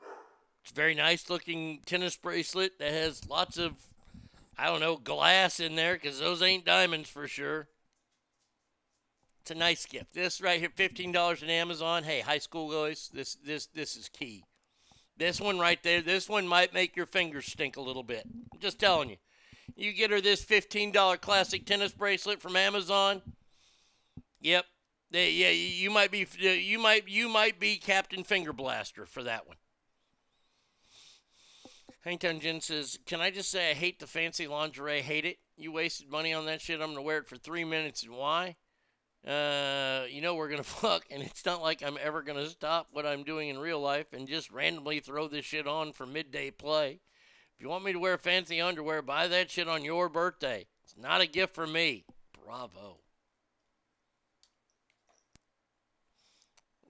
It's 0.00 0.59
a 0.59 0.59
very 0.70 0.94
nice 0.94 1.28
looking 1.30 1.80
tennis 1.86 2.16
bracelet 2.16 2.78
that 2.78 2.92
has 2.92 3.28
lots 3.28 3.58
of, 3.58 3.74
I 4.58 4.66
don't 4.66 4.80
know, 4.80 4.96
glass 4.96 5.60
in 5.60 5.76
there 5.76 5.94
because 5.94 6.18
those 6.18 6.42
ain't 6.42 6.64
diamonds 6.64 7.08
for 7.08 7.26
sure. 7.26 7.68
It's 9.42 9.50
a 9.50 9.54
nice 9.54 9.86
gift. 9.86 10.14
This 10.14 10.40
right 10.40 10.60
here, 10.60 10.70
fifteen 10.74 11.12
dollars 11.12 11.42
on 11.42 11.50
Amazon. 11.50 12.04
Hey, 12.04 12.20
high 12.20 12.38
school 12.38 12.70
guys, 12.70 13.10
this 13.12 13.36
this 13.36 13.66
this 13.66 13.96
is 13.96 14.08
key. 14.08 14.44
This 15.16 15.40
one 15.40 15.58
right 15.58 15.82
there, 15.82 16.02
this 16.02 16.28
one 16.28 16.46
might 16.46 16.74
make 16.74 16.96
your 16.96 17.06
fingers 17.06 17.46
stink 17.46 17.76
a 17.76 17.80
little 17.80 18.02
bit. 18.02 18.24
I'm 18.52 18.58
just 18.60 18.78
telling 18.78 19.10
you. 19.10 19.16
You 19.76 19.92
get 19.92 20.10
her 20.10 20.20
this 20.20 20.42
fifteen 20.42 20.92
dollar 20.92 21.16
classic 21.16 21.64
tennis 21.64 21.92
bracelet 21.92 22.42
from 22.42 22.56
Amazon. 22.56 23.22
Yep. 24.40 24.66
Yeah, 25.12 25.50
you 25.50 25.90
might 25.90 26.10
be 26.10 26.26
you 26.38 26.78
might 26.78 27.08
you 27.08 27.28
might 27.28 27.58
be 27.58 27.76
Captain 27.76 28.24
Finger 28.24 28.52
Blaster 28.52 29.06
for 29.06 29.22
that 29.22 29.46
one. 29.46 29.56
Hangtown 32.02 32.40
Jen 32.40 32.60
says, 32.60 32.98
Can 33.04 33.20
I 33.20 33.30
just 33.30 33.50
say 33.50 33.70
I 33.70 33.74
hate 33.74 33.98
the 33.98 34.06
fancy 34.06 34.46
lingerie? 34.46 35.02
Hate 35.02 35.26
it. 35.26 35.38
You 35.56 35.72
wasted 35.72 36.10
money 36.10 36.32
on 36.32 36.46
that 36.46 36.60
shit. 36.60 36.80
I'm 36.80 36.90
gonna 36.90 37.02
wear 37.02 37.18
it 37.18 37.28
for 37.28 37.36
three 37.36 37.64
minutes 37.64 38.02
and 38.02 38.12
why? 38.12 38.56
Uh, 39.26 40.04
you 40.08 40.22
know 40.22 40.34
we're 40.34 40.48
gonna 40.48 40.62
fuck, 40.64 41.04
and 41.10 41.22
it's 41.22 41.44
not 41.44 41.60
like 41.60 41.82
I'm 41.82 41.98
ever 42.02 42.22
gonna 42.22 42.48
stop 42.48 42.88
what 42.92 43.04
I'm 43.04 43.22
doing 43.22 43.50
in 43.50 43.58
real 43.58 43.80
life 43.80 44.12
and 44.14 44.26
just 44.26 44.50
randomly 44.50 45.00
throw 45.00 45.28
this 45.28 45.44
shit 45.44 45.66
on 45.66 45.92
for 45.92 46.06
midday 46.06 46.50
play. 46.50 47.00
If 47.54 47.62
you 47.62 47.68
want 47.68 47.84
me 47.84 47.92
to 47.92 47.98
wear 47.98 48.16
fancy 48.16 48.62
underwear, 48.62 49.02
buy 49.02 49.28
that 49.28 49.50
shit 49.50 49.68
on 49.68 49.84
your 49.84 50.08
birthday. 50.08 50.66
It's 50.82 50.96
not 50.96 51.20
a 51.20 51.26
gift 51.26 51.54
for 51.54 51.66
me. 51.66 52.06
Bravo. 52.42 53.00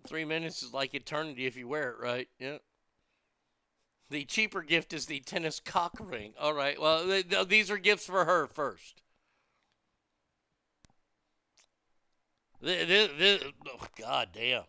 Three 0.07 0.25
minutes 0.25 0.63
is 0.63 0.73
like 0.73 0.95
eternity 0.95 1.47
if 1.47 1.57
you 1.57 1.67
wear 1.67 1.91
it 1.91 1.99
right. 2.01 2.29
Yeah. 2.39 2.59
The 4.11 4.25
cheaper 4.25 4.63
gift 4.63 4.93
is 4.93 5.07
the 5.07 5.21
tennis 5.21 5.61
cock 5.61 5.97
ring. 6.01 6.33
All 6.39 6.53
right. 6.53 6.81
Well, 6.81 7.05
th- 7.05 7.29
th- 7.29 7.49
these 7.49 7.71
are 7.71 7.79
gifts 7.79 8.07
for 8.07 8.25
her 8.25 8.49
first. 8.49 9.03
This, 12.61 13.09
this, 13.17 13.43
oh, 13.69 13.87
God 13.99 14.29
damn. 14.35 14.65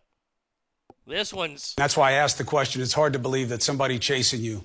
This 1.06 1.34
one's 1.34 1.74
That's 1.76 1.96
why 1.96 2.10
I 2.10 2.12
asked 2.12 2.38
the 2.38 2.44
question. 2.44 2.80
It's 2.80 2.92
hard 2.92 3.14
to 3.14 3.18
believe 3.18 3.48
that 3.48 3.62
somebody 3.62 3.98
chasing 3.98 4.40
you 4.40 4.62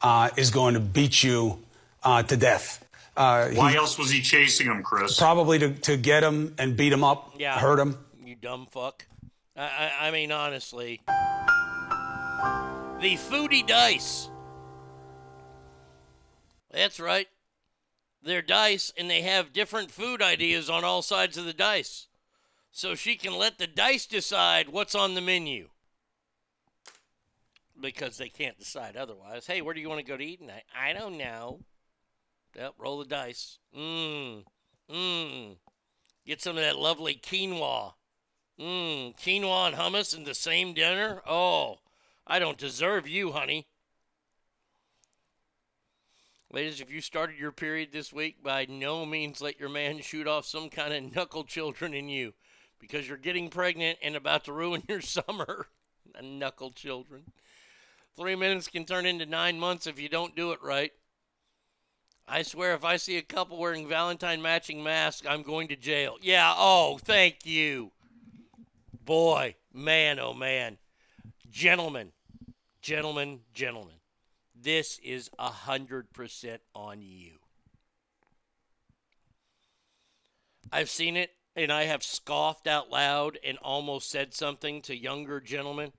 uh, 0.00 0.30
is 0.36 0.50
going 0.50 0.74
to 0.74 0.80
beat 0.80 1.24
you 1.24 1.58
uh, 2.04 2.22
to 2.22 2.36
death. 2.36 2.86
Uh, 3.16 3.48
Why 3.48 3.72
he- 3.72 3.76
else 3.76 3.98
was 3.98 4.10
he 4.10 4.22
chasing 4.22 4.68
him, 4.68 4.84
Chris? 4.84 5.18
Probably 5.18 5.58
to, 5.58 5.72
to 5.72 5.96
get 5.96 6.22
him 6.22 6.54
and 6.58 6.76
beat 6.76 6.92
him 6.92 7.02
up, 7.02 7.34
yeah. 7.36 7.58
hurt 7.58 7.80
him. 7.80 7.98
You 8.24 8.36
dumb 8.36 8.68
fuck. 8.70 9.04
I, 9.56 9.62
I, 9.62 10.08
I 10.08 10.10
mean, 10.12 10.30
honestly. 10.30 11.00
The 13.00 13.16
foodie 13.16 13.66
dice. 13.66 14.28
That's 16.70 17.00
right. 17.00 17.28
They're 18.22 18.42
dice, 18.42 18.92
and 18.94 19.08
they 19.08 19.22
have 19.22 19.54
different 19.54 19.90
food 19.90 20.20
ideas 20.20 20.68
on 20.68 20.84
all 20.84 21.00
sides 21.00 21.38
of 21.38 21.46
the 21.46 21.54
dice. 21.54 22.08
So 22.70 22.94
she 22.94 23.16
can 23.16 23.32
let 23.32 23.56
the 23.56 23.66
dice 23.66 24.04
decide 24.04 24.68
what's 24.68 24.94
on 24.94 25.14
the 25.14 25.22
menu. 25.22 25.70
Because 27.80 28.18
they 28.18 28.28
can't 28.28 28.58
decide 28.58 28.98
otherwise. 28.98 29.46
Hey, 29.46 29.62
where 29.62 29.72
do 29.72 29.80
you 29.80 29.88
want 29.88 30.00
to 30.00 30.06
go 30.06 30.18
to 30.18 30.24
eat 30.24 30.40
tonight? 30.40 30.64
I 30.78 30.92
don't 30.92 31.16
know. 31.16 31.60
Yep, 32.54 32.74
roll 32.76 32.98
the 32.98 33.06
dice. 33.06 33.58
Mmm. 33.74 34.44
Mmm. 34.92 35.56
Get 36.26 36.42
some 36.42 36.58
of 36.58 36.62
that 36.62 36.76
lovely 36.76 37.14
quinoa. 37.14 37.94
Mmm. 38.60 39.18
Quinoa 39.18 39.68
and 39.68 39.76
hummus 39.76 40.14
in 40.14 40.24
the 40.24 40.34
same 40.34 40.74
dinner? 40.74 41.22
Oh, 41.26 41.78
I 42.30 42.38
don't 42.38 42.56
deserve 42.56 43.08
you, 43.08 43.32
honey. 43.32 43.66
Ladies, 46.52 46.80
if 46.80 46.88
you 46.88 47.00
started 47.00 47.36
your 47.36 47.50
period 47.50 47.88
this 47.90 48.12
week, 48.12 48.40
by 48.40 48.66
no 48.68 49.04
means 49.04 49.40
let 49.40 49.58
your 49.58 49.68
man 49.68 50.00
shoot 50.00 50.28
off 50.28 50.46
some 50.46 50.70
kind 50.70 50.94
of 50.94 51.12
knuckle 51.12 51.42
children 51.42 51.92
in 51.92 52.08
you 52.08 52.32
because 52.78 53.08
you're 53.08 53.18
getting 53.18 53.50
pregnant 53.50 53.98
and 54.00 54.14
about 54.14 54.44
to 54.44 54.52
ruin 54.52 54.84
your 54.88 55.00
summer. 55.00 55.66
knuckle 56.22 56.70
children. 56.70 57.24
Three 58.16 58.36
minutes 58.36 58.68
can 58.68 58.84
turn 58.84 59.06
into 59.06 59.26
nine 59.26 59.58
months 59.58 59.88
if 59.88 59.98
you 60.00 60.08
don't 60.08 60.36
do 60.36 60.52
it 60.52 60.62
right. 60.62 60.92
I 62.28 62.42
swear, 62.42 62.74
if 62.74 62.84
I 62.84 62.96
see 62.96 63.16
a 63.18 63.22
couple 63.22 63.58
wearing 63.58 63.88
Valentine 63.88 64.40
matching 64.40 64.84
masks, 64.84 65.26
I'm 65.28 65.42
going 65.42 65.66
to 65.66 65.76
jail. 65.76 66.16
Yeah, 66.22 66.54
oh, 66.56 66.98
thank 67.02 67.44
you. 67.44 67.90
Boy, 69.04 69.56
man, 69.74 70.20
oh 70.20 70.32
man. 70.32 70.78
Gentlemen, 71.50 72.12
Gentlemen, 72.80 73.40
gentlemen, 73.52 73.96
this 74.54 74.98
is 75.02 75.28
100% 75.38 76.58
on 76.74 77.02
you. 77.02 77.32
I've 80.72 80.90
seen 80.90 81.16
it 81.16 81.30
and 81.56 81.72
I 81.72 81.84
have 81.84 82.02
scoffed 82.02 82.66
out 82.66 82.90
loud 82.90 83.38
and 83.44 83.58
almost 83.58 84.10
said 84.10 84.34
something 84.34 84.82
to 84.82 84.96
younger 84.96 85.40
gentlemen 85.40 85.92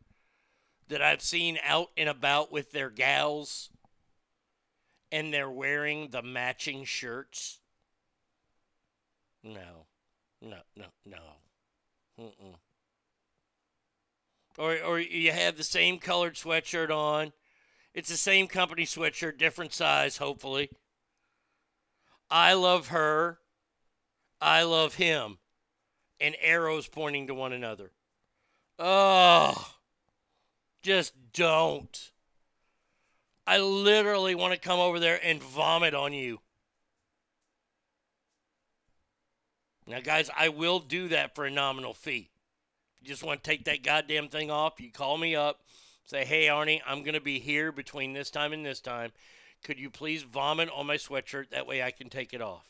that 0.87 1.01
I've 1.01 1.21
seen 1.21 1.59
out 1.63 1.89
and 1.97 2.09
about 2.09 2.51
with 2.51 2.71
their 2.71 2.89
gals 2.89 3.69
and 5.11 5.33
they're 5.33 5.49
wearing 5.49 6.09
the 6.09 6.21
matching 6.21 6.85
shirts. 6.85 7.59
No, 9.43 9.85
no, 10.41 10.57
no, 10.75 10.85
no. 11.05 11.17
Mm-mm. 12.19 12.55
Or, 14.61 14.77
or 14.83 14.99
you 14.99 15.31
have 15.31 15.57
the 15.57 15.63
same 15.63 15.97
colored 15.97 16.35
sweatshirt 16.35 16.91
on. 16.91 17.33
It's 17.95 18.09
the 18.09 18.15
same 18.15 18.45
company 18.45 18.83
sweatshirt, 18.83 19.39
different 19.39 19.73
size, 19.73 20.17
hopefully. 20.17 20.69
I 22.29 22.53
love 22.53 22.89
her. 22.89 23.39
I 24.39 24.61
love 24.61 24.95
him. 24.95 25.39
And 26.19 26.35
arrows 26.39 26.87
pointing 26.87 27.25
to 27.25 27.33
one 27.33 27.53
another. 27.53 27.91
Oh, 28.77 29.73
just 30.83 31.13
don't. 31.33 32.11
I 33.47 33.57
literally 33.57 34.35
want 34.35 34.53
to 34.53 34.59
come 34.59 34.79
over 34.79 34.99
there 34.99 35.19
and 35.23 35.41
vomit 35.41 35.95
on 35.95 36.13
you. 36.13 36.39
Now, 39.87 40.01
guys, 40.01 40.29
I 40.37 40.49
will 40.49 40.79
do 40.79 41.07
that 41.07 41.33
for 41.33 41.45
a 41.45 41.51
nominal 41.51 41.95
fee. 41.95 42.30
You 43.01 43.07
just 43.07 43.23
want 43.23 43.43
to 43.43 43.49
take 43.49 43.65
that 43.65 43.83
goddamn 43.83 44.27
thing 44.27 44.51
off, 44.51 44.79
you 44.79 44.91
call 44.91 45.17
me 45.17 45.35
up, 45.35 45.61
say, 46.05 46.23
hey, 46.23 46.47
Arnie, 46.47 46.81
I'm 46.85 47.01
going 47.01 47.15
to 47.15 47.21
be 47.21 47.39
here 47.39 47.71
between 47.71 48.13
this 48.13 48.29
time 48.29 48.53
and 48.53 48.65
this 48.65 48.79
time. 48.79 49.11
Could 49.63 49.79
you 49.79 49.89
please 49.89 50.23
vomit 50.23 50.69
on 50.75 50.87
my 50.87 50.97
sweatshirt? 50.97 51.49
That 51.49 51.67
way 51.67 51.81
I 51.81 51.91
can 51.91 52.09
take 52.09 52.33
it 52.33 52.41
off. 52.41 52.67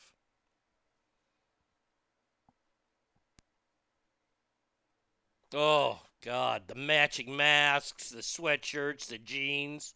Oh, 5.54 6.00
God. 6.24 6.64
The 6.68 6.76
matching 6.76 7.36
masks, 7.36 8.10
the 8.10 8.22
sweatshirts, 8.22 9.08
the 9.08 9.18
jeans. 9.18 9.96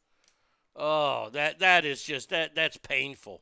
Oh, 0.76 1.30
that 1.32 1.60
that 1.60 1.86
is 1.86 2.04
just 2.04 2.30
that 2.32 2.56
that's 2.56 2.78
painful. 2.78 3.42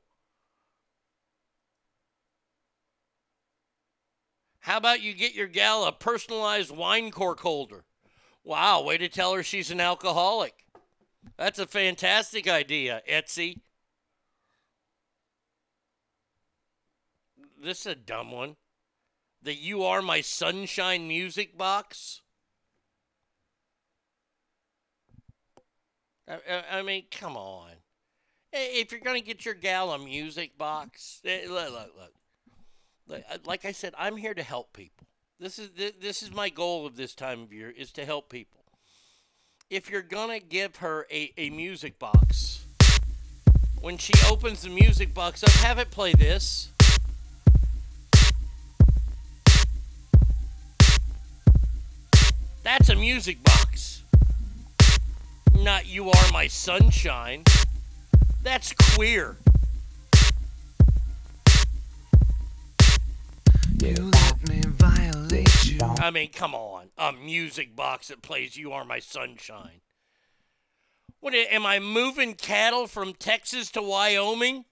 How 4.63 4.77
about 4.77 5.01
you 5.01 5.13
get 5.13 5.33
your 5.33 5.47
gal 5.47 5.83
a 5.83 5.91
personalized 5.91 6.71
wine 6.71 7.11
cork 7.11 7.41
holder? 7.41 7.83
Wow, 8.45 8.81
way 8.83 8.97
to 8.97 9.09
tell 9.09 9.33
her 9.33 9.43
she's 9.43 9.71
an 9.71 9.81
alcoholic. 9.81 10.53
That's 11.37 11.59
a 11.59 11.67
fantastic 11.67 12.47
idea, 12.47 13.01
Etsy. 13.09 13.59
This 17.61 17.81
is 17.81 17.87
a 17.87 17.95
dumb 17.95 18.31
one. 18.31 18.55
The 19.41 19.53
You 19.53 19.83
Are 19.83 20.01
My 20.01 20.21
Sunshine 20.21 21.09
music 21.09 21.57
box. 21.57 22.21
I, 26.25 26.35
I, 26.35 26.79
I 26.79 26.81
mean, 26.83 27.03
come 27.11 27.35
on. 27.35 27.71
If 28.53 28.93
you're 28.93 29.01
going 29.01 29.19
to 29.19 29.27
get 29.27 29.43
your 29.43 29.55
gal 29.55 29.91
a 29.91 29.99
music 29.99 30.57
box, 30.57 31.19
eh, 31.25 31.47
look, 31.49 31.69
look, 31.69 31.91
look. 31.97 32.13
Like- 33.07 33.25
uh, 33.29 33.57
I 33.63 33.71
said, 33.71 33.93
I'm 33.97 34.17
here 34.17 34.33
to 34.33 34.43
help 34.43 34.73
people. 34.73 35.07
This 35.39 35.59
is 35.59 35.69
thi- 35.69 35.93
this 35.99 36.23
is 36.23 36.31
my 36.31 36.49
goal 36.49 36.85
of 36.85 36.95
this 36.95 37.13
time 37.13 37.41
of 37.41 37.51
year 37.51 37.69
is 37.69 37.91
to 37.93 38.05
help 38.05 38.29
people. 38.29 38.61
If 39.69 39.89
you're 39.89 40.01
gonna 40.01 40.39
give 40.39 40.77
her 40.77 41.05
a, 41.11 41.33
a 41.37 41.49
music 41.49 41.99
box, 41.99 42.65
when 43.81 43.97
she 43.97 44.13
opens 44.29 44.61
the 44.61 44.69
music 44.69 45.13
box 45.13 45.43
up, 45.43 45.49
have 45.49 45.79
it 45.79 45.91
play 45.91 46.13
this. 46.13 46.69
That's 52.63 52.89
a 52.89 52.95
music 52.95 53.43
box. 53.43 54.03
Not 55.53 55.85
you 55.85 56.09
are 56.09 56.31
my 56.31 56.47
sunshine. 56.47 57.43
That's 58.41 58.73
queer. 58.95 59.37
You 63.83 64.11
let 64.11 64.47
me 64.47 64.61
violate 64.65 65.65
you. 65.65 65.79
I 65.81 66.09
mean, 66.09 66.29
come 66.31 66.55
on. 66.55 66.91
A 66.97 67.11
music 67.11 67.75
box 67.75 68.07
that 68.07 68.21
plays 68.21 68.55
You 68.55 68.71
Are 68.71 68.85
My 68.85 68.99
Sunshine. 68.99 69.81
What 71.19 71.33
am 71.35 71.65
I 71.65 71.79
moving 71.79 72.35
cattle 72.35 72.87
from 72.87 73.11
Texas 73.11 73.69
to 73.71 73.81
Wyoming? 73.81 74.63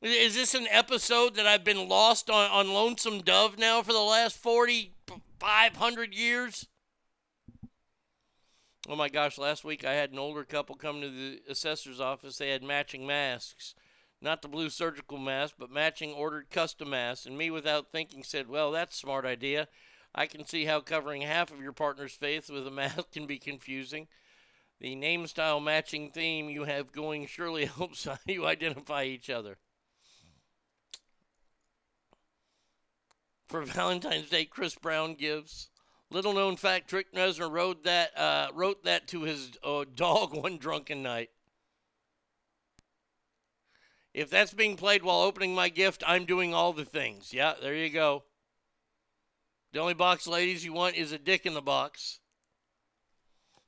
Is 0.00 0.36
this 0.36 0.54
an 0.54 0.68
episode 0.70 1.34
that 1.34 1.46
I've 1.48 1.64
been 1.64 1.88
lost 1.88 2.30
on, 2.30 2.52
on 2.52 2.72
Lonesome 2.72 3.22
Dove 3.22 3.58
now 3.58 3.82
for 3.82 3.92
the 3.92 3.98
last 3.98 4.36
4,500 4.36 6.14
years? 6.14 6.68
Oh 8.88 8.94
my 8.94 9.08
gosh, 9.08 9.38
last 9.38 9.64
week 9.64 9.84
I 9.84 9.94
had 9.94 10.12
an 10.12 10.20
older 10.20 10.44
couple 10.44 10.76
come 10.76 11.00
to 11.00 11.10
the 11.10 11.40
assessor's 11.48 12.00
office. 12.00 12.38
They 12.38 12.50
had 12.50 12.62
matching 12.62 13.04
masks. 13.08 13.74
Not 14.26 14.42
the 14.42 14.48
blue 14.48 14.70
surgical 14.70 15.18
mask, 15.18 15.54
but 15.56 15.70
matching 15.70 16.12
ordered 16.12 16.50
custom 16.50 16.90
masks. 16.90 17.26
And 17.26 17.38
me, 17.38 17.48
without 17.48 17.92
thinking, 17.92 18.24
said, 18.24 18.48
Well, 18.48 18.72
that's 18.72 18.96
a 18.96 18.98
smart 18.98 19.24
idea. 19.24 19.68
I 20.16 20.26
can 20.26 20.44
see 20.44 20.64
how 20.64 20.80
covering 20.80 21.22
half 21.22 21.52
of 21.52 21.60
your 21.60 21.72
partner's 21.72 22.14
face 22.14 22.48
with 22.48 22.66
a 22.66 22.70
mask 22.72 23.12
can 23.12 23.28
be 23.28 23.38
confusing. 23.38 24.08
The 24.80 24.96
name 24.96 25.28
style 25.28 25.60
matching 25.60 26.10
theme 26.10 26.50
you 26.50 26.64
have 26.64 26.90
going 26.90 27.28
surely 27.28 27.66
helps 27.76 28.08
you 28.26 28.44
identify 28.46 29.04
each 29.04 29.30
other. 29.30 29.58
For 33.46 33.62
Valentine's 33.62 34.28
Day, 34.28 34.44
Chris 34.44 34.74
Brown 34.74 35.14
gives. 35.14 35.70
Little 36.10 36.32
known 36.32 36.56
fact: 36.56 36.90
Trick 36.90 37.14
Reznor 37.14 37.48
wrote 37.48 37.84
that 37.84 38.18
uh, 38.18 38.48
wrote 38.52 38.82
that 38.82 39.06
to 39.06 39.22
his 39.22 39.52
uh, 39.62 39.84
dog 39.94 40.34
one 40.42 40.58
drunken 40.58 41.04
night. 41.04 41.30
If 44.16 44.30
that's 44.30 44.54
being 44.54 44.76
played 44.76 45.02
while 45.02 45.20
opening 45.20 45.54
my 45.54 45.68
gift, 45.68 46.02
I'm 46.06 46.24
doing 46.24 46.54
all 46.54 46.72
the 46.72 46.86
things. 46.86 47.34
Yeah, 47.34 47.52
there 47.60 47.74
you 47.74 47.90
go. 47.90 48.24
The 49.74 49.78
only 49.78 49.92
box, 49.92 50.26
ladies, 50.26 50.64
you 50.64 50.72
want 50.72 50.96
is 50.96 51.12
a 51.12 51.18
dick 51.18 51.44
in 51.44 51.52
the 51.52 51.60
box. 51.60 52.20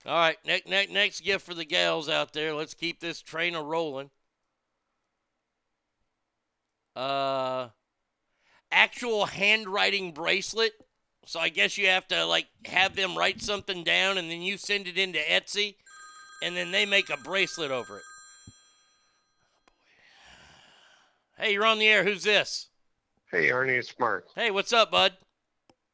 All 0.06 0.16
right, 0.16 0.38
next, 0.46 0.66
next, 0.66 0.90
next 0.90 1.20
gift 1.20 1.44
for 1.44 1.52
the 1.52 1.66
gals 1.66 2.08
out 2.08 2.32
there. 2.32 2.54
Let's 2.54 2.72
keep 2.72 2.98
this 2.98 3.20
train 3.20 3.54
a 3.54 3.62
rolling. 3.62 4.08
Uh, 6.96 7.68
actual 8.72 9.26
handwriting 9.26 10.12
bracelet. 10.12 10.72
So 11.26 11.40
I 11.40 11.50
guess 11.50 11.76
you 11.76 11.88
have 11.88 12.08
to 12.08 12.24
like 12.24 12.46
have 12.64 12.96
them 12.96 13.18
write 13.18 13.42
something 13.42 13.84
down, 13.84 14.16
and 14.16 14.30
then 14.30 14.40
you 14.40 14.56
send 14.56 14.88
it 14.88 14.96
into 14.96 15.18
Etsy, 15.18 15.74
and 16.42 16.56
then 16.56 16.70
they 16.70 16.86
make 16.86 17.10
a 17.10 17.18
bracelet 17.18 17.70
over 17.70 17.98
it. 17.98 18.02
Hey, 21.40 21.52
you're 21.52 21.66
on 21.66 21.78
the 21.78 21.86
air. 21.86 22.02
Who's 22.02 22.24
this? 22.24 22.68
Hey, 23.30 23.50
Arnie, 23.50 23.78
it's 23.78 23.96
Mark. 24.00 24.26
Hey, 24.34 24.50
what's 24.50 24.72
up, 24.72 24.90
bud? 24.90 25.12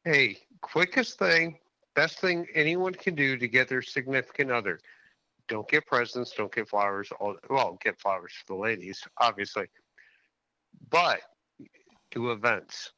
Hey, 0.03 0.37
quickest 0.61 1.19
thing, 1.19 1.59
best 1.93 2.19
thing 2.19 2.47
anyone 2.55 2.93
can 2.93 3.13
do 3.13 3.37
to 3.37 3.47
get 3.47 3.69
their 3.69 3.83
significant 3.83 4.49
other. 4.49 4.79
Don't 5.47 5.67
get 5.69 5.85
presents, 5.85 6.31
don't 6.31 6.51
get 6.51 6.67
flowers. 6.67 7.09
All, 7.19 7.35
well, 7.47 7.77
get 7.83 7.99
flowers 7.99 8.31
for 8.33 8.55
the 8.55 8.59
ladies, 8.59 9.03
obviously. 9.19 9.67
But 10.89 11.19
do 12.09 12.31
events. 12.31 12.93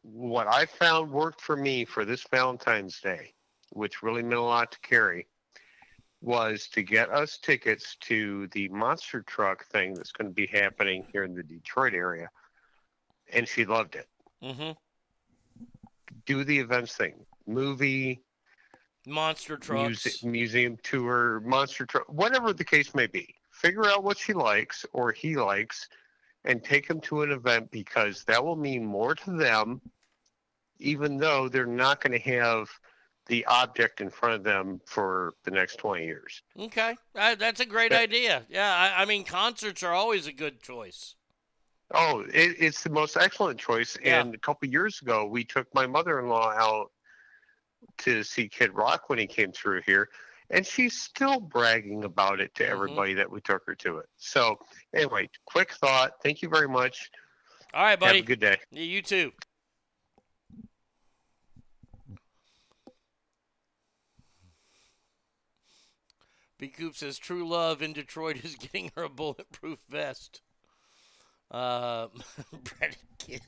What 0.00 0.46
I 0.46 0.64
found 0.64 1.12
worked 1.12 1.42
for 1.42 1.56
me 1.56 1.84
for 1.84 2.06
this 2.06 2.24
Valentine's 2.30 2.98
Day, 2.98 3.34
which 3.72 4.02
really 4.02 4.22
meant 4.22 4.40
a 4.40 4.42
lot 4.42 4.72
to 4.72 4.80
Carrie, 4.80 5.26
was 6.22 6.68
to 6.68 6.82
get 6.82 7.10
us 7.10 7.36
tickets 7.36 7.96
to 8.00 8.46
the 8.52 8.68
monster 8.68 9.22
truck 9.22 9.66
thing 9.66 9.92
that's 9.92 10.12
going 10.12 10.28
to 10.28 10.34
be 10.34 10.46
happening 10.46 11.04
here 11.12 11.24
in 11.24 11.34
the 11.34 11.42
Detroit 11.42 11.94
area. 11.94 12.28
And 13.32 13.46
she 13.46 13.64
loved 13.64 13.96
it. 13.96 14.08
Mm-hmm. 14.42 14.70
Do 16.24 16.44
the 16.44 16.58
events 16.58 16.94
thing. 16.96 17.14
Movie, 17.46 18.22
Monster 19.06 19.56
trucks. 19.56 20.04
muse- 20.22 20.22
museum 20.22 20.78
tour, 20.84 21.40
monster 21.40 21.84
truck, 21.84 22.04
whatever 22.08 22.52
the 22.52 22.64
case 22.64 22.94
may 22.94 23.08
be. 23.08 23.34
Figure 23.50 23.86
out 23.86 24.04
what 24.04 24.16
she 24.16 24.32
likes 24.32 24.86
or 24.92 25.10
he 25.10 25.36
likes 25.36 25.88
and 26.44 26.62
take 26.62 26.86
them 26.86 27.00
to 27.00 27.22
an 27.22 27.32
event 27.32 27.70
because 27.70 28.22
that 28.24 28.44
will 28.44 28.56
mean 28.56 28.84
more 28.84 29.14
to 29.16 29.32
them, 29.32 29.80
even 30.78 31.16
though 31.16 31.48
they're 31.48 31.66
not 31.66 32.00
going 32.00 32.12
to 32.12 32.30
have 32.30 32.68
the 33.26 33.44
object 33.46 34.00
in 34.00 34.10
front 34.10 34.34
of 34.34 34.42
them 34.44 34.80
for 34.84 35.34
the 35.44 35.50
next 35.50 35.76
20 35.76 36.04
years. 36.04 36.42
Okay, 36.58 36.96
uh, 37.16 37.34
that's 37.36 37.60
a 37.60 37.66
great 37.66 37.92
idea. 37.92 38.42
Yeah, 38.48 38.74
I, 38.74 39.02
I 39.02 39.04
mean, 39.04 39.24
concerts 39.24 39.82
are 39.82 39.92
always 39.92 40.26
a 40.26 40.32
good 40.32 40.60
choice. 40.62 41.14
Oh, 41.94 42.20
it, 42.32 42.56
it's 42.58 42.82
the 42.82 42.90
most 42.90 43.16
excellent 43.16 43.60
choice. 43.60 43.96
Yeah. 44.02 44.20
And 44.20 44.34
a 44.34 44.38
couple 44.38 44.66
years 44.68 45.00
ago, 45.02 45.26
we 45.26 45.44
took 45.44 45.66
my 45.74 45.86
mother 45.86 46.18
in 46.20 46.28
law 46.28 46.50
out 46.50 46.90
to 47.98 48.22
see 48.22 48.48
Kid 48.48 48.72
Rock 48.72 49.08
when 49.08 49.18
he 49.18 49.26
came 49.26 49.52
through 49.52 49.82
here. 49.84 50.08
and 50.50 50.66
she's 50.66 51.00
still 51.00 51.38
bragging 51.40 52.04
about 52.04 52.40
it 52.40 52.52
Mm-hmm. 52.54 52.64
to 52.64 52.70
everybody 52.70 53.14
that 53.14 53.30
we 53.30 53.40
took 53.40 53.62
her 53.66 53.74
to 53.76 53.98
it. 53.98 54.06
So, 54.16 54.58
anyway, 54.94 55.28
quick 55.46 55.72
thought. 55.74 56.12
Thank 56.22 56.42
you 56.42 56.48
very 56.48 56.68
much. 56.68 57.10
All 57.74 57.82
right, 57.84 57.98
buddy. 57.98 58.18
Have 58.18 58.24
a 58.24 58.26
good 58.26 58.40
day. 58.40 58.58
You 58.70 59.00
too. 59.02 59.32
B 66.62 66.68
Coop 66.68 66.94
says 66.94 67.18
true 67.18 67.48
love 67.48 67.82
in 67.82 67.92
Detroit 67.92 68.44
is 68.44 68.54
getting 68.54 68.92
her 68.94 69.02
a 69.02 69.08
bulletproof 69.08 69.80
vest. 69.88 70.42
Uh, 71.50 72.06
Kid. 73.18 73.40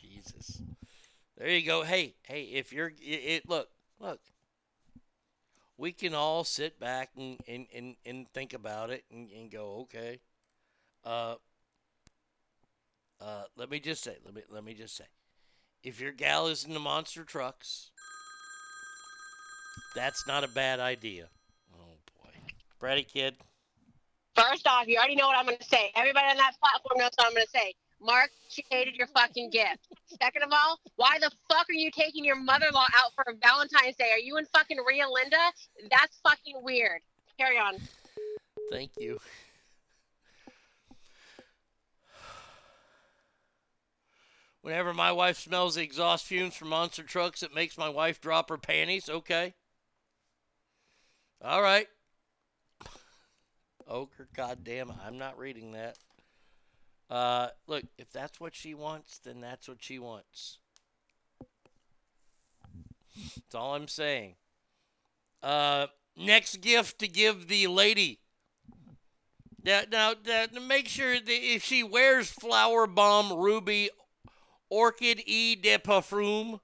Jesus. 0.00 0.62
There 1.36 1.50
you 1.50 1.66
go. 1.66 1.82
Hey, 1.82 2.14
hey, 2.22 2.44
if 2.44 2.72
you're 2.72 2.88
it, 2.88 3.02
it 3.02 3.46
look, 3.46 3.68
look. 4.00 4.20
We 5.76 5.92
can 5.92 6.14
all 6.14 6.44
sit 6.44 6.80
back 6.80 7.10
and, 7.14 7.38
and, 7.46 7.66
and, 7.74 7.96
and 8.06 8.26
think 8.32 8.54
about 8.54 8.88
it 8.88 9.04
and, 9.12 9.28
and 9.30 9.50
go, 9.50 9.80
okay. 9.82 10.20
Uh 11.04 11.34
uh, 13.20 13.42
let 13.54 13.70
me 13.70 13.80
just 13.80 14.02
say, 14.02 14.16
let 14.24 14.34
me 14.34 14.40
let 14.48 14.64
me 14.64 14.72
just 14.72 14.96
say, 14.96 15.04
if 15.82 16.00
your 16.00 16.12
gal 16.12 16.46
is 16.46 16.64
into 16.64 16.80
monster 16.80 17.22
trucks, 17.22 17.90
that's 19.94 20.26
not 20.26 20.42
a 20.42 20.48
bad 20.48 20.80
idea. 20.80 21.28
Brady 22.84 23.02
kid. 23.02 23.34
First 24.36 24.66
off, 24.66 24.86
you 24.86 24.98
already 24.98 25.16
know 25.16 25.26
what 25.26 25.38
I'm 25.38 25.46
going 25.46 25.56
to 25.56 25.64
say. 25.64 25.90
Everybody 25.96 26.26
on 26.28 26.36
that 26.36 26.52
platform 26.60 26.98
knows 26.98 27.12
what 27.16 27.28
I'm 27.28 27.32
going 27.32 27.46
to 27.46 27.50
say. 27.50 27.72
Mark, 27.98 28.28
she 28.50 28.62
hated 28.68 28.94
your 28.94 29.06
fucking 29.06 29.48
gift. 29.48 29.88
Second 30.20 30.42
of 30.42 30.50
all, 30.52 30.78
why 30.96 31.16
the 31.18 31.30
fuck 31.50 31.66
are 31.70 31.72
you 31.72 31.90
taking 31.90 32.26
your 32.26 32.36
mother-in-law 32.36 32.84
out 33.02 33.12
for 33.14 33.24
Valentine's 33.42 33.96
Day? 33.96 34.10
Are 34.12 34.18
you 34.18 34.36
in 34.36 34.44
fucking 34.52 34.76
Rio 34.86 35.10
Linda? 35.10 35.38
That's 35.90 36.18
fucking 36.22 36.56
weird. 36.62 37.00
Carry 37.38 37.56
on. 37.56 37.76
Thank 38.70 38.90
you. 38.98 39.18
Whenever 44.60 44.92
my 44.92 45.10
wife 45.10 45.38
smells 45.38 45.76
the 45.76 45.82
exhaust 45.82 46.26
fumes 46.26 46.54
from 46.54 46.68
monster 46.68 47.02
trucks, 47.02 47.42
it 47.42 47.54
makes 47.54 47.78
my 47.78 47.88
wife 47.88 48.20
drop 48.20 48.50
her 48.50 48.58
panties. 48.58 49.08
Okay. 49.08 49.54
All 51.42 51.62
right. 51.62 51.86
Ochre, 53.88 54.28
goddamn, 54.34 54.92
I'm 55.06 55.18
not 55.18 55.38
reading 55.38 55.72
that. 55.72 55.98
Uh, 57.10 57.48
look, 57.66 57.84
if 57.98 58.10
that's 58.10 58.40
what 58.40 58.54
she 58.54 58.74
wants, 58.74 59.18
then 59.18 59.40
that's 59.40 59.68
what 59.68 59.78
she 59.80 59.98
wants. 59.98 60.58
That's 63.36 63.54
all 63.54 63.74
I'm 63.74 63.88
saying. 63.88 64.34
Uh, 65.42 65.86
next 66.16 66.60
gift 66.60 66.98
to 67.00 67.08
give 67.08 67.48
the 67.48 67.66
lady. 67.66 68.20
Now, 69.62 69.82
now, 69.90 70.14
now 70.26 70.46
make 70.60 70.88
sure 70.88 71.14
that 71.14 71.26
if 71.28 71.62
she 71.62 71.82
wears 71.82 72.30
Flower 72.30 72.86
Bomb 72.86 73.32
Ruby 73.32 73.90
Orchid 74.70 75.22
E 75.26 75.54
de 75.56 75.78
Parfum, 75.78 76.60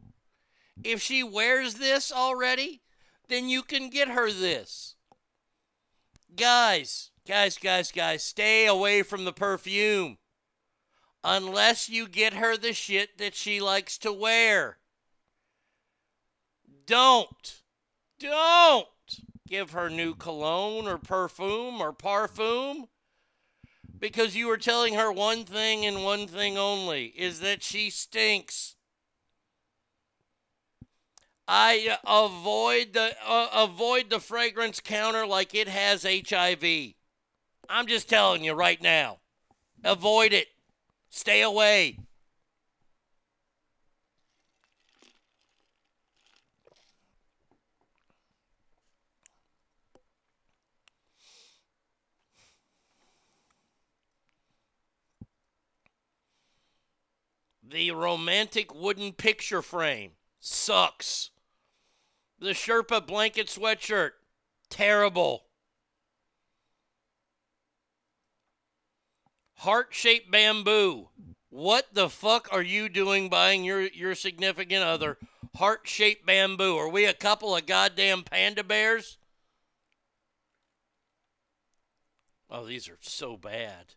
if 0.83 1.01
she 1.01 1.23
wears 1.23 1.75
this 1.75 2.11
already, 2.11 2.83
then 3.29 3.49
you 3.49 3.63
can 3.63 3.89
get 3.89 4.09
her 4.09 4.31
this. 4.31 4.97
Guys, 6.37 7.11
guys, 7.27 7.59
guys, 7.59 7.93
guys, 7.93 8.23
stay 8.23 8.67
away 8.67 9.03
from 9.03 9.25
the 9.25 9.33
perfume. 9.33 10.19
Unless 11.23 11.89
you 11.89 12.09
get 12.09 12.35
her 12.35 12.57
the 12.57 12.73
shit 12.73 13.19
that 13.19 13.35
she 13.35 13.61
likes 13.61 13.99
to 13.99 14.13
wear. 14.13 14.79
Don't, 16.87 17.63
don't 18.19 18.87
give 19.47 19.73
her 19.73 19.91
new 19.91 20.15
cologne 20.15 20.87
or 20.87 20.99
perfume 20.99 21.81
or 21.81 21.93
parfum 21.93 22.89
because 23.99 24.35
you 24.35 24.51
are 24.51 24.57
telling 24.57 24.95
her 24.95 25.13
one 25.13 25.45
thing 25.45 25.85
and 25.85 26.03
one 26.03 26.27
thing 26.27 26.57
only 26.57 27.07
is 27.07 27.41
that 27.41 27.63
she 27.63 27.91
stinks. 27.91 28.77
I 31.53 31.99
uh, 32.05 32.27
avoid 32.27 32.93
the 32.93 33.13
uh, 33.27 33.49
avoid 33.53 34.09
the 34.09 34.21
fragrance 34.21 34.79
counter 34.79 35.27
like 35.27 35.53
it 35.53 35.67
has 35.67 36.05
HIV. 36.05 36.95
I'm 37.69 37.89
just 37.89 38.09
telling 38.09 38.45
you 38.45 38.53
right 38.53 38.81
now. 38.81 39.19
Avoid 39.83 40.33
it. 40.33 40.47
Stay 41.09 41.43
away. 41.43 41.99
The 57.61 57.91
romantic 57.91 58.73
wooden 58.73 59.13
picture 59.15 59.63
frame 59.63 60.13
sucks. 60.39 61.31
The 62.41 62.51
Sherpa 62.51 63.07
blanket 63.07 63.49
sweatshirt 63.49 64.13
terrible. 64.71 65.45
Heart-shaped 69.57 70.31
bamboo. 70.31 71.11
What 71.51 71.89
the 71.93 72.09
fuck 72.09 72.49
are 72.51 72.63
you 72.63 72.89
doing 72.89 73.29
buying 73.29 73.63
your 73.63 73.83
your 73.83 74.15
significant 74.15 74.83
other 74.83 75.19
heart-shaped 75.57 76.25
bamboo? 76.25 76.77
Are 76.79 76.89
we 76.89 77.05
a 77.05 77.13
couple 77.13 77.55
of 77.55 77.67
goddamn 77.67 78.23
panda 78.23 78.65
bears? 78.65 79.19
Oh, 82.49 82.65
these 82.65 82.89
are 82.89 82.99
so 83.01 83.37
bad. 83.37 83.95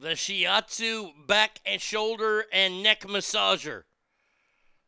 The 0.00 0.10
Shiatsu 0.10 1.26
back 1.26 1.60
and 1.66 1.80
shoulder 1.80 2.46
and 2.52 2.82
neck 2.82 3.02
massager. 3.02 3.82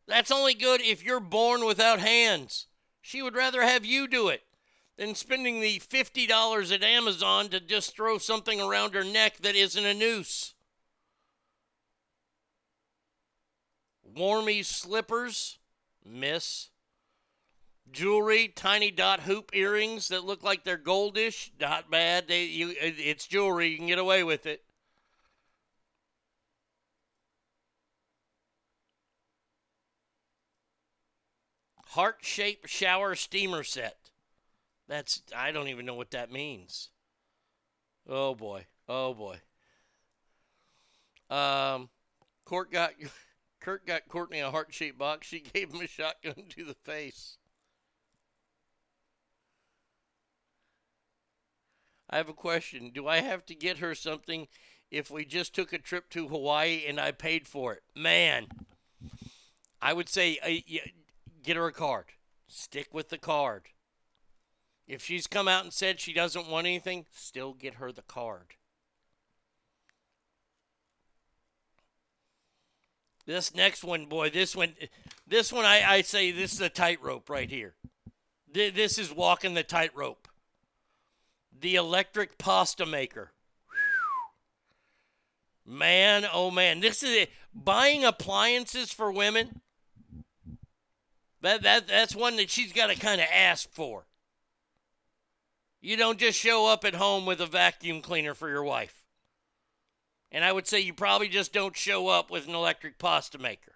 That's 0.07 0.31
only 0.31 0.55
good 0.55 0.81
if 0.81 1.03
you're 1.03 1.19
born 1.19 1.65
without 1.65 1.99
hands. 1.99 2.67
She 3.01 3.21
would 3.21 3.35
rather 3.35 3.61
have 3.61 3.85
you 3.85 4.07
do 4.07 4.29
it 4.29 4.41
than 4.97 5.15
spending 5.15 5.61
the 5.61 5.79
$50 5.79 6.73
at 6.73 6.83
Amazon 6.83 7.49
to 7.49 7.59
just 7.59 7.95
throw 7.95 8.17
something 8.17 8.59
around 8.59 8.93
her 8.93 9.03
neck 9.03 9.37
that 9.37 9.55
isn't 9.55 9.85
a 9.85 9.93
noose. 9.93 10.55
Warmy 14.15 14.65
slippers, 14.65 15.59
miss. 16.05 16.69
Jewelry, 17.91 18.47
tiny 18.47 18.89
dot 18.89 19.21
hoop 19.21 19.51
earrings 19.53 20.07
that 20.07 20.25
look 20.25 20.41
like 20.41 20.63
they're 20.63 20.77
goldish, 20.77 21.51
not 21.59 21.91
bad. 21.91 22.27
They, 22.27 22.45
you, 22.45 22.73
it's 22.79 23.27
jewelry, 23.27 23.67
you 23.67 23.77
can 23.77 23.87
get 23.87 23.99
away 23.99 24.23
with 24.23 24.45
it. 24.45 24.63
Heart 31.93 32.17
shaped 32.21 32.69
shower 32.69 33.13
steamer 33.15 33.63
set. 33.63 34.09
That's 34.87 35.21
I 35.35 35.51
don't 35.51 35.67
even 35.67 35.85
know 35.85 35.93
what 35.93 36.11
that 36.11 36.31
means. 36.31 36.89
Oh 38.07 38.35
boy. 38.35 38.65
Oh 38.89 39.13
boy. 39.13 39.37
Um 41.29 41.89
Court 42.45 42.71
got 42.71 42.93
Kurt 43.59 43.85
got 43.85 44.07
Courtney 44.09 44.39
a 44.39 44.51
heart 44.51 44.73
shaped 44.73 44.97
box. 44.97 45.27
She 45.27 45.39
gave 45.53 45.71
him 45.71 45.81
a 45.81 45.87
shotgun 45.87 46.45
to 46.49 46.65
the 46.65 46.75
face. 46.83 47.37
I 52.09 52.17
have 52.17 52.29
a 52.29 52.33
question. 52.33 52.91
Do 52.93 53.07
I 53.07 53.21
have 53.21 53.45
to 53.47 53.55
get 53.55 53.77
her 53.77 53.95
something 53.95 54.47
if 54.91 55.09
we 55.09 55.25
just 55.25 55.55
took 55.55 55.73
a 55.73 55.79
trip 55.79 56.09
to 56.11 56.27
Hawaii 56.27 56.83
and 56.87 56.99
I 56.99 57.11
paid 57.11 57.47
for 57.47 57.73
it? 57.73 57.81
Man, 57.95 58.47
I 59.81 59.93
would 59.93 60.09
say 60.09 60.37
uh, 60.43 60.79
get 61.43 61.57
her 61.57 61.67
a 61.67 61.73
card. 61.73 62.05
Stick 62.47 62.93
with 62.93 63.09
the 63.09 63.17
card. 63.17 63.63
If 64.87 65.03
she's 65.03 65.27
come 65.27 65.47
out 65.47 65.63
and 65.63 65.73
said 65.73 65.99
she 65.99 66.13
doesn't 66.13 66.49
want 66.49 66.67
anything, 66.67 67.05
still 67.11 67.53
get 67.53 67.75
her 67.75 67.91
the 67.91 68.01
card. 68.01 68.55
This 73.25 73.55
next 73.55 73.83
one, 73.83 74.05
boy, 74.07 74.29
this 74.29 74.55
one, 74.55 74.73
this 75.25 75.53
one, 75.53 75.63
I, 75.63 75.81
I 75.85 76.01
say 76.01 76.31
this 76.31 76.53
is 76.53 76.61
a 76.61 76.69
tightrope 76.69 77.29
right 77.29 77.49
here. 77.49 77.75
Th- 78.53 78.73
This 78.73 78.97
is 78.97 79.13
walking 79.13 79.53
the 79.53 79.63
tightrope. 79.63 80.27
The 81.57 81.75
electric 81.75 82.37
pasta 82.37 82.85
maker. 82.85 83.31
Man, 85.65 86.25
oh 86.31 86.51
man, 86.51 86.81
this 86.81 87.01
is 87.03 87.11
it. 87.11 87.29
Buying 87.53 88.03
appliances 88.03 88.91
for 88.91 89.09
women. 89.09 89.61
That, 91.43 91.61
that 91.63 91.87
that's 91.89 92.15
one 92.15 92.37
that 92.37 92.49
she's 92.49 92.71
got 92.71 92.87
to 92.87 92.95
kind 92.95 93.19
of 93.19 93.27
ask 93.31 93.69
for. 93.69 94.05
You 95.81 95.97
don't 95.97 96.17
just 96.17 96.39
show 96.39 96.67
up 96.67 96.85
at 96.85 96.95
home 96.95 97.25
with 97.25 97.41
a 97.41 97.45
vacuum 97.45 98.01
cleaner 98.01 98.33
for 98.33 98.49
your 98.49 98.63
wife. 98.63 99.03
And 100.31 100.45
I 100.45 100.53
would 100.53 100.65
say 100.65 100.79
you 100.79 100.93
probably 100.93 101.27
just 101.27 101.51
don't 101.51 101.75
show 101.75 102.07
up 102.07 102.31
with 102.31 102.47
an 102.47 102.55
electric 102.55 102.97
pasta 102.97 103.37
maker. 103.37 103.73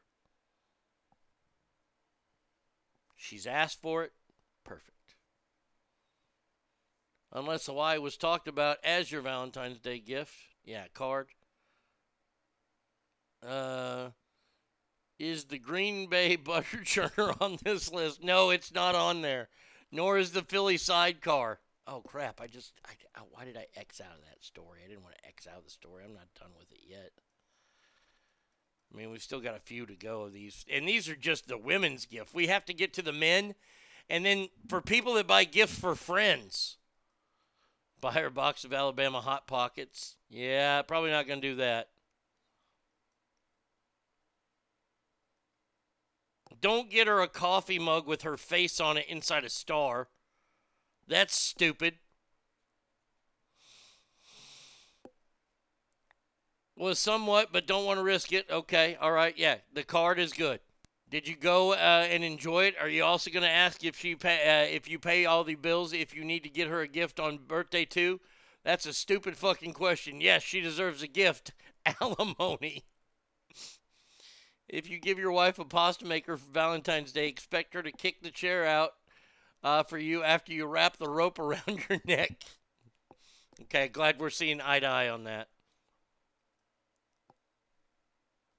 She's 3.17 3.45
asked 3.45 3.81
for 3.81 4.05
it. 4.05 4.13
Perfect. 4.63 5.15
Unless 7.33 7.65
Hawaii 7.65 7.99
was 7.99 8.15
talked 8.15 8.47
about 8.47 8.77
as 8.81 9.11
your 9.11 9.21
Valentine's 9.21 9.79
Day 9.79 9.99
gift. 9.99 10.33
Yeah, 10.63 10.85
card. 10.93 11.27
Uh, 13.45 14.11
is 15.19 15.45
the 15.45 15.57
Green 15.57 16.07
Bay 16.07 16.35
butter 16.37 16.77
churner 16.77 17.39
on 17.41 17.57
this 17.63 17.91
list? 17.91 18.23
No, 18.23 18.49
it's 18.49 18.73
not 18.73 18.95
on 18.95 19.21
there. 19.21 19.49
Nor 19.91 20.17
is 20.17 20.31
the 20.31 20.41
Philly 20.41 20.77
sidecar. 20.77 21.59
Oh 21.87 22.01
crap! 22.01 22.41
I 22.41 22.47
just 22.47 22.73
I, 22.85 23.21
why 23.31 23.45
did 23.45 23.55
I 23.55 23.67
X 23.77 24.01
out 24.01 24.17
of 24.17 24.25
that 24.29 24.43
story? 24.43 24.79
I 24.83 24.89
didn't 24.89 25.03
want 25.03 25.15
to 25.15 25.27
X 25.27 25.47
out 25.47 25.59
of 25.59 25.63
the 25.63 25.69
story. 25.69 26.03
I'm 26.03 26.13
not 26.13 26.27
done 26.37 26.51
with 26.59 26.69
it 26.71 26.81
yet. 26.85 27.11
I 28.93 28.97
mean, 28.97 29.09
we've 29.09 29.21
still 29.21 29.39
got 29.39 29.55
a 29.55 29.59
few 29.59 29.85
to 29.85 29.95
go 29.95 30.23
of 30.23 30.33
these, 30.33 30.65
and 30.71 30.87
these 30.87 31.07
are 31.07 31.15
just 31.15 31.47
the 31.47 31.57
women's 31.57 32.05
gift. 32.05 32.33
We 32.33 32.47
have 32.47 32.65
to 32.65 32.73
get 32.73 32.93
to 32.93 33.01
the 33.01 33.13
men, 33.13 33.55
and 34.09 34.25
then 34.25 34.49
for 34.67 34.81
people 34.81 35.13
that 35.15 35.27
buy 35.27 35.45
gifts 35.45 35.79
for 35.79 35.95
friends, 35.95 36.77
buy 38.01 38.13
her 38.13 38.27
a 38.27 38.31
box 38.31 38.63
of 38.63 38.73
Alabama 38.73 39.21
hot 39.21 39.47
pockets. 39.47 40.15
Yeah, 40.29 40.81
probably 40.81 41.11
not 41.11 41.27
going 41.27 41.41
to 41.41 41.49
do 41.49 41.55
that. 41.55 41.89
Don't 46.61 46.89
get 46.89 47.07
her 47.07 47.21
a 47.21 47.27
coffee 47.27 47.79
mug 47.79 48.07
with 48.07 48.23
her 48.23 48.37
face 48.37 48.79
on 48.79 48.97
it 48.97 49.05
inside 49.07 49.43
a 49.43 49.49
star. 49.49 50.07
That's 51.07 51.35
stupid. 51.35 51.95
Was 56.75 56.99
somewhat, 56.99 57.49
but 57.51 57.65
don't 57.65 57.85
want 57.85 57.99
to 57.99 58.03
risk 58.03 58.31
it. 58.31 58.45
Okay, 58.51 58.97
all 59.01 59.11
right, 59.11 59.35
yeah. 59.37 59.57
The 59.73 59.83
card 59.83 60.19
is 60.19 60.31
good. 60.31 60.59
Did 61.09 61.27
you 61.27 61.35
go 61.35 61.73
uh, 61.73 62.05
and 62.09 62.23
enjoy 62.23 62.65
it? 62.65 62.75
Are 62.79 62.89
you 62.89 63.03
also 63.03 63.31
going 63.31 63.43
to 63.43 63.49
ask 63.49 63.83
if 63.83 63.97
she 63.97 64.15
pay 64.15 64.67
uh, 64.67 64.75
if 64.75 64.89
you 64.89 64.99
pay 64.99 65.25
all 65.25 65.43
the 65.43 65.55
bills 65.55 65.93
if 65.93 66.13
you 66.13 66.25
need 66.25 66.43
to 66.43 66.49
get 66.49 66.67
her 66.67 66.81
a 66.81 66.87
gift 66.87 67.19
on 67.19 67.37
birthday 67.37 67.85
too? 67.85 68.19
That's 68.63 68.85
a 68.85 68.93
stupid 68.93 69.37
fucking 69.37 69.73
question. 69.73 70.19
Yes, 70.19 70.43
she 70.43 70.59
deserves 70.59 71.01
a 71.01 71.07
gift. 71.07 71.53
Alimony. 72.01 72.83
If 74.69 74.89
you 74.89 74.99
give 74.99 75.17
your 75.17 75.31
wife 75.31 75.59
a 75.59 75.65
pasta 75.65 76.05
maker 76.05 76.37
for 76.37 76.51
Valentine's 76.51 77.11
Day, 77.11 77.27
expect 77.27 77.73
her 77.73 77.81
to 77.81 77.91
kick 77.91 78.21
the 78.21 78.31
chair 78.31 78.65
out 78.65 78.93
uh, 79.63 79.83
for 79.83 79.97
you 79.97 80.23
after 80.23 80.51
you 80.51 80.65
wrap 80.65 80.97
the 80.97 81.09
rope 81.09 81.39
around 81.39 81.85
your 81.89 81.99
neck. 82.05 82.43
Okay, 83.61 83.87
glad 83.87 84.19
we're 84.19 84.29
seeing 84.29 84.61
eye 84.61 84.79
to 84.79 84.85
eye 84.85 85.09
on 85.09 85.23
that. 85.23 85.47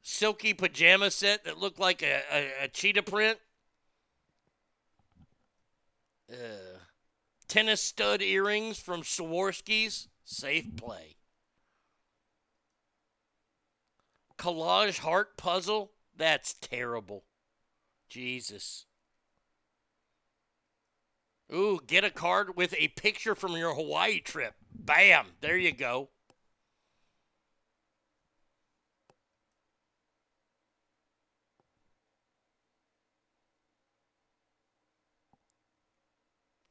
Silky 0.03 0.55
pajama 0.55 1.11
set 1.11 1.45
that 1.45 1.59
looked 1.59 1.79
like 1.79 2.03
a, 2.03 2.23
a, 2.33 2.65
a 2.65 2.69
cheetah 2.69 3.03
print. 3.03 3.39
Uh, 6.33 6.79
tennis 7.47 7.83
stud 7.83 8.23
earrings 8.23 8.79
from 8.79 9.03
Swarovski's. 9.03 10.09
Safe 10.25 10.77
play. 10.77 11.17
Collage 14.39 14.99
heart 14.99 15.37
puzzle. 15.37 15.91
That's 16.19 16.53
terrible. 16.55 17.25
Jesus. 18.11 18.85
Ooh, 21.55 21.81
get 21.87 22.05
a 22.05 22.11
card 22.11 22.57
with 22.57 22.75
a 22.77 22.89
picture 22.89 23.35
from 23.35 23.53
your 23.53 23.75
Hawaii 23.75 24.21
trip. 24.21 24.55
Bam. 24.75 25.29
There 25.41 25.57
you 25.57 25.73
go. 25.73 26.11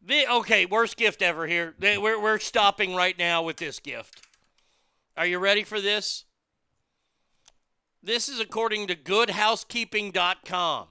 The, 0.01 0.25
okay, 0.35 0.65
worst 0.65 0.95
gift 0.95 1.21
ever 1.21 1.47
here. 1.47 1.75
We're, 1.81 2.21
we're 2.21 2.39
stopping 2.39 2.95
right 2.95 3.17
now 3.17 3.43
with 3.43 3.57
this 3.57 3.79
gift. 3.79 4.25
Are 5.17 5.25
you 5.25 5.39
ready 5.39 5.63
for 5.63 5.81
this? 5.81 6.23
This 8.01 8.29
is 8.29 8.39
according 8.39 8.87
to 8.87 8.95
goodhousekeeping.com. 8.95 10.87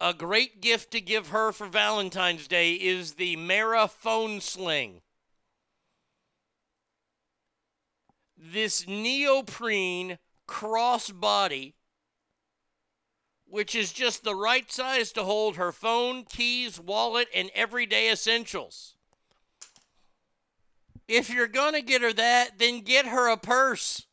A 0.00 0.12
great 0.12 0.60
gift 0.60 0.90
to 0.90 1.00
give 1.00 1.28
her 1.28 1.52
for 1.52 1.66
Valentine's 1.66 2.46
Day 2.46 2.72
is 2.72 3.14
the 3.14 3.36
Mara 3.36 3.88
phone 3.88 4.40
sling. 4.40 5.00
This 8.36 8.86
neoprene 8.86 10.18
crossbody, 10.46 11.74
which 13.46 13.74
is 13.74 13.92
just 13.92 14.24
the 14.24 14.34
right 14.34 14.70
size 14.70 15.12
to 15.12 15.24
hold 15.24 15.56
her 15.56 15.72
phone, 15.72 16.24
keys, 16.24 16.78
wallet, 16.78 17.28
and 17.34 17.50
everyday 17.54 18.10
essentials. 18.10 18.96
If 21.08 21.30
you're 21.30 21.48
going 21.48 21.74
to 21.74 21.82
get 21.82 22.02
her 22.02 22.12
that, 22.12 22.58
then 22.58 22.80
get 22.80 23.06
her 23.06 23.30
a 23.30 23.36
purse 23.36 24.06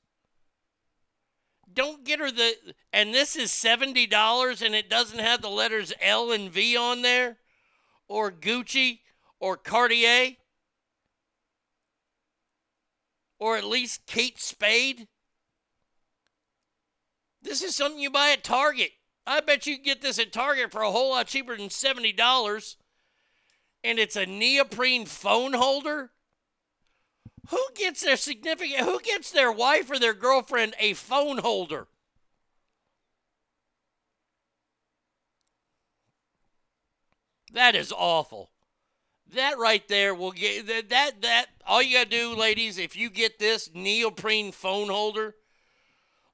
don't 1.74 2.04
get 2.04 2.20
her 2.20 2.32
the 2.32 2.54
and 2.92 3.14
this 3.14 3.36
is 3.36 3.52
$70 3.52 4.62
and 4.62 4.76
it 4.76 4.90
doesn't 4.90 5.20
have 5.20 5.42
the 5.42 5.50
letters 5.50 5.94
L 6.02 6.32
and 6.32 6.52
V 6.52 6.76
on 6.76 7.02
there 7.02 7.38
or 8.08 8.32
Gucci 8.32 9.00
or 9.40 9.58
Cartier 9.58 10.36
or 13.40 13.58
at 13.58 13.64
least 13.64 14.06
Kate 14.06 14.40
Spade. 14.40 15.08
This 17.42 17.64
is 17.64 17.76
something 17.76 18.00
you 18.00 18.12
buy 18.12 18.30
at 18.30 18.44
Target. 18.44 18.92
I 19.26 19.40
bet 19.40 19.66
you 19.66 19.80
get 19.80 20.02
this 20.02 20.20
at 20.20 20.32
Target 20.32 20.72
for 20.72 20.84
a 20.84 20.92
whole 20.92 21.10
lot 21.10 21.26
cheaper 21.26 21.58
than 21.58 21.70
$70. 21.70 22.76
And 23.84 23.98
it's 23.98 24.16
a 24.16 24.28
neoprene 24.28 25.08
phone 25.08 25.54
holder. 25.54 26.12
Who 27.50 27.62
gets 27.76 28.02
their 28.02 28.18
significant 28.18 28.82
who 28.82 29.00
gets 29.00 29.32
their 29.32 29.52
wife 29.52 29.90
or 29.90 30.00
their 30.00 30.14
girlfriend 30.14 30.76
a 30.80 30.94
phone 30.94 31.40
holder? 31.40 31.88
That 37.54 37.76
is 37.76 37.92
awful. 37.92 38.50
That 39.34 39.58
right 39.58 39.86
there 39.88 40.14
will 40.14 40.32
get 40.32 40.68
that 40.68 40.90
that, 40.90 41.22
that 41.22 41.48
all 41.66 41.82
you 41.82 41.98
got 41.98 42.10
to 42.12 42.18
do 42.18 42.36
ladies 42.36 42.78
if 42.78 42.96
you 42.96 43.10
get 43.10 43.40
this 43.40 43.70
neoprene 43.74 44.52
phone 44.52 44.90
holder 44.90 45.36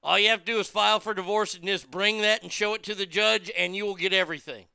all 0.08 0.18
you 0.18 0.30
have 0.30 0.46
to 0.46 0.54
do 0.54 0.60
is 0.60 0.70
file 0.70 1.02
for 1.02 1.14
divorce 1.14 1.54
and 1.54 1.66
just 1.66 1.92
bring 1.92 2.22
that 2.22 2.42
and 2.42 2.50
show 2.50 2.74
it 2.74 2.84
to 2.84 2.96
the 2.96 3.06
judge 3.06 3.52
and 3.58 3.76
you 3.76 3.86
will 3.86 3.96
get 3.96 4.14
everything. 4.14 4.66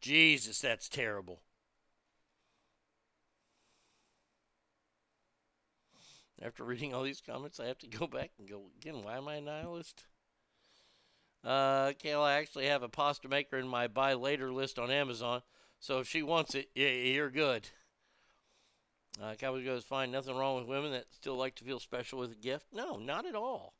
Jesus, 0.00 0.60
that's 0.60 0.88
terrible. 0.88 1.40
After 6.40 6.64
reading 6.64 6.94
all 6.94 7.02
these 7.02 7.20
comments, 7.20 7.58
I 7.58 7.66
have 7.66 7.78
to 7.78 7.88
go 7.88 8.06
back 8.08 8.30
and 8.38 8.48
go 8.48 8.62
again. 8.80 9.02
Why 9.02 9.16
am 9.16 9.28
I 9.28 9.36
a 9.36 9.40
nihilist? 9.40 10.04
Uh, 11.44 11.92
I 12.04 12.32
actually 12.32 12.66
have 12.66 12.82
a 12.82 12.88
pasta 12.88 13.28
maker 13.28 13.58
in 13.58 13.68
my 13.68 13.86
buy 13.86 14.14
later 14.14 14.52
list 14.52 14.78
on 14.78 14.90
Amazon, 14.90 15.42
so 15.78 16.00
if 16.00 16.08
she 16.08 16.22
wants 16.22 16.54
it, 16.54 16.68
yeah, 16.74 16.88
you're 16.88 17.30
good. 17.30 17.68
Uh, 19.22 19.34
Cowboys 19.34 19.64
goes 19.64 19.84
fine. 19.84 20.10
Nothing 20.10 20.36
wrong 20.36 20.56
with 20.56 20.68
women 20.68 20.92
that 20.92 21.06
still 21.12 21.36
like 21.36 21.56
to 21.56 21.64
feel 21.64 21.80
special 21.80 22.18
with 22.18 22.32
a 22.32 22.36
gift. 22.36 22.66
No, 22.72 22.96
not 22.96 23.26
at 23.26 23.34
all. 23.34 23.74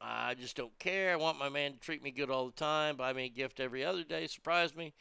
I 0.00 0.34
just 0.34 0.56
don't 0.56 0.78
care. 0.78 1.12
I 1.12 1.16
want 1.16 1.38
my 1.38 1.48
man 1.48 1.72
to 1.72 1.78
treat 1.78 2.02
me 2.02 2.10
good 2.10 2.30
all 2.30 2.46
the 2.46 2.52
time, 2.52 2.96
buy 2.96 3.12
me 3.12 3.24
a 3.24 3.28
gift 3.28 3.60
every 3.60 3.84
other 3.84 4.04
day, 4.04 4.26
surprise 4.26 4.76
me. 4.76 4.94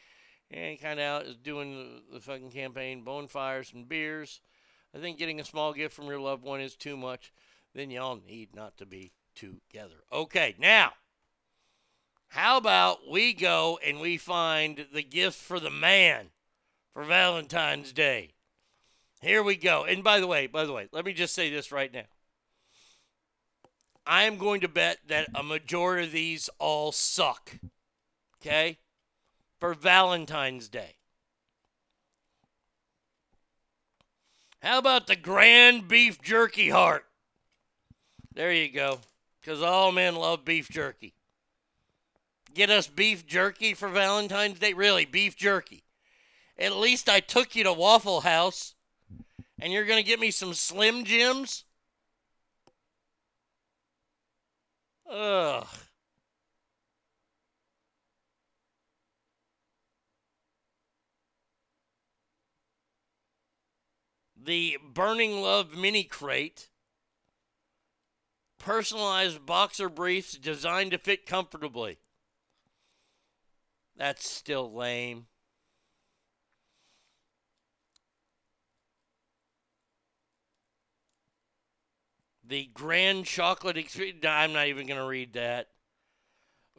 And 0.52 0.80
kind 0.80 1.00
of 1.00 1.06
out 1.06 1.26
is 1.26 1.36
doing 1.36 1.76
the, 1.76 2.14
the 2.14 2.20
fucking 2.20 2.52
campaign, 2.52 3.04
bonfires 3.04 3.72
and 3.74 3.90
beers. 3.90 4.42
I 4.96 5.00
think 5.00 5.18
getting 5.18 5.42
a 5.42 5.46
small 5.46 5.74
gift 5.74 5.94
from 5.94 6.06
your 6.06 6.20
loved 6.20 6.44
one 6.44 6.62
is 6.62 6.76
too 6.76 6.96
much. 6.96 7.34
Then 7.74 7.92
y'all 7.92 8.22
need 8.26 8.56
not 8.56 8.78
to 8.78 8.86
be 8.86 9.12
together. 9.36 9.96
Okay, 10.12 10.56
now, 10.58 10.94
how 12.30 12.58
about 12.58 13.00
we 13.10 13.34
go 13.34 13.78
and 13.86 14.00
we 14.00 14.16
find 14.16 14.86
the 14.94 15.04
gift 15.04 15.38
for 15.38 15.60
the 15.60 15.70
man 15.70 16.28
for 16.94 17.04
Valentine's 17.04 17.92
Day? 17.92 18.32
Here 19.22 19.44
we 19.44 19.58
go. 19.58 19.84
And 19.84 20.04
by 20.04 20.22
the 20.22 20.28
way, 20.28 20.48
by 20.48 20.66
the 20.66 20.72
way, 20.74 20.88
let 20.94 21.04
me 21.04 21.12
just 21.12 21.36
say 21.36 21.50
this 21.50 21.72
right 21.72 21.94
now. 21.94 22.06
I 24.08 24.24
am 24.24 24.38
going 24.38 24.62
to 24.62 24.68
bet 24.68 25.00
that 25.08 25.28
a 25.36 25.44
majority 25.44 26.06
of 26.06 26.14
these 26.14 26.50
all 26.60 26.92
suck. 26.92 27.58
Okay? 28.40 28.78
For 29.60 29.74
Valentine's 29.74 30.70
Day. 30.70 30.95
How 34.66 34.80
about 34.80 35.06
the 35.06 35.16
grand 35.16 35.88
beef 35.88 36.20
jerky 36.24 36.72
heart? 36.72 37.06
There 38.34 38.52
you 38.52 38.72
go. 38.72 38.98
Because 39.40 39.62
all 39.62 39.92
men 39.92 40.16
love 40.16 40.44
beef 40.44 40.70
jerky. 40.70 41.14
Get 42.52 42.72
us 42.72 42.88
beef 42.88 43.28
jerky 43.28 43.76
for 43.76 43.90
Valentine's 43.90 44.58
Day? 44.58 44.74
Really, 44.74 45.06
beef 45.06 45.38
jerky. 45.38 45.84
At 46.58 46.76
least 46.76 47.10
I 47.10 47.20
took 47.20 47.56
you 47.56 47.64
to 47.64 47.74
Waffle 47.74 48.22
House. 48.22 48.74
And 49.62 49.72
you're 49.72 49.86
going 49.86 50.04
to 50.04 50.08
get 50.08 50.20
me 50.20 50.32
some 50.32 50.56
Slim 50.56 51.04
Jims? 51.04 51.64
Ugh. 55.08 55.68
The 64.46 64.78
Burning 64.94 65.42
Love 65.42 65.76
mini 65.76 66.04
crate. 66.04 66.70
Personalized 68.60 69.44
boxer 69.44 69.90
briefs 69.90 70.38
designed 70.38 70.92
to 70.92 71.00
fit 71.00 71.26
comfortably. 71.26 71.98
That's 73.98 74.30
still 74.30 74.72
lame. 74.72 75.26
The 82.48 82.70
Grand 82.72 83.26
Chocolate 83.26 83.78
Experience. 83.78 84.24
I'm 84.28 84.54
not 84.54 84.68
even 84.68 84.86
going 84.86 85.00
to 85.00 85.08
read 85.08 85.34
that. 85.34 85.70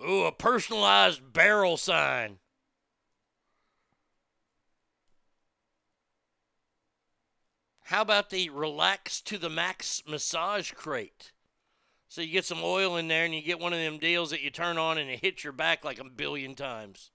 Ooh, 0.08 0.22
a 0.22 0.30
personalized 0.30 1.32
barrel 1.32 1.76
sign. 1.76 2.38
How 7.86 8.02
about 8.02 8.30
the 8.30 8.50
Relax 8.50 9.20
to 9.22 9.38
the 9.38 9.48
Max 9.48 10.02
massage 10.08 10.72
crate? 10.72 11.30
So 12.08 12.20
you 12.20 12.32
get 12.32 12.44
some 12.44 12.60
oil 12.60 12.96
in 12.96 13.06
there 13.06 13.24
and 13.24 13.32
you 13.32 13.40
get 13.42 13.60
one 13.60 13.72
of 13.72 13.78
them 13.78 13.98
deals 13.98 14.30
that 14.30 14.42
you 14.42 14.50
turn 14.50 14.76
on 14.76 14.98
and 14.98 15.08
it 15.08 15.20
hits 15.20 15.44
your 15.44 15.52
back 15.52 15.84
like 15.84 16.00
a 16.00 16.04
billion 16.04 16.56
times. 16.56 17.12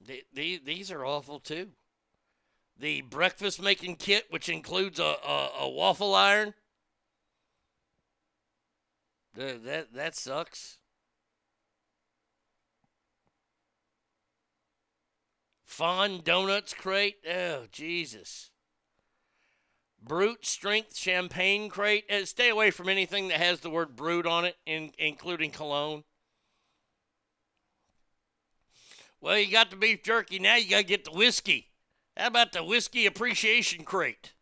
The- 0.00 0.24
the- 0.32 0.62
These 0.64 0.90
are 0.90 1.04
awful 1.04 1.38
too. 1.38 1.72
The 2.78 3.02
breakfast 3.02 3.60
making 3.60 3.96
kit, 3.96 4.24
which 4.30 4.48
includes 4.48 4.98
a, 4.98 5.02
a, 5.22 5.50
a 5.60 5.68
waffle 5.68 6.14
iron. 6.14 6.54
Th- 9.36 9.60
That, 9.60 9.92
that 9.92 10.16
sucks. 10.16 10.78
Fond 15.74 16.22
Donuts 16.22 16.72
crate. 16.72 17.16
Oh, 17.28 17.64
Jesus. 17.72 18.50
Brute 20.00 20.46
Strength 20.46 20.96
Champagne 20.96 21.68
crate. 21.68 22.04
Uh, 22.08 22.24
stay 22.26 22.48
away 22.48 22.70
from 22.70 22.88
anything 22.88 23.26
that 23.26 23.40
has 23.40 23.58
the 23.58 23.70
word 23.70 23.96
brute 23.96 24.24
on 24.24 24.44
it, 24.44 24.56
in, 24.66 24.92
including 24.98 25.50
cologne. 25.50 26.04
Well, 29.20 29.36
you 29.36 29.50
got 29.50 29.70
the 29.70 29.76
beef 29.76 30.04
jerky. 30.04 30.38
Now 30.38 30.54
you 30.54 30.70
got 30.70 30.78
to 30.78 30.84
get 30.84 31.06
the 31.06 31.10
whiskey. 31.10 31.72
How 32.16 32.28
about 32.28 32.52
the 32.52 32.62
whiskey 32.62 33.04
appreciation 33.04 33.82
crate? 33.82 34.32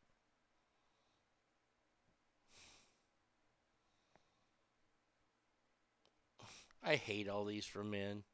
I 6.84 6.96
hate 6.96 7.26
all 7.26 7.46
these 7.46 7.64
for 7.64 7.82
men. 7.82 8.24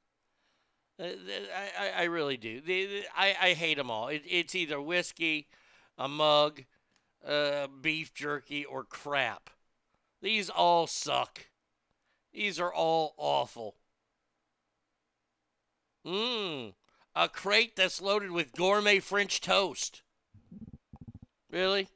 Uh, 1.00 1.06
I, 1.78 2.02
I, 2.02 2.04
really 2.04 2.36
do. 2.36 2.60
I, 3.16 3.36
I 3.40 3.52
hate 3.52 3.76
them 3.76 3.90
all. 3.90 4.08
It, 4.08 4.22
it's 4.26 4.54
either 4.54 4.80
whiskey, 4.80 5.46
a 5.96 6.08
mug, 6.08 6.64
uh, 7.26 7.68
beef 7.80 8.12
jerky, 8.12 8.64
or 8.64 8.82
crap. 8.82 9.50
These 10.20 10.50
all 10.50 10.88
suck. 10.88 11.46
These 12.32 12.58
are 12.58 12.72
all 12.72 13.14
awful. 13.16 13.76
Mmm. 16.04 16.74
A 17.14 17.28
crate 17.28 17.76
that's 17.76 18.00
loaded 18.00 18.30
with 18.30 18.52
gourmet 18.52 19.00
French 19.00 19.40
toast. 19.40 20.02
Really? 21.50 21.88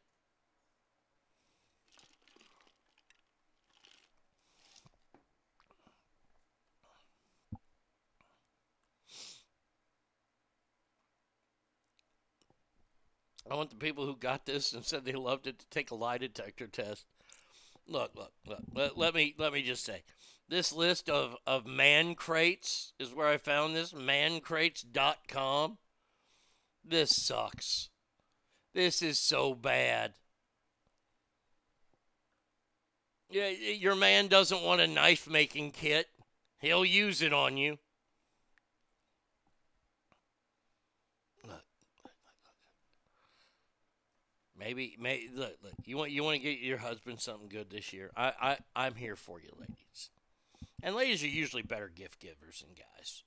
I 13.50 13.54
want 13.54 13.70
the 13.70 13.76
people 13.76 14.06
who 14.06 14.16
got 14.16 14.46
this 14.46 14.72
and 14.72 14.84
said 14.84 15.04
they 15.04 15.12
loved 15.12 15.46
it 15.46 15.58
to 15.58 15.66
take 15.68 15.90
a 15.90 15.94
lie 15.94 16.18
detector 16.18 16.66
test. 16.66 17.04
Look, 17.86 18.12
look, 18.14 18.32
look. 18.46 18.62
Let, 18.74 18.96
let 18.96 19.14
me 19.14 19.34
let 19.38 19.52
me 19.52 19.62
just 19.62 19.84
say, 19.84 20.02
this 20.48 20.72
list 20.72 21.10
of 21.10 21.36
of 21.46 21.66
man 21.66 22.14
crates 22.14 22.92
is 22.98 23.12
where 23.12 23.28
I 23.28 23.36
found 23.36 23.74
this 23.74 23.92
mancrates.com. 23.92 25.78
This 26.84 27.10
sucks. 27.16 27.90
This 28.74 29.02
is 29.02 29.18
so 29.18 29.54
bad. 29.54 30.14
Yeah, 33.30 33.48
your 33.48 33.94
man 33.94 34.28
doesn't 34.28 34.62
want 34.62 34.80
a 34.82 34.86
knife 34.86 35.28
making 35.28 35.72
kit. 35.72 36.08
He'll 36.60 36.84
use 36.84 37.22
it 37.22 37.32
on 37.32 37.56
you. 37.56 37.78
Maybe, 44.64 44.96
may 45.00 45.28
look, 45.34 45.56
look. 45.64 45.72
You 45.84 45.96
want 45.96 46.12
you 46.12 46.22
want 46.22 46.36
to 46.36 46.42
get 46.42 46.60
your 46.60 46.78
husband 46.78 47.18
something 47.20 47.48
good 47.48 47.68
this 47.68 47.92
year. 47.92 48.12
I, 48.16 48.32
I 48.40 48.58
I'm 48.76 48.94
here 48.94 49.16
for 49.16 49.40
you, 49.40 49.48
ladies. 49.58 50.10
And 50.84 50.94
ladies 50.94 51.24
are 51.24 51.28
usually 51.28 51.62
better 51.62 51.88
gift 51.92 52.20
givers 52.20 52.60
than 52.60 52.70
guys. 52.74 53.24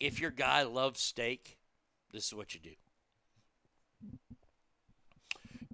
If 0.00 0.20
your 0.20 0.32
guy 0.32 0.64
loves 0.64 1.00
steak, 1.00 1.58
this 2.12 2.26
is 2.26 2.34
what 2.34 2.54
you 2.54 2.60
do. 2.60 2.70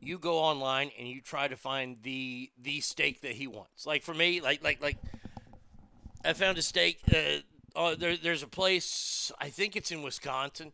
You 0.00 0.18
go 0.18 0.38
online 0.38 0.90
and 0.98 1.08
you 1.08 1.22
try 1.22 1.48
to 1.48 1.56
find 1.56 1.96
the 2.02 2.50
the 2.60 2.80
steak 2.80 3.22
that 3.22 3.32
he 3.32 3.46
wants. 3.46 3.86
Like 3.86 4.02
for 4.02 4.12
me, 4.12 4.42
like 4.42 4.62
like 4.62 4.82
like 4.82 4.98
I 6.22 6.34
found 6.34 6.58
a 6.58 6.62
steak. 6.62 7.00
Uh, 7.10 7.38
oh, 7.74 7.94
there, 7.94 8.18
there's 8.18 8.42
a 8.42 8.48
place 8.48 9.32
I 9.40 9.48
think 9.48 9.76
it's 9.76 9.90
in 9.90 10.02
Wisconsin 10.02 10.72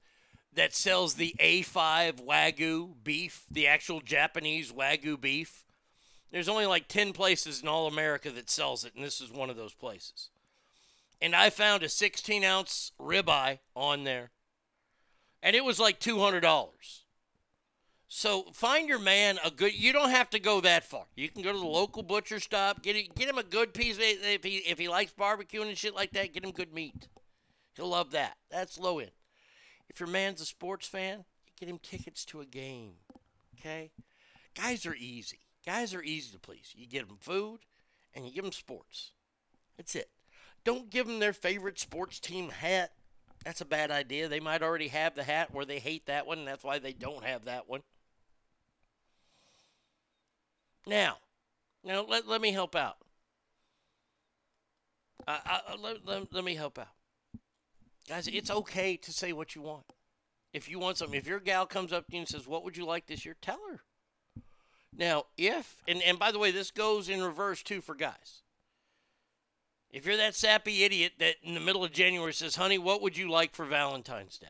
that 0.54 0.74
sells 0.74 1.14
the 1.14 1.34
A5 1.40 2.26
Wagyu 2.26 2.94
beef, 3.02 3.44
the 3.50 3.66
actual 3.66 4.00
Japanese 4.00 4.72
Wagyu 4.72 5.20
beef. 5.20 5.64
There's 6.30 6.48
only 6.48 6.66
like 6.66 6.88
10 6.88 7.12
places 7.12 7.62
in 7.62 7.68
all 7.68 7.86
America 7.86 8.30
that 8.30 8.50
sells 8.50 8.84
it, 8.84 8.94
and 8.94 9.04
this 9.04 9.20
is 9.20 9.30
one 9.30 9.50
of 9.50 9.56
those 9.56 9.74
places. 9.74 10.30
And 11.20 11.36
I 11.36 11.50
found 11.50 11.82
a 11.82 11.88
16 11.88 12.42
ounce 12.42 12.92
ribeye 13.00 13.58
on 13.76 14.04
there, 14.04 14.30
and 15.42 15.54
it 15.54 15.64
was 15.64 15.78
like 15.78 16.00
$200. 16.00 16.70
So 18.14 18.42
find 18.52 18.88
your 18.88 18.98
man 18.98 19.38
a 19.42 19.50
good. 19.50 19.72
You 19.72 19.94
don't 19.94 20.10
have 20.10 20.28
to 20.30 20.38
go 20.38 20.60
that 20.60 20.84
far. 20.84 21.06
You 21.16 21.30
can 21.30 21.40
go 21.40 21.50
to 21.50 21.58
the 21.58 21.64
local 21.64 22.02
butcher 22.02 22.40
stop. 22.40 22.82
Get 22.82 22.94
it, 22.94 23.14
get 23.14 23.26
him 23.26 23.38
a 23.38 23.42
good 23.42 23.72
piece. 23.72 23.96
If 23.98 24.44
he 24.44 24.56
if 24.56 24.78
he 24.78 24.88
likes 24.88 25.12
barbecuing 25.18 25.68
and 25.68 25.78
shit 25.78 25.94
like 25.94 26.12
that, 26.12 26.34
get 26.34 26.44
him 26.44 26.50
good 26.50 26.74
meat. 26.74 27.08
He'll 27.74 27.88
love 27.88 28.10
that. 28.10 28.36
That's 28.50 28.78
low 28.78 28.98
end. 28.98 29.12
If 29.92 30.00
your 30.00 30.08
man's 30.08 30.40
a 30.40 30.46
sports 30.46 30.86
fan, 30.86 31.24
get 31.58 31.68
him 31.68 31.78
tickets 31.78 32.24
to 32.26 32.40
a 32.40 32.46
game. 32.46 32.94
Okay? 33.58 33.90
Guys 34.54 34.86
are 34.86 34.94
easy. 34.94 35.40
Guys 35.64 35.94
are 35.94 36.02
easy 36.02 36.32
to 36.32 36.38
please. 36.38 36.74
You 36.76 36.86
give 36.86 37.08
them 37.08 37.18
food 37.20 37.60
and 38.14 38.26
you 38.26 38.32
give 38.32 38.44
them 38.44 38.52
sports. 38.52 39.12
That's 39.76 39.94
it. 39.94 40.10
Don't 40.64 40.90
give 40.90 41.06
them 41.06 41.18
their 41.18 41.32
favorite 41.32 41.78
sports 41.78 42.20
team 42.20 42.50
hat. 42.50 42.92
That's 43.44 43.60
a 43.60 43.66
bad 43.66 43.90
idea. 43.90 44.28
They 44.28 44.40
might 44.40 44.62
already 44.62 44.88
have 44.88 45.14
the 45.14 45.24
hat 45.24 45.52
where 45.52 45.64
they 45.64 45.80
hate 45.80 46.06
that 46.06 46.26
one, 46.26 46.38
and 46.38 46.46
that's 46.48 46.62
why 46.62 46.78
they 46.78 46.92
don't 46.92 47.24
have 47.24 47.46
that 47.46 47.68
one. 47.68 47.82
Now, 50.86 51.16
now 51.84 52.04
let, 52.08 52.28
let 52.28 52.40
me 52.40 52.52
help 52.52 52.76
out. 52.76 52.98
I, 55.26 55.60
I, 55.68 55.76
let, 55.76 56.06
let, 56.06 56.32
let 56.32 56.44
me 56.44 56.54
help 56.54 56.78
out. 56.78 56.88
Guys, 58.08 58.28
it's 58.28 58.50
okay 58.50 58.96
to 58.96 59.12
say 59.12 59.32
what 59.32 59.54
you 59.54 59.62
want. 59.62 59.84
If 60.52 60.68
you 60.68 60.78
want 60.78 60.98
something, 60.98 61.18
if 61.18 61.26
your 61.26 61.40
gal 61.40 61.66
comes 61.66 61.92
up 61.92 62.06
to 62.06 62.12
you 62.12 62.20
and 62.20 62.28
says, 62.28 62.46
What 62.46 62.64
would 62.64 62.76
you 62.76 62.84
like 62.84 63.06
this 63.06 63.24
year? 63.24 63.36
Tell 63.40 63.60
her. 63.70 63.80
Now, 64.94 65.24
if, 65.38 65.82
and, 65.88 66.02
and 66.02 66.18
by 66.18 66.32
the 66.32 66.38
way, 66.38 66.50
this 66.50 66.70
goes 66.70 67.08
in 67.08 67.22
reverse 67.22 67.62
too 67.62 67.80
for 67.80 67.94
guys. 67.94 68.42
If 69.90 70.06
you're 70.06 70.16
that 70.16 70.34
sappy 70.34 70.84
idiot 70.84 71.12
that 71.18 71.36
in 71.42 71.54
the 71.54 71.60
middle 71.60 71.84
of 71.84 71.92
January 71.92 72.32
says, 72.32 72.56
Honey, 72.56 72.78
what 72.78 73.02
would 73.02 73.16
you 73.16 73.30
like 73.30 73.54
for 73.54 73.64
Valentine's 73.64 74.38
Day? 74.38 74.46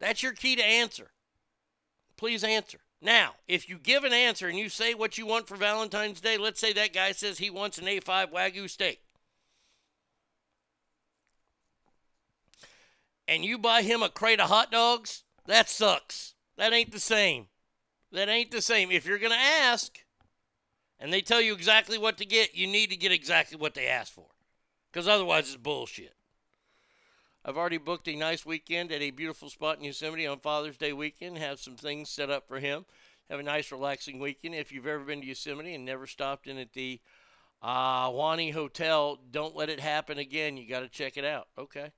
That's 0.00 0.22
your 0.22 0.32
key 0.32 0.56
to 0.56 0.64
answer. 0.64 1.10
Please 2.16 2.44
answer. 2.44 2.78
Now, 3.00 3.32
if 3.48 3.68
you 3.68 3.78
give 3.78 4.04
an 4.04 4.12
answer 4.12 4.48
and 4.48 4.58
you 4.58 4.68
say 4.68 4.94
what 4.94 5.18
you 5.18 5.26
want 5.26 5.48
for 5.48 5.56
Valentine's 5.56 6.20
Day, 6.20 6.36
let's 6.36 6.60
say 6.60 6.72
that 6.72 6.92
guy 6.92 7.12
says 7.12 7.38
he 7.38 7.50
wants 7.50 7.78
an 7.78 7.86
A5 7.86 8.32
Wagyu 8.32 8.70
steak. 8.70 9.00
And 13.26 13.44
you 13.44 13.58
buy 13.58 13.82
him 13.82 14.02
a 14.02 14.08
crate 14.08 14.40
of 14.40 14.48
hot 14.48 14.70
dogs, 14.70 15.24
that 15.46 15.68
sucks. 15.68 16.34
That 16.56 16.72
ain't 16.72 16.92
the 16.92 17.00
same. 17.00 17.46
That 18.12 18.28
ain't 18.28 18.50
the 18.50 18.62
same. 18.62 18.90
If 18.90 19.06
you're 19.06 19.18
going 19.18 19.32
to 19.32 19.38
ask 19.38 19.98
and 20.98 21.12
they 21.12 21.20
tell 21.20 21.40
you 21.40 21.54
exactly 21.54 21.98
what 21.98 22.18
to 22.18 22.24
get, 22.24 22.54
you 22.54 22.66
need 22.66 22.90
to 22.90 22.96
get 22.96 23.12
exactly 23.12 23.56
what 23.56 23.74
they 23.74 23.86
asked 23.86 24.12
for. 24.12 24.26
Because 24.92 25.08
otherwise, 25.08 25.48
it's 25.48 25.56
bullshit. 25.56 26.14
I've 27.44 27.56
already 27.56 27.78
booked 27.78 28.06
a 28.06 28.14
nice 28.14 28.46
weekend 28.46 28.92
at 28.92 29.00
a 29.00 29.10
beautiful 29.10 29.50
spot 29.50 29.78
in 29.78 29.84
Yosemite 29.84 30.26
on 30.26 30.38
Father's 30.38 30.76
Day 30.76 30.92
weekend. 30.92 31.38
Have 31.38 31.58
some 31.58 31.74
things 31.74 32.08
set 32.08 32.30
up 32.30 32.46
for 32.46 32.60
him. 32.60 32.84
Have 33.28 33.40
a 33.40 33.42
nice, 33.42 33.72
relaxing 33.72 34.20
weekend. 34.20 34.54
If 34.54 34.70
you've 34.70 34.86
ever 34.86 35.02
been 35.02 35.22
to 35.22 35.26
Yosemite 35.26 35.74
and 35.74 35.84
never 35.84 36.06
stopped 36.06 36.46
in 36.46 36.58
at 36.58 36.74
the 36.74 37.00
uh, 37.62 38.10
Wani 38.12 38.50
Hotel, 38.50 39.18
don't 39.30 39.56
let 39.56 39.70
it 39.70 39.80
happen 39.80 40.18
again. 40.18 40.56
You 40.56 40.68
got 40.68 40.80
to 40.80 40.88
check 40.88 41.16
it 41.16 41.24
out. 41.24 41.48
Okay. 41.58 41.90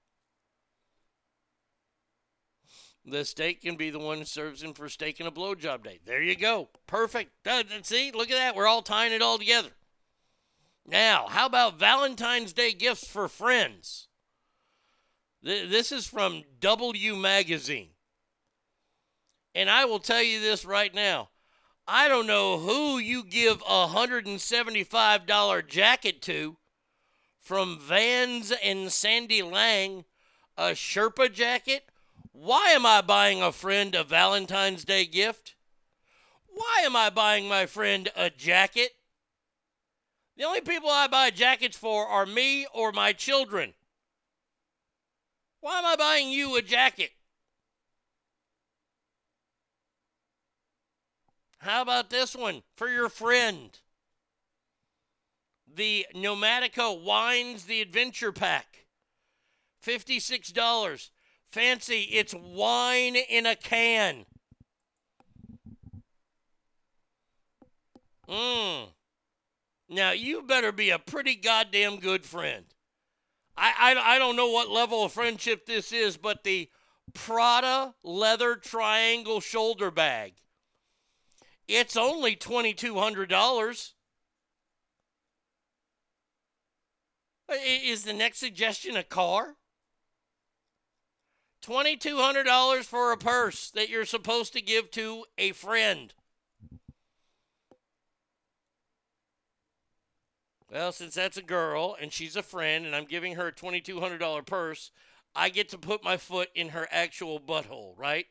The 3.06 3.24
steak 3.24 3.62
can 3.62 3.76
be 3.76 3.90
the 3.90 3.98
one 3.98 4.18
who 4.18 4.24
serves 4.24 4.62
him 4.62 4.72
for 4.72 4.88
steak 4.88 5.20
and 5.20 5.28
a 5.28 5.32
blowjob 5.32 5.84
day. 5.84 6.00
There 6.04 6.22
you 6.22 6.34
go. 6.34 6.70
Perfect. 6.86 7.46
Uh, 7.46 7.62
See, 7.82 8.10
look 8.12 8.30
at 8.30 8.36
that. 8.36 8.56
We're 8.56 8.66
all 8.66 8.82
tying 8.82 9.12
it 9.12 9.20
all 9.20 9.38
together. 9.38 9.70
Now, 10.86 11.26
how 11.28 11.46
about 11.46 11.78
Valentine's 11.78 12.52
Day 12.52 12.72
gifts 12.72 13.06
for 13.06 13.28
friends? 13.28 14.08
This 15.42 15.92
is 15.92 16.06
from 16.06 16.44
W 16.60 17.16
Magazine. 17.16 17.90
And 19.54 19.68
I 19.68 19.84
will 19.84 19.98
tell 19.98 20.22
you 20.22 20.40
this 20.40 20.64
right 20.64 20.94
now. 20.94 21.28
I 21.86 22.08
don't 22.08 22.26
know 22.26 22.58
who 22.58 22.96
you 22.96 23.22
give 23.22 23.60
a 23.62 23.88
$175 23.88 25.68
jacket 25.68 26.22
to 26.22 26.56
from 27.42 27.78
Vans 27.78 28.52
and 28.64 28.90
Sandy 28.90 29.42
Liang, 29.42 30.06
a 30.56 30.70
Sherpa 30.70 31.30
jacket. 31.30 31.90
Why 32.36 32.70
am 32.70 32.84
I 32.84 33.00
buying 33.00 33.42
a 33.42 33.52
friend 33.52 33.94
a 33.94 34.02
Valentine's 34.02 34.84
Day 34.84 35.06
gift? 35.06 35.54
Why 36.48 36.82
am 36.84 36.96
I 36.96 37.08
buying 37.08 37.48
my 37.48 37.66
friend 37.66 38.08
a 38.16 38.28
jacket? 38.28 38.90
The 40.36 40.42
only 40.42 40.60
people 40.60 40.90
I 40.90 41.06
buy 41.06 41.30
jackets 41.30 41.76
for 41.76 42.08
are 42.08 42.26
me 42.26 42.66
or 42.74 42.90
my 42.90 43.12
children. 43.12 43.74
Why 45.60 45.78
am 45.78 45.86
I 45.86 45.94
buying 45.94 46.28
you 46.28 46.56
a 46.56 46.62
jacket? 46.62 47.12
How 51.58 51.82
about 51.82 52.10
this 52.10 52.34
one 52.34 52.64
for 52.74 52.88
your 52.88 53.08
friend? 53.08 53.78
The 55.72 56.04
Nomadica 56.16 57.00
Wines 57.00 57.66
the 57.66 57.80
Adventure 57.80 58.32
Pack. 58.32 58.86
$56. 59.86 61.10
Fancy, 61.54 62.08
it's 62.10 62.34
wine 62.34 63.14
in 63.14 63.46
a 63.46 63.54
can. 63.54 64.26
Mmm. 68.28 68.88
Now, 69.88 70.10
you 70.10 70.42
better 70.42 70.72
be 70.72 70.90
a 70.90 70.98
pretty 70.98 71.36
goddamn 71.36 72.00
good 72.00 72.24
friend. 72.24 72.64
I, 73.56 73.94
I, 73.94 74.16
I 74.16 74.18
don't 74.18 74.34
know 74.34 74.50
what 74.50 74.68
level 74.68 75.04
of 75.04 75.12
friendship 75.12 75.64
this 75.64 75.92
is, 75.92 76.16
but 76.16 76.42
the 76.42 76.70
Prada 77.12 77.94
leather 78.02 78.56
triangle 78.56 79.40
shoulder 79.40 79.92
bag. 79.92 80.32
It's 81.68 81.96
only 81.96 82.34
$2,200. 82.34 83.92
Is 87.48 88.02
the 88.02 88.12
next 88.12 88.38
suggestion 88.38 88.96
a 88.96 89.04
car? 89.04 89.54
$2,200 91.64 92.84
for 92.84 93.12
a 93.12 93.16
purse 93.16 93.70
that 93.70 93.88
you're 93.88 94.04
supposed 94.04 94.52
to 94.52 94.60
give 94.60 94.90
to 94.92 95.24
a 95.38 95.52
friend. 95.52 96.12
Well, 100.70 100.92
since 100.92 101.14
that's 101.14 101.36
a 101.36 101.42
girl 101.42 101.96
and 102.00 102.12
she's 102.12 102.36
a 102.36 102.42
friend 102.42 102.84
and 102.84 102.94
I'm 102.94 103.04
giving 103.04 103.36
her 103.36 103.48
a 103.48 103.52
$2,200 103.52 104.44
purse, 104.44 104.90
I 105.34 105.48
get 105.48 105.68
to 105.70 105.78
put 105.78 106.04
my 106.04 106.16
foot 106.16 106.48
in 106.54 106.70
her 106.70 106.88
actual 106.90 107.40
butthole, 107.40 107.96
right? 107.96 108.26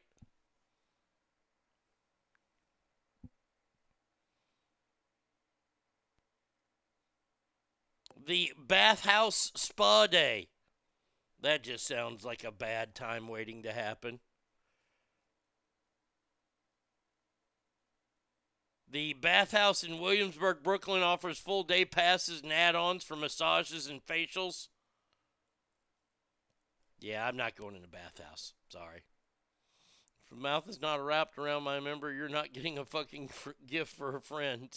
The 8.25 8.53
bathhouse 8.57 9.51
spa 9.55 10.07
day. 10.07 10.49
That 11.43 11.61
just 11.61 11.85
sounds 11.85 12.23
like 12.23 12.45
a 12.45 12.51
bad 12.53 12.95
time 12.95 13.27
waiting 13.27 13.63
to 13.63 13.73
happen. 13.73 14.21
The 18.89 19.13
bathhouse 19.13 19.83
in 19.83 19.99
Williamsburg, 19.99 20.63
Brooklyn 20.63 21.03
offers 21.03 21.39
full 21.39 21.63
day 21.63 21.83
passes 21.83 22.41
and 22.41 22.53
add 22.53 22.75
ons 22.75 23.03
for 23.03 23.17
massages 23.17 23.87
and 23.87 24.05
facials. 24.05 24.69
Yeah, 27.01 27.27
I'm 27.27 27.35
not 27.35 27.57
going 27.57 27.75
in 27.75 27.81
the 27.81 27.87
bathhouse. 27.89 28.53
Sorry. 28.69 29.03
If 30.23 30.29
the 30.29 30.41
mouth 30.41 30.69
is 30.69 30.79
not 30.79 31.03
wrapped 31.03 31.37
around 31.37 31.63
my 31.63 31.81
member, 31.81 32.13
you're 32.13 32.29
not 32.29 32.53
getting 32.53 32.77
a 32.77 32.85
fucking 32.85 33.31
gift 33.67 33.93
for 33.93 34.15
a 34.15 34.21
friend. 34.21 34.69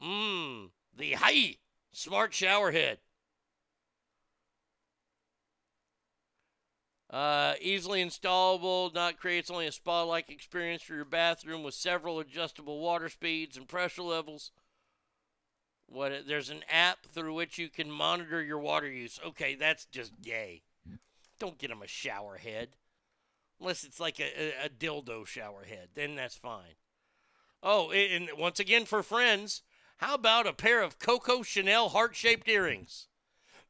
Mmm. 0.00 0.70
The 0.96 1.14
Hai 1.14 1.56
Smart 1.90 2.32
Shower 2.32 2.70
Head. 2.70 2.98
Uh, 7.14 7.54
easily 7.60 8.04
installable, 8.04 8.92
not 8.92 9.20
creates 9.20 9.48
only 9.48 9.68
a 9.68 9.72
spa-like 9.72 10.28
experience 10.30 10.82
for 10.82 10.96
your 10.96 11.04
bathroom 11.04 11.62
with 11.62 11.72
several 11.72 12.18
adjustable 12.18 12.80
water 12.80 13.08
speeds 13.08 13.56
and 13.56 13.68
pressure 13.68 14.02
levels. 14.02 14.50
What? 15.86 16.26
There's 16.26 16.50
an 16.50 16.64
app 16.68 17.06
through 17.06 17.34
which 17.34 17.56
you 17.56 17.68
can 17.68 17.88
monitor 17.88 18.42
your 18.42 18.58
water 18.58 18.90
use. 18.90 19.20
Okay, 19.24 19.54
that's 19.54 19.84
just 19.84 20.20
gay. 20.22 20.62
Don't 21.38 21.56
get 21.56 21.70
him 21.70 21.82
a 21.82 21.86
shower 21.86 22.36
head, 22.36 22.70
unless 23.60 23.84
it's 23.84 24.00
like 24.00 24.18
a, 24.18 24.24
a, 24.24 24.66
a 24.66 24.68
dildo 24.68 25.24
shower 25.24 25.62
head. 25.68 25.90
Then 25.94 26.16
that's 26.16 26.36
fine. 26.36 26.74
Oh, 27.62 27.92
and 27.92 28.28
once 28.36 28.58
again 28.58 28.86
for 28.86 29.04
friends, 29.04 29.62
how 29.98 30.16
about 30.16 30.48
a 30.48 30.52
pair 30.52 30.82
of 30.82 30.98
Coco 30.98 31.42
Chanel 31.42 31.90
heart-shaped 31.90 32.48
earrings? 32.48 33.06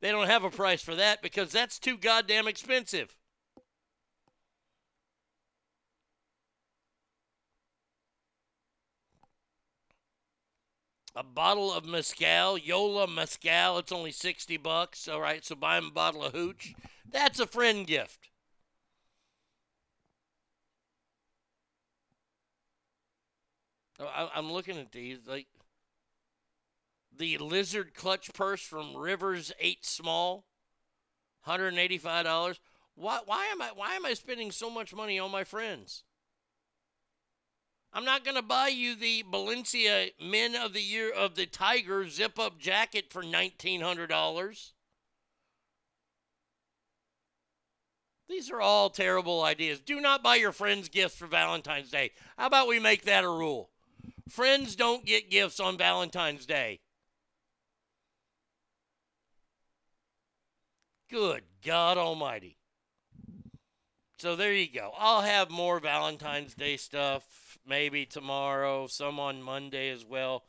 They 0.01 0.11
don't 0.11 0.29
have 0.29 0.45
a 0.45 0.51
price 0.51 0.81
for 0.81 0.95
that 0.95 1.21
because 1.21 1.53
that's 1.53 1.79
too 1.79 1.99
goddamn 1.99 2.49
expensive. 2.49 3.15
A 11.15 11.23
bottle 11.23 11.73
of 11.73 11.85
mezcal, 11.85 12.59
Yola 12.59 13.07
mezcal. 13.07 13.79
It's 13.79 13.93
only 13.93 14.11
60 14.11 14.57
bucks. 14.59 15.07
All 15.09 15.21
right, 15.21 15.45
so 15.45 15.55
buy 15.55 15.79
him 15.79 15.87
a 15.87 15.91
bottle 15.91 16.25
of 16.25 16.33
hooch. 16.33 16.75
That's 17.09 17.39
a 17.39 17.47
friend 17.47 17.87
gift. 17.87 18.31
Oh, 24.01 24.31
I'm 24.35 24.53
looking 24.53 24.77
at 24.77 24.91
these 24.91 25.19
like 25.27 25.47
the 27.17 27.39
lizard 27.39 27.95
clutch 27.95 28.33
purse 28.33 28.61
from 28.61 28.97
Rivers 28.97 29.53
Eight 29.61 29.87
Small, 29.87 30.45
hundred 31.43 31.69
and 31.69 31.79
eighty-five 31.79 32.25
dollars. 32.25 32.59
Why? 32.97 33.21
Why 33.25 33.47
am 33.53 33.63
I? 33.63 33.71
Why 33.73 33.95
am 33.95 34.05
I 34.05 34.15
spending 34.15 34.51
so 34.51 34.69
much 34.69 34.93
money 34.93 35.19
on 35.19 35.31
my 35.31 35.45
friends? 35.45 36.03
I'm 37.97 38.05
not 38.05 38.25
going 38.25 38.35
to 38.35 38.43
buy 38.43 38.69
you 38.69 38.97
the 38.97 39.23
Balencia 39.23 40.11
Men 40.21 40.57
of 40.57 40.73
the 40.73 40.83
Year 40.83 41.13
of 41.13 41.37
the 41.37 41.47
Tiger 41.47 42.09
zip 42.09 42.41
up 42.41 42.59
jacket 42.59 43.07
for 43.09 43.23
$1,900. 43.23 44.73
These 48.29 48.51
are 48.51 48.61
all 48.61 48.91
terrible 48.91 49.45
ideas. 49.45 49.79
Do 49.79 50.01
not 50.01 50.25
buy 50.25 50.37
your 50.37 50.51
friends 50.51 50.89
gifts 50.89 51.15
for 51.15 51.29
Valentine's 51.29 51.91
Day. 51.91 52.11
How 52.37 52.49
about 52.49 52.67
we 52.67 52.81
make 52.81 53.05
that 53.05 53.23
a 53.23 53.29
rule? 53.29 53.71
Friends 54.29 54.75
don't 54.75 55.05
get 55.05 55.31
gifts 55.31 55.61
on 55.61 55.79
Valentine's 55.79 56.47
Day. 56.47 56.81
Good 61.09 61.43
God 61.65 61.97
Almighty. 61.97 62.57
So 64.19 64.35
there 64.35 64.53
you 64.53 64.67
go. 64.69 64.91
I'll 64.99 65.23
have 65.23 65.49
more 65.49 65.79
Valentine's 65.79 66.55
Day 66.55 66.77
stuff 66.77 67.44
maybe 67.67 68.07
tomorrow, 68.07 68.87
some 68.87 69.19
on 69.19 69.43
Monday 69.43 69.91
as 69.91 70.05
well. 70.05 70.45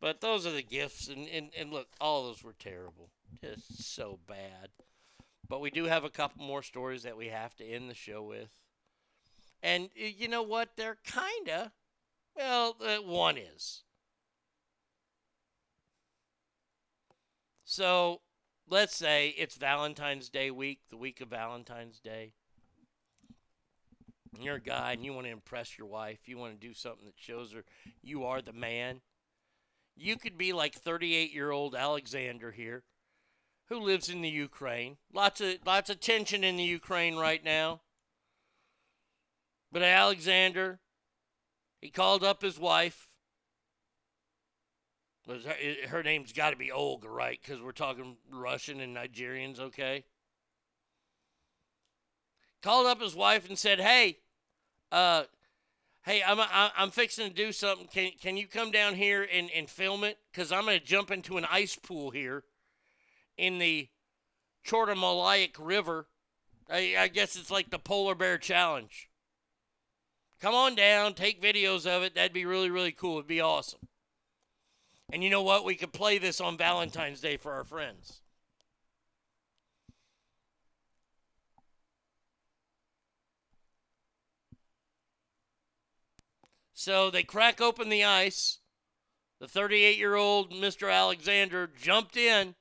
But 0.00 0.20
those 0.20 0.46
are 0.46 0.52
the 0.52 0.62
gifts. 0.62 1.08
And, 1.08 1.28
and, 1.28 1.50
and 1.58 1.72
look, 1.72 1.88
all 2.00 2.24
those 2.24 2.42
were 2.42 2.54
terrible. 2.58 3.10
Just 3.42 3.94
so 3.94 4.18
bad. 4.26 4.68
But 5.48 5.60
we 5.60 5.70
do 5.70 5.84
have 5.84 6.04
a 6.04 6.10
couple 6.10 6.44
more 6.44 6.62
stories 6.62 7.02
that 7.02 7.16
we 7.16 7.28
have 7.28 7.54
to 7.56 7.64
end 7.64 7.90
the 7.90 7.94
show 7.94 8.22
with. 8.22 8.48
And 9.62 9.88
you 9.94 10.28
know 10.28 10.42
what? 10.42 10.70
They're 10.76 10.98
kind 11.06 11.48
of, 11.48 11.70
well, 12.36 12.76
uh, 12.80 12.96
one 12.98 13.38
is. 13.38 13.82
So 17.64 18.20
let's 18.68 18.94
say 18.94 19.34
it's 19.38 19.56
Valentine's 19.56 20.28
Day 20.28 20.50
week, 20.50 20.80
the 20.90 20.96
week 20.96 21.20
of 21.20 21.28
Valentine's 21.28 21.98
Day. 21.98 22.32
And 24.34 24.44
You're 24.44 24.56
a 24.56 24.60
guy 24.60 24.92
and 24.92 25.04
you 25.04 25.12
want 25.12 25.26
to 25.26 25.32
impress 25.32 25.78
your 25.78 25.86
wife. 25.86 26.20
You 26.26 26.38
want 26.38 26.60
to 26.60 26.66
do 26.66 26.74
something 26.74 27.06
that 27.06 27.14
shows 27.16 27.52
her 27.52 27.64
you 28.02 28.24
are 28.24 28.42
the 28.42 28.52
man. 28.52 29.00
You 29.96 30.16
could 30.16 30.36
be 30.36 30.52
like 30.52 30.74
38 30.74 31.32
year 31.32 31.50
old 31.50 31.74
Alexander 31.74 32.50
here. 32.52 32.82
who 33.68 33.80
lives 33.80 34.08
in 34.08 34.20
the 34.22 34.28
Ukraine. 34.28 34.96
Lots 35.12 35.40
of 35.40 35.58
lots 35.64 35.88
of 35.90 36.00
tension 36.00 36.44
in 36.44 36.56
the 36.56 36.64
Ukraine 36.64 37.16
right 37.16 37.42
now. 37.44 37.80
But 39.72 39.82
Alexander, 39.82 40.80
he 41.80 41.90
called 41.90 42.22
up 42.22 42.42
his 42.42 42.58
wife. 42.58 43.08
Was 45.26 45.44
her, 45.44 45.56
her 45.88 46.02
name's 46.02 46.32
got 46.32 46.50
to 46.50 46.56
be 46.56 46.70
Olga, 46.70 47.08
right? 47.08 47.38
Because 47.40 47.62
we're 47.62 47.72
talking 47.72 48.18
Russian 48.30 48.80
and 48.80 48.94
Nigerians, 48.94 49.58
okay? 49.58 50.04
Called 52.62 52.86
up 52.86 53.00
his 53.00 53.14
wife 53.14 53.48
and 53.48 53.58
said, 53.58 53.80
"Hey, 53.80 54.18
uh, 54.94 55.24
hey, 56.04 56.22
I'm 56.24 56.38
I'm 56.50 56.90
fixing 56.92 57.28
to 57.28 57.34
do 57.34 57.50
something. 57.50 57.88
Can 57.88 58.12
can 58.22 58.36
you 58.36 58.46
come 58.46 58.70
down 58.70 58.94
here 58.94 59.26
and 59.30 59.50
and 59.52 59.68
film 59.68 60.04
it? 60.04 60.18
Because 60.30 60.52
I'm 60.52 60.66
gonna 60.66 60.78
jump 60.78 61.10
into 61.10 61.36
an 61.36 61.44
ice 61.50 61.74
pool 61.74 62.10
here 62.10 62.44
in 63.36 63.58
the 63.58 63.88
Chortomalayak 64.64 65.56
River. 65.58 66.06
I, 66.70 66.94
I 66.96 67.08
guess 67.08 67.34
it's 67.34 67.50
like 67.50 67.70
the 67.70 67.78
polar 67.80 68.14
bear 68.14 68.38
challenge. 68.38 69.10
Come 70.40 70.54
on 70.54 70.76
down, 70.76 71.14
take 71.14 71.42
videos 71.42 71.86
of 71.86 72.04
it. 72.04 72.14
That'd 72.14 72.32
be 72.32 72.46
really 72.46 72.70
really 72.70 72.92
cool. 72.92 73.16
It'd 73.16 73.26
be 73.26 73.40
awesome. 73.40 73.88
And 75.12 75.24
you 75.24 75.28
know 75.28 75.42
what? 75.42 75.64
We 75.64 75.74
could 75.74 75.92
play 75.92 76.18
this 76.18 76.40
on 76.40 76.56
Valentine's 76.56 77.20
Day 77.20 77.36
for 77.36 77.52
our 77.52 77.64
friends. 77.64 78.20
So 86.84 87.10
they 87.10 87.22
crack 87.22 87.62
open 87.62 87.88
the 87.88 88.04
ice. 88.04 88.58
The 89.40 89.48
38 89.48 89.96
year 89.96 90.16
old 90.16 90.52
Mr. 90.52 90.92
Alexander 90.92 91.66
jumped 91.66 92.14
in. 92.14 92.56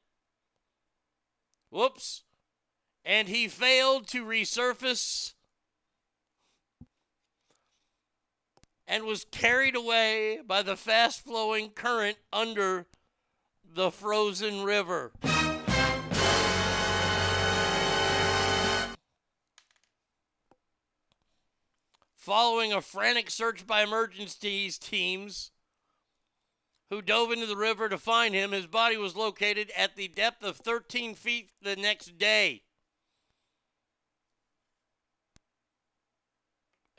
Whoops. 1.69 2.23
And 3.03 3.27
he 3.27 3.49
failed 3.49 4.07
to 4.07 4.23
resurface 4.23 5.33
and 8.87 9.03
was 9.03 9.25
carried 9.29 9.75
away 9.75 10.39
by 10.47 10.61
the 10.61 10.77
fast 10.77 11.25
flowing 11.25 11.71
current 11.71 12.15
under 12.31 12.85
the 13.69 13.91
frozen 13.91 14.63
river. 14.63 15.11
Following 22.23 22.71
a 22.71 22.79
frantic 22.79 23.29
search 23.29 23.67
by 23.67 23.83
emergency 23.83 24.71
teams 24.79 25.51
who 26.89 27.01
dove 27.01 27.33
into 27.33 27.45
the 27.45 27.57
river 27.57 27.89
to 27.89 27.97
find 27.97 28.33
him, 28.33 28.53
his 28.53 28.65
body 28.65 28.95
was 28.95 29.17
located 29.17 29.69
at 29.75 29.97
the 29.97 30.07
depth 30.07 30.41
of 30.41 30.55
13 30.55 31.15
feet 31.15 31.49
the 31.61 31.75
next 31.75 32.17
day. 32.17 32.61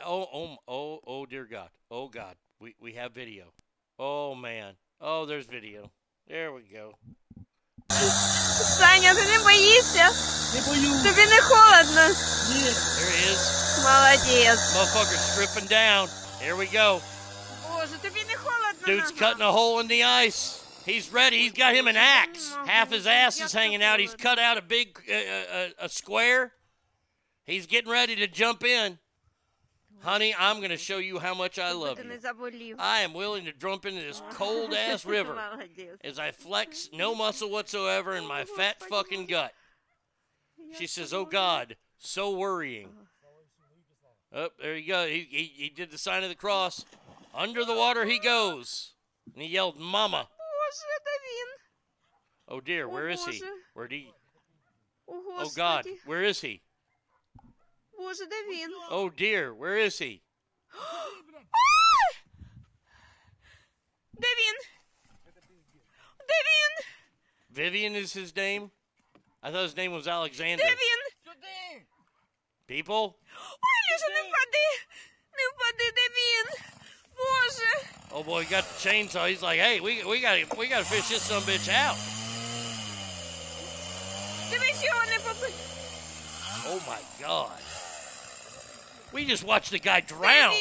Oh, 0.04 0.28
oh, 0.30 0.56
oh, 0.68 1.00
oh, 1.06 1.24
dear 1.24 1.46
God. 1.46 1.70
Oh, 1.90 2.08
God. 2.08 2.36
We, 2.60 2.74
we 2.78 2.92
have 2.92 3.12
video. 3.12 3.54
Oh, 3.98 4.34
man. 4.34 4.74
Oh, 5.00 5.24
there's 5.24 5.46
video. 5.46 5.90
There 6.28 6.52
we 6.52 6.64
go. 6.70 6.98
Саня, 8.93 9.13
ти 9.13 9.25
не 9.25 9.39
боїшся? 9.39 10.11
Не 10.55 10.61
боюсь. 10.61 11.03
Тобі 11.03 11.25
не 11.27 11.41
холодно? 11.41 12.01
There 12.01 13.11
he 13.11 13.33
is. 13.33 13.41
Молодець. 13.83 14.75
Motherfucker 14.75 15.17
stripping 15.17 15.67
down. 15.67 16.09
Here 16.41 16.55
we 16.55 16.67
go. 16.73 17.01
Боже, 17.69 17.97
тобі 18.01 18.25
не 18.29 18.35
холодно? 18.35 18.87
Dude's 18.87 19.11
cutting 19.11 19.41
a 19.41 19.51
hole 19.51 19.79
in 19.79 19.87
the 19.87 20.03
ice. 20.03 20.59
He's 20.85 21.11
ready. 21.11 21.37
He's 21.43 21.57
got 21.63 21.75
him 21.75 21.87
an 21.87 21.97
axe. 21.97 22.55
Half 22.65 22.91
his 22.91 23.05
ass 23.05 23.39
is 23.41 23.53
hanging 23.53 23.83
out. 23.83 23.99
He's 23.99 24.15
cut 24.15 24.39
out 24.39 24.57
a 24.57 24.61
big 24.61 24.87
uh, 25.09 25.13
uh, 25.57 25.85
a 25.85 25.89
square. 25.89 26.53
He's 27.45 27.65
getting 27.67 27.91
ready 27.91 28.15
to 28.15 28.27
jump 28.27 28.63
in. 28.63 28.97
Honey, 30.00 30.34
I'm 30.38 30.58
going 30.58 30.70
to 30.70 30.76
show 30.76 30.98
you 30.98 31.18
how 31.18 31.34
much 31.34 31.58
I 31.58 31.72
love 31.72 31.98
you. 31.98 32.76
I 32.78 33.00
am 33.00 33.14
willing 33.14 33.46
to 33.46 33.52
jump 33.52 33.86
into 33.86 34.02
this 34.02 34.22
cold 34.32 34.74
ass 34.74 35.06
river 35.06 35.36
as 36.02 36.18
I 36.18 36.30
flex 36.30 36.90
no 36.92 37.14
muscle 37.14 37.50
whatsoever 37.50 38.14
in 38.14 38.26
my 38.26 38.44
fat 38.44 38.80
fucking 38.82 39.26
gut. 39.26 39.52
She 40.78 40.86
says, 40.86 41.12
Oh 41.12 41.24
God, 41.24 41.76
so 41.98 42.36
worrying. 42.36 42.88
Up 44.34 44.52
oh, 44.58 44.62
there 44.62 44.76
you 44.76 44.88
go. 44.88 45.06
He, 45.06 45.26
he, 45.30 45.52
he 45.54 45.68
did 45.68 45.90
the 45.90 45.98
sign 45.98 46.24
of 46.24 46.28
the 46.28 46.34
cross. 46.34 46.84
Under 47.34 47.64
the 47.64 47.74
water 47.74 48.04
he 48.04 48.18
goes. 48.18 48.92
And 49.32 49.42
he 49.42 49.48
yelled, 49.48 49.78
Mama. 49.78 50.28
Oh, 52.48 52.56
oh 52.56 52.60
dear, 52.60 52.88
where 52.88 53.08
is 53.08 53.24
he? 53.26 53.42
Where 53.74 53.86
did 53.86 53.96
he? 53.96 54.12
Oh, 55.08 55.22
oh 55.38 55.50
God, 55.54 55.86
where 56.04 56.22
is 56.22 56.40
he? 56.40 56.62
Боже, 57.97 58.25
де 58.25 58.43
він? 58.43 58.75
Oh 58.91 59.11
dear, 59.21 59.57
where 59.57 59.77
is 59.77 60.01
he? 60.01 60.21
Де 64.13 64.27
він? 64.27 64.55
Де 66.27 66.33
він? 66.49 66.85
Vivian 67.51 67.95
is 67.95 68.13
his 68.13 68.35
name? 68.35 68.71
I 69.41 69.51
thought 69.51 69.63
his 69.63 69.75
name 69.75 69.91
was 69.91 70.07
Alexander. 70.07 70.57
Де 70.57 70.75
він? 70.75 70.99
People? 72.67 73.13
Ой, 73.65 73.79
Люша, 73.89 74.09
не 74.09 74.21
впади. 74.21 74.67
Не 75.37 75.45
впади, 75.49 75.91
де 75.91 76.09
він? 76.17 76.45
Боже. 77.17 77.71
Oh 78.11 78.23
boy, 78.23 78.43
he 78.43 78.49
got 78.49 78.63
the 78.63 78.89
chainsaw. 78.89 79.27
He's 79.27 79.41
like, 79.41 79.59
hey, 79.59 79.79
we 79.79 80.03
we 80.03 80.19
gotta 80.19 80.45
we 80.57 80.67
gotta 80.67 80.85
fish 80.85 81.09
this 81.09 81.23
some 81.23 81.43
bitch 81.43 81.69
out. 81.69 81.97
Дивись, 84.49 84.83
його 84.83 85.05
не 85.05 85.19
попи... 85.19 85.53
Oh 86.65 86.79
my 86.87 87.01
god. 87.19 87.61
We 89.14 89.24
just 89.24 89.44
watched 89.44 89.70
the 89.70 89.78
guy 89.78 90.00
drown. 90.00 90.52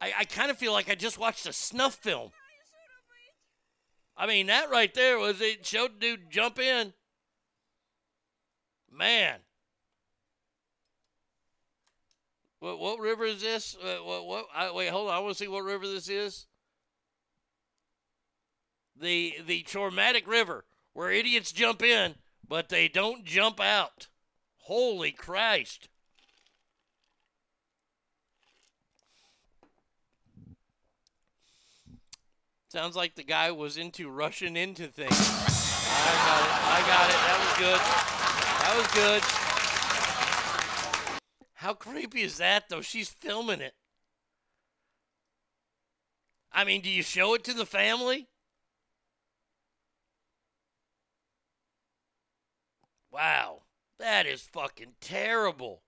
I, 0.00 0.12
I 0.18 0.24
kind 0.24 0.50
of 0.50 0.58
feel 0.58 0.72
like 0.72 0.90
I 0.90 0.94
just 0.94 1.18
watched 1.18 1.46
a 1.46 1.52
snuff 1.54 1.94
film. 1.94 2.30
I 4.14 4.26
mean, 4.26 4.48
that 4.48 4.70
right 4.70 4.92
there 4.92 5.18
was 5.18 5.40
it 5.40 5.64
showed 5.64 5.98
dude 5.98 6.30
jump 6.30 6.58
in. 6.58 6.92
Man. 8.92 9.38
What, 12.60 12.78
what 12.78 13.00
river 13.00 13.24
is 13.24 13.40
this? 13.40 13.74
What, 13.80 14.04
what, 14.04 14.26
what 14.26 14.46
I, 14.54 14.70
wait, 14.70 14.90
hold 14.90 15.08
on. 15.08 15.14
I 15.14 15.18
want 15.20 15.34
to 15.34 15.38
see 15.42 15.48
what 15.48 15.64
river 15.64 15.86
this 15.86 16.10
is. 16.10 16.46
The 19.00 19.36
the 19.46 19.62
Chormatic 19.62 20.28
River 20.28 20.64
where 20.98 21.12
idiots 21.12 21.52
jump 21.52 21.80
in, 21.80 22.16
but 22.48 22.70
they 22.70 22.88
don't 22.88 23.24
jump 23.24 23.60
out. 23.60 24.08
Holy 24.62 25.12
Christ! 25.12 25.88
Sounds 32.66 32.96
like 32.96 33.14
the 33.14 33.22
guy 33.22 33.52
was 33.52 33.76
into 33.76 34.10
rushing 34.10 34.56
into 34.56 34.88
things. 34.88 35.12
I 35.12 36.10
got 36.26 36.42
it. 36.42 36.50
I 36.66 36.80
got 36.88 37.08
it. 37.08 37.20
That 37.28 37.38
was 37.44 37.54
good. 37.62 37.80
That 38.64 38.74
was 38.76 38.88
good. 38.92 39.22
How 41.54 41.74
creepy 41.74 42.22
is 42.22 42.38
that, 42.38 42.64
though? 42.68 42.80
She's 42.80 43.08
filming 43.08 43.60
it. 43.60 43.74
I 46.52 46.64
mean, 46.64 46.80
do 46.80 46.90
you 46.90 47.04
show 47.04 47.34
it 47.34 47.44
to 47.44 47.54
the 47.54 47.66
family? 47.66 48.26
Wow. 53.10 53.62
That 53.98 54.26
is 54.26 54.42
fucking 54.42 54.94
terrible. 55.00 55.82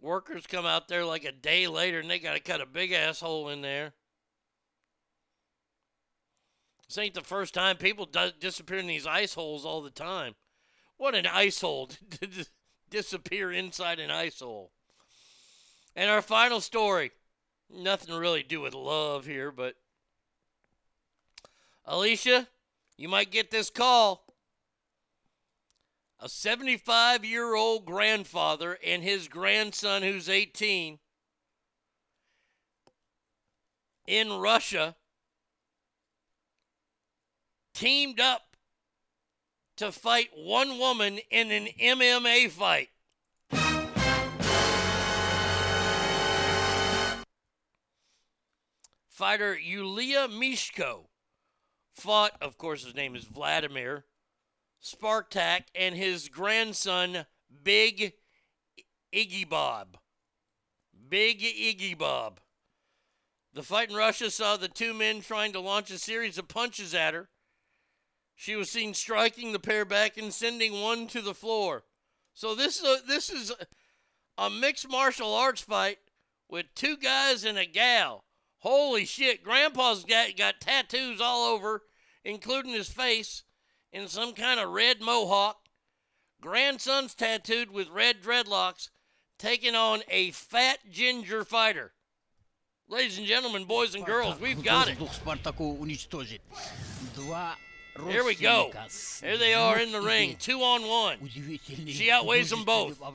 Workers 0.00 0.46
come 0.46 0.64
out 0.64 0.88
there 0.88 1.04
like 1.04 1.24
a 1.24 1.32
day 1.32 1.66
later 1.66 1.98
and 1.98 2.08
they 2.08 2.18
got 2.18 2.34
to 2.34 2.40
cut 2.40 2.60
a 2.60 2.66
big 2.66 2.92
asshole 2.92 3.48
in 3.48 3.62
there. 3.62 3.92
This 6.86 6.98
ain't 6.98 7.14
the 7.14 7.20
first 7.20 7.52
time 7.52 7.76
people 7.76 8.06
do- 8.06 8.32
disappear 8.40 8.78
in 8.78 8.86
these 8.86 9.06
ice 9.06 9.34
holes 9.34 9.66
all 9.66 9.82
the 9.82 9.90
time. 9.90 10.34
What 10.96 11.14
an 11.14 11.26
ice 11.26 11.60
hole 11.60 11.86
to 12.20 12.46
disappear 12.90 13.52
inside 13.52 13.98
an 13.98 14.10
ice 14.10 14.40
hole. 14.40 14.70
And 15.94 16.08
our 16.10 16.22
final 16.22 16.60
story, 16.60 17.10
nothing 17.68 18.14
to 18.14 18.20
really 18.20 18.42
do 18.42 18.60
with 18.60 18.72
love 18.72 19.26
here, 19.26 19.50
but 19.50 19.74
Alicia, 21.84 22.46
you 22.96 23.08
might 23.08 23.30
get 23.30 23.50
this 23.50 23.68
call. 23.68 24.27
A 26.20 26.28
75 26.28 27.24
year 27.24 27.54
old 27.54 27.84
grandfather 27.84 28.78
and 28.84 29.02
his 29.02 29.28
grandson, 29.28 30.02
who's 30.02 30.28
18, 30.28 30.98
in 34.06 34.32
Russia 34.32 34.96
teamed 37.74 38.18
up 38.18 38.56
to 39.76 39.92
fight 39.92 40.30
one 40.34 40.78
woman 40.78 41.20
in 41.30 41.52
an 41.52 41.68
MMA 41.80 42.50
fight. 42.50 42.88
fighter 49.18 49.58
Yulia 49.58 50.28
Mishko 50.28 51.08
fought, 51.92 52.40
of 52.40 52.56
course, 52.56 52.84
his 52.84 52.94
name 52.94 53.16
is 53.16 53.24
Vladimir 53.24 54.04
Spartak, 54.82 55.64
and 55.74 55.94
his 55.94 56.28
grandson, 56.28 57.26
Big 57.62 58.14
Iggy 59.12 59.48
Bob. 59.48 59.98
Big 61.08 61.40
Iggy 61.40 61.96
Bob. 61.96 62.40
The 63.52 63.62
fight 63.62 63.90
in 63.90 63.96
Russia 63.96 64.30
saw 64.30 64.56
the 64.56 64.68
two 64.68 64.94
men 64.94 65.20
trying 65.20 65.52
to 65.52 65.60
launch 65.60 65.90
a 65.90 65.98
series 65.98 66.38
of 66.38 66.48
punches 66.48 66.94
at 66.94 67.14
her. 67.14 67.28
She 68.34 68.54
was 68.54 68.70
seen 68.70 68.94
striking 68.94 69.52
the 69.52 69.58
pair 69.58 69.84
back 69.84 70.16
and 70.16 70.32
sending 70.32 70.80
one 70.80 71.08
to 71.08 71.20
the 71.20 71.34
floor. 71.34 71.82
So 72.34 72.54
this 72.54 72.78
is 72.78 72.84
a, 72.84 73.06
this 73.06 73.30
is 73.30 73.52
a 74.36 74.48
mixed 74.48 74.88
martial 74.88 75.34
arts 75.34 75.60
fight 75.60 75.98
with 76.48 76.66
two 76.76 76.96
guys 76.96 77.44
and 77.44 77.58
a 77.58 77.66
gal. 77.66 78.24
Holy 78.58 79.04
shit! 79.04 79.42
Grandpa's 79.42 80.04
got 80.04 80.36
got 80.36 80.60
tattoos 80.60 81.20
all 81.20 81.52
over, 81.52 81.82
including 82.24 82.72
his 82.72 82.88
face, 82.88 83.42
in 83.92 84.08
some 84.08 84.32
kind 84.32 84.60
of 84.60 84.70
red 84.70 85.00
mohawk. 85.00 85.56
Grandson's 86.40 87.14
tattooed 87.14 87.70
with 87.70 87.88
red 87.88 88.22
dreadlocks, 88.22 88.90
taking 89.38 89.74
on 89.74 90.02
a 90.08 90.30
fat 90.30 90.78
ginger 90.90 91.44
fighter. 91.44 91.92
Ladies 92.88 93.18
and 93.18 93.26
gentlemen, 93.26 93.64
boys 93.64 93.94
and 93.94 94.06
girls, 94.06 94.40
we've 94.40 94.62
got 94.62 94.88
it. 94.92 94.98
Here 98.06 98.24
we 98.24 98.34
go. 98.34 98.70
Here 99.20 99.38
they 99.38 99.54
are 99.54 99.78
in 99.78 99.92
the 99.92 100.00
ring, 100.00 100.36
two 100.38 100.60
on 100.60 100.86
one. 100.86 101.18
She 101.86 102.10
outweighs 102.10 102.50
them 102.50 102.64
both. 102.64 103.00
Oh, 103.02 103.12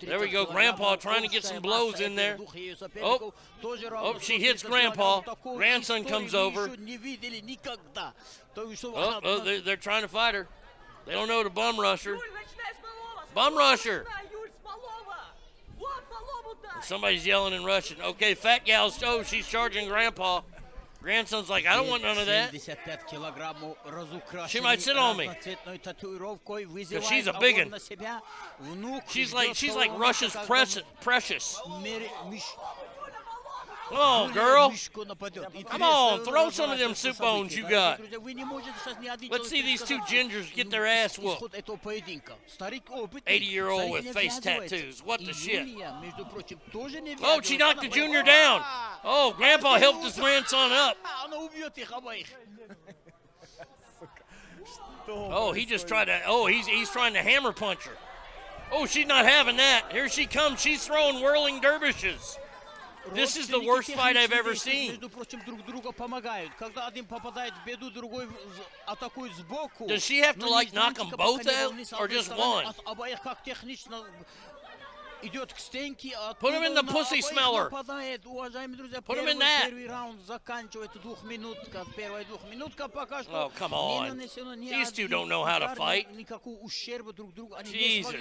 there 0.00 0.20
we 0.20 0.30
go. 0.30 0.46
Grandpa 0.46 0.96
trying 0.96 1.22
to 1.22 1.28
get 1.28 1.44
some 1.44 1.62
blows 1.62 2.00
in 2.00 2.16
there. 2.16 2.38
Oh, 3.02 3.32
oh 3.62 4.18
she 4.20 4.40
hits 4.40 4.62
Grandpa. 4.62 5.22
Grandson 5.56 6.04
comes 6.04 6.34
over. 6.34 6.70
Oh, 8.56 9.20
oh 9.24 9.44
they're, 9.44 9.60
they're 9.60 9.76
trying 9.76 10.02
to 10.02 10.08
fight 10.08 10.34
her. 10.34 10.48
They 11.06 11.12
don't 11.12 11.28
know 11.28 11.44
the 11.44 11.50
bum 11.50 11.78
rusher. 11.78 12.16
Bum 13.34 13.56
rusher. 13.56 14.06
Somebody's 16.82 17.26
yelling 17.26 17.54
in 17.54 17.64
Russian. 17.64 18.00
Okay, 18.00 18.34
fat 18.34 18.64
gal's 18.64 19.02
oh, 19.02 19.22
she's 19.22 19.46
charging 19.46 19.88
Grandpa. 19.88 20.42
Grandson's 21.04 21.50
like, 21.50 21.66
I 21.66 21.76
don't 21.76 21.88
want 21.88 22.02
none 22.02 22.16
of 22.16 22.24
that. 22.26 22.50
She 24.48 24.60
might 24.60 24.80
sit 24.80 24.96
on 24.96 25.18
me. 25.18 25.26
Cause 25.26 27.06
she's 27.06 27.26
a 27.26 27.34
big 27.38 27.58
one. 27.58 27.78
She's 29.06 29.34
like 29.34 29.54
she's 29.54 29.76
like 29.76 29.96
Russia's 29.98 30.34
precious. 30.46 30.82
precious. 31.02 31.60
Come 33.88 33.98
on, 33.98 34.32
girl. 34.32 34.72
Come 35.68 35.82
on, 35.82 36.24
throw 36.24 36.50
some 36.50 36.70
of 36.70 36.78
them 36.78 36.94
soup 36.94 37.18
bones 37.18 37.56
you 37.56 37.68
got. 37.68 38.00
Let's 39.30 39.48
see 39.48 39.62
these 39.62 39.82
two 39.82 39.98
gingers 40.00 40.52
get 40.54 40.70
their 40.70 40.86
ass 40.86 41.18
whooped. 41.18 41.54
80 43.26 43.44
year 43.44 43.68
old 43.68 43.92
with 43.92 44.06
face 44.08 44.38
tattoos. 44.38 45.02
What 45.04 45.24
the 45.24 45.32
shit? 45.32 45.68
Oh, 47.22 47.40
she 47.42 47.56
knocked 47.56 47.82
the 47.82 47.88
junior 47.88 48.22
down. 48.22 48.62
Oh, 49.04 49.34
Grandpa 49.36 49.78
helped 49.78 50.04
his 50.04 50.16
grandson 50.16 50.72
up. 50.72 50.96
Oh, 55.06 55.52
he 55.52 55.66
just 55.66 55.86
tried 55.86 56.06
to. 56.06 56.20
Oh, 56.26 56.46
he's 56.46 56.66
he's 56.66 56.90
trying 56.90 57.12
to 57.12 57.20
hammer 57.20 57.52
punch 57.52 57.84
her. 57.84 57.96
Oh, 58.72 58.86
she's 58.86 59.06
not 59.06 59.26
having 59.26 59.58
that. 59.58 59.92
Here 59.92 60.08
she 60.08 60.24
comes. 60.26 60.60
She's 60.60 60.86
throwing 60.86 61.22
whirling 61.22 61.60
dervishes. 61.60 62.38
This 63.12 63.36
is 63.36 63.48
the 63.48 63.60
worst 63.60 63.90
fight 63.92 64.16
I've 64.16 64.32
ever 64.32 64.54
seen. 64.54 64.98
Does 69.88 70.04
she 70.04 70.18
have 70.18 70.38
to 70.38 70.48
like 70.48 70.72
knock 70.72 70.94
them 70.96 71.10
both 71.16 71.46
out 71.48 71.72
or 72.00 72.08
just 72.08 72.30
one? 72.36 72.64
Put 76.40 76.52
him 76.54 76.62
in 76.62 76.74
the 76.74 76.82
pussy 76.82 77.20
smeller. 77.22 77.70
Put 79.06 79.18
him 79.18 79.28
in 79.28 79.38
that. 79.38 79.70
Oh, 83.32 83.50
come 83.56 83.72
on. 83.74 84.18
These 84.70 84.92
two 84.92 85.08
don't 85.08 85.28
know 85.28 85.44
how 85.44 85.58
to 85.58 85.66
fight. 85.76 86.08
Jesus. 87.72 88.12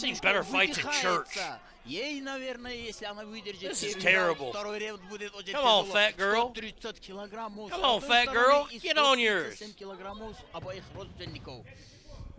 Seen 0.00 0.16
better 0.22 0.42
fights 0.44 0.78
in 0.78 0.84
church. 1.02 1.28
This 3.68 3.82
is 3.82 3.94
terrible. 4.02 4.52
Come 5.52 5.66
on, 5.66 5.84
fat 5.92 6.16
girl. 6.16 6.52
Come 7.70 7.84
on, 7.84 8.00
fat 8.00 8.26
girl. 8.32 8.68
Get 8.82 8.96
on 8.98 9.18
yours. 9.18 9.58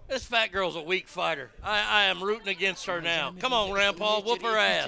This 0.08 0.24
fat 0.24 0.51
girl's 0.51 0.75
a 0.75 0.82
weak 0.82 1.08
fighter. 1.08 1.50
I, 1.64 2.01
I 2.01 2.03
am 2.06 2.24
rooting 2.24 2.48
against 2.48 2.85
her 2.85 3.01
now. 3.01 3.34
Come 3.40 3.53
on, 3.53 3.72
Grandpa, 3.72 4.22
whoop 4.22 4.42
her 4.43 4.58
ass. 4.58 4.85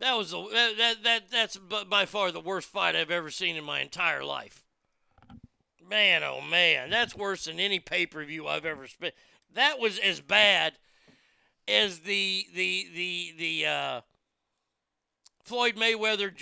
That 0.00 0.12
was 0.14 0.32
a, 0.32 0.44
that, 0.52 0.74
that 0.78 1.02
that 1.02 1.30
that's 1.30 1.56
by 1.56 2.06
far 2.06 2.30
the 2.30 2.40
worst 2.40 2.68
fight 2.68 2.94
I've 2.94 3.10
ever 3.10 3.30
seen 3.30 3.56
in 3.56 3.64
my 3.64 3.80
entire 3.80 4.22
life. 4.22 4.64
Man, 5.88 6.22
oh 6.22 6.40
man, 6.40 6.90
that's 6.90 7.16
worse 7.16 7.46
than 7.46 7.58
any 7.58 7.80
pay 7.80 8.06
per 8.06 8.24
view 8.24 8.46
I've 8.46 8.64
ever 8.64 8.86
spent. 8.86 9.14
That 9.54 9.80
was 9.80 9.98
as 9.98 10.20
bad 10.20 10.74
as 11.66 12.00
the 12.00 12.46
the 12.54 12.86
the 12.94 13.34
the 13.36 13.66
uh, 13.66 14.00
Floyd 15.42 15.74
Mayweather 15.74 16.32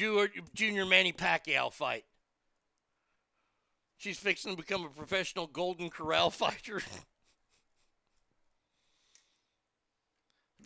Junior 0.54 0.84
Manny 0.84 1.12
Pacquiao 1.12 1.72
fight. 1.72 2.04
She's 3.96 4.18
fixing 4.18 4.52
to 4.52 4.56
become 4.56 4.84
a 4.84 4.88
professional 4.88 5.46
Golden 5.46 5.90
Corral 5.90 6.30
fighter. 6.30 6.82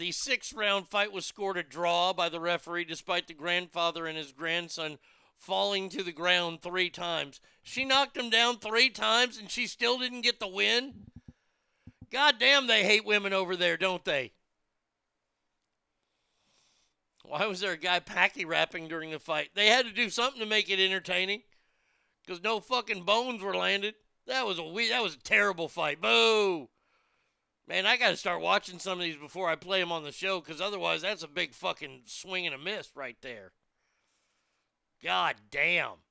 the 0.00 0.10
sixth 0.12 0.54
round 0.54 0.88
fight 0.88 1.12
was 1.12 1.26
scored 1.26 1.58
a 1.58 1.62
draw 1.62 2.14
by 2.14 2.30
the 2.30 2.40
referee 2.40 2.84
despite 2.84 3.28
the 3.28 3.34
grandfather 3.34 4.06
and 4.06 4.16
his 4.16 4.32
grandson 4.32 4.98
falling 5.36 5.90
to 5.90 6.02
the 6.02 6.10
ground 6.10 6.62
three 6.62 6.88
times. 6.88 7.38
She 7.62 7.84
knocked 7.84 8.16
him 8.16 8.30
down 8.30 8.56
three 8.56 8.88
times 8.88 9.36
and 9.38 9.50
she 9.50 9.66
still 9.66 9.98
didn't 9.98 10.22
get 10.22 10.40
the 10.40 10.48
win. 10.48 10.94
God 12.10 12.36
damn, 12.40 12.66
they 12.66 12.82
hate 12.82 13.04
women 13.04 13.34
over 13.34 13.54
there, 13.56 13.76
don't 13.76 14.04
they? 14.04 14.32
Why 17.22 17.44
was 17.44 17.60
there 17.60 17.72
a 17.72 17.76
guy 17.76 18.00
packy 18.00 18.46
rapping 18.46 18.88
during 18.88 19.10
the 19.10 19.18
fight? 19.18 19.50
They 19.54 19.66
had 19.66 19.84
to 19.84 19.92
do 19.92 20.08
something 20.08 20.40
to 20.40 20.46
make 20.46 20.70
it 20.70 20.82
entertaining 20.82 21.42
because 22.30 22.42
no 22.44 22.60
fucking 22.60 23.02
bones 23.02 23.42
were 23.42 23.56
landed. 23.56 23.96
That 24.28 24.46
was 24.46 24.60
a 24.60 24.62
we- 24.62 24.90
that 24.90 25.02
was 25.02 25.14
a 25.14 25.18
terrible 25.18 25.68
fight. 25.68 26.00
Boo! 26.00 26.68
Man, 27.66 27.86
I 27.86 27.96
got 27.96 28.10
to 28.10 28.16
start 28.16 28.40
watching 28.40 28.78
some 28.78 29.00
of 29.00 29.04
these 29.04 29.16
before 29.16 29.50
I 29.50 29.56
play 29.56 29.80
them 29.80 29.90
on 29.90 30.04
the 30.04 30.12
show 30.12 30.38
because 30.38 30.60
otherwise 30.60 31.02
that's 31.02 31.24
a 31.24 31.28
big 31.28 31.54
fucking 31.54 32.02
swing 32.04 32.46
and 32.46 32.54
a 32.54 32.58
miss 32.58 32.92
right 32.94 33.16
there. 33.20 33.50
God 35.02 35.34
damn. 35.50 36.04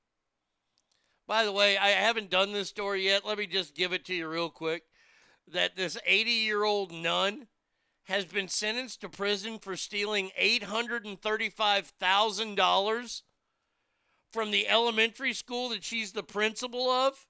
By 1.26 1.46
the 1.46 1.52
way, 1.52 1.78
I 1.78 1.88
haven't 1.88 2.28
done 2.28 2.52
this 2.52 2.68
story 2.68 3.06
yet. 3.06 3.24
Let 3.24 3.38
me 3.38 3.46
just 3.46 3.74
give 3.74 3.94
it 3.94 4.04
to 4.04 4.14
you 4.14 4.28
real 4.28 4.50
quick. 4.50 4.82
That 5.50 5.74
this 5.74 5.96
80 6.04 6.30
year 6.30 6.64
old 6.64 6.92
nun 6.92 7.46
has 8.04 8.26
been 8.26 8.48
sentenced 8.48 9.00
to 9.00 9.08
prison 9.08 9.58
for 9.58 9.74
stealing 9.74 10.32
$835,000 10.38 13.22
from 14.32 14.50
the 14.50 14.68
elementary 14.68 15.32
school 15.32 15.68
that 15.70 15.84
she's 15.84 16.12
the 16.12 16.22
principal 16.22 16.88
of. 16.88 17.26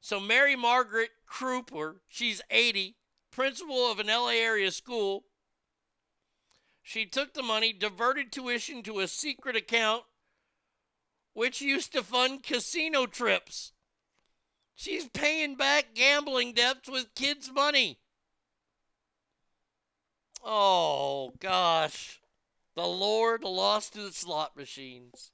So, 0.00 0.20
Mary 0.20 0.54
Margaret 0.54 1.10
Kreuper, 1.28 1.96
she's 2.08 2.42
80, 2.50 2.96
principal 3.30 3.90
of 3.90 3.98
an 3.98 4.08
LA 4.08 4.32
area 4.32 4.70
school. 4.70 5.24
She 6.82 7.06
took 7.06 7.32
the 7.32 7.42
money, 7.42 7.72
diverted 7.72 8.30
tuition 8.30 8.82
to 8.82 9.00
a 9.00 9.08
secret 9.08 9.56
account, 9.56 10.04
which 11.32 11.62
used 11.62 11.92
to 11.94 12.02
fund 12.02 12.42
casino 12.42 13.06
trips. 13.06 13.72
She's 14.74 15.08
paying 15.08 15.56
back 15.56 15.94
gambling 15.94 16.52
debts 16.52 16.88
with 16.88 17.14
kids' 17.14 17.50
money. 17.50 17.98
Oh, 20.44 21.32
gosh. 21.40 22.20
The 22.74 22.86
Lord 22.86 23.44
lost 23.44 23.94
to 23.94 24.02
the 24.02 24.12
slot 24.12 24.56
machines. 24.56 25.30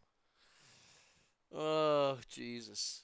Oh, 1.54 2.18
Jesus. 2.28 3.02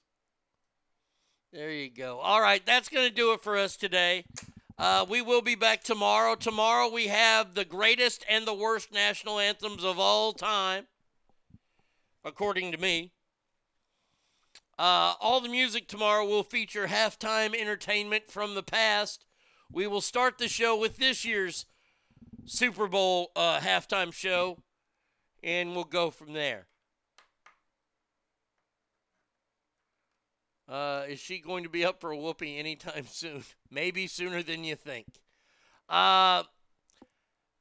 There 1.53 1.71
you 1.71 1.91
go. 1.91 2.19
All 2.19 2.41
right, 2.41 2.65
that's 2.65 2.89
going 2.89 3.09
to 3.09 3.15
do 3.15 3.33
it 3.33 3.43
for 3.43 3.57
us 3.57 3.77
today. 3.77 4.25
Uh, 4.79 5.07
we 5.09 5.23
will 5.23 5.43
be 5.43 5.55
back 5.55 5.83
tomorrow. 5.83 6.35
Tomorrow 6.35 6.91
we 6.91 7.07
have 7.07 7.55
the 7.55 7.65
greatest 7.65 8.25
and 8.29 8.47
the 8.47 8.55
worst 8.55 8.93
national 8.93 9.39
anthems 9.39 9.85
of 9.85 9.99
all 9.99 10.33
time, 10.33 10.87
according 12.25 12.73
to 12.73 12.79
me. 12.79 13.13
Uh, 14.79 15.15
all 15.21 15.41
the 15.41 15.49
music 15.49 15.89
tomorrow 15.89 16.27
will 16.27 16.43
feature 16.43 16.89
halftime 16.89 17.59
entertainment 17.59 18.29
from 18.29 18.55
the 18.55 18.63
past 18.63 19.25
we 19.71 19.87
will 19.87 20.01
start 20.01 20.39
the 20.39 20.49
show 20.49 20.79
with 20.79 20.97
this 20.97 21.25
year's 21.25 21.67
Super 22.45 22.87
Bowl 22.87 23.31
uh, 23.35 23.59
halftime 23.59 24.13
show, 24.13 24.59
and 25.43 25.75
we'll 25.75 25.85
go 25.85 26.11
from 26.11 26.33
there. 26.33 26.67
Uh, 30.69 31.05
is 31.09 31.21
she 31.21 31.39
going 31.39 31.63
to 31.63 31.69
be 31.69 31.85
up 31.85 32.01
for 32.01 32.11
a 32.11 32.17
whooping 32.17 32.57
anytime 32.57 33.07
soon? 33.11 33.45
Maybe 33.71 34.07
sooner 34.07 34.43
than 34.43 34.65
you 34.65 34.75
think. 34.75 35.07
Uh, 35.89 36.43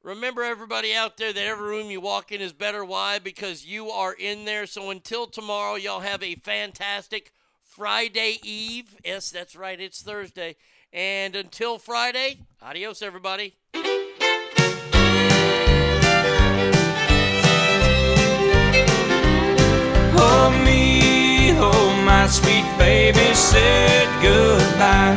remember, 0.02 0.42
everybody 0.42 0.94
out 0.94 1.16
there, 1.16 1.32
that 1.32 1.46
every 1.46 1.68
room 1.68 1.90
you 1.90 2.00
walk 2.00 2.32
in 2.32 2.40
is 2.40 2.52
better. 2.52 2.84
Why? 2.84 3.18
Because 3.18 3.64
you 3.64 3.90
are 3.90 4.12
in 4.12 4.44
there. 4.44 4.66
So 4.66 4.90
until 4.90 5.26
tomorrow, 5.26 5.76
y'all 5.76 6.00
have 6.00 6.22
a 6.22 6.34
fantastic 6.36 7.32
Friday 7.62 8.38
Eve. 8.42 8.96
Yes, 9.04 9.30
that's 9.30 9.54
right. 9.54 9.80
It's 9.80 10.02
Thursday. 10.02 10.56
And 10.92 11.36
until 11.36 11.78
Friday, 11.78 12.38
adios, 12.62 13.02
everybody. 13.02 13.54
My 22.26 22.32
sweet 22.32 22.66
baby 22.76 23.34
said 23.34 24.08
goodbye. 24.20 25.16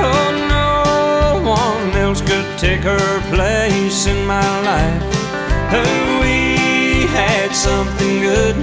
Oh, 0.00 0.30
no 0.48 1.50
one 1.50 1.94
else 1.98 2.22
could 2.22 2.46
take 2.58 2.80
her 2.80 3.20
place 3.28 4.06
in 4.06 4.24
my 4.24 4.50
life. 4.70 5.02
We 6.22 7.06
had 7.08 7.54
something 7.54 8.20
good, 8.20 8.56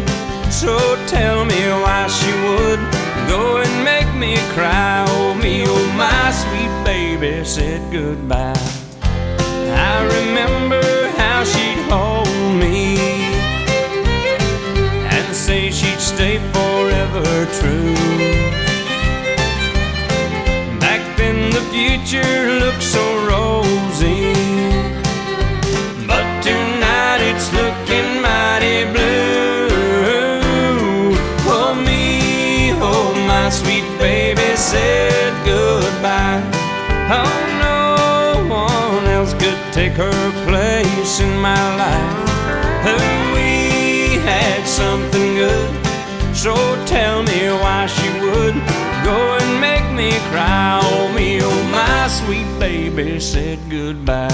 so 0.52 0.76
tell 1.06 1.46
me 1.46 1.62
why 1.84 2.08
she 2.08 2.32
would 2.48 2.82
go 3.30 3.58
and 3.62 3.84
make 3.84 4.12
me 4.16 4.38
cry. 4.56 5.06
Oh, 5.10 5.36
me, 5.36 5.64
oh, 5.68 5.88
my 5.96 6.32
sweet 6.32 6.74
baby 6.84 7.46
said 7.46 7.80
goodbye. 7.92 8.58
I 9.70 9.98
remember 10.18 10.82
how 11.20 11.44
she'd 11.44 11.78
hold 11.92 12.28
me 12.60 13.17
forever 17.24 17.46
true. 17.60 17.96
Back 20.80 21.18
then 21.18 21.50
the 21.52 21.62
future 21.72 22.60
looked 22.60 22.84
so 22.84 23.04
rosy, 23.26 24.34
but 26.06 26.26
tonight 26.42 27.22
it's 27.22 27.52
looking 27.54 28.22
mighty 28.22 28.86
blue. 28.92 29.68
Oh 31.50 31.74
me, 31.86 32.72
oh 32.74 33.14
my 33.28 33.50
sweet 33.50 33.86
baby 34.00 34.56
said 34.56 35.34
goodbye. 35.46 36.44
Oh 37.10 37.38
no 37.66 38.48
one 38.54 39.06
else 39.06 39.34
could 39.34 39.60
take 39.74 39.94
her 39.94 40.32
place 40.46 41.20
in 41.20 41.40
my 41.40 41.64
life. 41.78 42.30
Oh, 42.90 43.34
we 43.34 44.18
had 44.20 44.66
something 44.68 45.36
good. 45.36 45.77
So 46.38 46.54
tell 46.86 47.24
me 47.24 47.50
why 47.50 47.88
she 47.88 48.08
would 48.22 48.54
go 49.04 49.38
and 49.42 49.60
make 49.60 49.92
me 49.92 50.12
cry. 50.30 50.80
Oh, 50.84 51.12
me, 51.12 51.40
oh, 51.42 51.64
my 51.72 52.08
sweet 52.08 52.48
baby 52.60 53.20
said 53.20 53.58
goodbye. 53.72 54.30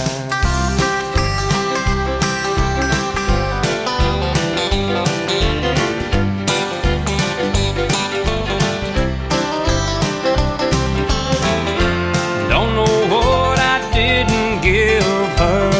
Don't 12.49 12.75
know 12.75 13.15
what 13.15 13.59
I 13.59 13.79
didn't 13.93 14.61
give 14.61 15.29
her 15.39 15.71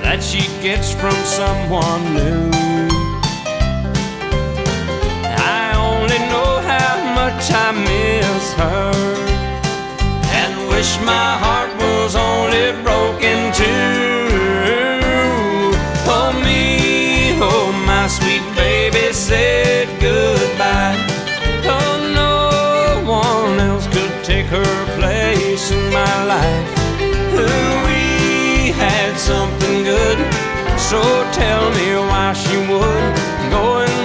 that 0.00 0.22
she 0.22 0.48
gets 0.62 0.94
from 0.94 1.14
someone 1.26 2.14
new. 2.14 2.53
I 7.56 7.70
miss 7.70 8.52
her 8.54 8.92
and 10.40 10.68
wish 10.68 10.98
my 11.02 11.38
heart 11.44 11.70
was 11.78 12.16
only 12.16 12.72
broken 12.82 13.52
too. 13.54 14.26
Oh, 16.10 16.32
me, 16.44 17.38
oh, 17.40 17.70
my 17.86 18.08
sweet 18.08 18.42
baby 18.56 19.12
said 19.12 19.86
goodbye. 20.00 20.98
Oh, 21.64 21.94
no 22.22 23.08
one 23.08 23.60
else 23.60 23.86
could 23.86 24.24
take 24.24 24.46
her 24.46 24.74
place 24.98 25.70
in 25.70 25.92
my 25.92 26.24
life. 26.24 26.70
We 27.86 28.72
had 28.72 29.16
something 29.16 29.84
good, 29.84 30.18
so 30.76 31.00
tell 31.32 31.70
me 31.70 31.94
why 32.10 32.32
she 32.32 32.56
would 32.56 33.14
go 33.54 33.78
and 33.86 34.03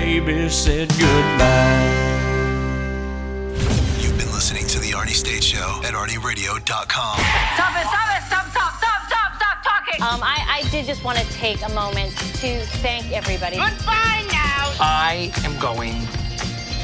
baby 0.00 0.48
said 0.48 0.88
goodbye. 0.90 1.90
You've 3.98 4.16
been 4.16 4.30
listening 4.30 4.64
to 4.68 4.78
The 4.78 4.92
Arnie 4.92 5.08
State 5.08 5.42
Show 5.42 5.80
at 5.84 5.92
ArnieRadio.com. 5.92 7.18
Stop 7.18 7.74
it, 7.74 7.86
stop 7.88 8.08
it, 8.14 8.22
stop, 8.28 8.46
stop, 8.52 8.78
stop, 8.78 9.00
stop, 9.08 9.34
stop 9.34 9.58
talking. 9.64 10.00
Um, 10.00 10.20
I, 10.22 10.62
I 10.62 10.68
did 10.70 10.86
just 10.86 11.02
want 11.02 11.18
to 11.18 11.24
take 11.32 11.66
a 11.66 11.68
moment 11.70 12.12
to 12.16 12.60
thank 12.78 13.10
everybody. 13.10 13.56
Goodbye 13.56 14.24
now. 14.30 14.72
I 14.78 15.32
am 15.44 15.58
going 15.58 16.06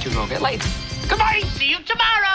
to 0.02 0.10
go 0.10 0.26
get 0.26 0.42
laid. 0.42 0.60
Goodbye. 1.08 1.42
See 1.54 1.70
you 1.70 1.78
tomorrow. 1.84 2.34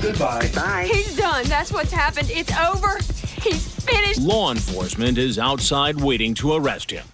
Goodbye. 0.00 0.48
Bye. 0.54 0.88
He's 0.90 1.14
done. 1.14 1.44
That's 1.46 1.70
what's 1.72 1.92
happened. 1.92 2.30
It's 2.30 2.56
over. 2.56 3.00
He's 3.46 3.68
finished. 3.84 4.20
Law 4.20 4.50
enforcement 4.50 5.18
is 5.18 5.38
outside 5.38 6.00
waiting 6.00 6.34
to 6.34 6.54
arrest 6.54 6.90
him. 6.90 7.06